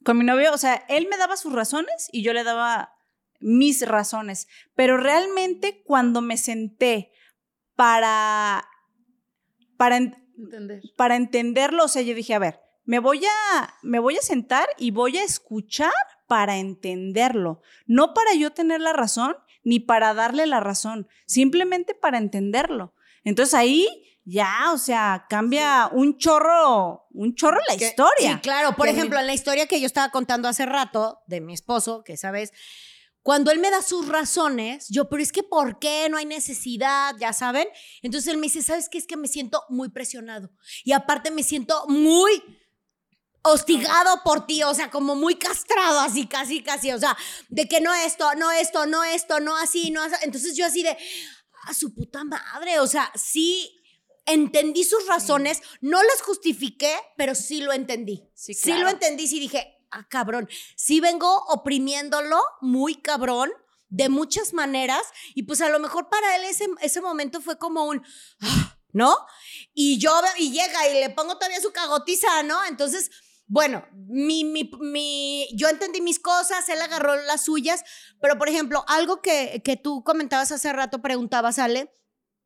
con 0.03 0.17
mi 0.17 0.23
novio, 0.23 0.53
o 0.53 0.57
sea, 0.57 0.85
él 0.89 1.07
me 1.09 1.17
daba 1.17 1.37
sus 1.37 1.53
razones 1.53 2.09
y 2.11 2.23
yo 2.23 2.33
le 2.33 2.43
daba 2.43 2.93
mis 3.39 3.85
razones. 3.85 4.47
Pero 4.75 4.97
realmente 4.97 5.83
cuando 5.83 6.21
me 6.21 6.37
senté 6.37 7.11
para, 7.81 8.63
para, 9.75 9.99
para 10.95 11.15
entenderlo, 11.15 11.85
o 11.85 11.87
sea, 11.87 12.03
yo 12.03 12.13
dije, 12.13 12.35
a 12.35 12.39
ver, 12.39 12.59
me 12.85 12.99
voy 12.99 13.23
a, 13.25 13.73
me 13.81 13.97
voy 13.97 14.17
a 14.17 14.21
sentar 14.21 14.69
y 14.77 14.91
voy 14.91 15.17
a 15.17 15.23
escuchar 15.23 15.91
para 16.27 16.57
entenderlo, 16.57 17.59
no 17.87 18.13
para 18.13 18.35
yo 18.35 18.51
tener 18.51 18.81
la 18.81 18.93
razón 18.93 19.35
ni 19.63 19.79
para 19.79 20.13
darle 20.13 20.45
la 20.45 20.59
razón, 20.59 21.07
simplemente 21.25 21.95
para 21.95 22.19
entenderlo. 22.19 22.93
Entonces 23.23 23.55
ahí 23.55 23.87
ya, 24.25 24.71
o 24.73 24.77
sea, 24.77 25.25
cambia 25.27 25.89
un 25.91 26.19
chorro, 26.19 27.07
un 27.13 27.33
chorro 27.33 27.57
la 27.67 27.77
Que- 27.77 27.85
historia. 27.85 28.33
Sí, 28.35 28.39
claro. 28.41 28.75
Por 28.75 28.85
Que- 28.85 28.91
ejemplo, 28.91 29.19
en 29.19 29.25
la 29.25 29.33
historia 29.33 29.65
que 29.65 29.79
yo 29.79 29.87
estaba 29.87 30.09
contando 30.11 30.47
hace 30.47 30.67
rato 30.67 31.21
de 31.25 31.41
mi 31.41 31.53
esposo, 31.55 32.03
que 32.03 32.15
sabes, 32.15 32.51
cuando 33.23 33.51
él 33.51 33.59
me 33.59 33.69
da 33.69 33.81
sus 33.81 34.07
razones, 34.07 34.87
yo, 34.89 35.07
pero 35.07 35.21
es 35.21 35.31
que 35.31 35.43
¿por 35.43 35.77
qué? 35.79 36.07
No 36.09 36.17
hay 36.17 36.25
necesidad, 36.25 37.15
ya 37.19 37.33
saben. 37.33 37.67
Entonces 38.01 38.31
él 38.31 38.37
me 38.37 38.47
dice, 38.47 38.63
¿sabes 38.63 38.89
qué? 38.89 38.97
Es 38.97 39.05
que 39.05 39.17
me 39.17 39.27
siento 39.27 39.63
muy 39.69 39.89
presionado. 39.89 40.49
Y 40.83 40.93
aparte 40.93 41.29
me 41.29 41.43
siento 41.43 41.85
muy 41.87 42.41
hostigado 43.43 44.21
por 44.23 44.45
ti, 44.45 44.63
o 44.63 44.73
sea, 44.73 44.89
como 44.89 45.15
muy 45.15 45.35
castrado, 45.35 45.99
así, 45.99 46.27
casi, 46.27 46.61
casi, 46.61 46.91
o 46.91 46.99
sea, 46.99 47.17
de 47.49 47.67
que 47.67 47.81
no 47.81 47.93
esto, 47.93 48.33
no 48.35 48.51
esto, 48.51 48.85
no 48.85 49.03
esto, 49.03 49.39
no 49.39 49.57
así, 49.57 49.91
no 49.91 50.01
así. 50.01 50.15
Entonces 50.23 50.55
yo 50.55 50.65
así 50.65 50.83
de, 50.83 50.97
a 51.63 51.73
su 51.73 51.93
puta 51.93 52.23
madre, 52.23 52.79
o 52.79 52.87
sea, 52.87 53.11
sí 53.15 53.83
entendí 54.25 54.83
sus 54.83 55.05
razones, 55.07 55.61
no 55.81 56.01
las 56.01 56.21
justifiqué, 56.21 56.93
pero 57.17 57.35
sí 57.35 57.61
lo 57.61 57.73
entendí. 57.73 58.29
Sí, 58.35 58.55
claro. 58.55 58.83
lo 58.83 58.89
entendí, 58.89 59.27
sí 59.27 59.39
dije, 59.39 59.80
ah, 59.91 60.07
cabrón, 60.09 60.49
sí 60.75 60.99
vengo 60.99 61.43
oprimiéndolo 61.47 62.39
muy 62.61 62.95
cabrón 62.95 63.51
de 63.89 64.09
muchas 64.09 64.53
maneras 64.53 65.01
y 65.35 65.43
pues 65.43 65.61
a 65.61 65.69
lo 65.69 65.79
mejor 65.79 66.09
para 66.09 66.35
él 66.37 66.43
ese, 66.45 66.67
ese 66.81 67.01
momento 67.01 67.41
fue 67.41 67.57
como 67.57 67.85
un, 67.85 68.03
ah, 68.41 68.77
¿no? 68.93 69.15
Y 69.73 69.99
yo, 69.99 70.11
y 70.37 70.51
llega 70.51 70.87
y 70.89 70.99
le 70.99 71.09
pongo 71.09 71.35
todavía 71.35 71.61
su 71.61 71.71
cagotiza, 71.71 72.43
¿no? 72.43 72.63
Entonces, 72.65 73.11
bueno, 73.47 73.85
mi, 73.91 74.45
mi, 74.45 74.71
mi, 74.79 75.49
yo 75.53 75.67
entendí 75.67 75.99
mis 75.99 76.19
cosas, 76.19 76.69
él 76.69 76.81
agarró 76.81 77.15
las 77.23 77.43
suyas, 77.43 77.83
pero 78.21 78.37
por 78.37 78.47
ejemplo, 78.47 78.85
algo 78.87 79.21
que, 79.21 79.61
que 79.65 79.75
tú 79.75 80.03
comentabas 80.05 80.53
hace 80.53 80.71
rato, 80.71 81.01
preguntabas, 81.01 81.59
Ale, 81.59 81.93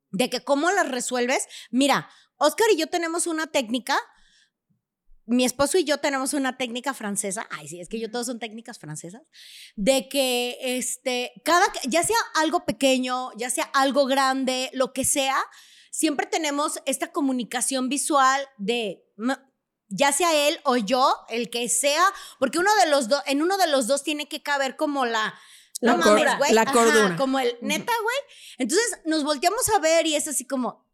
de 0.09 0.29
que 0.31 0.43
cómo 0.43 0.71
las 0.71 0.89
resuelves. 0.89 1.47
Mira, 1.69 2.09
Oscar 2.37 2.67
y 2.73 2.77
yo 2.77 2.87
tenemos 2.87 3.27
una 3.27 3.47
técnica, 3.47 3.99
mi 5.25 5.45
esposo 5.45 5.77
y 5.77 5.83
yo 5.83 5.97
tenemos 5.97 6.33
una 6.33 6.57
técnica 6.57 6.93
francesa, 6.93 7.47
ay 7.49 7.67
sí, 7.67 7.81
es 7.81 7.89
que 7.89 7.99
yo 7.99 8.11
todos 8.11 8.27
son 8.27 8.39
técnicas 8.39 8.79
francesas, 8.79 9.23
de 9.75 10.07
que 10.07 10.57
este, 10.61 11.33
cada, 11.43 11.65
ya 11.85 12.03
sea 12.03 12.17
algo 12.35 12.65
pequeño, 12.65 13.31
ya 13.37 13.49
sea 13.49 13.65
algo 13.73 14.05
grande, 14.05 14.69
lo 14.73 14.93
que 14.93 15.03
sea, 15.05 15.37
siempre 15.91 16.25
tenemos 16.25 16.79
esta 16.85 17.11
comunicación 17.11 17.89
visual 17.89 18.47
de, 18.57 19.03
ya 19.87 20.11
sea 20.11 20.47
él 20.47 20.59
o 20.63 20.77
yo, 20.77 21.15
el 21.29 21.49
que 21.49 21.69
sea, 21.69 22.03
porque 22.39 22.59
uno 22.59 22.69
de 22.83 22.89
los 22.89 23.07
dos, 23.07 23.21
en 23.25 23.41
uno 23.41 23.57
de 23.57 23.67
los 23.67 23.87
dos 23.87 24.03
tiene 24.03 24.27
que 24.27 24.43
caber 24.43 24.75
como 24.75 25.05
la, 25.05 25.33
La 25.79 25.93
no 25.93 26.05
mames, 26.05 26.51
la 26.51 26.61
Ajá, 26.61 26.71
cordura. 26.73 27.15
como 27.17 27.39
el, 27.39 27.57
neta, 27.61 27.93
güey. 28.03 28.17
Entonces 28.57 28.99
nos 29.05 29.23
volteamos 29.23 29.67
a 29.69 29.79
ver 29.79 30.05
y 30.05 30.15
es 30.15 30.27
así 30.27 30.45
como, 30.45 30.84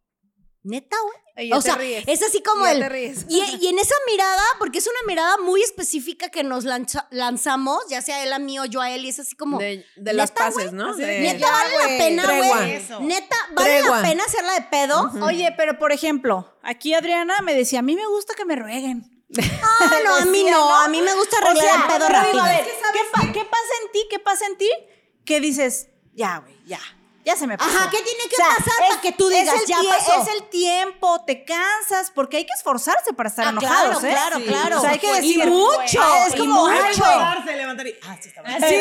neta, 0.63 0.95
güey. 1.03 1.49
Ya 1.49 1.55
O 1.57 1.59
te 1.61 1.65
sea, 1.69 1.75
ríes. 1.75 2.03
es 2.07 2.21
así 2.21 2.43
como 2.43 2.65
Ya 2.65 2.71
el... 2.73 2.79
te 2.79 2.89
ríes. 2.89 3.25
Y, 3.29 3.41
y 3.61 3.67
en 3.67 3.79
esa 3.79 3.95
mirada, 4.05 4.43
porque 4.59 4.77
es 4.79 4.85
una 4.87 4.99
mirada 5.07 5.37
muy 5.37 5.63
específica 5.63 6.29
que 6.29 6.43
nos 6.43 6.65
lanza- 6.65 7.07
lanzamos, 7.09 7.81
ya 7.89 8.01
sea 8.01 8.23
él 8.23 8.31
a 8.33 8.37
mí 8.39 8.59
o 8.59 8.65
yo 8.65 8.81
a 8.81 8.91
él, 8.91 9.05
y 9.05 9.09
es 9.09 9.19
así 9.19 9.35
como... 9.35 9.57
de, 9.57 9.85
de 9.95 10.13
las 10.13 10.29
¿Neta, 10.31 10.43
pases, 10.45 10.71
¿no? 10.73 10.93
De- 10.95 11.05
De- 11.05 11.19
Neta, 11.21 11.49
vale 11.49 11.77
la 11.77 11.87
pena, 11.97 12.23
güey. 12.25 13.07
Neta, 13.07 13.35
vale 13.55 13.79
Tregua. 13.79 14.01
la 14.01 14.07
pena 14.09 14.23
hacerla 14.25 14.53
de 14.53 14.61
pedo. 14.63 15.11
Oye, 15.23 15.53
pero 15.57 15.79
por 15.79 15.91
ejemplo, 15.91 16.53
aquí 16.61 16.93
Adriana 16.93 17.41
me 17.41 17.55
decía, 17.55 17.79
a 17.79 17.83
mí 17.83 17.95
me 17.95 18.05
gusta 18.07 18.35
que 18.35 18.45
me 18.45 18.55
rueguen. 18.55 19.07
Ah, 19.63 19.97
no, 20.03 20.15
a 20.15 20.25
mí 20.25 20.43
no. 20.43 20.75
A 20.81 20.87
mí 20.89 21.01
me 21.01 21.13
gusta 21.15 21.37
arreglar 21.37 21.65
el 21.75 21.87
pedo 21.87 22.07
pero 22.07 22.19
digo, 22.19 22.37
rápido. 22.37 22.41
a 22.41 22.47
ver, 22.49 22.65
¿qué, 22.65 22.99
pa- 23.13 23.31
qué 23.33 23.45
pasa 23.45 23.73
en 23.85 23.91
ti? 23.93 24.07
¿Qué 24.09 24.19
pasa 24.19 24.45
en 24.45 24.57
ti? 24.57 24.69
Que 25.25 25.39
dices, 25.39 25.87
ya, 26.13 26.39
güey, 26.39 26.53
ya. 26.65 26.79
Ya 27.23 27.35
se 27.35 27.45
me 27.47 27.57
pasó. 27.57 27.69
Ajá, 27.69 27.89
¿qué 27.91 27.97
tiene 28.01 28.23
que 28.29 28.35
O 28.35 28.37
sea, 28.37 28.47
pasar 28.57 28.87
para 28.89 29.01
que 29.01 29.11
tú 29.11 29.29
es 29.29 29.39
digas, 29.39 29.55
el 29.61 29.67
ya 29.67 29.77
pasó? 29.89 30.21
Es 30.23 30.27
el 30.35 30.49
tiempo, 30.49 31.23
te 31.25 31.43
cansas, 31.45 32.11
porque 32.13 32.37
hay 32.37 32.45
que 32.45 32.53
esforzarse 32.57 33.13
para 33.13 33.29
estar 33.29 33.45
Ah, 33.45 33.49
enojados, 33.51 33.99
claro, 33.99 34.07
¿eh? 34.07 34.11
claro, 34.11 34.37
Sí. 34.37 34.43
claro. 34.45 34.77
O 34.77 34.81
sea, 34.81 34.89
hay 34.91 34.99
que 34.99 35.07
Y 35.07 35.15
decir 35.15 35.47
mucho, 35.47 36.01
Es 36.27 36.33
y 36.35 36.37
como, 36.39 36.67
mucho. 36.67 36.73
Levantarse, 37.03 37.55
levantar 37.55 37.87
y- 37.87 37.95
Ah, 38.07 38.17
sí, 38.21 38.29
está 38.29 38.41
bien. 38.41 38.59
Sí. 38.59 38.75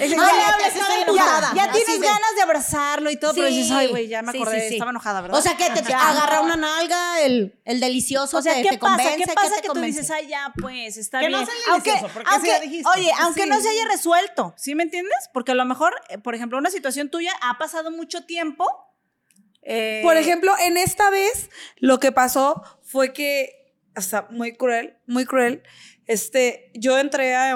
Es 0.00 0.10
ya, 0.10 0.16
ya, 0.16 0.58
ya 0.58 0.66
estoy 0.66 0.82
ya- 0.96 1.02
enojada. 1.02 1.52
ya 1.54 1.64
Así 1.64 1.72
tienes 1.72 2.00
de- 2.00 2.06
ganas 2.06 2.34
de 2.36 2.42
abrazarlo 2.42 3.10
y 3.10 3.16
todo, 3.16 3.34
pero 3.34 3.48
Sí. 3.48 3.56
dices, 3.56 3.72
ay, 3.72 3.86
güey, 3.88 4.08
ya 4.08 4.22
me 4.22 4.30
acordé, 4.30 4.60
sí, 4.62 4.68
sí. 4.68 4.74
estaba 4.74 4.90
enojada, 4.90 5.20
¿verdad? 5.20 5.38
O 5.38 5.42
sea, 5.42 5.56
que 5.56 5.70
te, 5.70 5.82
te 5.82 5.90
Ya. 5.90 6.08
agarra 6.10 6.40
una 6.40 6.56
nalga, 6.56 7.20
el, 7.20 7.58
el 7.64 7.80
delicioso 7.80 8.38
O 8.38 8.42
sea, 8.42 8.54
te, 8.54 8.62
¿qué 8.62 8.70
te 8.70 8.78
pasa? 8.78 8.96
convence, 8.96 9.24
¿Qué 9.26 9.32
pasa 9.34 9.60
que 9.62 9.68
tú 9.68 9.80
dices, 9.80 10.10
ay, 10.10 10.28
ya, 10.28 10.52
pues, 10.60 10.96
está 10.96 11.20
Que 11.20 11.28
no 11.28 11.38
bien? 11.38 11.46
sea 11.46 11.54
delicioso, 11.74 12.08
porque. 12.12 12.82
Oye, 12.96 13.12
aunque 13.20 13.46
no 13.46 13.60
se 13.60 13.68
haya 13.68 13.84
resuelto, 13.86 14.54
¿sí 14.56 14.74
me 14.74 14.82
entiendes? 14.82 15.16
Porque 15.32 15.52
a 15.52 15.54
lo 15.54 15.64
mejor, 15.64 15.94
eh, 16.08 16.18
por 16.18 16.34
ejemplo, 16.34 16.58
una 16.58 16.70
situación 16.86 17.10
tuya 17.10 17.32
ha 17.42 17.58
pasado 17.58 17.90
mucho 17.90 18.24
tiempo. 18.26 18.64
eh, 19.62 20.00
Por 20.04 20.16
ejemplo, 20.16 20.52
en 20.64 20.76
esta 20.76 21.10
vez 21.10 21.50
lo 21.78 21.98
que 21.98 22.12
pasó 22.12 22.62
fue 22.82 23.12
que, 23.12 23.74
hasta 23.94 24.28
muy 24.30 24.56
cruel, 24.56 24.96
muy 25.06 25.24
cruel, 25.24 25.62
este, 26.06 26.70
yo 26.74 26.98
entré 26.98 27.34
a 27.34 27.52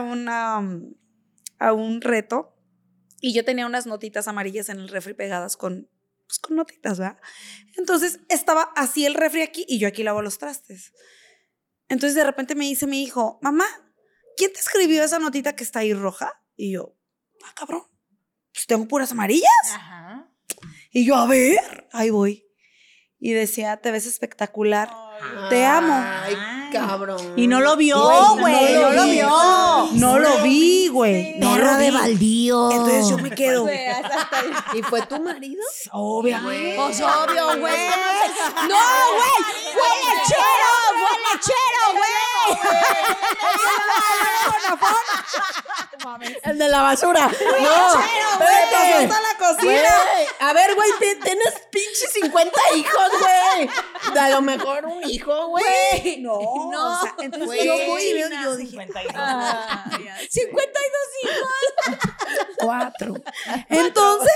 a 1.63 1.73
un 1.75 2.01
reto 2.01 2.57
y 3.21 3.35
yo 3.35 3.45
tenía 3.45 3.67
unas 3.67 3.87
notitas 3.87 4.27
amarillas 4.27 4.69
en 4.71 4.81
el 4.81 4.89
refri 4.89 5.15
pegadas 5.15 5.57
con, 5.57 5.89
pues, 6.27 6.39
con 6.41 6.57
notitas, 6.57 6.99
¿verdad? 6.99 7.21
Entonces 7.77 8.21
estaba 8.31 8.63
así 8.75 9.05
el 9.05 9.15
refri 9.15 9.43
aquí 9.43 9.65
y 9.69 9.79
yo 9.79 9.87
aquí 9.87 10.03
lavo 10.03 10.23
los 10.23 10.39
trastes. 10.39 10.93
Entonces 11.89 12.17
de 12.17 12.25
repente 12.25 12.55
me 12.55 12.65
dice 12.65 12.87
mi 12.87 13.03
hijo, 13.05 13.39
mamá, 13.43 13.67
¿quién 14.37 14.53
te 14.53 14.59
escribió 14.59 15.05
esa 15.05 15.19
notita 15.19 15.55
que 15.55 15.63
está 15.63 15.81
ahí 15.81 15.93
roja? 15.93 16.43
Y 16.57 16.73
yo, 16.73 16.97
ah, 17.45 17.53
cabrón, 17.55 17.85
pues 18.53 18.67
tengo 18.67 18.87
puras 18.89 19.13
amarillas. 19.13 19.49
Ajá. 19.75 20.31
Y 20.91 21.05
yo, 21.05 21.17
a 21.17 21.27
ver, 21.27 21.89
ahí 21.93 22.11
voy. 22.11 22.47
Y 23.19 23.33
decía, 23.33 23.77
te 23.77 23.91
ves 23.91 24.07
espectacular. 24.07 24.91
Te 25.49 25.65
amo. 25.65 26.05
Ay, 26.23 26.37
cabrón. 26.73 27.35
Y 27.37 27.47
no 27.47 27.61
lo 27.61 27.77
vio, 27.77 27.99
Güey, 28.39 28.41
güey. 28.41 28.75
no 28.77 28.81
No, 28.83 28.89
lo 28.91 28.95
lo 28.97 29.05
vi. 29.05 29.11
vio. 29.13 29.89
No 29.93 30.19
lo 30.19 30.39
vi. 30.43 30.89
Güey. 30.89 31.35
No 31.39 31.55
Perro 31.55 31.73
lo 31.73 31.77
de 31.79 31.91
baldío. 31.91 32.71
Entonces 32.71 33.09
yo 33.09 33.19
me 33.19 33.31
quedo. 33.31 33.67
¿Y 34.75 34.83
fue 34.83 35.03
tu 35.03 35.21
marido? 35.21 35.63
Obviamente. 35.93 36.77
Pues 36.77 37.01
obvio, 37.01 37.47
güey. 37.59 37.89
No, 38.69 38.77
güey. 39.17 39.41
Fue 39.73 39.91
lechero, 40.07 40.73
fue 40.93 41.13
lechero, 41.33 41.93
güey. 41.93 42.11
El 46.45 46.59
de 46.59 46.69
la 46.69 46.83
basura. 46.83 47.29
No, 47.29 48.01
espérate. 48.01 49.07
gusta 49.07 49.21
la 49.21 49.39
cocina. 49.39 49.63
Güey, 49.63 50.27
a 50.41 50.53
ver, 50.53 50.75
güey, 50.75 50.91
tienes 51.23 51.55
pinche 51.71 52.07
50 52.13 52.61
hijos, 52.77 53.11
güey. 53.21 54.19
A 54.19 54.29
lo 54.31 54.41
mejor 54.43 54.87
un 54.87 55.03
hijo, 55.11 55.49
güey. 55.49 55.65
No, 56.21 56.39
No, 56.73 56.99
o 56.99 57.03
sea, 57.03 57.15
entonces 57.21 57.65
yo 57.65 57.75
voy 57.87 58.03
y 58.03 58.13
veo 58.15 58.29
y 58.29 58.43
yo 58.43 58.57
dije, 58.57 58.77
52 58.77 58.95
hijos. 61.23 61.97
cuatro. 62.59 63.15
Entonces, 63.69 64.33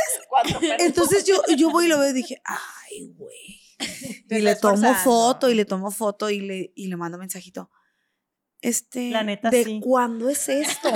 entonces 0.78 1.24
yo, 1.24 1.42
yo 1.56 1.70
voy 1.70 1.86
y 1.86 1.88
lo 1.88 1.98
veo 1.98 2.10
y 2.10 2.14
dije, 2.14 2.40
ay, 2.44 3.12
güey. 3.16 3.60
Y 4.30 4.40
le 4.40 4.56
tomo 4.56 4.94
foto 4.94 5.50
y 5.50 5.54
le 5.54 5.64
tomo 5.64 5.90
foto 5.90 6.30
y 6.30 6.40
le, 6.40 6.72
y 6.74 6.88
le 6.88 6.96
mando 6.96 7.18
mensajito. 7.18 7.70
Este, 8.60 9.10
La 9.10 9.22
neta, 9.22 9.50
¿de 9.50 9.62
sí. 9.64 9.80
cuándo 9.82 10.30
es 10.30 10.48
esto? 10.48 10.90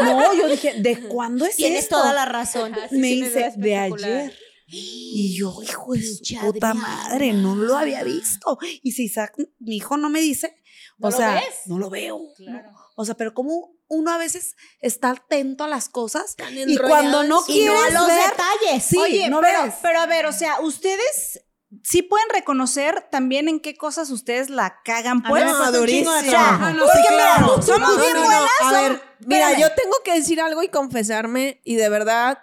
No, 0.00 0.34
yo 0.34 0.48
dije, 0.48 0.74
¿de 0.80 1.06
cuándo 1.06 1.44
es 1.44 1.54
Tienes 1.54 1.84
esto? 1.84 1.98
toda 1.98 2.12
la 2.12 2.24
razón. 2.24 2.72
Me 2.72 2.88
sí, 2.88 2.96
me 2.98 3.06
dice, 3.08 3.52
de 3.56 3.76
ayer. 3.76 4.36
Y 4.74 5.36
yo, 5.38 5.54
hijo 5.62 5.92
de 5.92 6.02
su 6.02 6.18
puta 6.40 6.70
Adriana. 6.70 6.74
madre, 6.74 7.32
no 7.32 7.54
lo 7.56 7.76
había 7.76 8.02
visto. 8.04 8.58
Y 8.82 8.92
si 8.92 9.04
Isaac, 9.04 9.34
mi 9.58 9.76
hijo, 9.76 9.96
no 9.96 10.08
me 10.08 10.20
dice, 10.20 10.56
¿No 10.98 11.08
o 11.08 11.10
lo 11.10 11.16
sea, 11.16 11.34
ves? 11.34 11.44
no 11.66 11.78
lo 11.78 11.90
veo. 11.90 12.20
Claro. 12.36 12.70
¿no? 12.72 12.78
O 12.96 13.04
sea, 13.04 13.14
pero 13.16 13.34
como 13.34 13.74
uno 13.88 14.10
a 14.10 14.18
veces 14.18 14.56
está 14.80 15.10
atento 15.10 15.64
a 15.64 15.68
las 15.68 15.88
cosas 15.88 16.34
y 16.66 16.78
cuando 16.78 17.22
no 17.22 17.28
no 17.28 17.40
a 17.40 17.46
quieres 17.46 17.92
los 17.92 18.06
ver, 18.06 18.30
detalles. 18.30 18.84
sí, 18.84 18.98
Oye, 18.98 19.28
no 19.28 19.40
pero, 19.40 19.64
ves. 19.64 19.74
pero 19.82 20.00
a 20.00 20.06
ver, 20.06 20.24
o 20.26 20.32
sea, 20.32 20.60
ustedes 20.60 21.42
sí 21.84 22.02
pueden 22.02 22.28
reconocer 22.30 23.08
también 23.10 23.48
en 23.48 23.60
qué 23.60 23.74
cosas 23.76 24.10
ustedes 24.10 24.48
la 24.50 24.80
cagan, 24.84 25.22
pues. 25.22 25.44
de 25.44 25.78
durísimo. 25.78 26.10
Ah, 26.34 26.72
no, 26.74 26.84
Porque 26.84 26.98
sí, 26.98 27.04
mira, 27.10 27.34
claro. 27.36 27.62
somos 27.62 27.96
No, 27.96 28.02
bien 28.02 28.14
no, 28.14 28.20
no. 28.20 28.26
buenas, 28.26 28.50
A 28.62 28.72
ver, 28.82 29.02
mira, 29.26 29.58
yo 29.58 29.68
tengo 29.74 29.96
que 30.04 30.14
decir 30.14 30.40
algo 30.40 30.62
y 30.62 30.68
confesarme 30.68 31.60
y 31.64 31.76
de 31.76 31.88
verdad, 31.88 32.38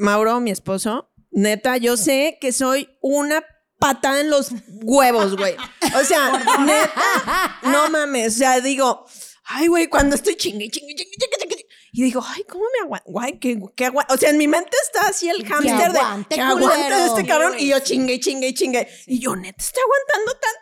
Mauro, 0.00 0.40
mi 0.40 0.50
esposo, 0.50 1.12
neta, 1.30 1.76
yo 1.76 1.98
sé 1.98 2.38
que 2.40 2.52
soy 2.52 2.88
una 3.02 3.44
patada 3.78 4.20
en 4.20 4.30
los 4.30 4.48
huevos, 4.82 5.36
güey. 5.36 5.54
O 5.94 6.04
sea, 6.04 6.58
neta, 6.60 7.60
no 7.64 7.90
mames, 7.90 8.34
o 8.34 8.38
sea, 8.38 8.60
digo, 8.60 9.04
ay, 9.44 9.66
güey, 9.66 9.88
cuando 9.88 10.16
estoy 10.16 10.36
chingue, 10.36 10.70
chingue, 10.70 10.94
chingue, 10.94 11.16
chingue, 11.18 11.38
chingue, 11.38 11.66
y 11.92 12.04
digo, 12.04 12.24
ay, 12.26 12.44
¿cómo 12.44 12.64
me 12.72 12.84
aguanto? 12.84 13.10
Guay, 13.10 13.38
que, 13.38 13.60
que 13.74 13.86
aguanta. 13.86 14.14
O 14.14 14.16
sea, 14.16 14.30
en 14.30 14.38
mi 14.38 14.46
mente 14.46 14.76
está 14.84 15.08
así 15.08 15.28
el 15.28 15.44
hámster 15.44 15.92
de 15.92 15.98
que 16.28 16.40
aguante 16.40 16.66
culero. 16.66 16.96
este 17.06 17.26
cabrón. 17.26 17.54
Y 17.58 17.68
yo 17.68 17.80
chingue, 17.80 18.20
chingue, 18.20 18.54
chingue. 18.54 18.88
Y 19.06 19.18
yo, 19.18 19.34
neta, 19.34 19.56
estoy 19.58 19.82
aguantando 19.82 20.40
tan 20.40 20.52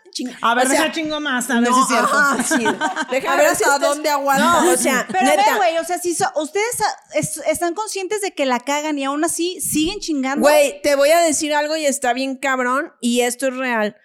A 0.43 0.55
ver, 0.55 0.67
O 0.67 0.71
sea, 0.71 0.81
deja 0.83 0.93
chingo 0.93 1.21
más, 1.21 1.49
a 1.51 1.61
ver 1.61 1.71
no, 1.71 1.75
si 1.75 1.81
es 1.83 1.87
cierto. 1.89 2.17
ajá, 2.17 2.43
sí. 2.57 2.65
Deja 3.11 3.33
A 3.33 3.37
ver 3.37 3.55
si 3.57 3.65
hasta 3.65 3.79
dónde 3.79 4.09
aguanta. 4.11 4.63
No, 4.63 4.71
o 4.73 4.77
sea, 4.77 5.07
Pero 5.11 5.25
neta. 5.27 5.57
güey, 5.57 5.79
o 5.79 5.85
sea, 5.85 5.99
si 5.99 6.15
so- 6.15 6.31
ustedes 6.37 6.77
es- 7.15 7.39
están 7.47 7.75
conscientes 7.75 8.21
de 8.21 8.33
que 8.33 8.47
la 8.47 8.61
cagan 8.61 8.99
y 8.99 9.05
aún 9.05 9.25
así 9.25 9.61
siguen 9.61 10.01
chingando. 10.01 10.41
Güey, 10.43 10.81
te 10.83 10.95
voy 10.95 11.11
a 11.11 11.19
decir 11.21 11.55
algo 11.55 11.77
y 11.77 11.87
está 11.87 12.13
bien 12.13 12.37
cabrón 12.37 12.93
y 13.01 13.21
esto 13.21 13.47
es 13.49 13.57
real. 13.57 13.97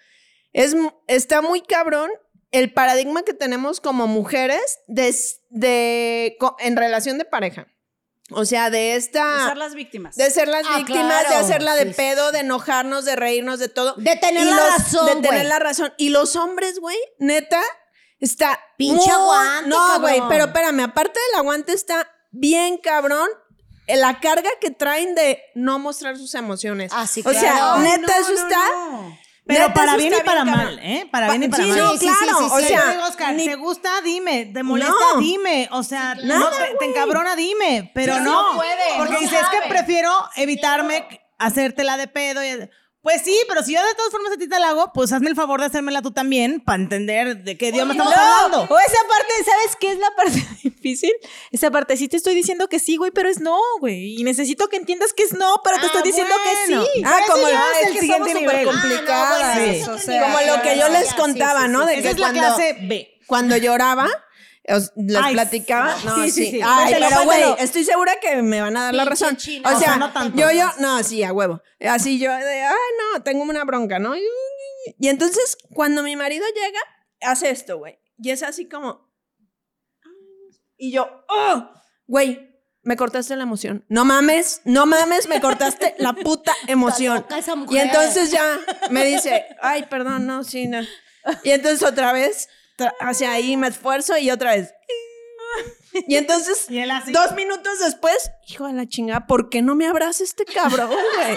Es, 0.52 0.76
está 1.08 1.42
muy 1.42 1.60
cabrón 1.62 2.10
el 2.52 2.72
paradigma 2.72 3.22
que 3.22 3.34
tenemos 3.34 3.80
como 3.80 4.06
mujeres 4.06 4.78
de, 4.86 5.14
de- 5.50 6.36
en 6.60 6.76
relación 6.76 7.18
de 7.18 7.24
pareja. 7.24 7.66
O 8.30 8.44
sea, 8.46 8.70
de 8.70 8.78
de 8.78 8.96
esta... 8.96 9.48
ser 9.48 9.56
las 9.58 9.74
víctimas. 9.74 10.16
De 10.16 10.30
ser 10.30 10.48
las 10.48 10.64
Ah, 10.66 10.78
víctimas, 10.78 11.28
de 11.28 11.34
hacerla 11.34 11.74
de 11.74 11.82
Sí, 11.84 11.88
sí. 11.90 11.94
pedo, 11.94 12.32
de 12.32 12.38
enojarnos, 12.40 13.04
de 13.04 13.16
reírnos, 13.16 13.58
de 13.58 13.68
todo. 13.68 13.94
De 13.96 14.16
tener 14.16 14.42
Y 14.42 14.50
la 14.50 14.56
los- 14.56 14.70
razón, 14.78 15.06
De 15.22 15.28
tener 15.28 15.46
la 15.46 15.58
razón. 15.58 15.92
Y 15.98 16.08
los 16.08 16.34
hombres, 16.36 16.80
güey, 16.80 16.96
neta, 17.18 17.60
está. 18.20 18.58
Pinche 18.78 19.10
aguante, 19.10 19.68
No, 19.68 20.00
güey, 20.00 20.22
pero 20.28 20.44
espérame, 20.46 20.80
aparte 20.84 21.20
del 21.30 21.40
aguante 21.40 21.72
está 21.74 22.10
bien 22.30 22.78
cabrón 22.78 23.28
la 23.86 24.18
carga 24.20 24.48
que 24.60 24.70
traen 24.70 25.14
de 25.14 25.42
no 25.54 25.78
mostrar 25.78 26.16
sus 26.16 26.34
emociones. 26.34 26.90
Ah, 26.94 27.06
sí, 27.06 27.22
O 27.26 27.30
sea, 27.32 27.76
neta, 27.76 28.16
eso 28.18 28.32
está. 28.32 28.66
Pero 29.46 29.74
para 29.74 29.96
bien 29.96 30.14
y 30.18 30.24
para 30.24 30.42
bien 30.44 30.56
mal, 30.56 30.78
¿eh? 30.82 31.06
Para 31.10 31.28
bien 31.30 31.42
y 31.42 31.48
para 31.48 31.62
sí, 31.64 31.68
mal. 31.68 31.78
no, 31.78 31.92
Sí, 31.92 31.98
sí, 31.98 32.06
claro. 32.06 32.38
sí, 32.38 32.44
sí, 32.44 32.50
o 32.50 32.60
sea, 32.60 33.06
Oscar, 33.08 33.34
ni- 33.34 33.44
¿te 33.46 33.54
gusta? 33.56 34.00
Dime. 34.02 34.46
¿Te 34.46 34.62
molesta? 34.62 34.94
No. 35.14 35.20
Dime. 35.20 35.68
O 35.72 35.82
sea, 35.82 36.14
no 36.14 36.48
te, 36.48 36.76
te 36.78 36.84
encabrona, 36.86 37.36
dime. 37.36 37.90
Pero 37.94 38.14
Sí, 38.14 38.20
no. 38.22 38.52
no 38.52 38.56
puede, 38.56 38.72
Porque 38.96 39.12
no 39.12 39.20
dices, 39.20 39.40
es 39.42 39.48
que 39.48 39.68
prefiero 39.68 40.10
evitarme 40.36 41.06
hacértela 41.38 41.96
de 41.98 42.08
pedo. 42.08 42.42
y- 42.42 42.70
Pues 43.04 43.20
sí, 43.22 43.38
pero 43.48 43.62
si 43.62 43.74
yo 43.74 43.84
de 43.86 43.94
todas 43.94 44.10
formas 44.10 44.32
a 44.32 44.36
ti 44.38 44.48
te 44.48 44.58
la 44.58 44.70
hago, 44.70 44.90
pues 44.94 45.12
hazme 45.12 45.28
el 45.28 45.36
favor 45.36 45.60
de 45.60 45.66
hacérmela 45.66 46.00
tú 46.02 46.10
también 46.10 46.60
para 46.60 46.82
entender 46.82 47.44
de 47.44 47.56
qué 47.58 47.68
idioma 47.68 47.92
estamos 47.92 48.12
hablando. 48.12 48.62
O 48.62 48.78
esa 48.80 48.98
parte, 49.08 49.32
¿sabes 49.44 49.76
qué 49.78 49.92
es 49.92 49.98
la 49.98 50.10
parte 50.16 50.42
difícil? 50.64 51.12
Esa 51.52 51.70
parte, 51.70 51.96
sí 51.98 52.08
te 52.08 52.16
estoy 52.16 52.34
diciendo 52.34 52.66
que 52.68 52.78
sí, 52.78 52.96
güey, 52.96 53.10
pero 53.10 53.28
es 53.28 53.40
no, 53.40 53.58
güey. 53.78 54.18
Y 54.18 54.24
necesito 54.24 54.68
que 54.68 54.76
entiendas 54.78 55.12
que 55.12 55.22
es 55.22 55.34
no, 55.34 55.60
pero 55.62 55.76
te 55.76 55.82
Ah, 55.82 55.86
estoy 55.88 56.02
diciendo 56.02 56.34
bueno. 56.42 56.84
que 56.86 56.96
sí. 56.96 57.02
Ah, 57.04 57.18
como 57.30 57.46
ya 57.46 57.52
la- 57.60 57.80
es 57.82 57.86
el 57.88 57.92
que 57.92 58.00
siguiente 58.00 58.32
somos 58.32 58.40
nivel. 58.40 58.64
súper 58.64 58.80
complicadas. 58.80 59.38
Ah, 59.42 59.54
no, 59.54 59.60
bueno, 59.60 59.72
Sí. 59.74 59.80
eso 59.80 59.92
O 59.92 59.94
es 59.96 60.02
sea, 60.04 60.22
como 60.22 60.40
lo 60.56 60.62
que 60.62 60.78
yo 60.78 60.88
les 60.88 61.08
sí, 61.08 61.14
contaba, 61.14 61.62
sí, 61.62 61.68
¿no? 61.68 61.84
De 61.86 62.00
que 62.02 62.08
es 62.08 62.18
la 62.18 62.26
cuando, 62.32 62.40
clase 62.40 62.76
B. 62.88 63.18
cuando 63.26 63.56
lloraba, 63.58 64.08
os- 64.68 64.92
les 64.96 65.16
Ay, 65.16 65.34
platicaba. 65.34 65.96
No, 66.04 66.16
sí, 66.24 66.30
sí. 66.30 66.50
sí. 66.52 66.60
Ay, 66.64 66.92
Cuéntalo, 66.94 67.06
pero 67.08 67.24
güey, 67.24 67.42
estoy 67.64 67.84
segura 67.84 68.18
que 68.20 68.40
me 68.42 68.60
van 68.60 68.76
a 68.76 68.84
dar 68.84 68.94
la 68.94 69.04
razón. 69.04 69.36
chino. 69.36 69.68
O 69.68 69.78
sea, 69.78 69.96
no 69.96 70.12
tanto. 70.12 70.38
yo, 70.38 70.50
yo, 70.52 70.70
no, 70.80 71.02
sí, 71.02 71.22
a 71.22 71.32
huevo. 71.32 71.60
Así 71.80 72.18
yo 72.18 72.30
de, 72.34 72.62
ay, 72.62 72.74
no, 73.12 73.22
tengo 73.22 73.42
una 73.42 73.64
bronca, 73.64 73.98
¿no? 73.98 74.14
Y 74.16 75.08
entonces, 75.08 75.56
cuando 75.72 76.02
mi 76.02 76.14
marido 76.16 76.44
llega, 76.54 76.78
hace 77.22 77.50
esto, 77.50 77.78
güey. 77.78 77.98
Y 78.18 78.30
es 78.30 78.42
así 78.42 78.68
como. 78.68 79.10
Y 80.76 80.92
yo, 80.92 81.24
¡oh! 81.28 81.70
Güey, 82.06 82.50
me 82.82 82.96
cortaste 82.96 83.36
la 83.36 83.44
emoción. 83.44 83.84
No 83.88 84.04
mames, 84.04 84.60
no 84.64 84.86
mames, 84.86 85.28
me 85.28 85.40
cortaste 85.40 85.94
la 85.98 86.12
puta 86.12 86.52
emoción. 86.66 87.24
esa 87.36 87.52
Y 87.52 87.56
mujer. 87.56 87.86
entonces 87.86 88.30
ya 88.30 88.58
me 88.90 89.04
dice, 89.04 89.46
ay, 89.62 89.84
perdón, 89.88 90.26
no, 90.26 90.44
sí, 90.44 90.66
no. 90.66 90.80
Y 91.42 91.50
entonces 91.50 91.82
otra 91.82 92.12
vez, 92.12 92.48
hacia 93.00 93.32
ahí 93.32 93.56
me 93.56 93.68
esfuerzo 93.68 94.16
y 94.18 94.30
otra 94.30 94.54
vez. 94.54 94.72
Y 96.08 96.16
entonces, 96.16 96.66
Y 96.68 97.12
dos 97.12 97.32
minutos 97.36 97.78
después, 97.78 98.32
hijo 98.46 98.66
de 98.66 98.72
la 98.74 98.86
chingada, 98.86 99.26
¿por 99.26 99.48
qué 99.48 99.62
no 99.62 99.74
me 99.74 99.86
abraza 99.86 100.22
este 100.24 100.44
cabrón, 100.44 100.88
güey? 100.88 101.36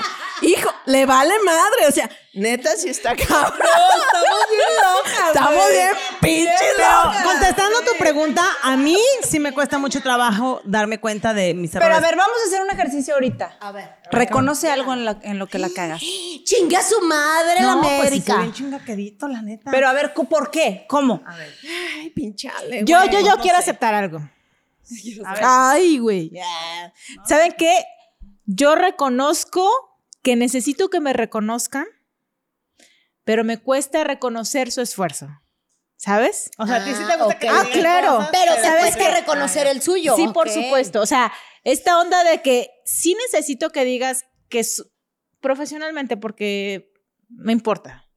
Hijo, 0.51 0.69
le 0.85 1.05
vale 1.05 1.33
madre, 1.45 1.87
o 1.87 1.91
sea, 1.91 2.09
neta, 2.33 2.75
si 2.75 2.89
está 2.89 3.15
cabrón. 3.15 3.53
estamos 3.53 4.45
bien 4.51 4.69
locas. 4.83 5.27
Estamos 5.27 5.69
bien 5.69 5.89
pinches 6.21 6.53
Pero 6.75 7.03
locas. 7.05 7.23
contestando 7.23 7.81
tu 7.81 7.97
pregunta, 7.97 8.43
a 8.63 8.75
mí 8.77 8.97
sí 9.23 9.39
me 9.39 9.51
cuesta 9.53 9.77
mucho 9.77 10.01
trabajo 10.01 10.61
darme 10.65 10.99
cuenta 10.99 11.33
de 11.33 11.53
mis 11.53 11.73
errores. 11.73 11.87
Pero 11.87 11.95
a 11.97 12.07
ver, 12.07 12.17
vamos 12.17 12.37
a 12.43 12.47
hacer 12.47 12.61
un 12.61 12.69
ejercicio 12.69 13.13
ahorita. 13.15 13.57
A 13.59 13.71
ver. 13.71 13.89
Reconoce 14.11 14.69
algo 14.69 14.93
en, 14.93 15.05
la- 15.05 15.19
en 15.23 15.39
lo 15.39 15.47
que 15.47 15.59
la 15.59 15.69
cagas. 15.69 16.01
Chingue 16.01 16.77
a 16.77 16.83
su 16.83 16.99
madre 17.01 17.61
la 17.61 17.75
no, 17.75 17.81
pues 17.81 17.91
sí, 17.93 17.99
América. 18.01 18.33
soy 18.33 18.41
bien 18.41 18.53
chingaquedito, 18.53 19.27
la 19.27 19.41
neta. 19.41 19.71
Pero 19.71 19.87
a 19.87 19.93
ver, 19.93 20.13
¿cu- 20.13 20.25
¿por 20.27 20.51
qué? 20.51 20.85
¿Cómo? 20.87 21.23
Ay, 21.25 22.09
pinchale, 22.11 22.83
Yo, 22.85 23.03
yo, 23.05 23.19
yo 23.21 23.37
quiero 23.41 23.57
aceptar 23.57 23.93
algo. 23.93 24.19
Ay, 25.25 25.99
güey. 25.99 26.31
¿Saben 27.25 27.53
qué? 27.57 27.83
Yo 28.45 28.75
reconozco 28.75 29.69
que 30.21 30.35
necesito 30.35 30.89
que 30.89 30.99
me 30.99 31.13
reconozcan, 31.13 31.85
pero 33.23 33.43
me 33.43 33.57
cuesta 33.57 34.03
reconocer 34.03 34.71
su 34.71 34.81
esfuerzo. 34.81 35.27
¿Sabes? 35.99 36.51
o 36.59 36.67
sea, 36.67 36.75
a 36.75 36.83
ti 36.85 36.91
sí 36.93 37.03
te 37.07 37.13
Ah, 37.13 37.17
gusta 37.23 37.39
que 37.39 37.49
Ah, 37.49 37.63
claro. 37.73 38.17
cosas, 38.17 38.29
Pero 38.31 38.53
¿sabes 38.53 38.65
sabes 38.93 38.97
que 38.97 39.09
reconocer 39.11 39.65
el 39.65 39.81
suyo. 39.81 40.15
Sí, 40.15 40.27
por 40.31 40.47
supuesto. 40.47 41.01
O 41.01 41.07
sea, 41.07 41.33
esta 41.63 41.99
onda 41.99 42.23
de 42.23 42.43
que 42.43 42.69
sí 42.85 43.15
necesito 43.15 43.71
que 43.71 43.83
digas 43.83 44.25
que 44.47 44.63
su- 44.63 44.91
profesionalmente, 45.41 46.15
porque 46.15 46.93
me 47.29 47.51
importa. 47.51 48.07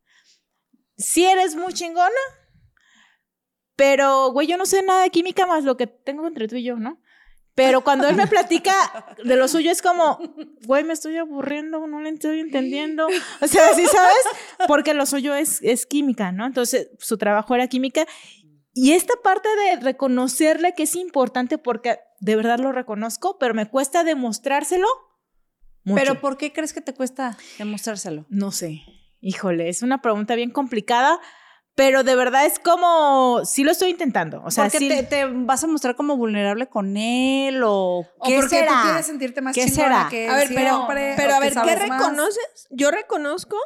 Si 0.99 1.25
eres 1.25 1.57
muy 1.57 1.73
chingona, 1.73 2.11
pero, 3.81 4.31
güey, 4.31 4.47
yo 4.47 4.59
no 4.59 4.66
sé 4.66 4.83
nada 4.83 5.05
de 5.05 5.09
química 5.09 5.47
más 5.47 5.64
lo 5.64 5.78
que 5.78 5.87
tengo 5.87 6.26
entre 6.26 6.47
tú 6.49 6.57
y 6.57 6.64
yo, 6.64 6.76
¿no? 6.76 7.01
Pero 7.55 7.81
cuando 7.81 8.07
él 8.09 8.14
me 8.14 8.26
platica 8.26 8.74
de 9.24 9.37
lo 9.37 9.49
suyo 9.49 9.70
es 9.70 9.81
como, 9.81 10.18
güey, 10.66 10.85
me 10.85 10.93
estoy 10.93 11.16
aburriendo, 11.16 11.87
no 11.87 12.03
le 12.03 12.11
estoy 12.11 12.41
entendiendo. 12.41 13.07
O 13.41 13.47
sea, 13.47 13.72
sí 13.72 13.87
sabes, 13.87 14.68
porque 14.68 14.93
lo 14.93 15.07
suyo 15.07 15.35
es, 15.35 15.62
es 15.62 15.87
química, 15.87 16.31
¿no? 16.31 16.45
Entonces, 16.45 16.91
su 16.99 17.16
trabajo 17.16 17.55
era 17.55 17.68
química. 17.68 18.05
Y 18.74 18.93
esta 18.93 19.14
parte 19.24 19.49
de 19.49 19.76
reconocerle 19.76 20.74
que 20.74 20.83
es 20.83 20.95
importante 20.95 21.57
porque 21.57 22.01
de 22.20 22.37
verdad 22.37 22.59
lo 22.59 22.72
reconozco, 22.72 23.39
pero 23.39 23.55
me 23.55 23.64
cuesta 23.64 24.05
demostrárselo. 24.05 24.89
mucho. 25.85 26.03
Pero 26.03 26.20
¿por 26.20 26.37
qué 26.37 26.53
crees 26.53 26.74
que 26.74 26.83
te 26.83 26.93
cuesta 26.93 27.39
demostrárselo? 27.57 28.26
no 28.28 28.53
sé. 28.53 28.83
Híjole, 29.22 29.70
es 29.70 29.83
una 29.83 30.01
pregunta 30.01 30.35
bien 30.35 30.51
complicada, 30.51 31.18
pero 31.75 32.03
de 32.05 32.14
verdad 32.16 32.45
es 32.47 32.59
como, 32.59 33.43
sí 33.45 33.64
lo 33.64 33.71
estoy 33.73 33.91
intentando. 33.91 34.43
O 34.45 34.51
sea, 34.51 34.64
Porque 34.64 34.79
sí. 34.79 34.89
te, 34.89 35.03
te 35.05 35.25
vas 35.27 35.64
a 35.64 35.66
mostrar 35.66 35.97
como 35.97 36.16
vulnerable 36.16 36.68
con 36.68 36.97
él 36.97 37.62
o 37.64 38.01
O 38.01 38.27
qué 38.27 38.37
porque 38.37 38.49
será? 38.59 38.73
tú 38.73 38.83
quieres 38.89 39.07
sentirte 39.07 39.41
más 39.41 39.55
¿Qué 39.55 39.64
chingona 39.66 40.09
será? 40.09 40.09
que 40.11 40.29
A 40.29 40.35
ver, 40.37 40.49
pero, 40.49 40.77
siempre, 40.77 41.14
pero 41.16 41.33
o 41.33 41.37
a 41.37 41.41
ver, 41.41 41.53
¿qué 41.55 41.59
más. 41.89 42.01
reconoces? 42.01 42.66
Yo 42.71 42.91
reconozco 42.91 43.57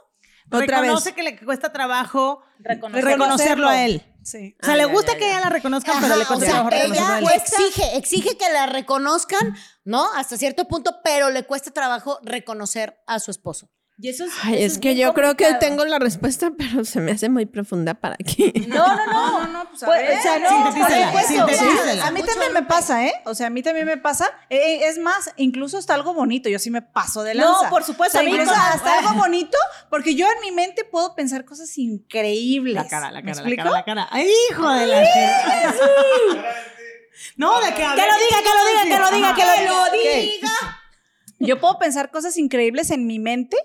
otra 0.51 0.81
Reconoce 0.81 1.09
vez. 1.11 1.15
que 1.17 1.23
le 1.23 1.39
cuesta 1.45 1.73
trabajo 1.73 2.43
Reconocer. 2.61 3.05
reconocerlo 3.05 3.69
a 3.69 3.85
él. 3.85 4.03
Sí. 4.23 4.57
O 4.63 4.65
sea, 4.65 4.75
Ah, 4.75 4.77
le 4.77 4.87
ya, 4.87 4.93
gusta 4.93 5.13
ya, 5.13 5.19
que 5.19 5.25
ya. 5.25 5.31
ella 5.33 5.41
la 5.41 5.49
reconozcan, 5.51 5.97
Ajá, 5.97 6.03
pero 6.07 6.17
le 6.17 6.25
o 6.25 6.27
cuesta 6.29 6.45
sea, 6.47 6.55
trabajo 6.55 6.71
reconocerlo 6.71 7.13
a 7.15 7.19
ella 7.21 7.35
él. 7.35 7.41
exige, 7.41 7.97
exige 7.97 8.39
que 8.39 8.53
la 8.53 8.67
reconozcan, 8.67 9.55
¿no? 9.85 10.07
Hasta 10.15 10.37
cierto 10.37 10.67
punto, 10.67 10.97
pero 11.03 11.31
le 11.31 11.45
cuesta 11.45 11.73
trabajo 11.73 12.19
reconocer 12.23 12.99
a 13.07 13.19
su 13.19 13.31
esposo. 13.31 13.71
Y 13.97 14.09
eso 14.09 14.25
es, 14.25 14.33
Ay, 14.43 14.57
eso 14.65 14.75
es 14.75 14.79
que 14.81 14.97
yo 14.97 15.15
creo 15.15 15.37
que 15.37 15.55
tengo 15.61 15.85
la 15.85 16.01
respuesta, 16.01 16.51
pero 16.59 16.85
se 16.85 17.01
me 17.01 17.13
hace 17.13 17.29
muy 17.29 17.47
profunda 17.47 17.95
para 17.95 18.17
que. 18.17 18.53
No, 18.67 18.87
no, 18.97 19.07
no. 19.07 19.25
No, 19.45 19.49
no, 19.53 19.71
pues 19.71 19.83
a 19.85 19.87
Pues, 19.87 20.03
ver. 20.03 20.19
o 20.19 20.23
sea, 20.23 20.39
no, 20.41 20.65
por 20.65 20.73
supuesto. 21.23 22.03
A 22.05 22.11
mí 22.11 22.23
también 22.23 22.53
me 22.53 22.63
pasa, 22.63 23.07
¿eh? 23.07 23.13
O 23.25 23.35
sea, 23.35 23.47
a 23.47 23.51
mí 23.51 23.63
también 23.63 23.87
me 23.87 23.97
pasa. 23.97 24.29
Eh, 24.51 24.87
es 24.89 24.99
más, 24.99 25.31
incluso 25.37 25.79
hasta 25.79 25.95
algo 25.95 26.13
bonito. 26.15 26.49
Yo 26.49 26.59
sí 26.59 26.71
me 26.71 26.83
paso 26.83 27.23
de 27.23 27.35
No, 27.35 27.53
lanza. 27.53 27.71
por 27.71 27.85
supuesto, 27.85 28.19
O 28.19 28.21
sea, 28.21 28.23
a 28.23 28.25
mí 28.25 28.31
incluso 28.37 28.53
no. 28.57 28.63
hasta 28.63 28.99
algo 28.99 29.15
bonito, 29.15 29.57
porque 29.91 30.15
yo 30.17 30.27
en 30.27 30.41
mi 30.41 30.51
mente 30.51 30.85
puedo 30.85 31.15
pensar 31.15 31.45
cosas 31.45 31.77
increíbles. 31.79 32.75
La 32.75 32.89
cara, 32.89 33.11
la 33.13 33.23
¿Me 33.23 33.33
cara, 33.33 33.49
la 33.49 33.57
cara, 33.57 33.71
la 33.71 33.85
cara. 33.85 34.09
¡Ay, 34.11 34.29
hijo 34.51 34.69
de 34.71 34.87
la 34.87 35.05
chingada! 35.13 35.75
No, 37.37 37.61
de 37.61 37.69
que 37.69 37.75
Que 37.77 37.83
lo 37.83 37.95
diga, 37.95 38.39
que 38.43 38.51
lo 38.51 38.67
diga, 38.67 38.83
que 38.85 38.99
lo 38.99 39.11
diga, 39.17 39.35
que 39.35 39.67
lo 39.69 39.85
diga. 39.93 40.51
Yo 41.39 41.61
puedo 41.61 41.79
pensar 41.79 42.11
cosas 42.11 42.37
increíbles 42.39 42.91
en 42.91 43.07
mi 43.07 43.19
mente, 43.19 43.57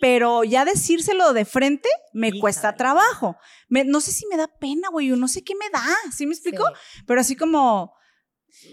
pero 0.00 0.44
ya 0.44 0.64
decírselo 0.64 1.32
de 1.32 1.44
frente 1.44 1.88
me 2.12 2.38
cuesta 2.38 2.74
trabajo. 2.76 3.36
Me- 3.68 3.84
no 3.84 4.00
sé 4.00 4.12
si 4.12 4.26
me 4.26 4.36
da 4.36 4.46
pena, 4.46 4.88
güey, 4.90 5.12
o 5.12 5.16
no 5.16 5.28
sé 5.28 5.42
qué 5.42 5.54
me 5.54 5.68
da, 5.70 5.84
¿sí 6.14 6.26
me 6.26 6.34
explico? 6.34 6.64
Pero 7.06 7.20
así 7.20 7.36
como... 7.36 7.94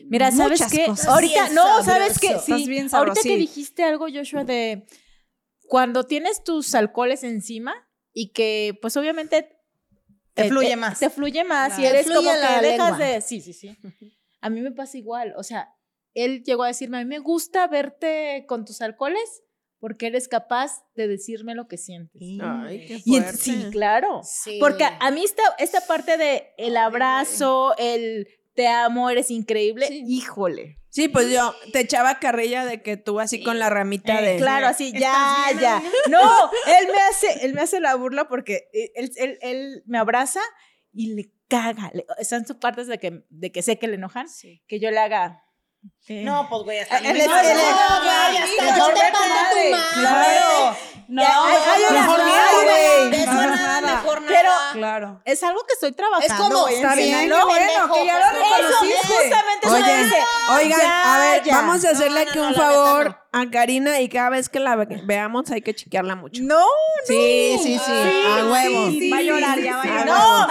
Mira, 0.09 0.31
¿sabes 0.31 0.61
qué? 0.71 0.85
cosas. 0.85 1.07
Ahorita, 1.07 1.49
no, 1.49 1.83
¿sabes 1.83 2.19
qué? 2.19 2.27
Estás 2.27 2.45
Sí, 2.45 2.67
bien 2.67 2.87
ahorita 2.91 3.21
que 3.21 3.37
dijiste 3.37 3.83
algo, 3.83 4.07
Joshua, 4.11 4.43
de 4.43 4.85
cuando 5.67 6.05
tienes 6.05 6.43
tus 6.43 6.73
alcoholes 6.75 7.23
encima 7.23 7.73
y 8.13 8.31
que, 8.31 8.77
pues 8.81 8.95
obviamente... 8.97 9.49
Te 10.33 10.45
eh, 10.45 10.49
fluye 10.49 10.75
más. 10.75 10.99
Te 10.99 11.09
fluye 11.09 11.43
más 11.43 11.77
y 11.79 11.85
eres 11.85 12.07
como 12.07 12.21
la 12.21 12.59
que 12.59 12.67
dejas 12.67 12.97
lengua. 12.97 13.05
de... 13.05 13.21
Sí, 13.21 13.41
sí, 13.41 13.53
sí. 13.53 13.77
A 14.41 14.49
mí 14.49 14.61
me 14.61 14.71
pasa 14.71 14.97
igual, 14.97 15.33
o 15.37 15.43
sea, 15.43 15.73
él 16.13 16.43
llegó 16.43 16.63
a 16.63 16.67
decirme, 16.67 16.97
a 16.99 17.03
mí 17.03 17.07
me 17.07 17.17
gusta 17.17 17.65
verte 17.67 18.45
con 18.47 18.63
tus 18.63 18.79
alcoholes 18.81 19.41
porque 19.85 20.07
eres 20.07 20.27
capaz 20.27 20.83
de 20.95 21.07
decirme 21.07 21.53
lo 21.53 21.67
que 21.67 21.77
sientes. 21.77 22.19
Ay, 22.41 22.87
qué 22.87 23.01
Y 23.05 23.19
fuerte. 23.19 23.37
sí, 23.37 23.67
claro. 23.71 24.21
Sí. 24.23 24.57
Porque 24.59 24.83
a, 24.83 25.11
mí 25.11 25.23
esta, 25.23 25.43
esta 25.59 25.79
parte 25.81 26.17
de 26.17 26.47
el 26.57 26.75
abrazo, 26.75 27.75
el 27.77 28.27
te 28.55 28.67
amo, 28.67 29.11
eres 29.11 29.29
increíble, 29.29 29.87
híjole. 29.91 30.79
Sí, 30.89 31.07
pues 31.07 31.29
yo 31.31 31.53
te 31.71 31.81
echaba 31.81 32.17
carrilla 32.17 32.65
de 32.65 32.81
que 32.81 32.97
tú 32.97 33.19
así 33.19 33.43
con 33.43 33.59
la 33.59 33.69
ramita 33.69 34.23
de. 34.23 34.37
Claro, 34.37 34.65
así, 34.65 34.91
ya, 34.91 35.49
¿Estás 35.51 35.59
bien, 35.59 35.61
ya. 35.61 35.83
No, 36.09 36.49
él 36.79 36.87
me 36.91 36.99
hace, 37.01 37.45
él 37.45 37.53
me 37.53 37.61
hace 37.61 37.79
la 37.79 37.93
burla 37.93 38.27
porque 38.27 38.67
él, 38.95 39.11
él- 39.17 39.37
él 39.43 39.83
me 39.85 39.99
abraza 39.99 40.39
y 40.93 41.13
le 41.13 41.31
caga. 41.47 41.91
Están 42.17 42.47
sus 42.47 42.55
partes 42.55 42.87
de 42.87 42.97
que, 42.97 43.23
de 43.29 43.51
que 43.51 43.61
sé 43.61 43.77
que 43.77 43.87
le 43.87 43.95
enojan, 43.97 44.25
que 44.67 44.79
yo 44.79 44.89
le 44.89 44.97
haga. 44.97 45.43
Eh, 46.07 46.21
No, 46.23 46.47
pues 46.49 46.63
güey, 46.63 46.79
hasta 46.79 46.97
es- 46.97 47.01
me- 47.03 47.09
él 47.11 47.17
es- 47.17 47.27
No, 47.27 47.33
güey, 47.33 48.37
hasta 48.37 48.77
yo 48.77 48.87
te 48.87 48.99
parto 49.01 49.17
tu 49.23 49.29
madre. 49.29 49.71
Claro. 49.93 50.77
No, 51.07 51.21
ay, 51.23 51.57
ay, 51.75 51.83
no, 51.87 51.91
mejor 52.01 52.17
no, 52.19 52.25
nada, 52.25 52.51
güey. 52.63 53.09
De 53.11 53.17
eso 53.23 53.31
No, 53.33 53.41
nada, 53.43 53.81
nada. 53.81 53.95
mejor 54.01 54.23
Pero-. 54.27 54.49
Claro. 54.73 55.21
es 55.23 55.43
algo 55.43 55.61
que 55.65 55.73
estoy 55.73 55.91
trabajando. 55.91 56.33
Es 56.33 56.39
como, 56.41 56.67
Está 56.67 56.95
bien, 56.95 57.29
qué 57.29 57.43
bueno, 57.43 57.47
que 57.93 58.05
ya 58.05 58.19
lo 58.19 58.25
pendejo, 58.25 58.55
Eso, 58.55 58.65
reconociste. 58.81 59.07
justamente 59.07 59.67
eso 59.67 59.69
me 59.75 59.83
Oigan, 59.83 60.03
dice. 60.03 60.23
oigan, 60.49 60.79
Ya, 60.81 61.13
a 61.15 61.17
ver, 61.19 61.43
ya. 61.43 61.55
vamos 61.57 61.85
a 61.85 61.89
hacerle 61.91 62.25
No, 62.25 62.29
aquí 62.31 62.39
no, 62.39 62.45
un 62.47 62.51
no, 62.53 62.57
favor 62.57 63.24
a 63.37 63.51
Karina 63.51 63.99
y 63.99 64.07
cada 64.07 64.29
vez 64.29 64.47
que 64.47 64.59
la 64.61 64.77
ve- 64.77 65.01
veamos 65.03 65.51
hay 65.51 65.61
que 65.61 65.75
chequearla 65.75 66.15
mucho. 66.15 66.41
No, 66.43 66.63
Sí, 67.05 67.59
sí, 67.61 67.77
sí, 67.85 67.91
a 67.91 68.45
huevo. 68.49 68.87
sí, 68.91 69.11
Va 69.11 69.17
a 69.17 69.21
llorar, 69.21 69.59
ya 69.59 69.75
va 69.75 69.81
a 69.81 69.83
sí. 69.83 69.89
llorar. 69.89 70.05
no. 70.07 70.47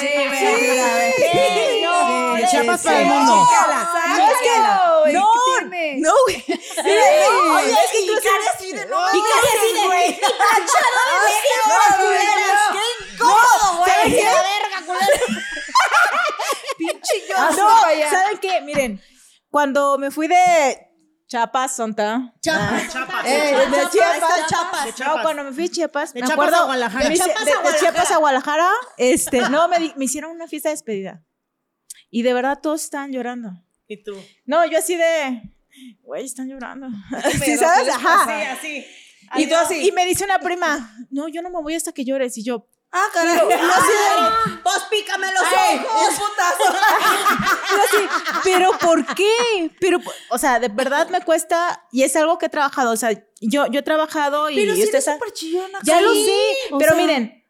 Sí. 0.00 0.08
Sí, 0.08 1.82
no, 1.84 2.34
De 2.34 2.40
de- 2.40 2.48
sí, 2.48 2.56
para 2.56 2.72
el 2.72 2.78
sí. 2.78 3.04
mundo. 3.12 3.34
No, 3.36 4.24
es 4.30 4.38
que 4.42 4.54
güey, 5.02 5.12
no, 5.14 5.20
no, 5.20 5.28
güey. 5.68 6.00
No, 6.00 6.14
oye, 7.54 7.70
es 7.72 7.90
que 7.92 8.00
incluso- 8.00 8.20
Y 8.22 8.24
Cari 8.24 8.46
así 8.54 8.72
de- 8.72 8.82
incómodo, 13.14 13.84
¿saben 13.86 14.10
güey. 14.10 14.16
qué? 14.16 14.24
La 14.24 14.42
verga, 14.42 14.78
culero. 14.86 15.26
Ah, 17.36 17.50
no, 17.56 17.68
¿saben 18.10 18.38
qué? 18.38 18.60
Miren, 18.62 19.00
cuando 19.50 19.98
me 19.98 20.10
fui 20.10 20.28
de 20.28 20.88
Chiapas, 21.32 21.74
Sonta. 21.76 22.34
Chapas. 22.42 22.92
Chapas. 22.92 23.24
Eh, 23.26 23.56
de 23.56 23.64
Chapas, 23.64 23.90
Chiapas. 23.92 24.46
Chapas. 24.50 24.84
De 24.84 24.92
Chiapas. 24.92 25.16
No, 25.16 25.22
cuando 25.22 25.44
me 25.44 25.52
fui 25.52 25.62
de 25.62 25.70
Chiapas, 25.70 26.12
De 26.12 26.20
me 26.20 26.26
Chiapas 26.26 26.46
acuerdo, 26.46 26.62
a 26.62 26.64
Guadalajara. 26.66 27.08
De 27.08 27.14
Chiapas 27.14 27.36
a 27.36 27.38
de- 27.38 27.44
de 27.46 27.50
Guadalajara. 27.56 27.78
Chiapas 27.80 28.10
a 28.10 28.16
Guadalajara, 28.18 28.70
este, 28.98 29.40
no, 29.48 29.66
me, 29.68 29.78
di- 29.78 29.92
me 29.96 30.04
hicieron 30.04 30.30
una 30.30 30.46
fiesta 30.46 30.68
de 30.68 30.74
despedida. 30.74 31.24
Y 32.10 32.20
de 32.22 32.34
verdad 32.34 32.58
todos 32.62 32.84
estaban 32.84 33.12
llorando. 33.12 33.50
Y 33.88 34.02
tú. 34.04 34.14
No, 34.44 34.66
yo 34.66 34.78
así 34.78 34.94
de, 34.96 35.40
güey, 36.02 36.26
están 36.26 36.48
llorando. 36.50 36.88
¿Sí 37.42 37.56
sabes? 37.56 37.78
¿qué 37.78 37.84
les 37.86 37.94
Ajá. 37.94 38.24
Así, 38.24 38.46
así. 38.58 38.86
Y, 39.36 39.46
tú 39.48 39.54
así. 39.56 39.88
y 39.88 39.92
me 39.92 40.04
dice 40.04 40.24
una 40.24 40.38
prima, 40.38 40.94
no, 41.10 41.28
yo 41.28 41.40
no 41.40 41.48
me 41.48 41.62
voy 41.62 41.74
hasta 41.74 41.92
que 41.92 42.04
llores. 42.04 42.36
Y 42.36 42.44
yo, 42.44 42.68
Ah, 42.94 43.06
caray. 43.12 43.38
Pues 44.62 44.78
pícame 44.90 45.26
los 45.32 45.42
Ay, 45.56 45.78
ojos. 45.78 46.14
putazo. 46.14 46.78
yo 47.70 47.82
así, 47.82 48.08
pero 48.44 48.70
¿por 48.78 49.06
qué? 49.14 49.70
Pero, 49.80 49.98
o 50.28 50.38
sea, 50.38 50.60
de 50.60 50.68
verdad 50.68 51.08
me 51.08 51.22
cuesta, 51.22 51.86
y 51.90 52.02
es 52.02 52.14
algo 52.16 52.36
que 52.38 52.46
he 52.46 52.50
trabajado. 52.50 52.92
O 52.92 52.96
sea, 52.96 53.10
yo, 53.40 53.66
yo 53.68 53.80
he 53.80 53.82
trabajado 53.82 54.50
y, 54.50 54.56
Pero 54.56 54.72
y 54.72 54.76
sí 54.76 54.82
usted 54.82 54.94
eres 54.96 55.04
sabe- 55.06 55.18
súper 55.18 55.32
chillona. 55.32 55.78
Ya 55.84 56.00
lo 56.02 56.12
sé, 56.12 56.36
pero 56.78 56.92
sea, 56.92 57.00
miren, 57.00 57.44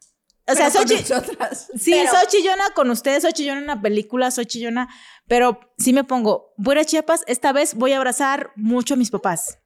o 0.47 0.55
sea, 0.55 0.71
soy, 0.71 0.87
con 0.87 0.97
chi- 0.97 1.03
nosotras. 1.13 1.69
sí, 1.77 1.91
pero- 1.93 2.11
soy 2.13 2.27
chillona 2.29 2.71
con 2.75 2.91
ustedes, 2.91 3.23
soy 3.23 3.33
chillona 3.33 3.59
en 3.59 3.65
una 3.65 3.83
película, 3.83 4.31
soy 4.31 4.47
chillona, 4.47 4.89
pero 5.27 5.59
sí 5.77 5.93
me 5.93 6.05
pongo, 6.05 6.53
voy 6.57 6.79
a 6.79 6.85
Chiapas, 6.85 7.25
esta 7.27 7.53
vez 7.53 7.75
voy 7.75 7.93
a 7.93 7.97
abrazar 7.97 8.53
mucho 8.55 8.95
a 8.95 8.97
mis 8.97 9.11
papás. 9.11 9.59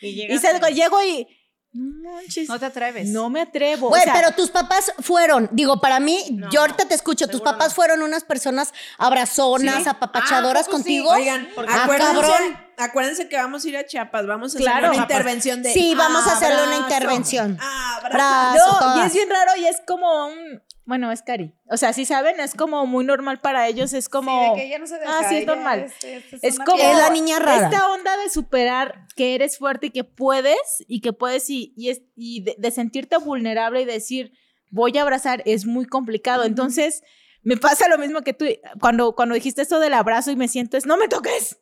Y 0.00 0.30
Y 0.32 0.38
salgo, 0.38 0.66
llego 0.68 1.00
y, 1.02 1.26
no 1.74 2.12
manches, 2.12 2.48
No 2.48 2.58
te 2.58 2.66
atreves. 2.66 3.08
no 3.08 3.28
me 3.30 3.40
atrevo. 3.42 3.86
o 3.88 3.90
Güey, 3.90 4.02
sea, 4.02 4.12
pero 4.14 4.30
tus 4.32 4.50
papás 4.50 4.92
fueron, 5.00 5.48
digo, 5.52 5.80
para 5.80 5.98
mí, 6.00 6.24
No, 6.32 6.48
yo 6.50 6.60
ahorita 6.60 6.86
te 6.86 6.94
escucho, 6.94 7.26
tus 7.28 7.40
papás 7.40 7.68
no. 7.70 7.74
fueron 7.74 8.02
unas 8.02 8.22
personas 8.24 8.72
abrazonas, 8.96 9.82
¿Sí? 9.82 9.88
apapachadoras 9.88 10.62
Ah, 10.62 10.68
¿a 10.68 10.70
poco 10.70 10.76
sí? 10.78 10.82
contigo. 10.84 11.10
Oigan, 11.10 11.48
Ah, 11.68 11.82
acuérdense, 11.84 12.14
cabrón. 12.20 12.58
acuérdense 12.78 13.28
que 13.28 13.36
vamos 13.36 13.64
a 13.64 13.68
ir 13.68 13.76
a 13.76 13.84
Chiapas, 13.86 14.26
vamos 14.26 14.54
a 14.54 14.58
Claro. 14.58 14.76
hacer 14.76 14.84
una 14.88 14.94
Chiapas. 14.94 15.10
intervención 15.16 15.62
de 15.62 15.72
Sí, 15.72 15.94
vamos 15.96 16.26
a 16.26 16.32
hacerle 16.32 16.62
una 16.62 16.76
intervención. 16.76 17.58
abrazo. 17.60 18.06
Abrazo, 18.06 18.96
no, 18.96 19.02
y 19.02 19.06
es 19.06 19.12
bien 19.14 19.28
raro 19.30 19.50
y 19.58 19.66
es 19.66 19.76
como 19.86 20.26
un, 20.28 20.62
bueno, 20.86 21.10
es 21.12 21.22
cari. 21.22 21.54
O 21.70 21.76
sea, 21.76 21.92
sí 21.92 22.04
saben, 22.04 22.38
es 22.40 22.54
como 22.54 22.84
muy 22.86 23.04
normal 23.04 23.40
para 23.40 23.66
ellos, 23.68 23.92
es 23.94 24.08
como... 24.08 24.38
Sí, 24.44 24.50
de 24.50 24.56
que 24.56 24.66
ella 24.66 24.78
no 24.78 24.86
se 24.86 24.98
deja, 24.98 25.18
Ah, 25.18 25.28
sí, 25.28 25.36
es 25.38 25.46
normal. 25.46 25.80
este, 25.80 26.16
este 26.16 26.38
Es 26.46 26.56
una 26.56 26.64
como 26.66 26.82
Es 26.82 26.98
la 26.98 27.10
niña 27.10 27.38
rara. 27.38 27.68
Esta 27.68 27.90
onda 27.90 28.16
de 28.18 28.28
superar 28.30 29.06
que 29.16 29.34
eres 29.34 29.56
fuerte 29.58 29.86
y 29.86 29.90
que 29.90 30.04
puedes 30.04 30.58
y 30.86 31.00
que 31.00 31.12
puedes 31.12 31.48
y, 31.50 31.72
y, 31.76 31.88
es, 31.90 32.02
y 32.16 32.42
de, 32.42 32.54
de 32.58 32.70
sentirte 32.70 33.16
vulnerable 33.16 33.80
y 33.82 33.84
decir 33.86 34.32
voy 34.70 34.96
a 34.98 35.02
abrazar 35.02 35.42
es 35.46 35.64
muy 35.66 35.86
complicado. 35.86 36.44
Entonces 36.44 37.02
me 37.42 37.56
pasa 37.56 37.88
lo 37.88 37.96
mismo 37.98 38.22
que 38.22 38.32
tú 38.34 38.44
cuando, 38.80 39.14
cuando 39.14 39.34
dijiste 39.34 39.62
eso 39.62 39.78
del 39.80 39.94
abrazo 39.94 40.30
y 40.32 40.36
me 40.36 40.48
siento 40.48 40.76
es 40.76 40.84
no 40.86 40.96
me 40.96 41.08
toques. 41.08 41.58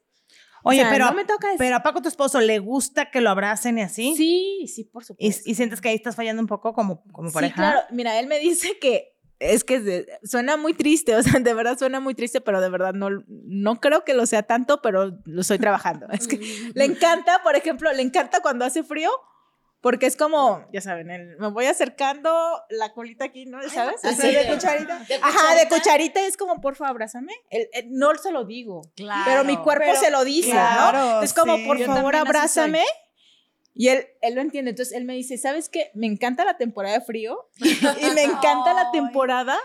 Oye, 0.64 0.78
O 0.78 0.82
sea, 0.84 0.92
pero, 0.92 1.06
no 1.06 1.12
me 1.14 1.24
toques. 1.24 1.56
pero 1.58 1.74
a 1.74 1.82
Paco, 1.82 2.02
tu 2.02 2.08
esposo, 2.08 2.40
¿le 2.40 2.60
gusta 2.60 3.10
que 3.10 3.20
lo 3.20 3.30
abracen 3.30 3.78
y 3.78 3.82
así? 3.82 4.14
Sí, 4.16 4.66
sí, 4.72 4.84
por 4.84 5.02
¿Y, 5.02 5.06
supuesto. 5.06 5.42
y 5.50 5.54
sientes 5.56 5.80
que 5.80 5.88
ahí 5.88 5.96
estás 5.96 6.14
fallando 6.14 6.40
un 6.40 6.46
poco 6.46 6.72
como, 6.72 7.02
como 7.10 7.30
Sí, 7.30 7.34
pareja? 7.34 7.54
claro. 7.56 7.80
Mira, 7.90 8.16
él 8.20 8.28
me 8.28 8.38
dice 8.38 8.78
que 8.78 9.11
es 9.50 9.64
que 9.64 9.80
de- 9.80 10.06
suena 10.22 10.56
muy 10.56 10.74
triste, 10.74 11.14
o 11.16 11.22
sea, 11.22 11.40
de 11.40 11.54
verdad 11.54 11.78
suena 11.78 12.00
muy 12.00 12.14
triste, 12.14 12.40
pero 12.40 12.60
de 12.60 12.68
verdad 12.70 12.94
no, 12.94 13.08
no 13.28 13.80
creo 13.80 14.04
que 14.04 14.14
lo 14.14 14.26
sea 14.26 14.42
tanto, 14.42 14.80
pero 14.82 15.18
lo 15.24 15.40
estoy 15.40 15.58
trabajando. 15.58 16.06
Es 16.12 16.28
que 16.28 16.38
le 16.74 16.84
encanta, 16.84 17.42
por 17.42 17.56
ejemplo, 17.56 17.92
le 17.92 18.02
encanta 18.02 18.40
cuando 18.40 18.64
hace 18.64 18.82
frío, 18.82 19.10
porque 19.80 20.06
es 20.06 20.16
como, 20.16 20.64
ya 20.72 20.80
saben, 20.80 21.10
el- 21.10 21.36
me 21.38 21.48
voy 21.50 21.66
acercando 21.66 22.30
la 22.70 22.92
colita 22.92 23.24
aquí, 23.24 23.46
¿no? 23.46 23.60
¿Sabes? 23.68 23.96
Así 24.04 24.20
Así 24.20 24.32
de 24.32 24.44
de- 24.44 24.54
cucharita. 24.54 25.04
Ajá, 25.22 25.54
de 25.56 25.68
cucharita. 25.68 26.20
es 26.24 26.36
como, 26.36 26.60
porfa, 26.60 26.86
abrázame. 26.86 27.32
Él- 27.50 27.68
él- 27.72 27.86
no 27.90 28.14
se 28.14 28.30
lo 28.30 28.44
digo, 28.44 28.82
Claro. 28.94 29.22
pero 29.26 29.44
mi 29.44 29.56
cuerpo 29.56 29.84
pero- 29.88 29.98
se 30.00 30.10
lo 30.12 30.22
dice, 30.24 30.52
claro, 30.52 30.98
¿no? 31.16 31.22
Es 31.22 31.34
como, 31.34 31.56
sí. 31.56 31.64
por 31.66 31.78
favor, 31.80 32.14
abrázame. 32.14 32.84
Y 33.74 33.88
él, 33.88 34.06
él 34.20 34.34
lo 34.34 34.40
entiende. 34.40 34.70
Entonces 34.70 34.94
él 34.96 35.04
me 35.04 35.14
dice, 35.14 35.38
¿sabes 35.38 35.68
qué? 35.68 35.90
Me 35.94 36.06
encanta 36.06 36.44
la 36.44 36.56
temporada 36.56 36.98
de 36.98 37.04
frío 37.04 37.48
y 37.60 38.14
me 38.14 38.22
encanta 38.22 38.74
la 38.74 38.90
temporada 38.92 39.58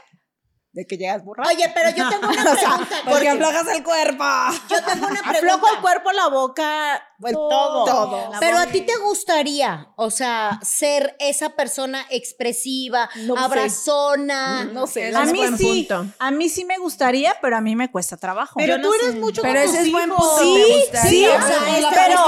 de 0.78 0.86
que 0.86 0.96
llegas 0.98 1.26
borracho. 1.26 1.50
Oye, 1.50 1.72
pero 1.74 1.90
yo 1.90 2.08
tengo 2.10 2.28
una 2.30 2.44
pregunta. 2.54 2.96
Porque 3.10 3.30
aflojas 3.30 3.68
el 3.76 3.84
cuerpo. 3.84 4.24
Yo 4.70 4.84
tengo 4.84 5.08
una 5.08 5.22
pregunta. 5.22 5.30
Aflojo 5.58 5.76
el 5.76 5.82
cuerpo, 5.82 6.12
la 6.12 6.28
boca, 6.28 7.04
el 7.26 7.34
todo. 7.34 7.86
Todo. 7.86 8.30
Pero 8.40 8.58
a 8.60 8.68
ti 8.68 8.82
te 8.82 8.96
gustaría, 8.98 9.88
o 9.96 10.12
sea, 10.12 10.60
ser 10.62 11.16
esa 11.20 11.50
persona 11.50 12.06
expresiva, 12.12 13.10
No 13.26 13.36
sé. 13.36 13.42
abrazona. 13.44 14.64
No 14.66 14.86
sé. 14.88 15.16
A 15.16 15.24
es 15.24 15.32
mí 15.32 15.40
sí, 15.58 15.88
punto. 15.90 16.06
a 16.20 16.32
mí 16.32 16.48
sí 16.50 16.64
me 16.66 16.78
gustaría, 16.78 17.36
pero 17.42 17.58
a 17.58 17.62
mí 17.62 17.76
me 17.76 17.90
cuesta 17.92 18.16
trabajo. 18.18 18.54
Pero 18.58 18.76
Yo 18.78 18.82
tú 18.84 18.90
no 18.90 18.94
eres 18.96 19.12
sé. 19.14 19.20
mucho 19.20 19.42
Pero 19.42 19.60
con 19.62 19.70
ese 19.70 19.82
es 19.82 19.92
buen 19.92 20.10
punto. 20.10 20.38
Sí, 20.40 20.84
sí, 21.10 21.26
o 21.28 21.42
sea, 21.42 21.60
pero, 21.92 22.20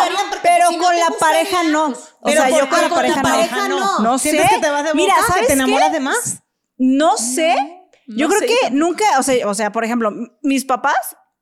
pero 0.42 0.70
si 0.70 0.78
con 0.78 0.96
la 0.96 1.08
gustaría, 1.08 1.20
pareja 1.20 1.64
no. 1.64 1.90
pues, 1.92 2.10
O 2.22 2.30
sea, 2.42 2.50
yo 2.50 2.70
con 2.70 2.82
la 2.82 3.22
pareja, 3.22 3.68
no. 3.68 3.80
no. 3.80 4.00
No 4.00 4.18
¿Sientes 4.20 4.48
sé. 4.50 4.56
que 4.56 4.62
te 4.62 4.70
vas 4.72 4.84
de 4.86 4.94
Mira, 4.96 5.14
boca? 5.14 5.26
¿Que 5.28 5.34
¿sabes 5.34 5.48
te 5.48 5.54
enamoras 5.54 5.92
de 5.92 6.00
más? 6.00 6.40
No 6.78 7.16
sé. 7.18 7.79
Yo 8.10 8.28
creo 8.28 8.42
que 8.42 8.72
nunca, 8.72 9.06
o 9.20 9.24
sea, 9.24 9.48
o 9.48 9.54
sea, 9.54 9.72
por 9.72 9.84
ejemplo, 9.86 10.12
mis 10.42 10.66
papás, 10.66 10.96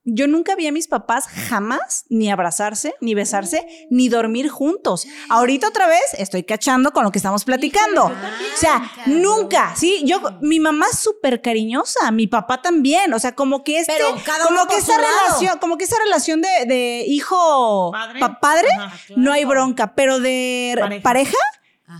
yo 0.09 0.25
nunca 0.25 0.55
vi 0.55 0.67
a 0.67 0.71
mis 0.71 0.87
papás 0.87 1.25
jamás 1.27 2.05
ni 2.09 2.31
abrazarse, 2.31 2.95
ni 3.01 3.13
besarse, 3.13 3.67
ni 3.89 4.07
dormir 4.07 4.47
juntos. 4.47 5.05
Ahorita 5.27 5.67
otra 5.67 5.85
vez 5.87 6.01
estoy 6.17 6.43
cachando 6.43 6.93
con 6.93 7.03
lo 7.03 7.11
que 7.11 7.19
estamos 7.19 7.43
platicando. 7.43 8.05
O 8.05 8.11
sea, 8.57 8.89
nunca, 9.05 9.73
sí, 9.75 10.03
yo, 10.05 10.21
mi 10.41 10.61
mamá 10.61 10.85
es 10.91 10.99
súper 10.99 11.41
cariñosa, 11.41 12.09
mi 12.11 12.27
papá 12.27 12.61
también, 12.61 13.13
o 13.13 13.19
sea, 13.19 13.33
como 13.35 13.65
que 13.65 13.79
este, 13.79 13.93
Pero 13.97 14.15
cada 14.23 14.45
como 14.45 14.65
que 14.67 14.77
esa 14.77 14.97
lado. 14.97 15.07
relación, 15.25 15.57
como 15.59 15.77
que 15.77 15.83
esa 15.83 15.97
relación 16.05 16.41
de, 16.41 16.49
de 16.67 17.03
hijo 17.07 17.91
Padre. 17.91 18.19
pa- 18.21 18.39
padre, 18.39 18.67
Ajá, 18.79 18.97
no 19.17 19.33
hay 19.33 19.43
bronca, 19.43 19.93
pero 19.93 20.21
de 20.21 20.73
re- 20.77 21.01
Pareja. 21.01 21.35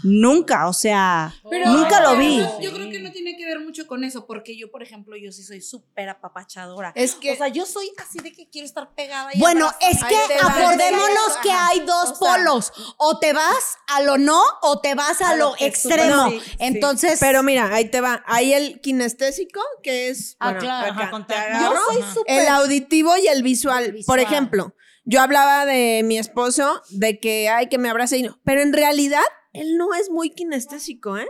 Nunca, 0.04 0.68
o 0.68 0.74
sea, 0.74 1.34
Pero- 1.50 1.72
nunca 1.72 2.02
lo 2.02 2.18
vi. 2.18 2.38
Yo, 2.38 2.60
yo 2.62 2.74
creo 2.74 2.90
que 2.90 3.00
no 3.00 3.12
tiene 3.12 3.38
que 3.38 3.46
ver 3.46 3.60
mucho 3.60 3.88
con 3.88 4.04
eso, 4.04 4.26
porque 4.28 4.58
yo, 4.58 4.70
por 4.72 4.84
ejemplo, 4.84 5.16
yo 5.16 5.32
sí 5.32 5.44
soy 5.44 5.62
súper 5.62 6.10
apapachadora. 6.10 6.92
Es 6.96 7.16
que 7.16 7.32
o 7.34 7.36
sea, 7.36 7.48
yo 7.48 7.66
soy 7.66 7.90
así 7.98 8.20
de 8.20 8.32
que 8.34 8.50
quiero 8.50 8.66
estar 8.66 8.94
pegada. 8.96 9.30
Y 9.34 9.40
Bueno, 9.40 9.70
es 9.82 10.04
que 10.04 10.16
acordémonos 10.42 11.38
que 11.42 11.52
hay 11.52 11.80
dos 11.82 12.12
O 12.12 12.16
sea, 12.16 12.36
polos. 12.36 12.74
O 12.98 13.20
te 13.20 13.34
vas 13.34 13.78
a 13.88 14.02
lo 14.02 14.18
no 14.18 14.42
o 14.62 14.80
te 14.80 14.96
vas 14.96 15.22
a, 15.22 15.30
A 15.32 15.36
lo 15.36 15.54
extremo. 15.60 16.26
tú- 16.26 16.32
sí, 16.32 16.40
sí. 16.46 16.52
Entonces, 16.60 17.18
Pero 17.20 17.44
mira, 17.44 17.74
ahí 17.74 17.90
te 17.90 18.02
va. 18.02 18.24
Hay 18.28 18.54
el 18.54 18.80
kinestésico, 18.82 19.62
que 19.84 20.10
es. 20.10 20.36
Ah, 20.40 20.48
bueno, 20.52 20.60
claro. 20.60 20.92
acá, 20.94 21.02
Ajá, 21.04 21.12
con 21.12 21.28
te 21.28 21.34
tacto. 21.34 21.56
agarro. 21.56 21.76
Yo 21.76 21.94
soy 21.94 22.04
súper. 22.14 22.40
El 22.42 22.48
auditivo 22.48 23.18
y 23.18 23.28
el 23.28 23.44
visual. 23.44 23.86
El 23.86 23.92
visual. 23.94 24.06
Por 24.06 24.20
ejemplo, 24.20 24.76
yo 25.06 25.22
hablaba 25.22 25.66
de 25.66 26.02
mi 26.04 26.18
esposo, 26.18 26.82
de 26.90 27.20
que 27.20 27.50
hay 27.50 27.68
que 27.70 27.78
me 27.78 27.90
abrace 27.90 28.18
y 28.18 28.24
no. 28.24 28.40
Pero 28.44 28.62
en 28.62 28.74
realidad, 28.74 29.22
él 29.62 29.78
no 29.78 29.93
es 29.93 30.10
muy 30.10 30.30
kinestésico, 30.32 31.18
¿eh? 31.18 31.28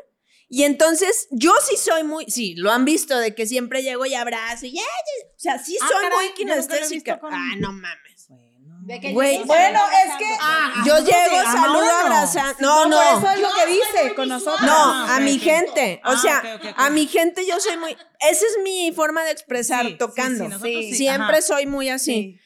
Y 0.50 0.64
entonces, 0.64 1.28
yo 1.32 1.54
sí 1.68 1.76
soy 1.76 2.04
muy. 2.04 2.26
Sí, 2.30 2.56
lo 2.56 2.72
han 2.72 2.86
visto, 2.86 3.18
de 3.18 3.36
que 3.36 3.46
siempre 3.46 3.84
llego 3.84 4.06
y 4.06 4.14
abrazo 4.16 4.66
y. 4.66 4.78
O 4.80 4.82
sea, 5.36 5.60
sí 5.60 5.78
Ah, 5.82 5.88
soy 5.88 6.02
caray, 6.04 6.18
muy 6.18 6.28
yo 6.30 6.34
kinestésica. 6.36 7.20
con- 7.20 7.34
Ah, 7.34 7.54
no 7.60 7.72
mames. 7.74 8.28
de 8.88 9.02
que 9.02 9.12
Güey, 9.12 9.44
bueno, 9.44 9.82
es 10.06 10.16
que- 10.18 10.38
Ah, 10.40 10.76
Yo 10.86 10.94
nosotros 10.94 11.10
llego, 11.30 11.44
saludo, 11.44 11.82
no. 11.84 11.92
abrazo. 12.06 12.40
No, 12.60 12.86
no. 12.86 12.98
Por 12.98 13.18
eso 13.18 13.32
es 13.36 13.40
lo 13.42 13.50
que 13.54 13.66
dice 13.74 14.16
con 14.16 14.30
nosotros. 14.30 14.62
No, 14.62 14.74
Ah, 14.74 15.18
a 15.18 15.20
mi 15.20 15.38
gente. 15.40 16.00
O 16.06 16.12
Ah, 16.12 16.18
sea, 16.18 16.60
a 16.78 16.90
mi 16.90 17.06
gente 17.06 17.46
yo 17.46 17.60
soy 17.60 17.76
muy. 17.76 17.92
Esa 18.22 18.46
es 18.46 18.58
mi 18.64 18.94
forma 18.96 19.26
de 19.26 19.32
expresar, 19.32 19.86
Sí, 19.86 19.98
tocando. 19.98 20.58
sí. 20.62 20.94
Siempre 20.96 21.34
Ajá. 21.38 21.42
soy 21.42 21.66
muy 21.66 21.90
así. 21.90 22.40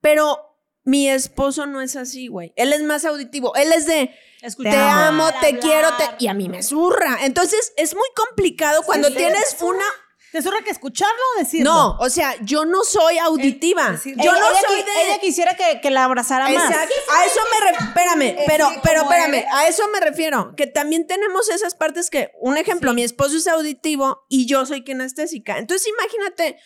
Pero 0.00 0.38
mi 0.84 1.08
esposo 1.08 1.66
no 1.66 1.80
es 1.80 1.96
así, 1.96 2.28
güey. 2.28 2.52
Él 2.54 2.72
es 2.72 2.82
más 2.84 3.04
auditivo. 3.04 3.56
Él 3.56 3.72
es 3.72 3.86
de. 3.86 4.14
Te 4.62 4.68
amo, 4.76 5.28
te 5.40 5.46
Hablar. 5.48 5.60
quiero, 5.60 5.96
te... 5.96 6.04
y 6.24 6.28
a 6.28 6.34
mí 6.34 6.48
me 6.48 6.62
zurra. 6.62 7.18
Entonces 7.22 7.72
es 7.76 7.94
muy 7.94 8.08
complicado 8.14 8.82
cuando 8.82 9.12
tienes 9.12 9.56
una. 9.60 9.84
¿Te 10.30 10.42
surra 10.42 10.60
que 10.62 10.68
escucharlo 10.70 11.14
o 11.36 11.38
decirlo? 11.38 11.72
No, 11.72 11.96
o 12.00 12.10
sea, 12.10 12.36
yo 12.42 12.66
no 12.66 12.84
soy 12.84 13.16
auditiva. 13.16 13.98
yo 14.04 14.10
Ella- 14.12 14.32
no 14.32 14.50
ella 14.50 14.60
soy 14.68 14.82
de. 14.82 15.02
Ella 15.06 15.18
quisiera 15.20 15.56
que, 15.56 15.80
que 15.80 15.90
la 15.90 16.04
abrazara 16.04 16.50
más. 16.50 16.70
Exacto. 16.70 16.94
A 17.16 17.24
eso 17.24 17.40
me 17.50 17.66
refiero. 17.70 17.86
Espérame, 17.88 18.36
pero, 18.46 18.68
pero 18.82 19.02
espérame. 19.04 19.44
A 19.50 19.68
eso 19.68 19.88
me 19.88 20.00
refiero. 20.00 20.54
Que 20.54 20.66
también 20.66 21.06
tenemos 21.06 21.48
esas 21.48 21.74
partes 21.74 22.10
que, 22.10 22.30
un 22.42 22.58
ejemplo, 22.58 22.92
mi 22.92 23.02
esposo 23.04 23.38
es 23.38 23.46
auditivo 23.46 24.26
y 24.28 24.44
yo 24.46 24.66
soy 24.66 24.84
kinestésica. 24.84 25.56
Entonces, 25.56 25.88
imagínate. 25.88 26.58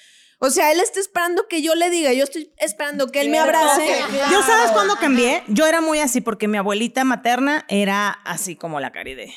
O 0.44 0.50
sea, 0.50 0.72
él 0.72 0.80
está 0.80 0.98
esperando 0.98 1.46
que 1.48 1.62
yo 1.62 1.76
le 1.76 1.88
diga, 1.88 2.12
yo 2.12 2.24
estoy 2.24 2.52
esperando 2.58 3.06
que 3.12 3.20
él 3.20 3.30
me 3.30 3.38
abrace. 3.38 4.00
Yo 4.32 4.42
sabes 4.42 4.72
cuándo 4.72 4.96
cambié. 4.96 5.44
Yo 5.46 5.66
era 5.66 5.80
muy 5.80 6.00
así 6.00 6.20
porque 6.20 6.48
mi 6.48 6.58
abuelita 6.58 7.04
materna 7.04 7.64
era 7.68 8.08
así 8.10 8.56
como 8.56 8.80
la 8.80 8.90
Caride. 8.90 9.32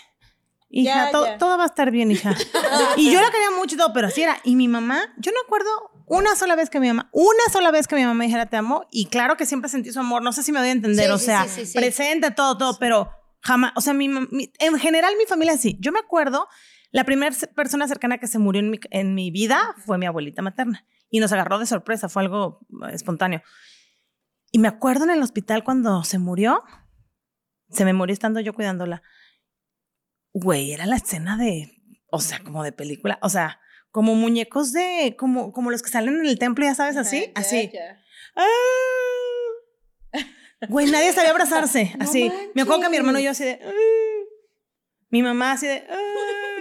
Hija, 0.68 1.06
Ya, 1.06 1.12
to- 1.12 1.26
ya. 1.26 1.38
todo 1.38 1.58
va 1.60 1.64
a 1.66 1.68
estar 1.68 1.92
bien, 1.92 2.10
hija. 2.10 2.36
y 2.98 3.12
yo 3.12 3.22
la 3.22 3.30
quería 3.30 3.52
mucho 3.52 3.76
y 3.76 3.78
todo, 3.78 3.94
pero 3.94 4.08
así 4.08 4.24
era. 4.24 4.40
Y 4.44 4.56
mi 4.56 4.68
mamá, 4.68 5.14
yo 5.18 5.32
no 5.32 5.38
acuerdo 5.46 5.70
una 6.08 6.36
sola 6.36 6.56
vez 6.56 6.72
que 6.72 6.80
mi 6.80 6.88
mamá, 6.88 7.08
una 7.14 7.44
sola 7.54 7.70
vez 7.70 7.88
que 7.88 7.96
mi 7.96 8.02
mamá 8.02 8.16
me 8.16 8.26
dijera 8.26 8.48
te 8.48 8.58
amo. 8.58 8.86
Y 8.92 9.06
claro 9.06 9.38
que 9.38 9.46
siempre 9.46 9.70
sentí 9.70 9.92
su 9.94 10.00
amor. 10.00 10.24
No 10.24 10.34
sé 10.34 10.42
si 10.42 10.52
me 10.52 10.60
voy 10.60 10.70
a 10.70 10.72
entender. 10.72 11.06
Sí, 11.06 11.12
o 11.12 11.18
sí, 11.20 11.26
sea, 11.26 11.44
sí, 11.44 11.50
sí, 11.62 11.66
sí. 11.68 11.78
presente, 11.78 12.32
todo, 12.32 12.58
todo, 12.58 12.80
pero 12.80 13.12
jamás. 13.42 13.74
O 13.76 13.82
sea, 13.82 13.94
mi, 13.94 14.10
mi- 14.10 14.52
en 14.58 14.80
general 14.80 15.14
mi 15.20 15.26
familia 15.28 15.56
sí. 15.56 15.78
Yo 15.80 15.92
me 15.92 16.00
acuerdo, 16.00 16.48
la 16.92 17.04
primera 17.04 17.34
persona 17.56 17.88
cercana 17.88 18.18
que 18.18 18.26
se 18.28 18.40
murió 18.40 18.60
en 18.60 18.72
mi, 18.72 18.80
en 18.90 19.14
mi 19.14 19.30
vida 19.30 19.76
fue 19.86 20.00
mi 20.00 20.08
abuelita 20.08 20.42
materna. 20.42 20.84
Y 21.10 21.20
nos 21.20 21.32
agarró 21.32 21.60
de 21.60 21.66
sorpresa, 21.66 22.10
fue 22.10 22.24
algo 22.24 22.60
eh, 22.88 22.94
espontáneo. 22.94 23.42
Y 24.52 24.60
me 24.60 24.68
acuerdo 24.68 25.04
en 25.04 25.12
el 25.12 25.22
hospital 25.22 25.64
cuando 25.64 26.04
se 26.04 26.18
murió, 26.18 26.64
se 27.70 27.86
me 27.86 27.94
murió 27.94 28.14
estando 28.14 28.40
yo 28.40 28.54
cuidándola. 28.54 29.04
Güey, 30.34 30.72
era 30.72 30.86
la 30.86 30.98
escena 30.98 31.38
de, 31.38 31.72
o 32.12 32.20
sea, 32.20 32.40
como 32.44 32.64
de 32.64 32.72
película, 32.72 33.20
o 33.22 33.30
sea, 33.30 33.60
como 33.92 34.16
muñecos 34.16 34.74
de, 34.74 35.16
como, 35.18 35.54
como 35.54 35.72
los 35.72 35.82
que 35.82 35.90
salen 35.90 36.20
en 36.20 36.26
el 36.26 36.40
templo, 36.40 36.66
ya 36.66 36.76
sabes, 36.76 36.98
así, 36.98 37.32
así. 37.36 37.72
Ah. 38.36 38.46
Güey, 40.70 40.90
nadie 40.92 41.14
sabía 41.14 41.32
abrazarse, 41.32 41.94
así. 42.00 42.32
Me 42.54 42.64
acuerdo 42.64 42.84
que 42.84 42.90
mi 42.90 42.98
hermano 42.98 43.20
y 43.20 43.24
yo 43.24 43.32
así 43.32 43.46
de, 43.46 43.60
ah. 43.64 43.72
mi 45.10 45.22
mamá 45.22 45.54
así 45.54 45.68
de, 45.68 45.86
ah. 45.90 46.55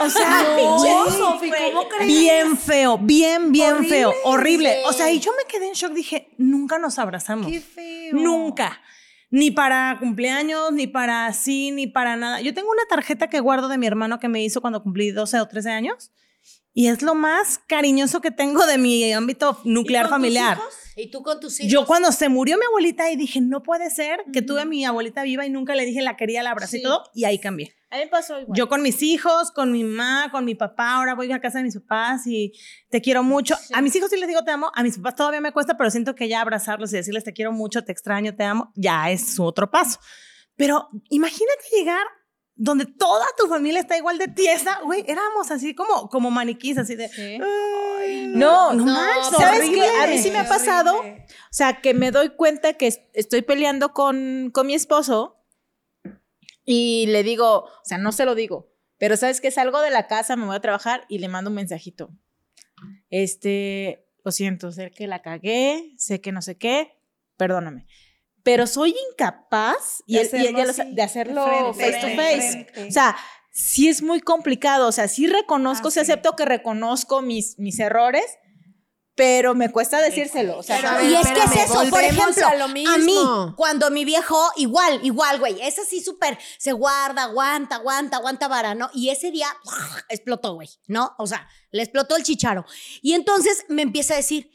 O 0.00 0.10
sea, 0.10 0.56
No, 0.56 1.10
Sofi, 1.10 1.50
¿cómo 1.50 1.88
crees? 1.88 2.06
bien 2.06 2.56
feo, 2.56 2.98
bien, 2.98 3.52
bien 3.52 3.74
Horrible. 3.74 3.88
feo, 3.88 4.14
horrible. 4.24 4.76
O 4.86 4.92
sea, 4.92 5.10
y 5.10 5.20
yo 5.20 5.32
me 5.36 5.44
quedé 5.50 5.68
en 5.68 5.74
shock, 5.74 5.92
dije, 5.92 6.28
nunca 6.38 6.78
nos 6.78 6.98
abrazamos. 6.98 7.50
Qué 7.50 7.60
feo. 7.60 8.14
Nunca. 8.14 8.80
Ni 9.30 9.50
para 9.50 9.96
cumpleaños, 9.98 10.72
ni 10.72 10.86
para 10.86 11.32
sí, 11.32 11.70
ni 11.72 11.86
para 11.86 12.16
nada. 12.16 12.40
Yo 12.40 12.54
tengo 12.54 12.70
una 12.70 12.84
tarjeta 12.88 13.28
que 13.28 13.40
guardo 13.40 13.68
de 13.68 13.78
mi 13.78 13.86
hermano 13.86 14.20
que 14.20 14.28
me 14.28 14.42
hizo 14.44 14.60
cuando 14.60 14.82
cumplí 14.82 15.10
12 15.10 15.40
o 15.40 15.48
13 15.48 15.70
años. 15.70 16.12
Y 16.72 16.88
es 16.88 17.02
lo 17.02 17.14
más 17.14 17.58
cariñoso 17.66 18.20
que 18.20 18.30
tengo 18.32 18.66
de 18.66 18.78
mi 18.78 19.12
ámbito 19.12 19.60
nuclear 19.64 20.08
familiar. 20.08 20.58
¿Y 20.96 21.10
tú 21.10 21.22
con 21.22 21.40
tus 21.40 21.58
hijos? 21.60 21.72
Yo 21.72 21.86
cuando 21.86 22.12
se 22.12 22.28
murió 22.28 22.56
mi 22.58 22.64
abuelita 22.66 23.10
y 23.10 23.16
dije, 23.16 23.40
no 23.40 23.62
puede 23.62 23.90
ser 23.90 24.20
que 24.32 24.42
tuve 24.42 24.60
a 24.62 24.64
mi 24.64 24.84
abuelita 24.84 25.22
viva 25.24 25.44
y 25.46 25.50
nunca 25.50 25.74
le 25.74 25.84
dije 25.86 26.02
la 26.02 26.16
quería, 26.16 26.42
la 26.42 26.50
abracé 26.50 26.78
y 26.78 26.82
todo. 26.82 27.02
Y 27.14 27.24
ahí 27.24 27.38
cambié. 27.40 27.74
A 27.94 27.98
mí 27.98 28.04
me 28.04 28.08
pasó 28.10 28.40
igual. 28.40 28.58
Yo 28.58 28.68
con 28.68 28.82
mis 28.82 29.02
hijos, 29.02 29.52
con 29.52 29.70
mi 29.70 29.84
mamá, 29.84 30.30
con 30.32 30.44
mi 30.44 30.54
papá, 30.56 30.96
ahora 30.96 31.14
voy 31.14 31.30
a 31.30 31.40
casa 31.40 31.58
de 31.58 31.64
mis 31.64 31.76
papás 31.78 32.26
y 32.26 32.52
te 32.90 33.00
quiero 33.00 33.22
mucho. 33.22 33.54
A 33.72 33.80
mis 33.82 33.94
hijos 33.94 34.10
sí 34.10 34.16
les 34.18 34.26
digo 34.28 34.42
te 34.42 34.50
amo, 34.50 34.72
a 34.74 34.82
mis 34.82 34.96
papás 34.96 35.14
todavía 35.14 35.40
me 35.40 35.52
cuesta, 35.52 35.76
pero 35.76 35.90
siento 35.90 36.14
que 36.16 36.28
ya 36.28 36.40
abrazarlos 36.40 36.92
y 36.92 36.96
decirles 36.96 37.22
te 37.22 37.32
quiero 37.32 37.52
mucho, 37.52 37.84
te 37.84 37.92
extraño, 37.92 38.34
te 38.34 38.42
amo, 38.42 38.72
ya 38.74 39.10
es 39.10 39.34
su 39.34 39.44
otro 39.44 39.70
paso. 39.70 40.00
Pero 40.56 40.88
imagínate 41.08 41.62
llegar 41.72 42.04
donde 42.56 42.86
toda 42.86 43.26
tu 43.38 43.46
familia 43.48 43.80
está 43.80 43.96
igual 43.96 44.18
de 44.18 44.28
tiesa, 44.28 44.78
güey, 44.84 45.04
éramos 45.08 45.50
así 45.50 45.74
como, 45.74 46.08
como 46.08 46.30
maniquís, 46.30 46.78
así 46.78 46.94
de... 46.96 47.10
"Ay, 47.16 48.26
No, 48.28 48.72
no 48.72 48.84
no, 48.84 48.92
manches, 48.92 49.36
¿Sabes 49.38 49.60
horrible". 49.60 49.80
qué? 49.82 50.02
A 50.02 50.06
mí 50.06 50.18
sí 50.18 50.30
me 50.30 50.38
ha 50.38 50.48
pasado. 50.48 50.98
O 51.00 51.04
sea, 51.50 51.80
que 51.80 51.94
me 51.94 52.10
doy 52.10 52.30
cuenta 52.36 52.74
que 52.74 52.86
es- 52.88 53.00
estoy 53.12 53.42
peleando 53.42 53.92
con, 53.92 54.50
con 54.52 54.66
mi 54.66 54.74
esposo 54.74 55.36
y 56.64 57.06
le 57.08 57.22
digo, 57.22 57.64
o 57.64 57.84
sea, 57.84 57.98
no 57.98 58.12
se 58.12 58.24
lo 58.24 58.34
digo, 58.34 58.72
pero 58.98 59.16
sabes 59.16 59.40
que 59.40 59.50
salgo 59.50 59.80
de 59.80 59.90
la 59.90 60.06
casa, 60.06 60.36
me 60.36 60.46
voy 60.46 60.56
a 60.56 60.60
trabajar 60.60 61.04
y 61.08 61.18
le 61.18 61.28
mando 61.28 61.50
un 61.50 61.56
mensajito. 61.56 62.10
Este, 63.10 64.06
lo 64.24 64.32
siento, 64.32 64.72
sé 64.72 64.90
que 64.90 65.06
la 65.06 65.22
cagué, 65.22 65.94
sé 65.98 66.20
que 66.20 66.32
no 66.32 66.42
sé 66.42 66.56
qué, 66.56 66.98
perdóname. 67.36 67.86
Pero 68.42 68.66
soy 68.66 68.94
incapaz 69.10 70.02
y 70.06 70.14
De 70.14 70.20
y 70.20 70.24
hacerlo 70.26 70.60
así, 70.70 70.94
de 70.94 71.02
hacerlo 71.02 71.74
frente, 71.74 71.92
face 71.92 72.00
to 72.00 72.16
face. 72.16 72.50
frente. 72.64 72.88
O 72.88 72.92
sea, 72.92 73.16
sí 73.50 73.88
es 73.88 74.02
muy 74.02 74.20
complicado. 74.20 74.86
O 74.88 74.92
sea, 74.92 75.08
sí 75.08 75.26
reconozco, 75.26 75.88
Ah, 75.88 75.90
sí 75.90 75.94
sí. 75.94 76.00
acepto 76.00 76.36
que 76.36 76.44
reconozco 76.44 77.22
mis, 77.22 77.58
mis 77.58 77.78
errores, 77.80 78.24
pero 79.14 79.54
me 79.54 79.70
cuesta 79.70 80.00
decírselo. 80.00 80.58
O 80.58 80.62
sea, 80.62 81.02
Y 81.02 81.14
es 81.14 81.26
que 81.26 81.40
es 81.40 81.70
eso, 81.70 81.84
por 81.90 82.02
ejemplo, 82.02 82.46
a 82.46 82.54
lo 82.56 82.64
a, 82.64 82.68
mí, 82.68 83.16
cuando 83.56 83.90
mi 83.90 84.04
viejo, 84.04 84.50
igual, 84.56 85.00
igual, 85.02 85.38
güey, 85.38 85.60
es 85.62 85.78
así 85.78 86.02
súper, 86.02 86.38
se 86.58 86.72
guarda, 86.72 87.24
aguanta, 87.24 87.76
aguanta, 87.76 88.16
aguanta 88.16 88.48
vara, 88.48 88.74
¿no? 88.74 88.90
Y 88.92 89.10
ese 89.10 89.30
día 89.30 89.48
explotó, 90.08 90.54
güey, 90.54 90.68
¿no? 90.86 91.14
O 91.18 91.26
sea, 91.26 91.48
le 91.70 91.82
explotó 91.82 92.16
el 92.16 92.22
chicharo. 92.22 92.64
Y 93.02 93.14
entonces 93.14 93.64
me 93.68 93.82
empieza 93.82 94.14
a 94.14 94.18
decir, 94.18 94.50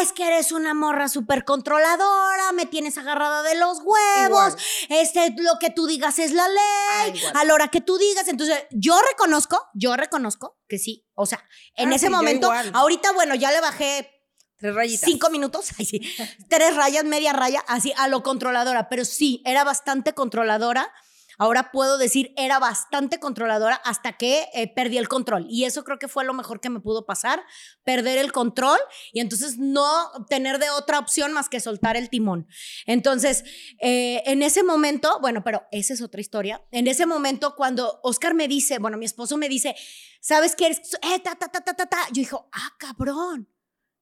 es 0.00 0.12
que 0.12 0.26
eres 0.26 0.52
una 0.52 0.74
morra 0.74 1.08
súper 1.08 1.44
controladora, 1.44 2.52
me 2.52 2.66
tienes 2.66 2.98
agarrada 2.98 3.42
de 3.42 3.54
los 3.56 3.78
huevos, 3.84 4.56
este, 4.88 5.34
lo 5.38 5.58
que 5.60 5.70
tú 5.70 5.86
digas 5.86 6.18
es 6.18 6.32
la 6.32 6.46
ley, 6.48 7.22
a 7.34 7.44
la 7.44 7.54
hora 7.54 7.68
que 7.68 7.80
tú 7.80 7.98
digas. 7.98 8.28
Entonces, 8.28 8.64
yo 8.70 8.96
reconozco, 9.10 9.60
yo 9.74 9.96
reconozco 9.96 10.58
que 10.68 10.78
sí, 10.78 11.03
O 11.14 11.26
sea, 11.26 11.42
en 11.76 11.92
Ah, 11.92 11.96
ese 11.96 12.06
sí, 12.06 12.12
momento, 12.12 12.50
ahorita, 12.72 13.12
bueno, 13.12 13.34
ya 13.34 13.50
le 13.52 13.60
bajé 13.60 14.10
Tres 14.56 14.74
rayitas. 14.74 15.08
cinco 15.08 15.30
minutos, 15.30 15.70
ay, 15.78 15.84
sí, 15.84 16.00
tres 16.48 16.74
rayas, 16.76 17.04
media 17.04 17.32
raya, 17.32 17.62
así 17.66 17.92
a 17.96 18.08
lo 18.08 18.22
controladora, 18.22 18.88
pero 18.88 19.04
sí, 19.04 19.42
era 19.44 19.64
bastante 19.64 20.12
controladora. 20.14 20.92
Ahora 21.38 21.70
puedo 21.72 21.98
decir, 21.98 22.32
era 22.36 22.58
bastante 22.58 23.18
controladora 23.18 23.76
hasta 23.84 24.16
que 24.16 24.46
eh, 24.54 24.72
perdí 24.72 24.98
el 24.98 25.08
control. 25.08 25.46
Y 25.48 25.64
eso 25.64 25.84
creo 25.84 25.98
que 25.98 26.08
fue 26.08 26.24
lo 26.24 26.34
mejor 26.34 26.60
que 26.60 26.70
me 26.70 26.80
pudo 26.80 27.06
pasar, 27.06 27.42
perder 27.84 28.18
el 28.18 28.32
control 28.32 28.78
y 29.12 29.20
entonces 29.20 29.58
no 29.58 30.10
tener 30.28 30.58
de 30.58 30.70
otra 30.70 30.98
opción 30.98 31.32
más 31.32 31.48
que 31.48 31.60
soltar 31.60 31.96
el 31.96 32.10
timón. 32.10 32.46
Entonces, 32.86 33.44
eh, 33.80 34.22
en 34.26 34.42
ese 34.42 34.62
momento, 34.62 35.18
bueno, 35.20 35.42
pero 35.44 35.64
esa 35.72 35.94
es 35.94 36.02
otra 36.02 36.20
historia. 36.20 36.64
En 36.70 36.86
ese 36.86 37.06
momento, 37.06 37.54
cuando 37.56 38.00
Oscar 38.02 38.34
me 38.34 38.48
dice, 38.48 38.78
bueno, 38.78 38.96
mi 38.96 39.04
esposo 39.04 39.36
me 39.36 39.48
dice, 39.48 39.74
¿sabes 40.20 40.54
qué 40.56 40.66
eres? 40.66 40.80
Eh, 41.02 41.18
ta, 41.20 41.34
ta, 41.34 41.48
ta, 41.48 41.60
ta, 41.60 41.74
ta, 41.74 41.86
ta. 41.86 41.98
Yo 42.08 42.20
dijo, 42.20 42.48
ah, 42.52 42.70
cabrón. 42.78 43.48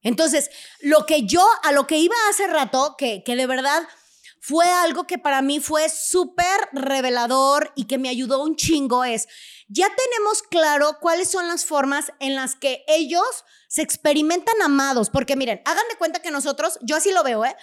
Entonces, 0.03 0.51
lo 0.80 1.07
que 1.07 1.26
yo, 1.26 1.47
a 1.62 1.72
lo 1.72 1.87
que 1.87 1.99
iba 1.99 2.14
hace 2.28 2.47
rato, 2.49 2.97
que, 2.99 3.22
que 3.24 3.37
de 3.37 3.47
verdad 3.47 3.87
fue 4.45 4.66
algo 4.66 5.07
que 5.07 5.18
para 5.18 5.40
mí 5.40 5.61
fue 5.61 5.88
súper 5.88 6.68
revelador 6.72 7.72
y 7.76 7.86
que 7.86 7.97
me 7.97 8.09
ayudó 8.09 8.43
un 8.43 8.57
chingo 8.57 9.05
es, 9.05 9.28
ya 9.68 9.86
tenemos 9.95 10.43
claro 10.43 10.99
cuáles 11.01 11.30
son 11.30 11.47
las 11.47 11.64
formas 11.64 12.12
en 12.18 12.34
las 12.34 12.57
que 12.57 12.84
ellos 12.88 13.45
se 13.68 13.82
experimentan 13.82 14.61
amados, 14.61 15.11
porque 15.11 15.36
miren, 15.36 15.62
hagan 15.64 15.84
de 15.88 15.97
cuenta 15.97 16.20
que 16.20 16.32
nosotros, 16.32 16.80
yo 16.82 16.97
así 16.97 17.12
lo 17.12 17.22
veo, 17.22 17.45
¿eh? 17.45 17.55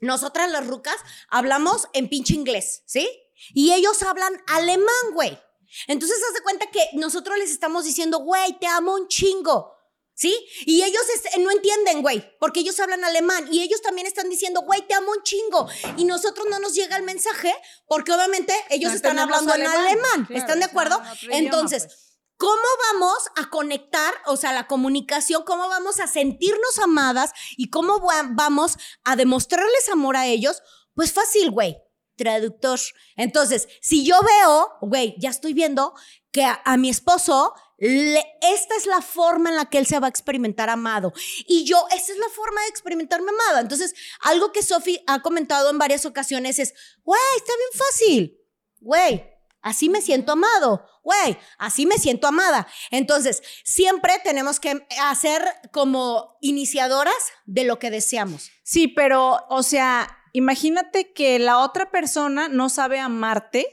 Nosotras 0.00 0.50
las 0.50 0.66
rucas 0.66 0.96
hablamos 1.30 1.88
en 1.94 2.10
pinche 2.10 2.34
inglés, 2.34 2.82
¿sí? 2.84 3.08
Y 3.54 3.72
ellos 3.72 4.02
hablan 4.02 4.34
alemán, 4.48 5.14
güey. 5.14 5.40
Entonces, 5.88 6.18
haz 6.28 6.34
de 6.34 6.42
cuenta 6.42 6.70
que 6.70 6.90
nosotros 6.92 7.38
les 7.38 7.50
estamos 7.50 7.84
diciendo, 7.84 8.18
güey, 8.18 8.58
te 8.58 8.66
amo 8.66 8.94
un 8.94 9.08
chingo. 9.08 9.75
¿Sí? 10.18 10.34
Y 10.64 10.82
ellos 10.82 11.02
es- 11.14 11.38
no 11.38 11.50
entienden, 11.50 12.00
güey, 12.00 12.26
porque 12.40 12.60
ellos 12.60 12.80
hablan 12.80 13.04
alemán 13.04 13.48
y 13.52 13.60
ellos 13.60 13.82
también 13.82 14.06
están 14.06 14.30
diciendo, 14.30 14.62
güey, 14.62 14.80
te 14.88 14.94
amo 14.94 15.12
un 15.12 15.22
chingo. 15.22 15.68
Y 15.98 16.04
nosotros 16.06 16.46
no 16.50 16.58
nos 16.58 16.72
llega 16.74 16.96
el 16.96 17.02
mensaje 17.02 17.54
porque 17.86 18.12
obviamente 18.12 18.54
ellos 18.70 18.92
No 18.92 18.96
están 18.96 19.18
hablando 19.18 19.54
en 19.54 19.66
alemán, 19.66 20.24
claro, 20.26 20.40
¿Están 20.40 20.58
de 20.60 20.64
acuerdo? 20.64 21.02
idioma, 21.20 21.36
Entonces, 21.36 21.84
pues. 21.84 22.18
¿cómo 22.38 22.62
vamos 22.94 23.18
a 23.36 23.50
conectar, 23.50 24.14
o 24.24 24.38
sea, 24.38 24.54
la 24.54 24.66
comunicación, 24.66 25.42
cómo 25.44 25.68
vamos 25.68 26.00
a 26.00 26.06
sentirnos 26.06 26.78
amadas 26.78 27.32
y 27.58 27.68
cómo 27.68 28.00
va- 28.00 28.26
vamos 28.30 28.78
a 29.04 29.16
demostrarles 29.16 29.88
amor 29.90 30.16
a 30.16 30.26
ellos? 30.26 30.62
Pues 30.94 31.12
fácil, 31.12 31.50
güey. 31.50 31.76
Traductor. 32.16 32.80
Entonces, 33.16 33.68
si 33.82 34.06
yo 34.06 34.16
veo, 34.22 34.70
güey, 34.80 35.14
ya 35.18 35.28
estoy 35.28 35.52
viendo 35.52 35.92
que 36.32 36.44
a, 36.44 36.62
a 36.64 36.78
mi 36.78 36.88
esposo, 36.88 37.52
le- 37.78 38.24
esta 38.40 38.74
es 38.76 38.86
la 38.86 39.02
forma 39.02 39.50
en 39.50 39.56
la 39.56 39.66
que 39.66 39.78
él 39.78 39.86
se 39.86 39.98
va 39.98 40.06
a 40.06 40.10
experimentar 40.10 40.70
amado. 40.70 41.12
Y 41.46 41.64
yo, 41.64 41.86
esta 41.94 42.12
es 42.12 42.18
la 42.18 42.28
forma 42.30 42.60
de 42.62 42.68
experimentarme 42.68 43.30
amada. 43.30 43.60
Entonces, 43.60 43.94
algo 44.20 44.52
que 44.52 44.62
Sophie 44.62 45.02
ha 45.06 45.20
comentado 45.20 45.70
en 45.70 45.78
varias 45.78 46.06
ocasiones 46.06 46.58
es, 46.58 46.74
güey, 47.02 47.20
está 47.36 47.52
bien 47.56 47.86
fácil. 47.86 48.40
Güey, 48.80 49.24
así 49.62 49.88
me 49.88 50.00
siento 50.00 50.32
amado. 50.32 50.86
Güey, 51.02 51.38
así 51.58 51.86
me 51.86 51.98
siento 51.98 52.26
amada. 52.26 52.66
Entonces, 52.90 53.42
siempre 53.64 54.14
tenemos 54.24 54.58
que 54.58 54.86
hacer 55.02 55.44
como 55.72 56.36
iniciadoras 56.40 57.14
de 57.44 57.64
lo 57.64 57.78
que 57.78 57.90
deseamos. 57.90 58.50
Sí, 58.64 58.88
pero, 58.88 59.44
o 59.48 59.62
sea, 59.62 60.18
imagínate 60.32 61.12
que 61.12 61.38
la 61.38 61.58
otra 61.58 61.90
persona 61.90 62.48
no 62.48 62.68
sabe 62.70 62.98
amarte 63.00 63.66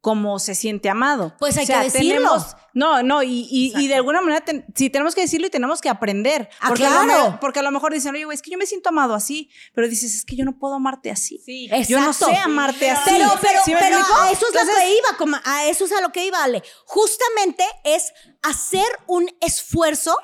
como 0.00 0.38
se 0.38 0.54
siente 0.54 0.90
amado. 0.90 1.34
Pues 1.38 1.56
hay 1.56 1.64
O 1.64 1.66
sea, 1.66 1.78
que 1.78 1.84
decirlo. 1.90 2.14
tenemos- 2.16 2.56
no, 2.74 3.02
no, 3.02 3.22
y, 3.22 3.46
y- 3.50 3.72
y 3.76 3.88
de 3.88 3.94
alguna 3.94 4.20
manera, 4.20 4.44
ten- 4.44 4.66
sí, 4.74 4.90
tenemos 4.90 5.14
que 5.14 5.22
decirlo 5.22 5.46
y 5.46 5.50
tenemos 5.50 5.80
que 5.80 5.88
aprender. 5.88 6.48
Ah, 6.60 6.68
porque, 6.68 6.84
a 6.84 6.90
lo 6.90 7.02
claro. 7.04 7.30
me- 7.32 7.38
porque 7.38 7.60
a 7.60 7.62
lo 7.62 7.70
mejor 7.70 7.92
dicen, 7.94 8.14
oye, 8.14 8.24
güey, 8.24 8.34
es 8.34 8.42
que 8.42 8.50
yo 8.50 8.58
me 8.58 8.66
siento 8.66 8.88
amado 8.90 9.14
así, 9.14 9.48
pero 9.74 9.88
dices, 9.88 10.14
es 10.14 10.24
que 10.24 10.36
yo 10.36 10.44
no 10.44 10.58
puedo 10.58 10.74
amarte 10.74 11.10
así. 11.10 11.40
Sí. 11.44 11.68
Yo 11.88 11.98
no 12.00 12.06
Exacto. 12.10 12.26
sé 12.34 12.36
amarte 12.36 12.90
así. 12.90 13.10
Pero, 13.10 13.28
pero, 13.40 13.60
¿Sí 13.64 13.72
me 13.72 13.80
pero 13.80 13.98
a 13.98 14.30
eso 14.32 14.46
es 14.48 14.54
lo 14.54 14.60
que 14.76 14.90
iba, 14.96 15.16
como 15.16 15.36
a 15.44 15.64
eso 15.66 15.84
es 15.86 15.92
a 15.92 16.00
lo 16.00 16.10
que 16.10 16.26
iba, 16.26 16.42
Ale. 16.42 16.62
Justamente 16.86 17.64
es 17.84 18.12
hacer 18.42 18.86
un 19.06 19.28
esfuerzo 19.40 20.16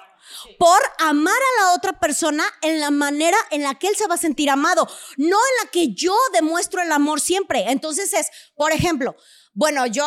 por 0.59 0.79
amar 1.01 1.35
a 1.35 1.65
la 1.65 1.75
otra 1.75 1.99
persona 1.99 2.45
en 2.63 2.79
la 2.81 2.91
manera 2.91 3.37
en 3.51 3.63
la 3.63 3.75
que 3.75 3.89
él 3.89 3.97
se 3.97 4.07
va 4.07 4.15
a 4.15 4.19
sentir 4.19 4.49
amado, 4.49 4.87
no 5.17 5.27
en 5.37 5.65
la 5.65 5.71
que 5.71 5.93
yo 5.93 6.15
demuestro 6.33 6.81
el 6.81 6.93
amor 6.93 7.21
siempre. 7.21 7.65
Entonces 7.71 8.13
es, 8.13 8.29
por 8.55 8.71
ejemplo, 8.73 9.17
bueno, 9.55 9.87
yo, 9.87 10.05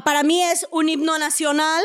para 0.00 0.22
mí 0.22 0.42
es 0.42 0.66
un 0.70 0.88
himno 0.88 1.18
nacional, 1.18 1.82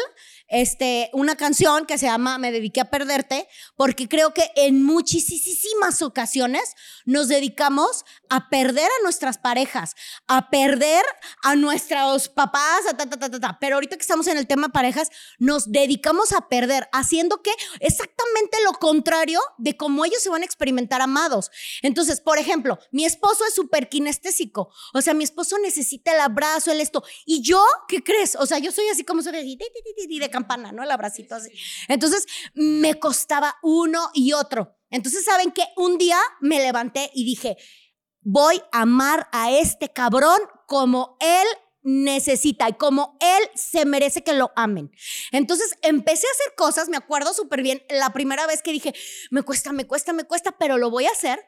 este, 0.49 1.09
una 1.13 1.35
canción 1.35 1.85
que 1.85 1.97
se 1.97 2.07
llama 2.07 2.37
Me 2.37 2.51
dediqué 2.51 2.81
a 2.81 2.89
perderte, 2.89 3.47
porque 3.75 4.07
creo 4.07 4.33
que 4.33 4.51
en 4.55 4.83
muchísimas 4.83 6.01
ocasiones 6.01 6.75
nos 7.05 7.27
dedicamos 7.27 8.03
a 8.29 8.49
perder 8.49 8.85
a 8.85 9.03
nuestras 9.03 9.37
parejas, 9.37 9.95
a 10.27 10.49
perder 10.49 11.03
a 11.43 11.55
nuestros 11.55 12.29
papás, 12.29 12.81
a 12.89 12.97
ta, 12.97 13.09
ta, 13.09 13.17
ta, 13.17 13.39
ta, 13.39 13.57
pero 13.59 13.75
ahorita 13.75 13.95
que 13.95 14.01
estamos 14.01 14.27
en 14.27 14.37
el 14.37 14.47
tema 14.47 14.69
parejas, 14.69 15.09
nos 15.37 15.71
dedicamos 15.71 16.33
a 16.33 16.47
perder, 16.47 16.89
haciendo 16.91 17.41
que 17.41 17.51
exactamente 17.79 18.57
lo 18.65 18.73
contrario 18.73 19.39
de 19.57 19.77
cómo 19.77 20.05
ellos 20.05 20.21
se 20.21 20.29
van 20.29 20.41
a 20.41 20.45
experimentar 20.45 21.01
amados. 21.01 21.51
Entonces, 21.81 22.21
por 22.21 22.37
ejemplo, 22.37 22.79
mi 22.91 23.05
esposo 23.05 23.45
es 23.47 23.53
súper 23.53 23.89
kinestésico, 23.89 24.71
o 24.93 25.01
sea, 25.01 25.13
mi 25.13 25.23
esposo 25.23 25.57
necesita 25.59 26.13
el 26.13 26.19
abrazo, 26.19 26.71
el 26.71 26.81
esto, 26.81 27.03
y 27.25 27.41
yo, 27.41 27.63
¿qué 27.87 28.03
crees? 28.03 28.35
O 28.35 28.45
sea, 28.45 28.59
yo 28.59 28.71
soy 28.71 28.87
así 28.89 29.03
como 29.03 29.21
soy 29.21 29.33
ti, 29.33 29.57
ti, 29.57 30.07
ti, 30.07 30.19
de 30.19 30.29
campana, 30.39 30.71
¿no? 30.71 30.83
El 30.83 30.91
abracito 30.91 31.35
así. 31.35 31.51
Entonces, 31.87 32.25
me 32.53 32.99
costaba 32.99 33.55
uno 33.61 34.09
y 34.13 34.33
otro. 34.33 34.77
Entonces, 34.89 35.25
¿saben 35.25 35.51
qué? 35.51 35.63
Un 35.75 35.97
día 35.97 36.19
me 36.39 36.59
levanté 36.59 37.11
y 37.13 37.25
dije, 37.25 37.57
voy 38.21 38.61
a 38.71 38.81
amar 38.81 39.27
a 39.31 39.51
este 39.51 39.89
cabrón 39.89 40.39
como 40.67 41.17
él 41.19 41.47
necesita 41.81 42.67
y 42.69 42.73
como 42.73 43.17
él 43.21 43.49
se 43.55 43.85
merece 43.85 44.23
que 44.23 44.33
lo 44.33 44.51
amen. 44.55 44.91
Entonces 45.31 45.75
empecé 45.81 46.27
a 46.27 46.31
hacer 46.31 46.55
cosas, 46.55 46.89
me 46.89 46.97
acuerdo 46.97 47.33
súper 47.33 47.63
bien, 47.63 47.81
la 47.89 48.11
primera 48.11 48.45
vez 48.47 48.61
que 48.61 48.71
dije, 48.71 48.93
me 49.31 49.43
cuesta, 49.43 49.71
me 49.71 49.87
cuesta, 49.87 50.13
me 50.13 50.25
cuesta, 50.25 50.57
pero 50.57 50.77
lo 50.77 50.89
voy 50.89 51.05
a 51.05 51.11
hacer. 51.11 51.39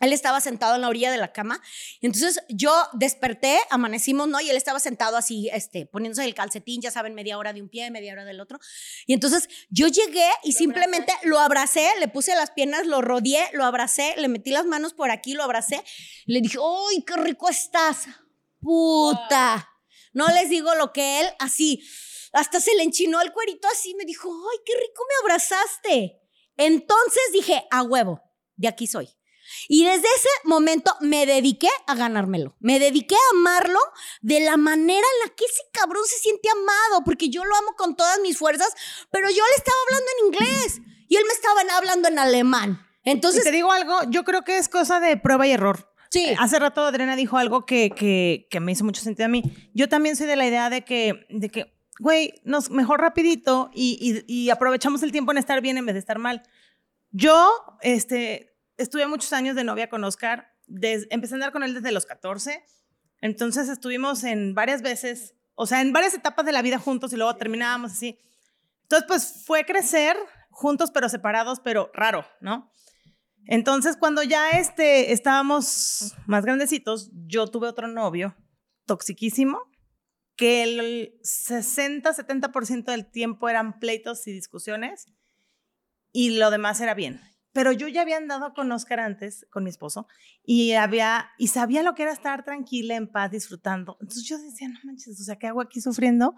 Él 0.00 0.12
estaba 0.12 0.40
sentado 0.40 0.74
en 0.74 0.80
la 0.80 0.88
orilla 0.88 1.10
de 1.10 1.18
la 1.18 1.32
cama. 1.32 1.62
Entonces 2.00 2.40
yo 2.48 2.72
desperté, 2.94 3.58
amanecimos, 3.70 4.28
¿no? 4.28 4.40
Y 4.40 4.50
él 4.50 4.56
estaba 4.56 4.80
sentado 4.80 5.16
así, 5.16 5.48
este, 5.52 5.86
poniéndose 5.86 6.24
el 6.24 6.34
calcetín, 6.34 6.82
ya 6.82 6.90
saben, 6.90 7.14
media 7.14 7.38
hora 7.38 7.52
de 7.52 7.62
un 7.62 7.68
pie, 7.68 7.90
media 7.90 8.12
hora 8.12 8.24
del 8.24 8.40
otro. 8.40 8.58
Y 9.06 9.14
entonces 9.14 9.48
yo 9.70 9.86
llegué 9.86 10.28
y 10.42 10.52
simplemente 10.52 11.12
lo 11.22 11.38
abracé, 11.38 11.88
le 12.00 12.08
puse 12.08 12.34
las 12.34 12.50
piernas, 12.50 12.86
lo 12.86 13.02
rodeé, 13.02 13.48
lo 13.52 13.64
abracé, 13.64 14.14
le 14.16 14.28
metí 14.28 14.50
las 14.50 14.66
manos 14.66 14.94
por 14.94 15.10
aquí, 15.10 15.34
lo 15.34 15.44
abracé. 15.44 15.82
Le 16.26 16.40
dije, 16.40 16.58
¡ay, 16.58 17.02
qué 17.04 17.16
rico 17.16 17.48
estás! 17.48 18.06
¡Puta! 18.60 19.70
No 20.12 20.28
les 20.28 20.48
digo 20.48 20.74
lo 20.74 20.92
que 20.92 21.20
él, 21.20 21.26
así, 21.38 21.82
hasta 22.32 22.60
se 22.60 22.74
le 22.74 22.82
enchinó 22.82 23.20
el 23.20 23.32
cuerito 23.32 23.68
así, 23.72 23.94
me 23.94 24.04
dijo, 24.04 24.28
¡ay, 24.28 24.58
qué 24.64 24.72
rico 24.74 25.02
me 25.08 25.14
abrazaste! 25.22 26.20
Entonces 26.56 27.22
dije, 27.32 27.64
a 27.70 27.82
huevo, 27.82 28.22
de 28.56 28.68
aquí 28.68 28.86
soy. 28.86 29.08
Y 29.68 29.84
desde 29.84 30.06
ese 30.16 30.28
momento 30.44 30.94
me 31.00 31.26
dediqué 31.26 31.68
a 31.86 31.94
ganármelo. 31.94 32.54
Me 32.60 32.78
dediqué 32.78 33.14
a 33.14 33.36
amarlo 33.36 33.78
de 34.22 34.40
la 34.40 34.56
manera 34.56 35.06
en 35.22 35.28
la 35.28 35.34
que 35.34 35.44
ese 35.44 35.62
cabrón 35.72 36.02
se 36.06 36.18
siente 36.18 36.48
amado, 36.50 37.04
porque 37.04 37.28
yo 37.28 37.44
lo 37.44 37.54
amo 37.56 37.74
con 37.76 37.96
todas 37.96 38.18
mis 38.20 38.38
fuerzas, 38.38 38.68
pero 39.10 39.28
yo 39.28 39.42
le 39.44 39.54
estaba 39.56 39.76
hablando 39.86 40.06
en 40.18 40.26
inglés 40.26 40.80
y 41.08 41.16
él 41.16 41.24
me 41.26 41.32
estaba 41.34 41.60
hablando 41.76 42.08
en 42.08 42.18
alemán. 42.18 42.86
Y 43.04 43.10
Entonces, 43.10 43.44
te 43.44 43.50
digo 43.52 43.70
algo, 43.72 43.98
yo 44.10 44.24
creo 44.24 44.42
que 44.42 44.56
es 44.58 44.68
cosa 44.68 45.00
de 45.00 45.16
prueba 45.16 45.46
y 45.46 45.52
error. 45.52 45.92
sí, 46.10 46.24
Eh, 46.26 46.36
Hace 46.38 46.58
rato 46.58 46.82
Adriana 46.82 47.16
dijo 47.16 47.36
algo 47.36 47.66
que, 47.66 47.90
que, 47.90 48.46
que 48.50 48.60
me 48.60 48.72
hizo 48.72 48.84
mucho 48.84 49.02
sentido 49.02 49.26
a 49.26 49.28
mí. 49.28 49.42
Yo 49.74 49.88
también 49.88 50.16
soy 50.16 50.26
de 50.26 50.36
la 50.36 50.46
idea 50.46 50.70
de 50.70 50.84
que, 50.84 51.26
de 51.28 51.48
que 51.50 51.74
güey, 52.00 52.40
nos 52.44 52.70
mejor 52.70 53.00
rapidito 53.00 53.70
y, 53.74 54.24
y- 54.26 54.42
y 54.46 54.50
aprovechamos 54.50 55.02
el 55.04 55.12
tiempo 55.12 55.30
en 55.32 55.38
estar 55.38 55.60
bien 55.60 55.76
en 55.78 55.86
vez 55.86 55.94
de 55.94 56.00
estar 56.00 56.18
mal. 56.18 56.42
Yo, 57.12 57.52
este, 57.82 58.53
estuve 58.76 59.06
muchos 59.06 59.32
años 59.32 59.56
de 59.56 59.64
novia 59.64 59.88
con 59.88 60.02
Oscar. 60.04 60.48
des- 60.66 61.06
empecé 61.10 61.34
a 61.34 61.36
andar 61.36 61.52
con 61.52 61.62
él 61.62 61.74
desde 61.74 61.92
los 61.92 62.06
14. 62.06 62.64
Entonces 63.20 63.68
estuvimos 63.68 64.24
en 64.24 64.54
varias 64.54 64.80
veces, 64.82 65.34
o 65.54 65.66
sea, 65.66 65.80
en 65.82 65.92
varias 65.92 66.14
etapas 66.14 66.46
de 66.46 66.52
la 66.52 66.62
vida 66.62 66.78
juntos 66.78 67.12
y 67.12 67.16
luego 67.16 67.36
terminábamos 67.36 67.92
así. 67.92 68.18
Entonces, 68.82 69.06
pues 69.06 69.42
fue 69.46 69.64
crecer 69.64 70.16
juntos 70.50 70.90
pero 70.90 71.08
separados, 71.08 71.60
pero 71.60 71.90
raro, 71.94 72.26
¿no? 72.40 72.70
Entonces, 73.46 73.96
cuando 73.98 74.22
ya 74.22 74.52
este, 74.58 75.12
estábamos 75.12 76.14
más 76.26 76.44
grandecitos, 76.46 77.10
yo 77.26 77.46
tuve 77.46 77.68
otro 77.68 77.88
novio 77.88 78.34
toxiquísimo, 78.86 79.60
que 80.36 80.62
el 80.62 81.20
60-70% 81.22 82.84
del 82.90 83.10
tiempo 83.10 83.48
eran 83.48 83.78
pleitos 83.78 84.26
y 84.26 84.32
discusiones 84.32 85.06
y 86.12 86.38
lo 86.38 86.50
demás 86.50 86.80
era 86.80 86.94
bien. 86.94 87.20
Pero 87.54 87.72
yo 87.72 87.88
ya 87.88 88.02
había 88.02 88.18
andado 88.18 88.52
con 88.52 88.70
Oscar 88.70 89.00
antes, 89.00 89.46
con 89.50 89.64
mi 89.64 89.70
esposo, 89.70 90.06
y, 90.44 90.72
había, 90.72 91.30
y 91.38 91.48
sabía 91.48 91.82
lo 91.82 91.94
que 91.94 92.02
era 92.02 92.12
estar 92.12 92.44
tranquila, 92.44 92.96
en 92.96 93.10
paz, 93.10 93.30
disfrutando. 93.30 93.96
Entonces 94.02 94.24
yo 94.24 94.36
decía, 94.38 94.68
no 94.68 94.78
manches, 94.84 95.18
o 95.18 95.24
sea, 95.24 95.36
¿qué 95.36 95.46
hago 95.46 95.62
aquí 95.62 95.80
sufriendo? 95.80 96.34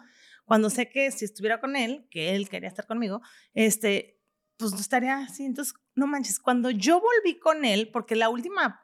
cuando 0.47 0.71
sé 0.71 0.89
que 0.89 1.11
si 1.11 1.25
estuviera 1.25 1.61
con 1.61 1.77
él, 1.77 2.07
que 2.11 2.35
él 2.35 2.49
quería 2.49 2.69
estar 2.69 2.87
conmigo, 2.87 3.21
este, 3.53 4.23
pues 4.57 4.73
no 4.73 4.79
estaría 4.79 5.19
así. 5.19 5.45
Entonces, 5.45 5.75
no 5.95 6.07
manches, 6.07 6.39
cuando 6.39 6.71
yo 6.71 7.01
volví 7.01 7.39
con 7.39 7.65
él, 7.65 7.91
porque 7.93 8.17
la 8.17 8.31
última 8.31 8.81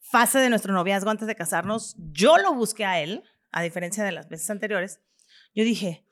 fase 0.00 0.40
de 0.40 0.50
nuestro 0.50 0.74
noviazgo 0.74 1.08
antes 1.08 1.28
de 1.28 1.36
casarnos, 1.36 1.94
yo 1.96 2.36
lo 2.38 2.54
busqué 2.54 2.84
a 2.84 3.00
él, 3.00 3.22
a 3.52 3.62
diferencia 3.62 4.04
de 4.04 4.12
las 4.12 4.28
veces 4.28 4.50
anteriores, 4.50 5.00
yo 5.54 5.64
dije, 5.64 6.04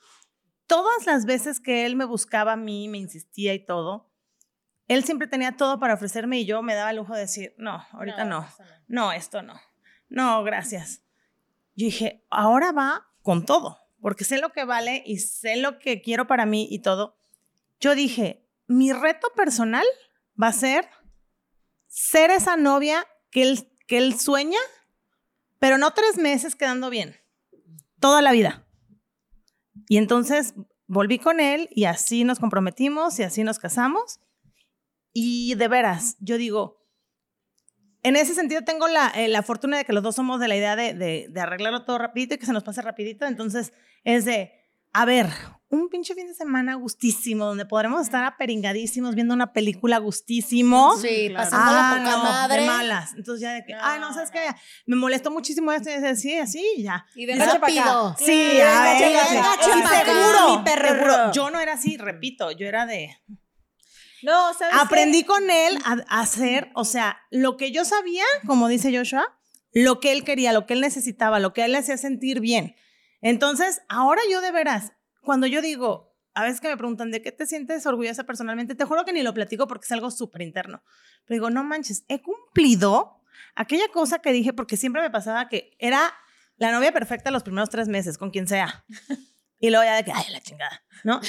todas 0.67 1.07
las 1.07 1.27
veces 1.27 1.61
que 1.61 1.85
él 1.85 1.97
me 1.97 2.05
buscaba 2.05 2.53
a 2.53 2.57
mí, 2.57 2.89
me 2.89 2.99
insistía 2.99 3.55
y 3.55 3.65
todo, 3.65 4.08
él 4.89 5.05
siempre 5.05 5.29
tenía 5.29 5.57
todo 5.57 5.79
para 5.79 5.95
ofrecerme 5.95 6.41
y 6.41 6.47
yo 6.47 6.63
me 6.63 6.75
daba 6.75 6.91
el 6.91 6.97
lujo 6.97 7.15
de 7.15 7.21
decir, 7.21 7.55
no, 7.59 7.87
ahorita 7.93 8.25
no, 8.25 8.49
no, 8.89 9.13
esto 9.13 9.43
no, 9.43 9.61
no, 10.09 10.43
gracias. 10.43 11.03
Yo 11.77 11.87
dije, 11.87 12.25
ahora 12.31 12.73
va 12.73 13.07
con 13.23 13.45
todo, 13.45 13.79
porque 14.01 14.25
sé 14.25 14.39
lo 14.39 14.51
que 14.51 14.65
vale 14.65 15.03
y 15.07 15.19
sé 15.19 15.57
lo 15.57 15.79
que 15.79 16.01
quiero 16.01 16.27
para 16.27 16.47
mí 16.47 16.67
y 16.71 16.81
todo. 16.81 17.17
Yo 17.81 17.95
dije, 17.95 18.45
mi 18.67 18.93
reto 18.93 19.29
personal 19.37 19.85
va 20.41 20.49
a 20.49 20.53
ser 20.53 20.89
ser 21.89 22.31
esa 22.31 22.57
novia 22.57 23.07
que 23.31 23.43
él, 23.43 23.69
que 23.87 23.99
él 23.99 24.19
sueña, 24.19 24.59
pero 25.59 25.79
no 25.79 25.93
tres 25.93 26.17
meses 26.17 26.55
quedando 26.55 26.91
bien, 26.91 27.17
toda 28.01 28.23
la 28.23 28.33
vida. 28.33 28.67
Y 29.89 29.97
entonces 29.97 30.55
volví 30.87 31.19
con 31.19 31.41
él 31.41 31.69
y 31.71 31.85
así 31.85 32.25
nos 32.25 32.39
comprometimos 32.39 33.19
y 33.19 33.23
así 33.23 33.43
nos 33.45 33.59
casamos. 33.59 34.21
Y 35.21 35.55
de 35.57 35.67
veras, 35.67 36.17
yo 36.21 36.37
digo, 36.39 36.77
en 38.05 38.15
ese 38.15 38.35
sentido 38.35 38.63
tengo 38.63 38.87
la, 38.87 39.09
eh, 39.09 39.27
la 39.27 39.43
fortuna 39.43 39.77
de 39.79 39.85
que 39.85 39.93
los 39.93 40.05
dos 40.05 40.15
somos 40.15 40.39
de 40.39 40.47
la 40.47 40.55
idea 40.57 40.77
de, 40.77 40.95
de, 40.95 41.27
de 41.29 41.41
arreglarlo 41.41 41.85
todo 41.85 41.99
rapidito 41.99 42.35
y 42.35 42.39
que 42.39 42.47
se 42.47 42.53
nos 42.53 42.63
pase 42.63 42.83
rapidito. 42.83 43.27
Entonces 43.27 43.73
es 44.05 44.25
de, 44.25 44.53
a 44.93 45.05
ver, 45.05 45.27
un 45.71 45.89
pinche 45.89 46.15
fin 46.15 46.29
de 46.29 46.35
semana 46.35 46.75
gustísimo, 46.77 47.47
donde 47.47 47.67
podremos 47.67 48.01
estar 48.03 48.23
aperingadísimos 48.25 49.17
viendo 49.17 49.35
una 49.35 49.53
película 49.53 49.99
gustísimo. 49.99 50.97
Sí, 50.99 51.31
pasando 51.35 51.73
la 51.73 51.91
Ah, 51.91 51.97
poca 51.99 52.11
no, 52.17 52.23
madre. 52.23 52.61
de 52.61 52.67
malas. 52.69 53.15
Entonces 53.17 53.41
ya 53.43 53.53
de 53.55 53.65
que, 53.65 53.75
ay, 53.75 53.99
no, 53.99 54.15
¿sabes 54.15 54.31
qué? 54.31 54.47
Me 54.87 54.95
molestó 54.95 55.33
muchísimo 55.33 55.73
esto 55.73 55.91
y 55.91 55.95
así, 55.95 56.39
así, 56.39 56.65
y 56.77 56.85
ya. 56.85 57.05
Y 57.17 57.27
de 57.27 57.35
noche 57.35 57.59
para 57.59 57.73
acá. 57.73 57.85
Rápido. 57.85 58.17
Sí, 58.19 58.61
a 58.61 58.83
ver, 58.83 59.03
Venga, 59.03 59.25
sí, 59.25 59.35
venga, 59.35 59.51
sí, 59.61 59.69
chamaca, 59.69 60.05
seguro, 60.05 60.59
mi 60.59 60.65
perro. 60.65 60.89
seguro. 60.89 61.33
Yo 61.33 61.51
no 61.51 61.59
era 61.59 61.73
así, 61.73 61.97
repito, 61.97 62.53
yo 62.53 62.69
era 62.69 62.87
de... 62.87 63.11
No, 64.23 64.55
¿sabes? 64.55 64.75
Aprendí 64.81 65.25
con 65.25 65.51
él 65.51 65.79
a, 65.85 66.21
hacer, 66.21 66.71
o 66.75 66.85
sea, 66.85 67.19
lo 67.31 67.57
que 67.57 67.71
yo 67.71 67.85
sabía, 67.85 68.25
como 68.47 68.69
dice 68.69 68.97
Joshua, 68.97 69.39
lo 69.73 70.01
que 70.01 70.13
él 70.13 70.25
quería, 70.25 70.53
lo 70.53 70.67
que 70.67 70.75
él 70.75 70.81
necesitaba, 70.81 71.39
lo 71.39 71.53
que 71.53 71.65
él 71.65 71.73
le 71.73 71.79
hacía 71.79 71.97
sentir 71.97 72.41
bien. 72.41 72.75
Entonces, 73.21 73.83
ahora 73.89 74.21
yo 74.31 74.41
de 74.41 74.51
veras, 74.51 74.93
cuando 75.23 75.47
yo 75.47 75.63
digo, 75.63 76.17
a 76.35 76.45
veces 76.45 76.61
que 76.61 76.69
me 76.69 76.77
preguntan, 76.77 77.11
¿de 77.11 77.23
qué 77.23 77.33
te 77.33 77.47
sientes 77.47 77.85
orgullosa 77.87 78.25
personalmente? 78.25 78.75
Te 78.75 78.85
juro 78.85 79.05
que 79.05 79.13
ni 79.13 79.23
lo 79.23 79.35
platico 79.35 79.67
porque 79.67 79.85
es 79.85 79.93
algo 79.93 80.11
súper 80.11 80.43
interno. 80.43 80.83
Pero 81.25 81.37
digo, 81.37 81.51
no 81.51 81.65
manches, 81.65 82.05
he 82.09 82.23
cumplido 82.23 83.23
aquella 83.55 83.89
cosa 83.89 84.21
que 84.21 84.33
dije 84.33 84.53
porque 84.53 84.77
siempre 84.77 85.03
me 85.03 85.11
pasaba 85.11 85.49
que 85.49 85.77
era 85.79 86.15
la 86.57 86.73
novia 86.73 86.93
perfecta 86.93 87.31
los 87.31 87.43
primeros 87.43 87.71
tres 87.71 87.89
meses, 87.89 88.19
con 88.19 88.31
quien 88.31 88.47
sea. 88.47 88.85
Y 89.61 89.71
luego 89.71 89.85
ya 89.85 89.97
de 89.97 90.05
que, 90.05 90.13
ay, 90.13 90.27
la 90.31 90.41
chingada, 90.41 90.85
¿no? 91.03 91.21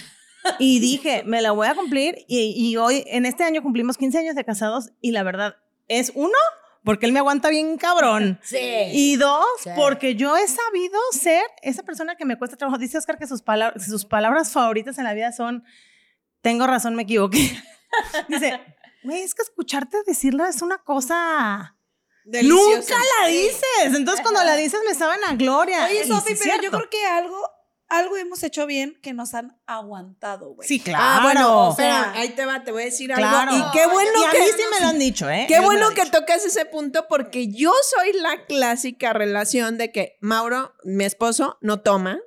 Y 0.57 0.79
dije, 0.79 1.23
me 1.25 1.41
la 1.41 1.51
voy 1.51 1.67
a 1.67 1.75
cumplir. 1.75 2.25
Y, 2.27 2.53
y 2.55 2.77
hoy, 2.77 3.03
en 3.07 3.25
este 3.25 3.43
año 3.43 3.61
cumplimos 3.61 3.97
15 3.97 4.19
años 4.19 4.35
de 4.35 4.45
casados. 4.45 4.91
Y 5.01 5.11
la 5.11 5.23
verdad, 5.23 5.57
es 5.87 6.11
uno, 6.15 6.37
porque 6.83 7.05
él 7.05 7.11
me 7.11 7.19
aguanta 7.19 7.49
bien 7.49 7.77
cabrón. 7.77 8.39
Sí. 8.43 8.57
Y 8.93 9.15
dos, 9.17 9.45
Sí. 9.63 9.69
porque 9.75 10.15
yo 10.15 10.37
he 10.37 10.47
sabido 10.47 10.99
ser 11.11 11.43
esa 11.61 11.83
persona 11.83 12.15
que 12.15 12.25
me 12.25 12.37
cuesta 12.37 12.55
trabajo. 12.57 12.77
Dice 12.77 12.97
Oscar 12.97 13.17
que 13.17 13.27
sus, 13.27 13.41
palabras 13.41 13.85
sus 13.85 14.05
palabras 14.05 14.51
favoritas 14.51 14.97
en 14.97 15.03
la 15.03 15.13
vida 15.13 15.31
son, 15.31 15.63
tengo 16.41 16.67
razón, 16.67 16.95
me 16.95 17.03
equivoqué. 17.03 17.51
Dice, 18.29 18.59
güey, 19.03 19.21
es 19.21 19.35
que 19.35 19.41
escucharte 19.41 19.97
decirlo 20.05 20.45
es 20.45 20.61
una 20.61 20.77
cosa... 20.79 21.75
Deliciosa. 22.25 22.93
Nunca 22.93 22.95
la 23.21 23.27
dices. 23.27 23.95
Entonces 23.95 24.21
cuando 24.21 24.43
la 24.43 24.55
dices 24.55 24.79
me 24.87 24.93
saben 24.93 25.19
a 25.27 25.33
gloria. 25.33 25.85
Oye, 25.85 26.05
Sofi, 26.05 26.35
pero 26.35 26.61
yo 26.61 26.69
creo 26.69 26.89
que 26.89 27.03
algo, 27.07 27.41
algo 27.89 28.15
hemos 28.17 28.43
hecho 28.43 28.65
bien 28.65 28.97
que 29.01 29.13
nos 29.13 29.33
han 29.33 29.59
aguantado, 29.65 30.53
güey. 30.53 30.67
Sí, 30.67 30.79
claro. 30.79 31.03
Ah, 31.03 31.19
bueno, 31.23 31.69
o 31.69 31.75
sea, 31.75 32.11
ahí 32.13 32.29
te 32.29 32.45
va, 32.45 32.63
te 32.63 32.71
voy 32.71 32.83
a 32.83 32.85
decir 32.85 33.11
Claro. 33.13 33.51
algo. 33.51 33.67
Y 33.67 33.71
qué 33.71 33.85
bueno 33.87 34.11
Y 34.21 34.25
a 34.25 34.31
que 34.31 34.39
mí 34.39 34.45
sí 34.55 34.63
me 34.71 34.79
lo 34.81 34.87
han 34.87 34.99
dicho, 34.99 35.29
¿eh? 35.29 35.45
Qué 35.47 35.55
Ellos 35.55 35.65
bueno 35.65 35.89
que 35.91 36.05
tocas 36.05 36.45
ese 36.45 36.65
punto 36.65 37.07
porque 37.09 37.47
yo 37.47 37.71
soy 37.95 38.13
la 38.13 38.45
clásica 38.45 39.13
relación 39.13 39.77
de 39.77 39.91
que 39.91 40.17
Mauro, 40.21 40.73
mi 40.83 41.03
esposo, 41.05 41.57
no 41.61 41.81
toma, 41.81 42.19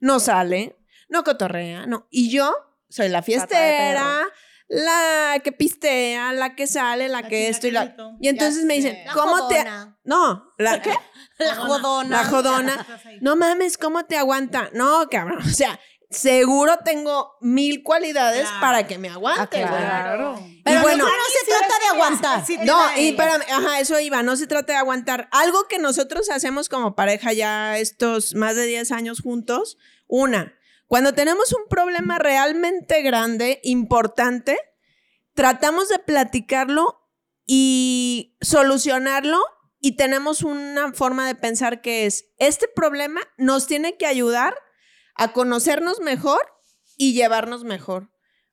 no 0.00 0.20
sale, 0.20 0.76
no 1.08 1.24
cotorrea, 1.24 1.86
no. 1.86 2.06
Y 2.10 2.30
yo 2.30 2.54
soy 2.88 3.08
la 3.08 3.22
fiestera, 3.22 4.26
la 4.72 5.40
que 5.42 5.50
pistea, 5.52 6.32
la 6.32 6.54
que 6.54 6.66
sale, 6.68 7.08
la, 7.08 7.22
La 7.22 7.28
que 7.28 7.48
esto 7.48 7.66
y 7.66 7.72
la... 7.72 7.94
Y 8.20 8.28
entonces 8.28 8.60
Ya 8.62 8.66
me 8.66 8.74
sé. 8.80 8.88
dicen, 8.88 9.04
La 9.04 9.12
¿cómo 9.12 9.48
te...? 9.48 9.56
jodona. 9.56 9.98
No, 10.04 10.44
¿la 10.58 10.80
qué? 10.80 10.92
La 11.38 11.56
jodona. 11.56 12.16
La 12.18 12.24
jodona. 12.24 12.86
No 13.20 13.34
mames, 13.34 13.76
¿cómo 13.78 14.04
te 14.04 14.16
aguanta? 14.16 14.70
No, 14.74 15.08
cabrón. 15.10 15.38
O 15.40 15.48
sea, 15.48 15.80
seguro 16.10 16.78
tengo 16.84 17.32
mil 17.40 17.82
cualidades 17.82 18.42
Claro. 18.42 18.60
para 18.60 18.86
que 18.86 18.98
me 18.98 19.08
aguante, 19.08 19.58
güey. 19.64 19.68
Claro. 19.82 20.38
Pero 20.64 20.78
Y 20.80 20.82
bueno, 20.82 21.04
no, 21.04 21.10
no 21.10 21.24
se 21.40 21.46
trata 21.50 21.74
de 21.80 21.86
aguantar. 21.94 22.46
Sí, 22.46 22.58
No, 22.62 22.78
y 22.96 23.08
espérame, 23.08 23.42
ajá, 23.50 23.80
eso 23.80 23.98
iba, 23.98 24.22
no 24.22 24.36
se 24.36 24.46
trata 24.46 24.74
de 24.74 24.78
aguantar. 24.78 25.28
Algo 25.32 25.66
que 25.66 25.78
nosotros 25.78 26.30
hacemos 26.30 26.68
como 26.68 26.94
pareja 26.94 27.32
ya 27.32 27.78
estos 27.78 28.34
más 28.34 28.54
de 28.54 28.66
10 28.66 28.92
años 28.92 29.20
juntos, 29.20 29.78
una, 30.06 30.52
cuando 30.90 31.14
tenemos 31.14 31.52
un 31.52 31.68
problema 31.68 32.18
realmente 32.18 33.00
grande, 33.02 33.60
importante, 33.62 34.58
tratamos 35.34 35.88
de 35.88 36.00
platicarlo 36.00 37.08
y 37.46 38.36
solucionarlo 38.40 39.38
y 39.78 39.94
tenemos 39.94 40.42
una 40.42 40.92
forma 40.92 41.28
de 41.28 41.36
pensar 41.36 41.80
que 41.80 42.06
es, 42.06 42.32
este 42.38 42.66
problema 42.66 43.20
nos 43.38 43.68
tiene 43.68 43.98
que 43.98 44.06
ayudar 44.06 44.56
a 45.14 45.32
conocernos 45.32 46.00
mejor 46.00 46.40
y 46.96 47.12
llevarnos 47.12 47.62
mejor. 47.62 48.10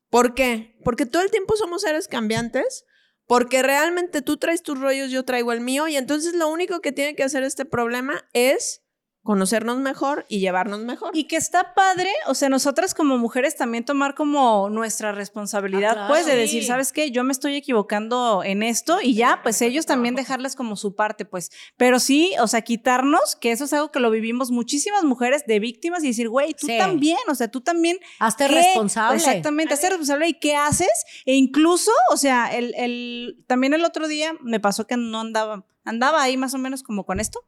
¿Por 0.08 0.36
qué? 0.36 0.78
Porque 0.84 1.06
todo 1.06 1.22
el 1.22 1.32
tiempo 1.32 1.56
somos 1.56 1.82
seres 1.82 2.06
cambiantes, 2.06 2.84
porque 3.26 3.64
realmente 3.64 4.22
tú 4.22 4.36
traes 4.36 4.62
tus 4.62 4.78
rollos, 4.78 5.10
yo 5.10 5.24
traigo 5.24 5.50
el 5.50 5.60
mío, 5.60 5.88
y 5.88 5.96
entonces 5.96 6.34
lo 6.34 6.46
único 6.46 6.78
que 6.78 6.92
tiene 6.92 7.16
que 7.16 7.24
hacer 7.24 7.42
este 7.42 7.64
problema 7.64 8.28
es 8.32 8.84
conocernos 9.28 9.76
mejor 9.76 10.24
y 10.30 10.40
llevarnos 10.40 10.80
mejor. 10.80 11.10
Y 11.12 11.24
que 11.24 11.36
está 11.36 11.74
padre, 11.74 12.08
o 12.28 12.34
sea, 12.34 12.48
nosotras 12.48 12.94
como 12.94 13.18
mujeres 13.18 13.56
también 13.58 13.84
tomar 13.84 14.14
como 14.14 14.70
nuestra 14.70 15.12
responsabilidad, 15.12 15.90
Ah, 15.90 15.94
claro. 15.94 16.08
pues, 16.08 16.24
de 16.24 16.34
decir. 16.34 16.64
¿sabes 16.64 16.94
qué? 16.94 17.10
Yo 17.10 17.24
me 17.24 17.32
estoy 17.32 17.54
equivocando 17.54 18.42
en 18.42 18.62
esto 18.62 19.00
y 19.02 19.12
ya, 19.12 19.40
pues 19.42 19.60
ellos 19.60 19.84
también 19.84 20.14
dejarles 20.14 20.56
como 20.56 20.76
su 20.76 20.94
parte, 20.94 21.26
pues. 21.26 21.50
Pero 21.76 22.00
sí, 22.00 22.32
o 22.40 22.46
sea, 22.46 22.62
quitarnos, 22.62 23.36
que 23.36 23.52
eso 23.52 23.64
es 23.66 23.72
algo 23.74 23.90
que 23.92 24.00
lo 24.00 24.10
vivimos 24.10 24.50
muchísimas 24.50 25.04
mujeres 25.04 25.44
de 25.46 25.60
víctimas 25.60 26.02
y 26.04 26.06
decir, 26.06 26.30
güey, 26.30 26.54
tú 26.54 26.66
Sí. 26.66 26.78
también, 26.78 27.18
o 27.28 27.34
sea, 27.34 27.48
tú 27.50 27.60
también 27.60 27.98
Hazte 28.20 28.48
responsable. 28.48 29.18
Exactamente, 29.18 29.74
hazte 29.74 29.90
responsable. 29.90 30.26
¿Y 30.28 30.38
qué 30.40 30.56
haces? 30.56 31.04
E 31.26 31.34
incluso, 31.34 31.90
o 32.10 32.16
sea, 32.16 32.46
el, 32.56 32.74
el- 32.76 33.44
también 33.46 33.74
el 33.74 33.84
otro 33.84 34.08
día 34.08 34.32
me 34.40 34.58
pasó 34.58 34.86
que 34.86 34.96
no 34.96 35.20
andaba, 35.20 35.66
andaba 35.84 36.22
ahí 36.22 36.36
más 36.36 36.54
o 36.54 36.58
menos 36.58 36.82
como 36.82 37.04
con 37.04 37.20
esto. 37.20 37.44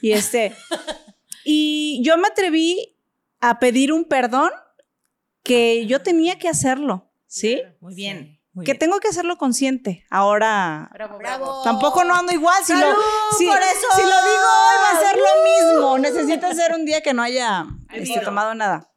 Y 0.00 0.12
este, 0.12 0.54
y 1.44 2.02
yo 2.04 2.16
me 2.18 2.28
atreví 2.28 2.96
a 3.40 3.58
pedir 3.58 3.92
un 3.92 4.04
perdón 4.04 4.50
que 5.42 5.86
yo 5.86 6.00
tenía 6.02 6.38
que 6.38 6.48
hacerlo, 6.48 7.10
¿sí? 7.26 7.60
Muy 7.80 7.94
bien. 7.94 8.40
muy 8.52 8.64
Que 8.64 8.72
bien. 8.72 8.78
tengo 8.78 9.00
que 9.00 9.08
hacerlo 9.08 9.36
consciente. 9.36 10.06
Ahora, 10.10 10.90
Bravo. 11.18 11.62
tampoco 11.62 12.04
no 12.04 12.14
ando 12.14 12.32
igual. 12.32 12.64
Si, 12.64 12.72
lo, 12.72 12.78
¡Salud 12.78 13.02
si, 13.36 13.46
por 13.46 13.58
eso! 13.58 13.86
si 13.96 14.02
lo 14.02 14.08
digo 14.08 14.48
hoy 14.68 14.76
va 14.82 14.90
a 14.98 15.00
ser 15.02 15.16
lo 15.18 15.74
mismo. 15.74 15.98
Necesita 15.98 16.54
ser 16.54 16.72
un 16.74 16.84
día 16.86 17.02
que 17.02 17.12
no 17.12 17.22
haya 17.22 17.66
este, 17.92 18.20
tomado 18.20 18.54
nada. 18.54 18.90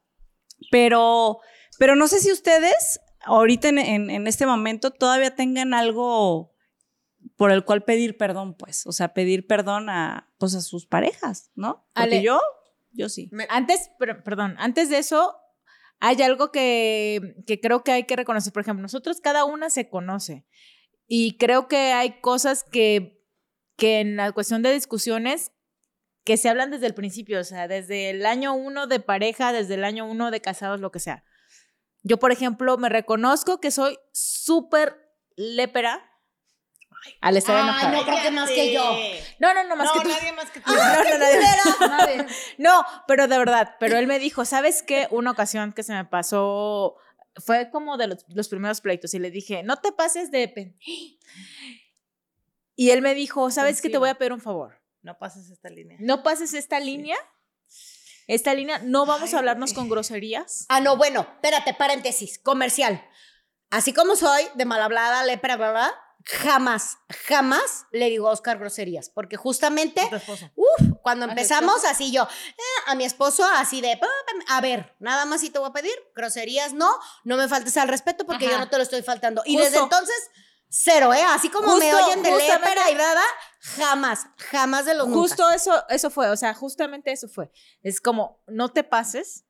Pero, 0.71 1.39
pero 1.79 1.95
no 1.95 2.07
sé 2.07 2.19
si 2.19 2.31
ustedes 2.31 2.99
ahorita 3.21 3.67
en, 3.69 3.79
en- 3.79 4.09
en 4.09 4.27
este 4.27 4.45
momento 4.45 4.91
todavía 4.91 5.35
tengan 5.35 5.73
algo 5.73 6.53
por 7.37 7.51
el 7.51 7.63
cual 7.63 7.83
pedir 7.83 8.17
perdón, 8.17 8.55
pues. 8.55 8.85
O 8.85 8.91
sea, 8.91 9.13
pedir 9.13 9.47
perdón 9.47 9.89
a, 9.89 10.33
pues, 10.37 10.55
a 10.55 10.61
sus 10.61 10.85
parejas, 10.85 11.51
¿no? 11.55 11.87
Porque 11.93 12.15
Ale. 12.15 12.21
yo, 12.23 12.41
yo 12.91 13.07
sí. 13.07 13.29
Antes, 13.47 13.89
per- 13.99 14.23
perdón, 14.23 14.55
antes 14.57 14.89
de 14.89 14.97
eso, 14.97 15.37
hay 15.99 16.21
algo 16.23 16.51
que, 16.51 17.35
que 17.45 17.61
creo 17.61 17.83
que 17.83 17.91
hay 17.91 18.03
que 18.03 18.15
reconocer. 18.15 18.51
Por 18.51 18.63
ejemplo, 18.63 18.81
nosotros 18.81 19.21
cada 19.21 19.45
una 19.45 19.69
se 19.69 19.87
conoce. 19.87 20.45
Y 21.07 21.37
creo 21.37 21.67
que 21.67 21.93
hay 21.93 22.19
cosas 22.21 22.63
que, 22.63 23.23
que 23.77 23.99
en 24.01 24.17
la 24.17 24.31
cuestión 24.31 24.63
de 24.63 24.73
discusiones 24.73 25.51
que 26.25 26.35
se 26.37 26.49
hablan 26.49 26.71
desde 26.71 26.87
el 26.87 26.93
principio, 26.93 27.39
o 27.39 27.43
sea, 27.45 27.69
desde 27.69 28.09
el 28.09 28.25
año 28.25 28.53
uno 28.53 28.87
de 28.87 28.99
pareja, 28.99 29.53
desde 29.53 29.75
el 29.75 29.85
año 29.85 30.05
uno 30.05 30.29
de 30.31 30.41
casados, 30.41 30.81
lo 30.81 30.91
que 30.91 30.99
sea. 30.99 31.23
Yo, 32.03 32.17
por 32.17 32.31
ejemplo, 32.31 32.77
me 32.77 32.89
reconozco 32.89 33.61
que 33.61 33.71
soy 33.71 33.97
súper 34.11 34.97
lépera 35.37 36.01
Al 37.21 37.37
estar 37.37 37.55
Ay, 37.55 37.63
enojada. 37.63 37.91
no 37.91 38.03
creo 38.03 38.21
que 38.21 38.31
más 38.31 38.49
que 38.49 38.73
yo. 38.73 38.97
No, 39.39 39.53
no, 39.53 39.63
no, 39.63 39.75
más 39.75 39.87
no, 39.87 39.93
que 39.93 40.07
tú. 40.07 40.13
nadie 40.13 40.33
más 40.33 40.51
que 40.51 40.59
tú. 40.59 40.71
No, 41.79 41.87
no, 41.87 41.87
nadie. 41.97 42.25
No, 42.57 42.85
pero 43.07 43.27
de 43.27 43.37
verdad, 43.37 43.75
pero 43.79 43.97
él 43.97 44.07
me 44.07 44.19
dijo, 44.19 44.45
¿sabes 44.45 44.83
qué? 44.83 45.07
Una 45.11 45.31
ocasión 45.31 45.73
que 45.73 45.83
se 45.83 45.93
me 45.93 46.05
pasó, 46.05 46.95
fue 47.37 47.69
como 47.71 47.97
de 47.97 48.07
los, 48.07 48.25
los 48.29 48.49
primeros 48.49 48.81
pleitos 48.81 49.13
y 49.13 49.19
le 49.19 49.31
dije, 49.31 49.63
no 49.63 49.77
te 49.77 49.91
pases 49.91 50.31
de... 50.31 50.47
pen-". 50.47 50.77
Y 52.75 52.91
él 52.91 53.01
me 53.01 53.13
dijo, 53.15 53.49
¿sabes 53.51 53.81
qué? 53.81 53.89
Te 53.89 53.97
voy 53.97 54.09
a 54.09 54.15
pedir 54.15 54.33
un 54.33 54.41
favor. 54.41 54.81
No 55.01 55.17
pases 55.17 55.49
esta 55.49 55.69
línea. 55.69 55.97
No 56.01 56.21
pases 56.23 56.53
esta 56.53 56.79
línea, 56.79 57.15
esta 58.27 58.53
línea, 58.53 58.79
no 58.79 59.05
vamos 59.05 59.33
a 59.33 59.37
hablarnos 59.39 59.73
con 59.73 59.87
groserías. 59.89 60.65
Ah, 60.69 60.81
no, 60.81 60.97
bueno, 60.97 61.21
espérate, 61.21 61.73
paréntesis, 61.73 62.37
comercial. 62.39 63.03
Así 63.69 63.93
como 63.93 64.15
soy 64.15 64.43
de 64.55 64.65
mal 64.65 64.81
hablada, 64.81 65.23
lepra, 65.23 65.55
bla, 65.55 65.71
bla, 65.71 65.93
jamás, 66.29 66.97
jamás 67.27 67.85
le 67.91 68.09
digo 68.09 68.27
a 68.27 68.31
Oscar 68.31 68.59
groserías, 68.59 69.09
porque 69.09 69.37
justamente, 69.37 70.01
cuando 71.01 71.25
¿A 71.25 71.27
tu 71.27 71.31
empezamos 71.31 71.85
así 71.85 72.11
yo, 72.11 72.23
eh, 72.23 72.61
a 72.87 72.95
mi 72.95 73.05
esposo 73.05 73.45
así 73.55 73.79
de, 73.79 73.95
"Pa, 73.97 74.07
pa, 74.07 74.55
a 74.57 74.61
ver, 74.61 74.95
nada 74.99 75.25
más 75.25 75.41
si 75.41 75.49
te 75.49 75.59
voy 75.59 75.69
a 75.69 75.73
pedir, 75.73 75.93
groserías 76.15 76.73
no, 76.73 76.91
no 77.23 77.37
me 77.37 77.47
faltes 77.47 77.77
al 77.77 77.87
respeto 77.87 78.25
porque 78.25 78.45
Ajá. 78.45 78.55
yo 78.55 78.59
no 78.59 78.69
te 78.69 78.77
lo 78.77 78.83
estoy 78.83 79.01
faltando. 79.03 79.41
Y 79.45 79.53
Justo. 79.53 79.65
desde 79.69 79.79
entonces, 79.83 80.29
cero, 80.67 81.13
¿eh? 81.13 81.23
Así 81.29 81.49
como 81.49 81.77
me 81.77 81.93
oyen 81.93 82.21
de 82.21 82.31
lepra 82.35 82.91
y 82.91 82.95
nada, 82.95 83.21
jamás, 83.59 84.27
jamás 84.51 84.85
de 84.85 84.95
los 84.95 85.07
nunca. 85.07 85.21
Justo 85.21 85.49
eso, 85.51 85.87
eso 85.87 86.09
fue, 86.09 86.29
o 86.29 86.35
sea, 86.35 86.53
justamente 86.53 87.11
eso 87.13 87.29
fue. 87.29 87.51
Es 87.83 88.01
como, 88.01 88.43
no 88.47 88.69
te 88.73 88.83
pases. 88.83 89.45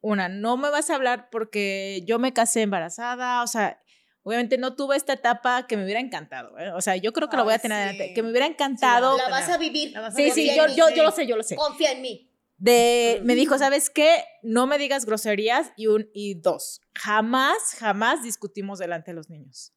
Una, 0.00 0.28
no 0.28 0.58
me 0.58 0.68
vas 0.68 0.90
a 0.90 0.96
hablar 0.96 1.30
porque 1.30 2.02
yo 2.06 2.18
me 2.18 2.34
casé 2.34 2.60
embarazada, 2.60 3.42
o 3.42 3.46
sea, 3.46 3.82
obviamente 4.24 4.58
no 4.58 4.74
tuve 4.74 4.96
esta 4.96 5.12
etapa 5.12 5.66
que 5.66 5.76
me 5.76 5.84
hubiera 5.84 6.00
encantado, 6.00 6.58
¿eh? 6.58 6.72
o 6.72 6.80
sea, 6.80 6.96
yo 6.96 7.12
creo 7.12 7.28
que 7.28 7.36
lo 7.36 7.44
voy 7.44 7.54
a 7.54 7.58
tener 7.58 7.78
sí. 7.78 7.82
adelante, 7.82 8.14
que 8.14 8.22
me 8.22 8.30
hubiera 8.30 8.46
encantado. 8.46 9.16
La 9.16 9.28
vas 9.28 9.48
a 9.48 9.58
vivir. 9.58 9.92
La 9.92 10.00
vas 10.00 10.14
a 10.14 10.16
sí, 10.16 10.24
vivir. 10.24 10.34
sí, 10.34 10.56
yo, 10.56 10.66
yo, 10.68 10.90
yo 10.90 11.02
lo 11.04 11.12
sé, 11.12 11.26
yo 11.26 11.36
lo 11.36 11.42
sé. 11.42 11.54
Confía 11.54 11.92
en 11.92 12.02
mí. 12.02 12.30
De, 12.56 13.20
me 13.24 13.34
dijo, 13.34 13.58
¿sabes 13.58 13.90
qué? 13.90 14.24
No 14.42 14.66
me 14.66 14.78
digas 14.78 15.04
groserías 15.04 15.72
y 15.76 15.88
un 15.88 16.08
y 16.14 16.34
dos. 16.34 16.80
Jamás, 16.94 17.76
jamás 17.78 18.22
discutimos 18.22 18.78
delante 18.78 19.10
de 19.10 19.16
los 19.16 19.28
niños. 19.28 19.72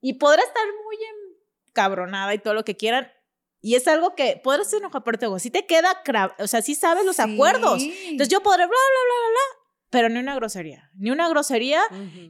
Y 0.00 0.14
podrá 0.14 0.42
estar 0.42 0.64
muy 0.84 0.96
cabronada 1.72 2.34
y 2.34 2.38
todo 2.38 2.54
lo 2.54 2.64
que 2.64 2.76
quieran. 2.76 3.10
Y 3.60 3.76
es 3.76 3.86
algo 3.86 4.14
que 4.14 4.40
podrás 4.42 4.70
ser 4.70 4.80
enojar, 4.80 5.02
digo, 5.18 5.38
si 5.38 5.50
te 5.50 5.66
queda, 5.66 6.02
o 6.38 6.46
sea, 6.48 6.62
sí 6.62 6.74
sabes 6.74 7.04
los 7.04 7.20
acuerdos. 7.20 7.80
Entonces 7.80 8.28
yo 8.28 8.42
podré 8.42 8.66
bla, 8.66 8.66
bla, 8.66 8.76
bla, 8.76 9.14
bla, 9.18 9.28
bla, 9.30 9.61
pero 9.92 10.08
ni 10.08 10.18
una 10.18 10.34
grosería. 10.34 10.90
Ni 10.96 11.10
una 11.12 11.28
grosería 11.28 11.80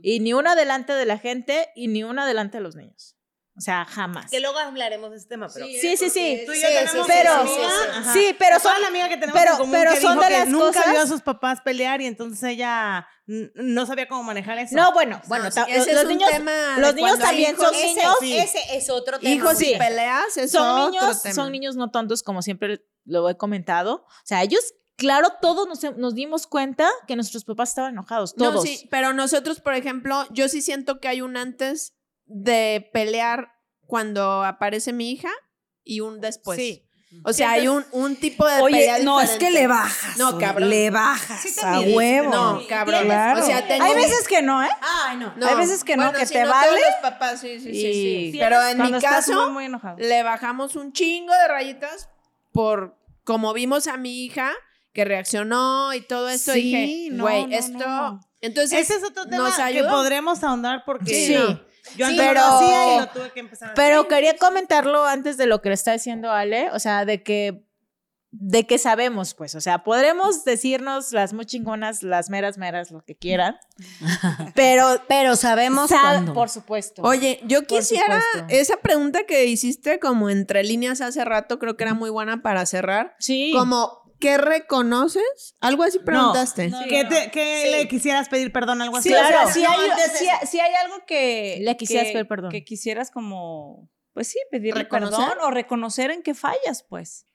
y 0.02 0.20
ni 0.20 0.34
una 0.34 0.54
delante 0.54 0.92
de 0.92 1.06
la 1.06 1.16
gente 1.16 1.70
y 1.74 1.88
ni 1.88 2.02
una 2.04 2.26
delante 2.26 2.58
de 2.58 2.62
los 2.62 2.76
niños. 2.76 3.16
O 3.54 3.60
sea, 3.60 3.84
jamás. 3.84 4.30
Que 4.30 4.40
luego 4.40 4.58
hablaremos 4.58 5.10
de 5.10 5.18
este 5.18 5.28
tema, 5.28 5.46
pero. 5.52 5.66
Sí, 5.66 5.96
sí, 5.98 6.08
sí. 6.08 6.42
Tú 6.46 6.52
y 6.52 6.60
yo 6.60 6.68
Sí, 6.68 6.74
tenemos 6.74 7.06
sí, 7.06 7.12
pero- 7.14 7.46
sí, 7.46 7.50
amiga, 8.22 8.36
pero 8.38 8.58
son, 8.58 8.80
la 8.80 8.88
amiga 8.88 9.08
que 9.10 9.16
tenemos 9.18 9.38
pero- 9.38 9.52
en 9.52 9.58
común 9.58 9.72
pero 9.78 9.92
que 9.92 10.00
son 10.00 10.12
dijo 10.12 10.22
de 10.22 10.28
que 10.28 10.38
las 10.38 10.48
nunca 10.48 10.66
cosas- 10.68 10.90
vio 10.90 11.00
a 11.02 11.06
sus 11.06 11.20
papás 11.20 11.60
pelear 11.60 12.00
y 12.00 12.06
entonces 12.06 12.42
ella 12.44 13.06
no 13.26 13.84
sabía 13.86 14.08
cómo 14.08 14.22
manejar 14.22 14.58
eso. 14.58 14.74
No, 14.74 14.92
bueno, 14.92 15.20
bueno, 15.28 15.50
ta- 15.50 15.64
ese 15.68 15.92
los, 15.92 16.02
es 16.02 16.08
niños, 16.08 16.30
tema 16.30 16.78
los 16.78 16.94
niños 16.94 17.18
también 17.18 17.52
hijos- 17.52 17.66
son 17.66 17.74
Ese, 17.74 17.86
niños. 17.94 18.16
ese 18.22 18.76
es 18.76 18.88
otro 18.90 19.18
tema. 19.20 19.30
Hijos 19.34 19.60
y 19.62 19.76
peleas 19.76 20.34
es 20.38 20.50
son 20.50 20.66
otro 20.68 20.90
niños, 20.90 21.22
tema. 21.22 21.34
son 21.34 21.52
niños 21.52 21.76
no 21.76 21.90
tontos, 21.90 22.22
como 22.22 22.40
siempre 22.40 22.84
lo 23.04 23.28
he 23.28 23.36
comentado. 23.36 24.06
O 24.06 24.24
sea, 24.24 24.42
ellos, 24.42 24.74
claro, 25.02 25.32
todos 25.42 25.66
nos, 25.66 25.96
nos 25.96 26.14
dimos 26.14 26.46
cuenta 26.46 26.88
que 27.08 27.16
nuestros 27.16 27.44
papás 27.44 27.70
estaban 27.70 27.94
enojados, 27.94 28.36
todos. 28.36 28.54
No, 28.54 28.62
sí, 28.62 28.86
pero 28.88 29.12
nosotros, 29.12 29.60
por 29.60 29.74
ejemplo, 29.74 30.26
yo 30.30 30.48
sí 30.48 30.62
siento 30.62 31.00
que 31.00 31.08
hay 31.08 31.22
un 31.22 31.36
antes 31.36 31.94
de 32.26 32.88
pelear 32.92 33.52
cuando 33.86 34.44
aparece 34.44 34.92
mi 34.92 35.10
hija 35.10 35.30
y 35.82 36.00
un 36.00 36.20
después. 36.20 36.56
Sí. 36.56 36.86
O 37.24 37.32
sea, 37.32 37.50
hay 37.50 37.66
un, 37.66 37.84
un 37.90 38.14
tipo 38.14 38.46
de 38.46 38.62
Oye, 38.62 38.76
pelea 38.76 38.98
no, 39.00 39.20
es 39.20 39.32
que 39.32 39.50
le 39.50 39.66
bajas. 39.66 40.16
No, 40.16 40.38
cabrón. 40.38 40.70
Le 40.70 40.90
bajas 40.90 41.42
Sí 41.42 41.60
a 41.62 41.80
huevo. 41.80 42.30
No, 42.30 42.62
cabrón. 42.68 43.04
Claro. 43.04 43.42
O 43.42 43.44
sea, 43.44 43.66
tengo 43.66 43.84
Hay 43.84 43.94
veces 43.96 44.28
que 44.28 44.40
no, 44.40 44.62
¿eh? 44.62 44.70
Ay, 44.80 45.18
no. 45.18 45.34
No, 45.36 45.46
hay 45.46 45.56
veces 45.56 45.82
que 45.82 45.96
no, 45.96 46.04
bueno, 46.04 46.18
que 46.18 46.26
sí, 46.26 46.32
te 46.32 46.44
no 46.44 46.50
vale. 46.50 46.80
los 46.80 46.94
papás, 47.02 47.40
sí, 47.40 47.58
sí, 47.60 47.72
sí, 47.74 48.36
Pero 48.38 48.62
en 48.62 48.78
mi 48.78 48.88
Cuando 48.88 49.00
caso, 49.00 49.50
muy, 49.50 49.68
muy 49.68 49.80
le 49.98 50.22
bajamos 50.22 50.76
un 50.76 50.92
chingo 50.92 51.34
de 51.34 51.48
rayitas 51.48 52.08
por 52.52 52.96
como 53.24 53.52
vimos 53.52 53.88
a 53.88 53.96
mi 53.96 54.24
hija 54.24 54.52
que 54.92 55.04
reaccionó 55.04 55.94
y 55.94 56.00
todo 56.02 56.28
esto. 56.28 56.52
Sí, 56.52 56.60
dije, 56.62 57.08
no, 57.12 57.24
güey, 57.24 57.46
no, 57.46 57.56
esto. 57.56 57.78
no. 57.78 58.20
Entonces, 58.40 58.80
Ese 58.80 58.96
es 58.96 59.04
otro 59.04 59.26
tema 59.26 59.50
que 59.70 59.84
podremos 59.84 60.42
ahondar 60.44 60.82
porque 60.84 61.14
Sí. 61.14 61.34
no. 61.34 61.60
yo 61.96 62.06
antes 62.06 62.20
pero- 62.20 62.34
lo 62.40 62.46
hacía 62.58 62.94
y 62.96 63.00
lo 63.00 63.08
tuve 63.08 63.30
que 63.32 63.40
empezar 63.40 63.70
a 63.70 63.74
Pero 63.74 64.06
quería 64.08 64.36
comentarlo 64.36 65.04
antes 65.04 65.36
de 65.36 65.46
lo 65.46 65.60
que 65.62 65.68
le 65.70 65.74
está 65.74 65.92
diciendo 65.92 66.30
Ale, 66.30 66.70
o 66.72 66.78
sea, 66.78 67.04
de 67.04 67.22
que 67.22 67.64
de 68.34 68.66
que 68.66 68.78
sabemos, 68.78 69.34
pues, 69.34 69.54
o 69.54 69.60
sea, 69.60 69.84
podremos 69.84 70.42
decirnos 70.46 71.12
las 71.12 71.34
muy 71.34 71.44
chingonas, 71.44 72.02
las 72.02 72.30
meras 72.30 72.56
meras, 72.56 72.90
lo 72.90 73.02
que 73.02 73.14
quieran, 73.14 73.58
pero 74.54 75.02
Pero 75.06 75.36
sabemos 75.36 75.90
sa- 75.90 76.00
cuándo. 76.00 76.32
por 76.32 76.48
supuesto. 76.48 77.02
Oye, 77.02 77.40
yo 77.44 77.66
quisiera 77.66 78.22
esa 78.48 78.78
pregunta 78.78 79.24
que 79.26 79.44
hiciste 79.44 79.98
como 79.98 80.30
entre 80.30 80.64
líneas 80.64 81.02
hace 81.02 81.22
rato, 81.26 81.58
creo 81.58 81.76
que 81.76 81.84
era 81.84 81.92
muy 81.92 82.08
buena 82.08 82.40
para 82.42 82.64
cerrar. 82.64 83.14
sí. 83.18 83.52
Como, 83.54 84.01
¿qué 84.22 84.38
reconoces? 84.38 85.56
Algo 85.60 85.82
así 85.82 85.98
preguntaste. 85.98 86.70
te- 86.70 87.30
que 87.32 87.68
le 87.72 87.88
quisieras 87.88 88.28
pedir 88.28 88.52
perdón, 88.52 88.80
algo 88.80 88.96
así. 88.96 89.08
Sí, 89.08 89.14
o 89.14 89.18
sea, 89.18 89.26
Claro. 89.28 89.50
si 89.52 89.64
hay, 90.60 90.74
algo 90.84 91.04
que... 91.06 91.58
Le 91.60 91.76
quisieras 91.76 92.06
que- 92.06 92.12
pedir 92.12 92.28
perdón. 92.28 92.50
Que 92.52 92.64
quisieras 92.64 93.10
como... 93.10 93.90
Pues 94.14 94.28
sí, 94.28 94.38
pedirle 94.50 94.82
¿Reconocer? 94.84 95.18
perdón 95.18 95.38
o 95.44 95.50
reconocer 95.50 96.10
en 96.12 96.22
que 96.22 96.34
fallas, 96.34 96.84
pues. 96.88 97.26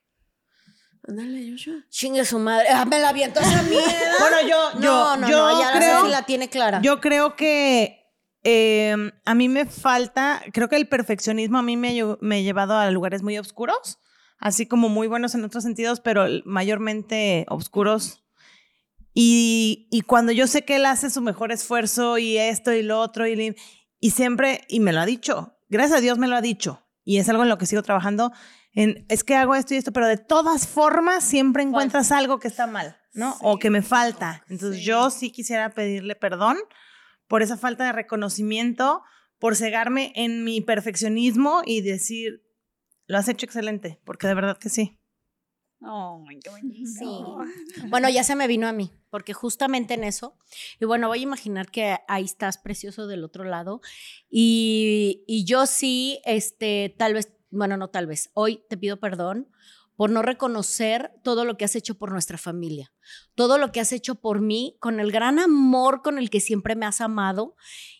Ándale, 1.08 1.50
Joshua. 1.52 1.76
Chingue 1.90 2.24
su 2.26 2.40
madre. 2.40 2.68
Ah, 2.70 2.86
me 2.86 3.00
la 3.00 3.10
aviento 3.10 3.40
esa 3.40 3.62
mierda. 3.70 4.14
Bueno, 4.20 4.42
yo, 4.42 4.72
yo, 4.74 4.80
no, 4.80 5.18
no, 5.18 5.30
yo 5.30 5.38
no, 5.50 5.60
ya 5.60 5.72
la 5.72 5.78
creo, 5.78 6.04
la 6.08 6.22
tiene 6.26 6.50
clara. 6.50 6.80
yo 6.82 7.00
creo 7.02 7.36
que 7.36 8.06
eh, 8.44 8.96
a 9.26 9.36
mí 9.36 9.50
me 9.50 9.66
falta, 9.66 10.42
creo 10.54 10.70
que 10.70 10.76
el 10.78 10.88
perfeccionismo 10.88 11.58
a 11.58 11.64
mí 11.64 11.76
me, 11.78 11.94
me 12.22 12.38
ha 12.38 12.42
llevado 12.42 12.76
a 12.78 12.90
lugares 12.92 13.24
muy 13.24 13.38
oscuros, 13.38 14.00
así 14.40 14.66
como 14.66 14.90
muy 14.90 15.08
buenos 15.08 15.36
en 15.36 15.44
otros 15.44 15.64
sentidos, 15.64 16.00
pero 16.00 16.26
mayormente 16.46 17.46
oscuros. 17.50 18.24
Y, 19.14 19.88
y 19.92 20.02
cuando 20.02 20.32
yo 20.32 20.46
sé 20.48 20.64
que 20.64 20.76
él 20.76 20.86
hace 20.86 21.10
su 21.10 21.22
mejor 21.22 21.52
esfuerzo 21.52 22.18
y 22.18 22.38
esto 22.38 22.72
y 22.72 22.84
lo 22.84 23.00
otro, 23.00 23.28
y, 23.28 23.56
siempre, 24.12 24.62
y 24.68 24.80
me 24.80 24.94
lo 24.94 25.02
ha 25.02 25.06
dicho, 25.06 25.58
gracias 25.70 26.00
a 26.00 26.02
Dios 26.02 26.20
me 26.20 26.28
lo 26.28 26.36
ha 26.36 26.42
dicho, 26.42 26.86
y 27.04 27.18
es 27.18 27.28
algo 27.30 27.44
en 27.44 27.50
lo 27.50 27.58
que 27.58 27.66
sigo 27.66 27.82
trabajando, 27.82 28.32
en, 28.74 29.06
es 29.10 29.24
que 29.24 29.36
hago 29.36 29.56
esto 29.56 29.74
y 29.74 29.78
esto, 29.78 29.92
pero 29.92 30.08
de 30.08 30.18
todas 30.18 30.68
formas 30.68 31.24
siempre 31.24 31.64
encuentras 31.64 32.12
algo 32.12 32.40
que 32.40 32.48
está 32.48 32.68
mal, 32.68 32.96
¿no? 33.14 33.36
O 33.42 33.58
que 33.58 33.72
me 33.72 33.82
falta. 33.82 34.44
Entonces 34.50 34.84
yo 34.84 35.10
sí 35.10 35.32
quisiera 35.32 35.72
pedirle 35.72 36.14
perdón 36.16 36.58
por 37.28 37.42
esa 37.42 37.58
falta 37.58 37.86
de 37.86 37.94
reconocimiento, 37.94 39.02
por 39.40 39.56
cegarme 39.56 40.12
en 40.16 40.44
mi 40.44 40.62
perfeccionismo 40.62 41.64
y 41.66 41.82
decir, 41.82 42.47
lo 43.08 43.18
has 43.18 43.28
hecho 43.28 43.45
excelente, 43.45 43.99
porque 44.03 44.28
de 44.28 44.34
verdad 44.34 44.58
que 44.58 44.70
sí. 44.70 44.97
Ay, 45.82 46.39
qué 46.39 46.49
bonito. 46.49 46.89
Sí. 46.89 47.86
Bueno, 47.89 48.10
ya 48.10 48.24
se 48.24 48.36
me 48.36 48.47
vino 48.47 48.68
a 48.68 48.74
mí, 48.74 48.91
porque 49.10 49.34
justamente 49.34 49.93
en 49.93 50.03
eso, 50.03 50.38
y 50.80 50.86
bueno, 50.86 51.08
voy 51.08 51.20
a 51.20 51.24
imaginar 51.24 51.70
que 51.70 51.97
ahí 52.08 52.26
estás 52.26 52.58
precioso 52.58 53.08
del 53.08 53.24
otro 53.24 53.43
lado, 53.43 53.82
y, 54.30 55.24
y 55.28 55.45
yo 55.45 55.66
sí, 55.66 56.20
este, 56.26 56.95
tal 56.97 57.14
vez, 57.14 57.32
bueno, 57.51 57.78
no 57.78 57.89
tal 57.89 58.08
vez, 58.08 58.32
hoy 58.34 58.64
te 58.70 58.78
pido 58.78 58.99
perdón 58.99 59.49
por 59.98 60.12
no 60.12 60.22
reconocer 60.22 61.12
todo 61.24 61.43
lo 61.43 61.58
que 61.58 61.66
has 61.66 61.76
hecho 61.76 61.98
por 61.98 62.12
nuestra 62.12 62.38
familia, 62.38 62.93
todo 63.36 63.58
lo 63.58 63.72
que 63.72 63.80
has 63.82 63.91
hecho 63.91 64.16
por 64.16 64.39
mí, 64.39 64.78
con 64.80 65.00
el 65.00 65.12
gran 65.12 65.39
amor 65.39 66.04
con 66.04 66.20
el 66.20 66.30
que 66.30 66.39
siempre 66.39 66.76
me 66.76 66.86
has 66.86 67.02
amado 67.02 67.56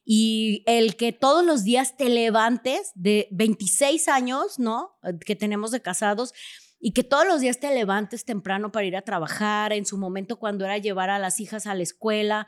y 0.06 0.64
el 0.68 0.96
que 0.96 1.12
todos 1.12 1.44
los 1.44 1.64
días 1.64 1.98
te 1.98 2.08
levantes 2.10 2.92
de 2.94 3.28
26 3.32 4.08
años, 4.08 4.60
¿no? 4.60 4.98
Que 5.26 5.36
tenemos 5.36 5.72
de 5.72 5.82
casados 5.82 6.34
y 6.80 6.92
que 6.94 7.04
todos 7.04 7.26
los 7.26 7.42
días 7.42 7.60
te 7.60 7.74
levantes 7.74 8.26
temprano 8.26 8.72
para 8.72 8.86
ir 8.86 8.96
a 8.96 9.02
trabajar, 9.02 9.74
en 9.74 9.88
su 9.88 9.98
momento 9.98 10.38
cuando 10.38 10.66
era 10.66 10.78
llevar 10.78 11.10
a 11.10 11.18
las 11.18 11.40
hijas 11.40 11.66
a 11.66 11.74
la 11.74 11.82
escuela, 11.82 12.46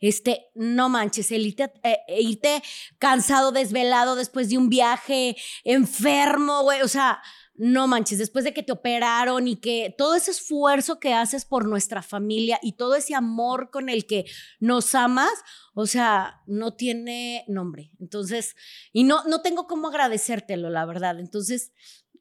este, 0.00 0.46
no 0.54 0.88
manches, 0.88 1.30
el 1.30 1.46
irte, 1.46 1.72
eh, 1.84 1.98
eh, 2.08 2.20
irte 2.20 2.62
cansado, 2.98 3.52
desvelado 3.52 4.16
después 4.16 4.48
de 4.48 4.58
un 4.58 4.68
viaje, 4.68 5.36
enfermo, 5.62 6.62
güey, 6.62 6.82
o 6.82 6.88
sea, 6.88 7.22
no 7.58 7.88
manches, 7.88 8.18
después 8.18 8.44
de 8.44 8.54
que 8.54 8.62
te 8.62 8.72
operaron 8.72 9.48
y 9.48 9.56
que 9.56 9.94
todo 9.98 10.14
ese 10.14 10.30
esfuerzo 10.30 11.00
que 11.00 11.12
haces 11.12 11.44
por 11.44 11.66
nuestra 11.66 12.02
familia 12.02 12.58
y 12.62 12.72
todo 12.72 12.94
ese 12.94 13.14
amor 13.14 13.70
con 13.70 13.88
el 13.88 14.06
que 14.06 14.26
nos 14.60 14.94
amas, 14.94 15.32
o 15.74 15.86
sea, 15.86 16.40
no 16.46 16.74
tiene 16.74 17.44
nombre. 17.48 17.90
Entonces, 17.98 18.54
y 18.92 19.02
no, 19.02 19.24
no 19.24 19.42
tengo 19.42 19.66
cómo 19.66 19.88
agradecértelo, 19.88 20.70
la 20.70 20.86
verdad. 20.86 21.18
Entonces, 21.18 21.72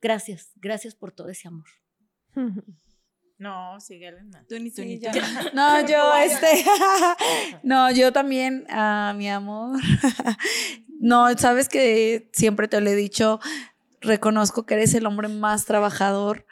gracias, 0.01 0.51
gracias 0.55 0.95
por 0.95 1.11
todo 1.11 1.29
ese 1.29 1.47
amor. 1.47 1.67
No, 3.39 3.77
ma. 4.31 4.45
Tú 4.49 4.59
ni 4.59 4.71
tú 4.71 4.81
Sí, 4.81 4.88
ni 4.88 4.99
yo-. 4.99 5.11
No, 5.53 5.88
yo, 5.88 6.17
este, 6.17 6.65
no, 7.63 7.91
yo 7.91 8.11
también, 8.11 8.65
ah, 8.67 9.13
mi 9.15 9.29
amor. 9.29 9.79
No, 10.99 11.31
sabes 11.38 11.69
que 11.69 12.31
siempre 12.33 12.67
te 12.67 12.81
lo 12.81 12.89
he 12.89 12.95
dicho, 12.95 13.39
reconozco 14.01 14.65
que 14.65 14.75
eres 14.75 14.93
el 14.93 15.05
hombre 15.05 15.27
más 15.27 15.65
trabajador, 15.65 16.45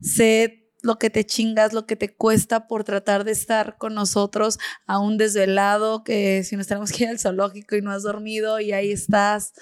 sé 0.00 0.60
lo 0.82 0.98
que 0.98 1.10
te 1.10 1.24
chingas, 1.24 1.72
lo 1.72 1.86
que 1.86 1.96
te 1.96 2.14
cuesta 2.14 2.66
por 2.66 2.84
tratar 2.84 3.24
de 3.24 3.32
estar 3.32 3.76
con 3.76 3.94
nosotros, 3.94 4.58
aún 4.86 5.18
desvelado, 5.18 6.04
que 6.04 6.42
si 6.44 6.56
nos 6.56 6.66
tenemos 6.66 6.92
que 6.92 7.04
ir 7.04 7.10
al 7.10 7.18
zoológico 7.18 7.76
y 7.76 7.82
no 7.82 7.92
has 7.92 8.02
dormido 8.02 8.60
y 8.60 8.72
ahí 8.72 8.92
estás, 8.92 9.52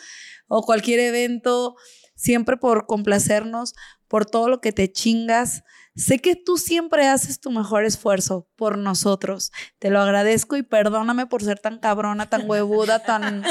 o 0.46 0.62
cualquier 0.62 1.00
evento, 1.00 1.76
siempre 2.14 2.56
por 2.56 2.86
complacernos, 2.86 3.74
por 4.06 4.26
todo 4.26 4.48
lo 4.48 4.60
que 4.60 4.72
te 4.72 4.90
chingas. 4.90 5.64
Sé 5.94 6.18
que 6.20 6.36
tú 6.36 6.56
siempre 6.56 7.06
haces 7.08 7.40
tu 7.40 7.50
mejor 7.50 7.84
esfuerzo 7.84 8.47
por 8.58 8.76
nosotros. 8.76 9.52
Te 9.78 9.88
lo 9.88 10.00
agradezco 10.00 10.56
y 10.56 10.62
perdóname 10.62 11.26
por 11.26 11.42
ser 11.42 11.60
tan 11.60 11.78
cabrona, 11.78 12.28
tan 12.28 12.50
huevuda, 12.50 12.98
tan 12.98 13.44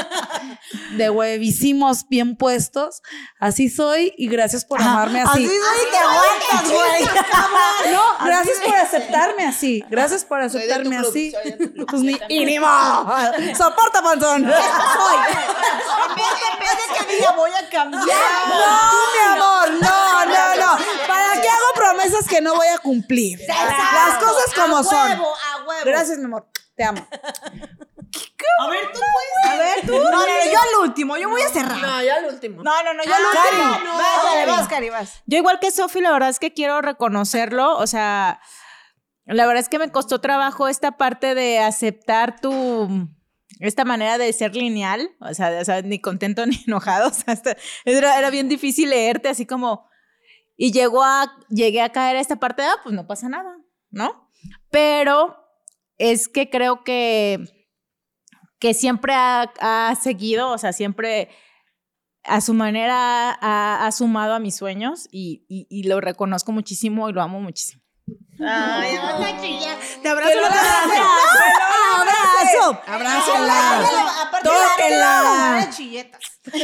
de 0.96 1.10
huevísimos 1.10 2.06
bien 2.08 2.36
puestos. 2.36 3.02
Así 3.40 3.70
soy 3.70 4.14
y 4.16 4.28
gracias 4.28 4.64
por 4.66 4.80
amarme 4.80 5.22
así. 5.22 5.46
soy, 5.46 5.56
te 5.90 5.96
aguantas, 5.96 6.70
güey. 6.70 7.04
No, 7.92 8.02
gracias 8.24 8.58
por 8.64 8.74
aceptarme 8.76 9.46
así. 9.46 9.84
Gracias 9.88 10.24
por 10.24 10.42
aceptarme 10.42 10.98
así. 10.98 11.32
Pues 11.88 12.02
ni, 12.02 12.18
y 12.28 12.44
ni 12.44 12.58
modo. 12.60 13.10
Soporta, 13.56 14.02
panzón. 14.02 14.44
En 14.44 14.48
vez 16.58 16.72
de 16.76 17.06
que 17.06 17.16
diga 17.16 17.32
voy 17.32 17.50
a 17.50 17.68
cambiar. 17.70 18.02
No, 18.04 18.06
mi 19.14 19.20
amor, 19.32 19.70
no, 19.80 20.26
no, 20.26 20.56
no. 20.56 20.76
¿Para 21.06 21.40
qué 21.40 21.48
hago 21.48 21.66
promesas 21.74 22.26
que 22.28 22.42
no 22.42 22.54
voy 22.54 22.66
a 22.66 22.78
cumplir? 22.78 23.38
Las 23.48 24.18
cosas 24.18 24.52
como 24.54 24.82
a 24.98 25.08
son. 25.08 25.18
Huevo, 25.20 25.34
a 25.34 25.64
huevo. 25.66 25.82
Gracias, 25.84 26.18
mi 26.18 26.24
amor. 26.24 26.48
Te 26.76 26.84
amo. 26.84 27.06
A 28.60 28.68
ver, 28.70 28.80
tú 28.92 28.98
puedes. 28.98 29.52
A 29.54 29.56
ver, 29.58 29.86
tú. 29.86 29.92
No, 29.92 30.10
no, 30.10 30.26
yo 30.26 30.58
al 30.58 30.88
último, 30.88 31.16
yo 31.16 31.28
voy 31.28 31.42
a 31.42 31.48
cerrar. 31.48 31.80
No, 31.80 32.02
ya 32.02 32.16
el 32.18 32.24
último. 32.26 32.62
No, 32.62 32.82
no, 32.82 32.94
no, 32.94 33.04
yo 33.04 33.12
Ah, 33.14 33.18
lo 33.20 33.30
Cari, 33.30 33.72
último. 33.82 33.98
vas, 33.98 34.46
vas, 34.58 34.68
Cari, 34.68 34.90
vas. 34.90 35.22
Yo 35.26 35.38
igual 35.38 35.60
que 35.60 35.70
Sofi, 35.70 36.00
la 36.00 36.10
verdad 36.12 36.30
es 36.30 36.38
que 36.40 36.52
quiero 36.52 36.80
reconocerlo, 36.80 37.76
o 37.76 37.86
sea, 37.86 38.40
la 39.26 39.46
verdad 39.46 39.60
es 39.60 39.68
que 39.68 39.78
me 39.78 39.92
costó 39.92 40.20
trabajo 40.20 40.66
esta 40.68 40.92
parte 40.96 41.34
de 41.34 41.60
aceptar 41.60 42.40
tu 42.40 43.08
esta 43.60 43.84
manera 43.84 44.18
de 44.18 44.32
ser 44.32 44.56
lineal, 44.56 45.10
o 45.20 45.34
sea, 45.34 45.50
de- 45.50 45.60
o 45.60 45.64
sea, 45.64 45.82
ni 45.82 46.00
contento 46.00 46.44
ni 46.46 46.62
enojado, 46.66 47.08
o 47.08 47.12
sea, 47.14 47.34
hasta- 47.34 47.56
era, 47.84 48.18
era 48.18 48.30
bien 48.30 48.48
difícil 48.48 48.90
leerte 48.90 49.28
así 49.28 49.46
como 49.46 49.88
y 50.56 50.72
llegó 50.72 51.04
a 51.04 51.36
llegué 51.48 51.82
a 51.82 51.92
caer 51.92 52.16
a 52.16 52.20
esta 52.20 52.36
parte 52.36 52.62
de, 52.62 52.68
ah, 52.68 52.80
pues 52.82 52.94
no 52.94 53.06
pasa 53.06 53.28
nada, 53.28 53.56
¿no? 53.90 54.27
Pero 54.70 55.36
es 55.98 56.28
que 56.28 56.50
creo 56.50 56.84
que 56.84 57.40
que 58.60 58.74
siempre 58.74 59.12
ha, 59.14 59.52
ha 59.60 59.94
seguido, 59.94 60.50
o 60.50 60.58
sea, 60.58 60.72
siempre 60.72 61.28
a 62.24 62.40
su 62.40 62.54
manera 62.54 63.30
ha, 63.40 63.90
sumado 63.92 64.34
a 64.34 64.40
mis 64.40 64.56
sueños 64.56 65.06
y- 65.12 65.44
y 65.48 65.84
lo 65.84 66.00
reconozco 66.00 66.50
muchísimo 66.52 67.08
y 67.08 67.12
lo 67.12 67.22
amo 67.22 67.40
muchísimo. 67.40 67.77
Ay, 68.40 68.96
vas 68.98 69.20
a 69.20 69.40
chillar. 69.40 69.76
Te 70.02 70.08
abrazo 70.08 70.40
la 70.40 70.48
¡Abrazo! 71.96 72.82
Abrázala. 72.86 74.22
Aparte, 74.22 74.48
Tóquenla. 74.48 75.70
chilletas. 75.70 76.20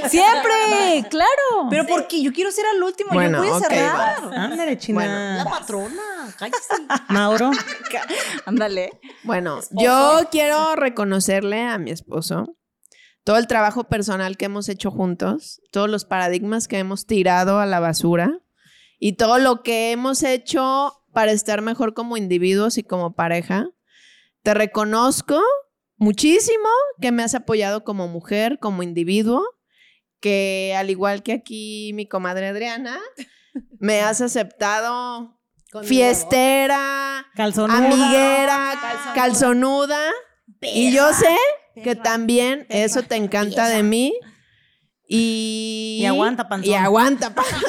Siempre, 0.09 1.05
claro. 1.11 1.66
Pero 1.68 1.86
porque 1.86 2.22
yo 2.22 2.32
quiero 2.32 2.51
ser 2.51 2.64
al 2.66 2.82
último, 2.82 3.11
Bueno, 3.12 3.38
yo 3.45 3.53
voy 3.53 3.53
a 3.53 3.57
ok, 3.66 3.72
cerrar. 3.72 4.34
Ándale, 4.34 4.78
china. 4.78 5.36
La 5.45 5.51
patrona, 5.51 6.03
cállese. 6.38 6.74
Mauro. 7.09 7.51
Ándale. 8.47 9.01
Bueno, 9.24 9.61
yo 9.70 10.28
quiero 10.30 10.76
reconocerle 10.76 11.62
a 11.62 11.78
mi 11.78 11.90
esposo 11.90 12.57
todo 13.24 13.36
el 13.38 13.47
trabajo 13.47 13.84
personal 13.84 14.36
que 14.36 14.45
hemos 14.47 14.68
hecho 14.68 14.90
juntos, 14.90 15.61
todos 15.72 15.88
los 15.88 16.05
paradigmas 16.05 16.68
que 16.68 16.78
hemos 16.78 17.07
tirado 17.07 17.59
a 17.59 17.66
la 17.66 17.80
basura 17.80 18.38
y 18.99 19.14
todo 19.16 19.38
lo 19.38 19.62
que 19.62 19.92
hemos 19.92 20.22
hecho 20.22 21.03
para 21.14 21.32
estar 21.32 21.62
mejor 21.62 21.94
como 21.94 22.18
individuos 22.18 22.76
y 22.76 22.82
como 22.82 23.14
pareja. 23.14 23.70
Te 24.42 24.52
reconozco 24.52 25.40
muchísimo 25.96 26.68
que 27.00 27.12
me 27.12 27.22
has 27.22 27.34
apoyado 27.34 27.84
como 27.84 28.08
mujer, 28.08 28.58
como 28.58 28.82
individuo, 28.82 29.42
que 30.20 30.74
al 30.76 30.90
igual 30.90 31.22
que 31.22 31.32
aquí 31.32 31.92
mi 31.94 32.06
comadre 32.06 32.48
Adriana, 32.48 33.00
me 33.78 34.02
has 34.02 34.20
aceptado 34.20 35.40
fiestera, 35.82 37.26
Calzonuda. 37.34 37.78
amiguera, 37.78 39.12
calzonuda. 39.14 40.10
Y 40.60 40.92
yo 40.92 41.12
sé 41.12 41.36
que 41.82 41.94
también 41.96 42.66
eso 42.68 43.02
te 43.02 43.16
encanta 43.16 43.68
de 43.68 43.82
mí. 43.82 44.14
Y, 45.07 45.98
Y 46.02 46.07
aguanta, 46.07 46.48
panzón. 46.48 46.70
Y 46.70 46.74
aguanta, 46.74 47.34
panzón. 47.34 47.61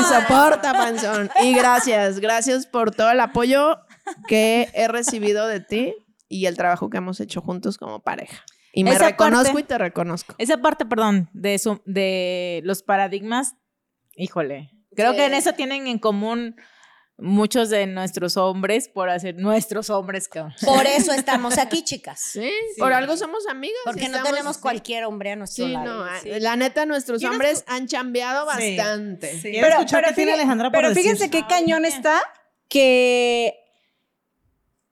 Y 0.00 0.04
soporta, 0.04 0.72
panzón. 0.72 1.30
Y 1.42 1.54
gracias, 1.54 2.20
gracias 2.20 2.66
por 2.66 2.90
todo 2.94 3.10
el 3.10 3.20
apoyo 3.20 3.78
que 4.26 4.68
he 4.74 4.88
recibido 4.88 5.46
de 5.46 5.60
ti 5.60 5.94
y 6.28 6.46
el 6.46 6.56
trabajo 6.56 6.90
que 6.90 6.98
hemos 6.98 7.20
hecho 7.20 7.40
juntos 7.40 7.78
como 7.78 8.00
pareja. 8.00 8.44
Y 8.72 8.84
me 8.84 8.90
Esa 8.90 9.06
reconozco 9.08 9.44
parte- 9.54 9.60
y 9.60 9.64
te 9.64 9.78
reconozco. 9.78 10.34
Esa 10.38 10.58
parte, 10.58 10.84
perdón, 10.86 11.30
de 11.32 11.54
eso, 11.54 11.80
de 11.86 12.60
los 12.64 12.82
paradigmas, 12.82 13.54
híjole, 14.14 14.70
creo 14.94 15.12
que 15.14 15.24
en 15.26 15.34
eso 15.34 15.52
tienen 15.54 15.86
en 15.86 15.98
común 15.98 16.56
muchos 17.20 17.68
de 17.68 17.86
nuestros 17.88 18.36
hombres 18.36 18.88
por 18.88 19.10
hacer 19.10 19.34
nuestros 19.36 19.90
hombres, 19.90 20.28
cabrón. 20.28 20.54
Por 20.64 20.86
eso 20.86 21.12
estamos 21.12 21.58
aquí, 21.58 21.82
chicas. 21.82 22.20
Sí, 22.20 22.50
por 22.78 22.92
algo 22.92 23.16
somos 23.16 23.46
amigas. 23.48 23.76
Porque 23.84 24.02
no 24.08 24.16
estamos- 24.18 24.30
tenemos 24.30 24.58
cualquier 24.58 25.04
hombre 25.04 25.32
a 25.32 25.36
nuestro 25.36 25.66
Sí, 25.66 25.72
lado. 25.72 25.84
no, 25.84 26.04
ah, 26.04 26.20
la 26.24 26.54
neta, 26.56 26.86
nuestros 26.86 27.18
¿Quieres 27.18 27.32
hombres 27.34 27.64
han 27.66 27.86
chambeado 27.88 28.46
Sí. 28.56 28.76
bastante. 28.76 29.38
¿Quieres 29.42 29.70
escuchar 29.70 30.04
qué 30.06 30.12
tiene 30.14 30.30
fíjate- 30.32 30.40
Alejandra 30.42 30.70
pero 30.70 30.88
decir? 30.90 31.02
fíjense 31.02 31.28
qué 31.30 31.44
cañón 31.48 31.84
está 31.84 32.20
que, 32.68 33.54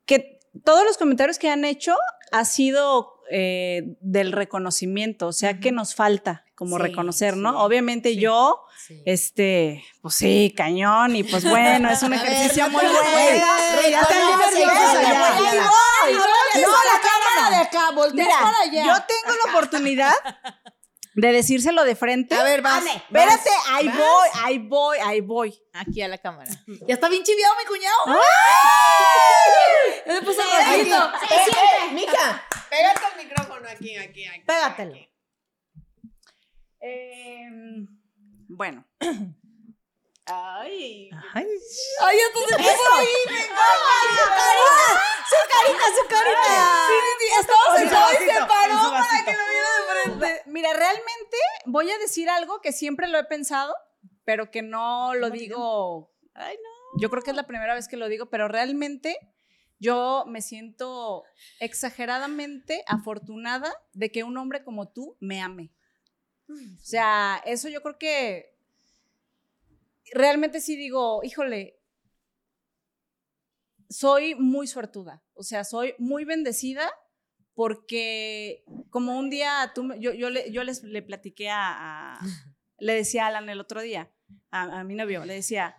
que 0.05 0.41
todos 0.65 0.85
los 0.85 0.99
comentarios 0.99 1.39
que 1.39 1.49
han 1.49 1.65
hecho 1.65 1.95
ha 2.33 2.45
sido 2.45 3.16
eh, 3.31 3.83
del 4.01 4.33
reconocimiento, 4.33 5.27
o 5.29 5.33
sea, 5.33 5.59
que 5.61 5.73
nos 5.73 5.95
falta 5.95 6.45
como 6.55 6.77
Sí, 6.77 6.83
reconocer, 6.83 7.37
¿no? 7.37 7.51
sí, 7.51 7.57
Obviamente 7.61 8.17
yo, 8.17 8.63
este, 9.05 9.85
pues 10.01 10.15
sí, 10.15 10.55
cañón, 10.57 11.15
y 11.17 11.23
pues 11.25 11.45
bueno, 11.49 11.91
es 11.91 12.03
un 12.03 12.11
ver, 12.13 12.21
ejercicio 12.21 12.69
muy 12.71 12.85
bueno. 12.85 12.97
Ya, 13.91 14.01
no, 16.61 16.71
la 16.71 17.01
cámara 17.01 17.51
de 17.51 17.57
acá, 17.67 17.91
voltea 17.93 18.27
para 18.43 18.61
allá. 18.61 18.85
yo 18.87 18.95
tengo 19.07 19.37
la 19.45 19.51
oportunidad 19.53 20.13
de 21.17 21.33
decírselo 21.33 21.85
de 21.85 21.97
frente. 21.97 22.35
A 22.35 22.45
ver, 22.45 22.61
vas. 22.61 22.83
Ane, 22.83 22.93
Espérate, 22.93 23.51
ahí 23.71 23.89
voy, 23.89 24.29
ahí 24.45 24.59
voy, 24.59 24.99
ahí 25.03 25.21
voy. 25.23 25.63
Aquí 25.73 26.03
a 26.03 26.09
la 26.09 26.19
cámara. 26.19 26.51
Ya 26.87 26.95
está 26.95 27.09
bien 27.09 27.23
chiviado 27.25 27.55
mi 27.57 27.65
cuñado. 27.65 28.21
Me 30.07 30.23
puso 30.23 30.43
rojito. 30.43 31.13
Mija, 31.95 32.47
pégate 32.71 33.01
el 33.19 33.27
micrófono 33.27 33.67
aquí, 33.69 33.97
aquí, 33.97 34.27
aquí. 34.27 34.41
Pégatelo. 34.47 34.97
Em, 36.81 37.87
bueno. 38.49 38.85
Ay. 40.27 41.09
Ay, 41.35 41.47
Ay, 42.01 42.19
entonces 42.27 42.57
puso 42.57 42.95
ahí. 42.95 43.07
Su 45.29 45.37
carita, 45.49 45.85
su 46.01 46.09
carita. 46.09 46.87
Sí, 46.89 46.95
sí, 47.01 47.13
sí, 47.21 47.27
estaba 47.41 47.79
sentado 47.79 48.13
y 48.13 48.17
se 48.17 48.47
paró 48.47 48.85
su 48.85 48.91
para 48.91 49.25
que 49.25 49.33
lo 49.33 49.49
viera 49.49 49.69
de 49.77 50.03
frente. 50.03 50.43
Mira, 50.47 50.73
realmente 50.73 51.37
voy 51.67 51.91
a 51.91 51.99
decir 51.99 52.29
algo 52.29 52.61
que 52.61 52.73
siempre 52.73 53.07
lo 53.07 53.19
he 53.19 53.25
pensado, 53.25 53.75
pero 54.25 54.51
que 54.51 54.63
no 54.63 55.15
lo 55.15 55.31
digo. 55.31 56.13
Ay, 56.35 56.57
no. 56.57 57.01
Yo 57.01 57.09
creo 57.11 57.23
que 57.23 57.31
es 57.31 57.37
la 57.37 57.47
primera 57.47 57.75
vez 57.75 57.87
que 57.87 57.97
lo 57.97 58.09
digo, 58.09 58.27
pero 58.27 58.49
realmente 58.49 59.17
yo 59.79 60.25
me 60.27 60.43
siento 60.43 61.25
exageradamente 61.61 62.83
afortunada 62.89 63.73
de 63.93 64.11
que 64.11 64.25
un 64.25 64.37
hombre 64.39 64.65
como 64.65 64.89
tú 64.89 65.17
me 65.21 65.41
ame. 65.41 65.73
O 66.49 66.85
sea, 66.85 67.43
eso 67.45 67.69
yo 67.69 67.83
creo 67.83 67.99
que 67.99 68.56
realmente 70.13 70.61
sí 70.61 70.77
digo, 70.77 71.21
híjole, 71.25 71.79
soy 73.89 74.35
muy 74.35 74.67
suertuda, 74.67 75.23
o 75.35 75.43
sea, 75.43 75.65
soy 75.65 75.95
muy 75.99 76.25
bendecida 76.25 76.91
porque 77.55 78.65
como 78.91 79.17
un 79.17 79.31
día 79.31 79.73
tú, 79.75 79.93
yo, 79.99 80.13
yo, 80.13 80.29
le, 80.31 80.51
yo 80.51 80.65
les 80.65 80.83
le 80.83 81.03
platiqué 81.03 81.49
a, 81.51 82.15
a- 82.15 82.21
le 82.79 82.95
decía 82.95 83.25
a 83.25 83.29
Alan 83.29 83.49
el 83.49 83.61
otro 83.61 83.81
día, 83.81 84.13
a, 84.51 84.81
a 84.81 84.85
mi 84.85 84.95
novio, 84.95 85.25
le 85.25 85.35
decía, 85.35 85.75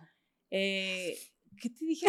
eh, 0.50 1.18
¿qué 1.60 1.68
te 1.70 1.84
dije? 1.84 2.06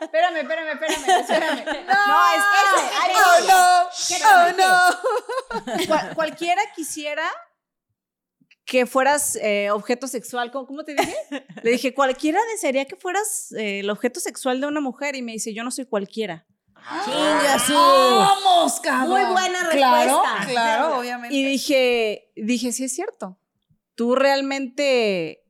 espérame, 0.00 0.36
espérame, 0.36 0.72
espérame, 0.74 1.20
espérame. 1.20 1.64
No, 1.86 2.20
espérame. 2.36 2.90
ahí 3.00 3.12
Oh, 3.16 3.38
voy. 3.38 3.48
no. 3.48 3.88
Oh, 4.30 4.52
no. 5.76 5.86
Cual- 5.86 6.14
cualquiera 6.14 6.62
quisiera 6.76 7.26
que 8.70 8.86
fueras 8.86 9.34
eh, 9.42 9.68
objeto 9.72 10.06
sexual. 10.06 10.52
¿Cómo, 10.52 10.64
cómo 10.64 10.84
te 10.84 10.94
dije? 10.94 11.12
Le 11.64 11.72
dije, 11.72 11.92
cualquiera 11.92 12.38
desearía 12.52 12.84
que 12.84 12.94
fueras 12.94 13.50
eh, 13.50 13.80
el 13.80 13.90
objeto 13.90 14.20
sexual 14.20 14.60
de 14.60 14.68
una 14.68 14.80
mujer. 14.80 15.16
Y 15.16 15.22
me 15.22 15.32
dice, 15.32 15.52
yo 15.52 15.64
no 15.64 15.72
soy 15.72 15.86
cualquiera. 15.86 16.46
Chinga 17.04 17.58
su. 17.58 17.72
¡Vamos, 17.74 18.78
cabrón! 18.80 19.08
Muy 19.10 19.32
buena 19.32 19.68
Claro, 19.72 20.22
respuesta. 20.22 20.52
claro, 20.52 20.98
obviamente. 21.00 21.34
Y 21.34 21.44
dije, 21.44 22.30
dije, 22.36 22.70
sí 22.70 22.84
es 22.84 22.94
cierto. 22.94 23.40
Tú 23.96 24.14
realmente, 24.14 25.42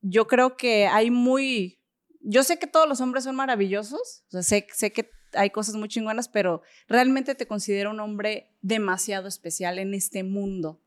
yo 0.00 0.26
creo 0.26 0.56
que 0.56 0.88
hay 0.88 1.12
muy, 1.12 1.80
yo 2.20 2.42
sé 2.42 2.58
que 2.58 2.66
todos 2.66 2.88
los 2.88 3.00
hombres 3.00 3.22
son 3.24 3.36
maravillosos, 3.36 4.24
o 4.26 4.30
sea, 4.32 4.42
sé, 4.42 4.66
sé 4.74 4.92
que 4.92 5.08
hay 5.32 5.50
cosas 5.50 5.76
muy 5.76 5.88
chingonas, 5.88 6.28
pero 6.28 6.62
realmente 6.88 7.34
te 7.36 7.46
considero 7.46 7.90
un 7.90 8.00
hombre 8.00 8.52
demasiado 8.60 9.28
especial 9.28 9.78
en 9.78 9.94
este 9.94 10.24
mundo. 10.24 10.82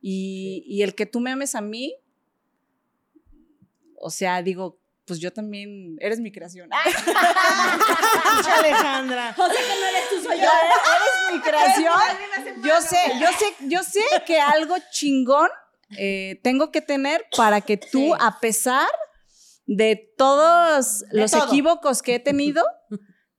Y, 0.00 0.62
y 0.66 0.82
el 0.82 0.94
que 0.94 1.06
tú 1.06 1.20
me 1.20 1.30
ames 1.30 1.54
a 1.54 1.60
mí, 1.60 1.94
o 4.00 4.10
sea, 4.10 4.42
digo, 4.42 4.78
pues 5.04 5.18
yo 5.20 5.32
también, 5.32 5.96
eres 6.00 6.20
mi 6.20 6.30
creación. 6.30 6.68
Pinche 7.04 8.50
Alejandra. 8.50 9.34
O 9.38 9.46
sea 9.46 9.54
que 9.54 9.80
no 9.80 9.86
eres 9.86 10.08
tú, 10.10 10.22
soy 10.22 10.38
yo. 10.38 10.44
eres 10.44 11.32
mi 11.34 11.40
creación. 11.40 11.92
Yo 12.64 12.80
sé, 12.80 12.96
yo 13.20 13.26
sé, 13.38 13.68
yo 13.68 13.82
sé 13.84 14.00
que 14.26 14.40
algo 14.40 14.74
chingón 14.90 15.48
eh, 15.96 16.40
tengo 16.42 16.72
que 16.72 16.80
tener 16.80 17.24
para 17.36 17.60
que 17.60 17.76
tú, 17.76 17.98
Sí. 18.00 18.12
a 18.18 18.40
pesar 18.40 18.88
de 19.66 20.12
todos 20.18 21.00
De 21.10 21.20
los 21.20 21.30
todo. 21.30 21.46
equívocos 21.46 22.02
que 22.02 22.16
he 22.16 22.18
tenido, 22.18 22.64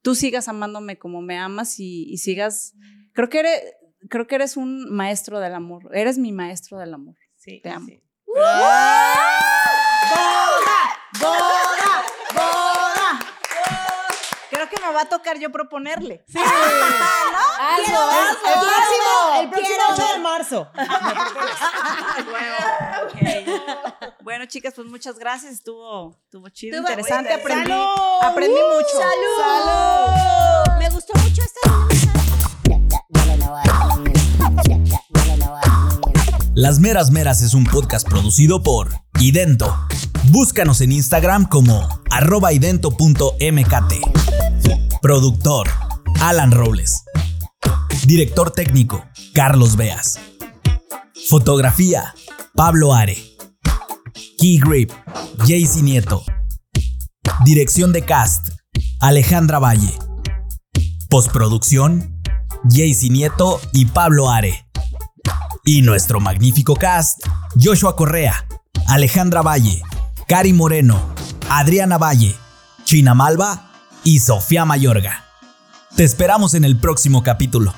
tú 0.02 0.16
sigas 0.16 0.48
amándome 0.48 0.98
como 0.98 1.22
me 1.22 1.38
amas 1.38 1.80
y, 1.82 2.06
y 2.10 2.18
sigas. 2.20 2.74
Creo 3.14 3.28
que 3.30 3.40
eres, 3.40 3.62
creo 4.10 4.28
que 4.28 4.36
eres 4.36 4.58
un 4.58 4.94
maestro 4.94 5.40
del 5.40 5.56
amor. 5.56 5.90
Eres 5.96 6.18
mi 6.18 6.32
maestro 6.32 6.78
del 6.78 6.94
amor. 6.94 7.16
Sí, 7.38 7.62
Te 7.64 7.70
amo. 7.70 7.86
sí. 7.88 8.02
¡Boda! 8.26 9.14
¡Boda! 12.34 13.20
Creo 14.50 14.70
que 14.70 14.82
me 14.82 14.92
va 14.94 15.02
a 15.02 15.06
tocar 15.06 15.38
yo 15.40 15.52
proponerle. 15.52 16.24
Sí. 16.28 16.40
El 17.70 17.86
próximo, 17.86 19.42
el 19.42 19.50
próximo 19.50 19.68
quiero 19.68 19.84
8 19.94 20.14
de 20.14 20.20
marzo. 20.20 20.72
Bueno, 24.22 24.46
chicas, 24.46 24.74
pues 24.76 24.88
muchas 24.88 25.18
gracias. 25.18 25.54
Estuvo, 25.54 26.16
estuvo 26.24 26.48
chido, 26.50 26.78
Estuvo- 26.78 26.92
interesante. 26.92 27.34
Aprendí, 27.34 27.72
¡Salud! 27.72 28.20
aprendí 28.22 28.60
mucho. 28.76 28.98
¡Salud! 29.00 30.78
Me 30.78 30.90
gustó 30.90 31.14
mucho 31.20 31.42
esta. 31.42 32.09
Las 36.56 36.80
Meras 36.80 37.10
Meras 37.10 37.42
es 37.42 37.54
un 37.54 37.64
podcast 37.64 38.08
producido 38.08 38.62
por 38.64 38.90
Idento. 39.20 39.74
Búscanos 40.26 40.82
en 40.82 40.92
Instagram 40.92 41.48
como 41.48 41.88
arroba 42.12 42.52
idento.mkt. 42.52 43.94
Productor, 45.02 45.70
Alan 46.20 46.52
Robles. 46.52 47.04
Director 48.06 48.52
técnico, 48.52 49.06
Carlos 49.34 49.78
Beas. 49.78 50.20
Fotografía, 51.30 52.14
Pablo 52.56 52.94
Are. 52.94 53.18
Key 54.38 54.60
Grip, 54.60 54.92
Jaycee 55.48 55.82
Nieto. 55.82 56.24
Dirección 57.46 57.94
de 57.94 58.04
cast, 58.04 58.50
Alejandra 59.00 59.60
Valle. 59.60 59.94
Postproducción, 61.10 62.19
Jaycee 62.68 63.10
Nieto 63.10 63.60
y 63.74 63.86
Pablo 63.86 64.30
Are. 64.30 64.66
Y 65.66 65.82
nuestro 65.82 66.20
magnífico 66.20 66.76
cast, 66.76 67.26
Joshua 67.62 67.96
Correa, 67.96 68.46
Alejandra 68.88 69.42
Valle, 69.42 69.82
Cari 70.28 70.54
Moreno, 70.54 71.02
Adriana 71.50 71.98
Valle, 71.98 72.36
China 72.84 73.14
Malva 73.14 73.72
y 74.04 74.20
Sofía 74.20 74.66
Mayorga. 74.66 75.26
Te 75.96 76.04
esperamos 76.04 76.54
en 76.54 76.66
el 76.66 76.78
próximo 76.78 77.24
capítulo. 77.24 77.74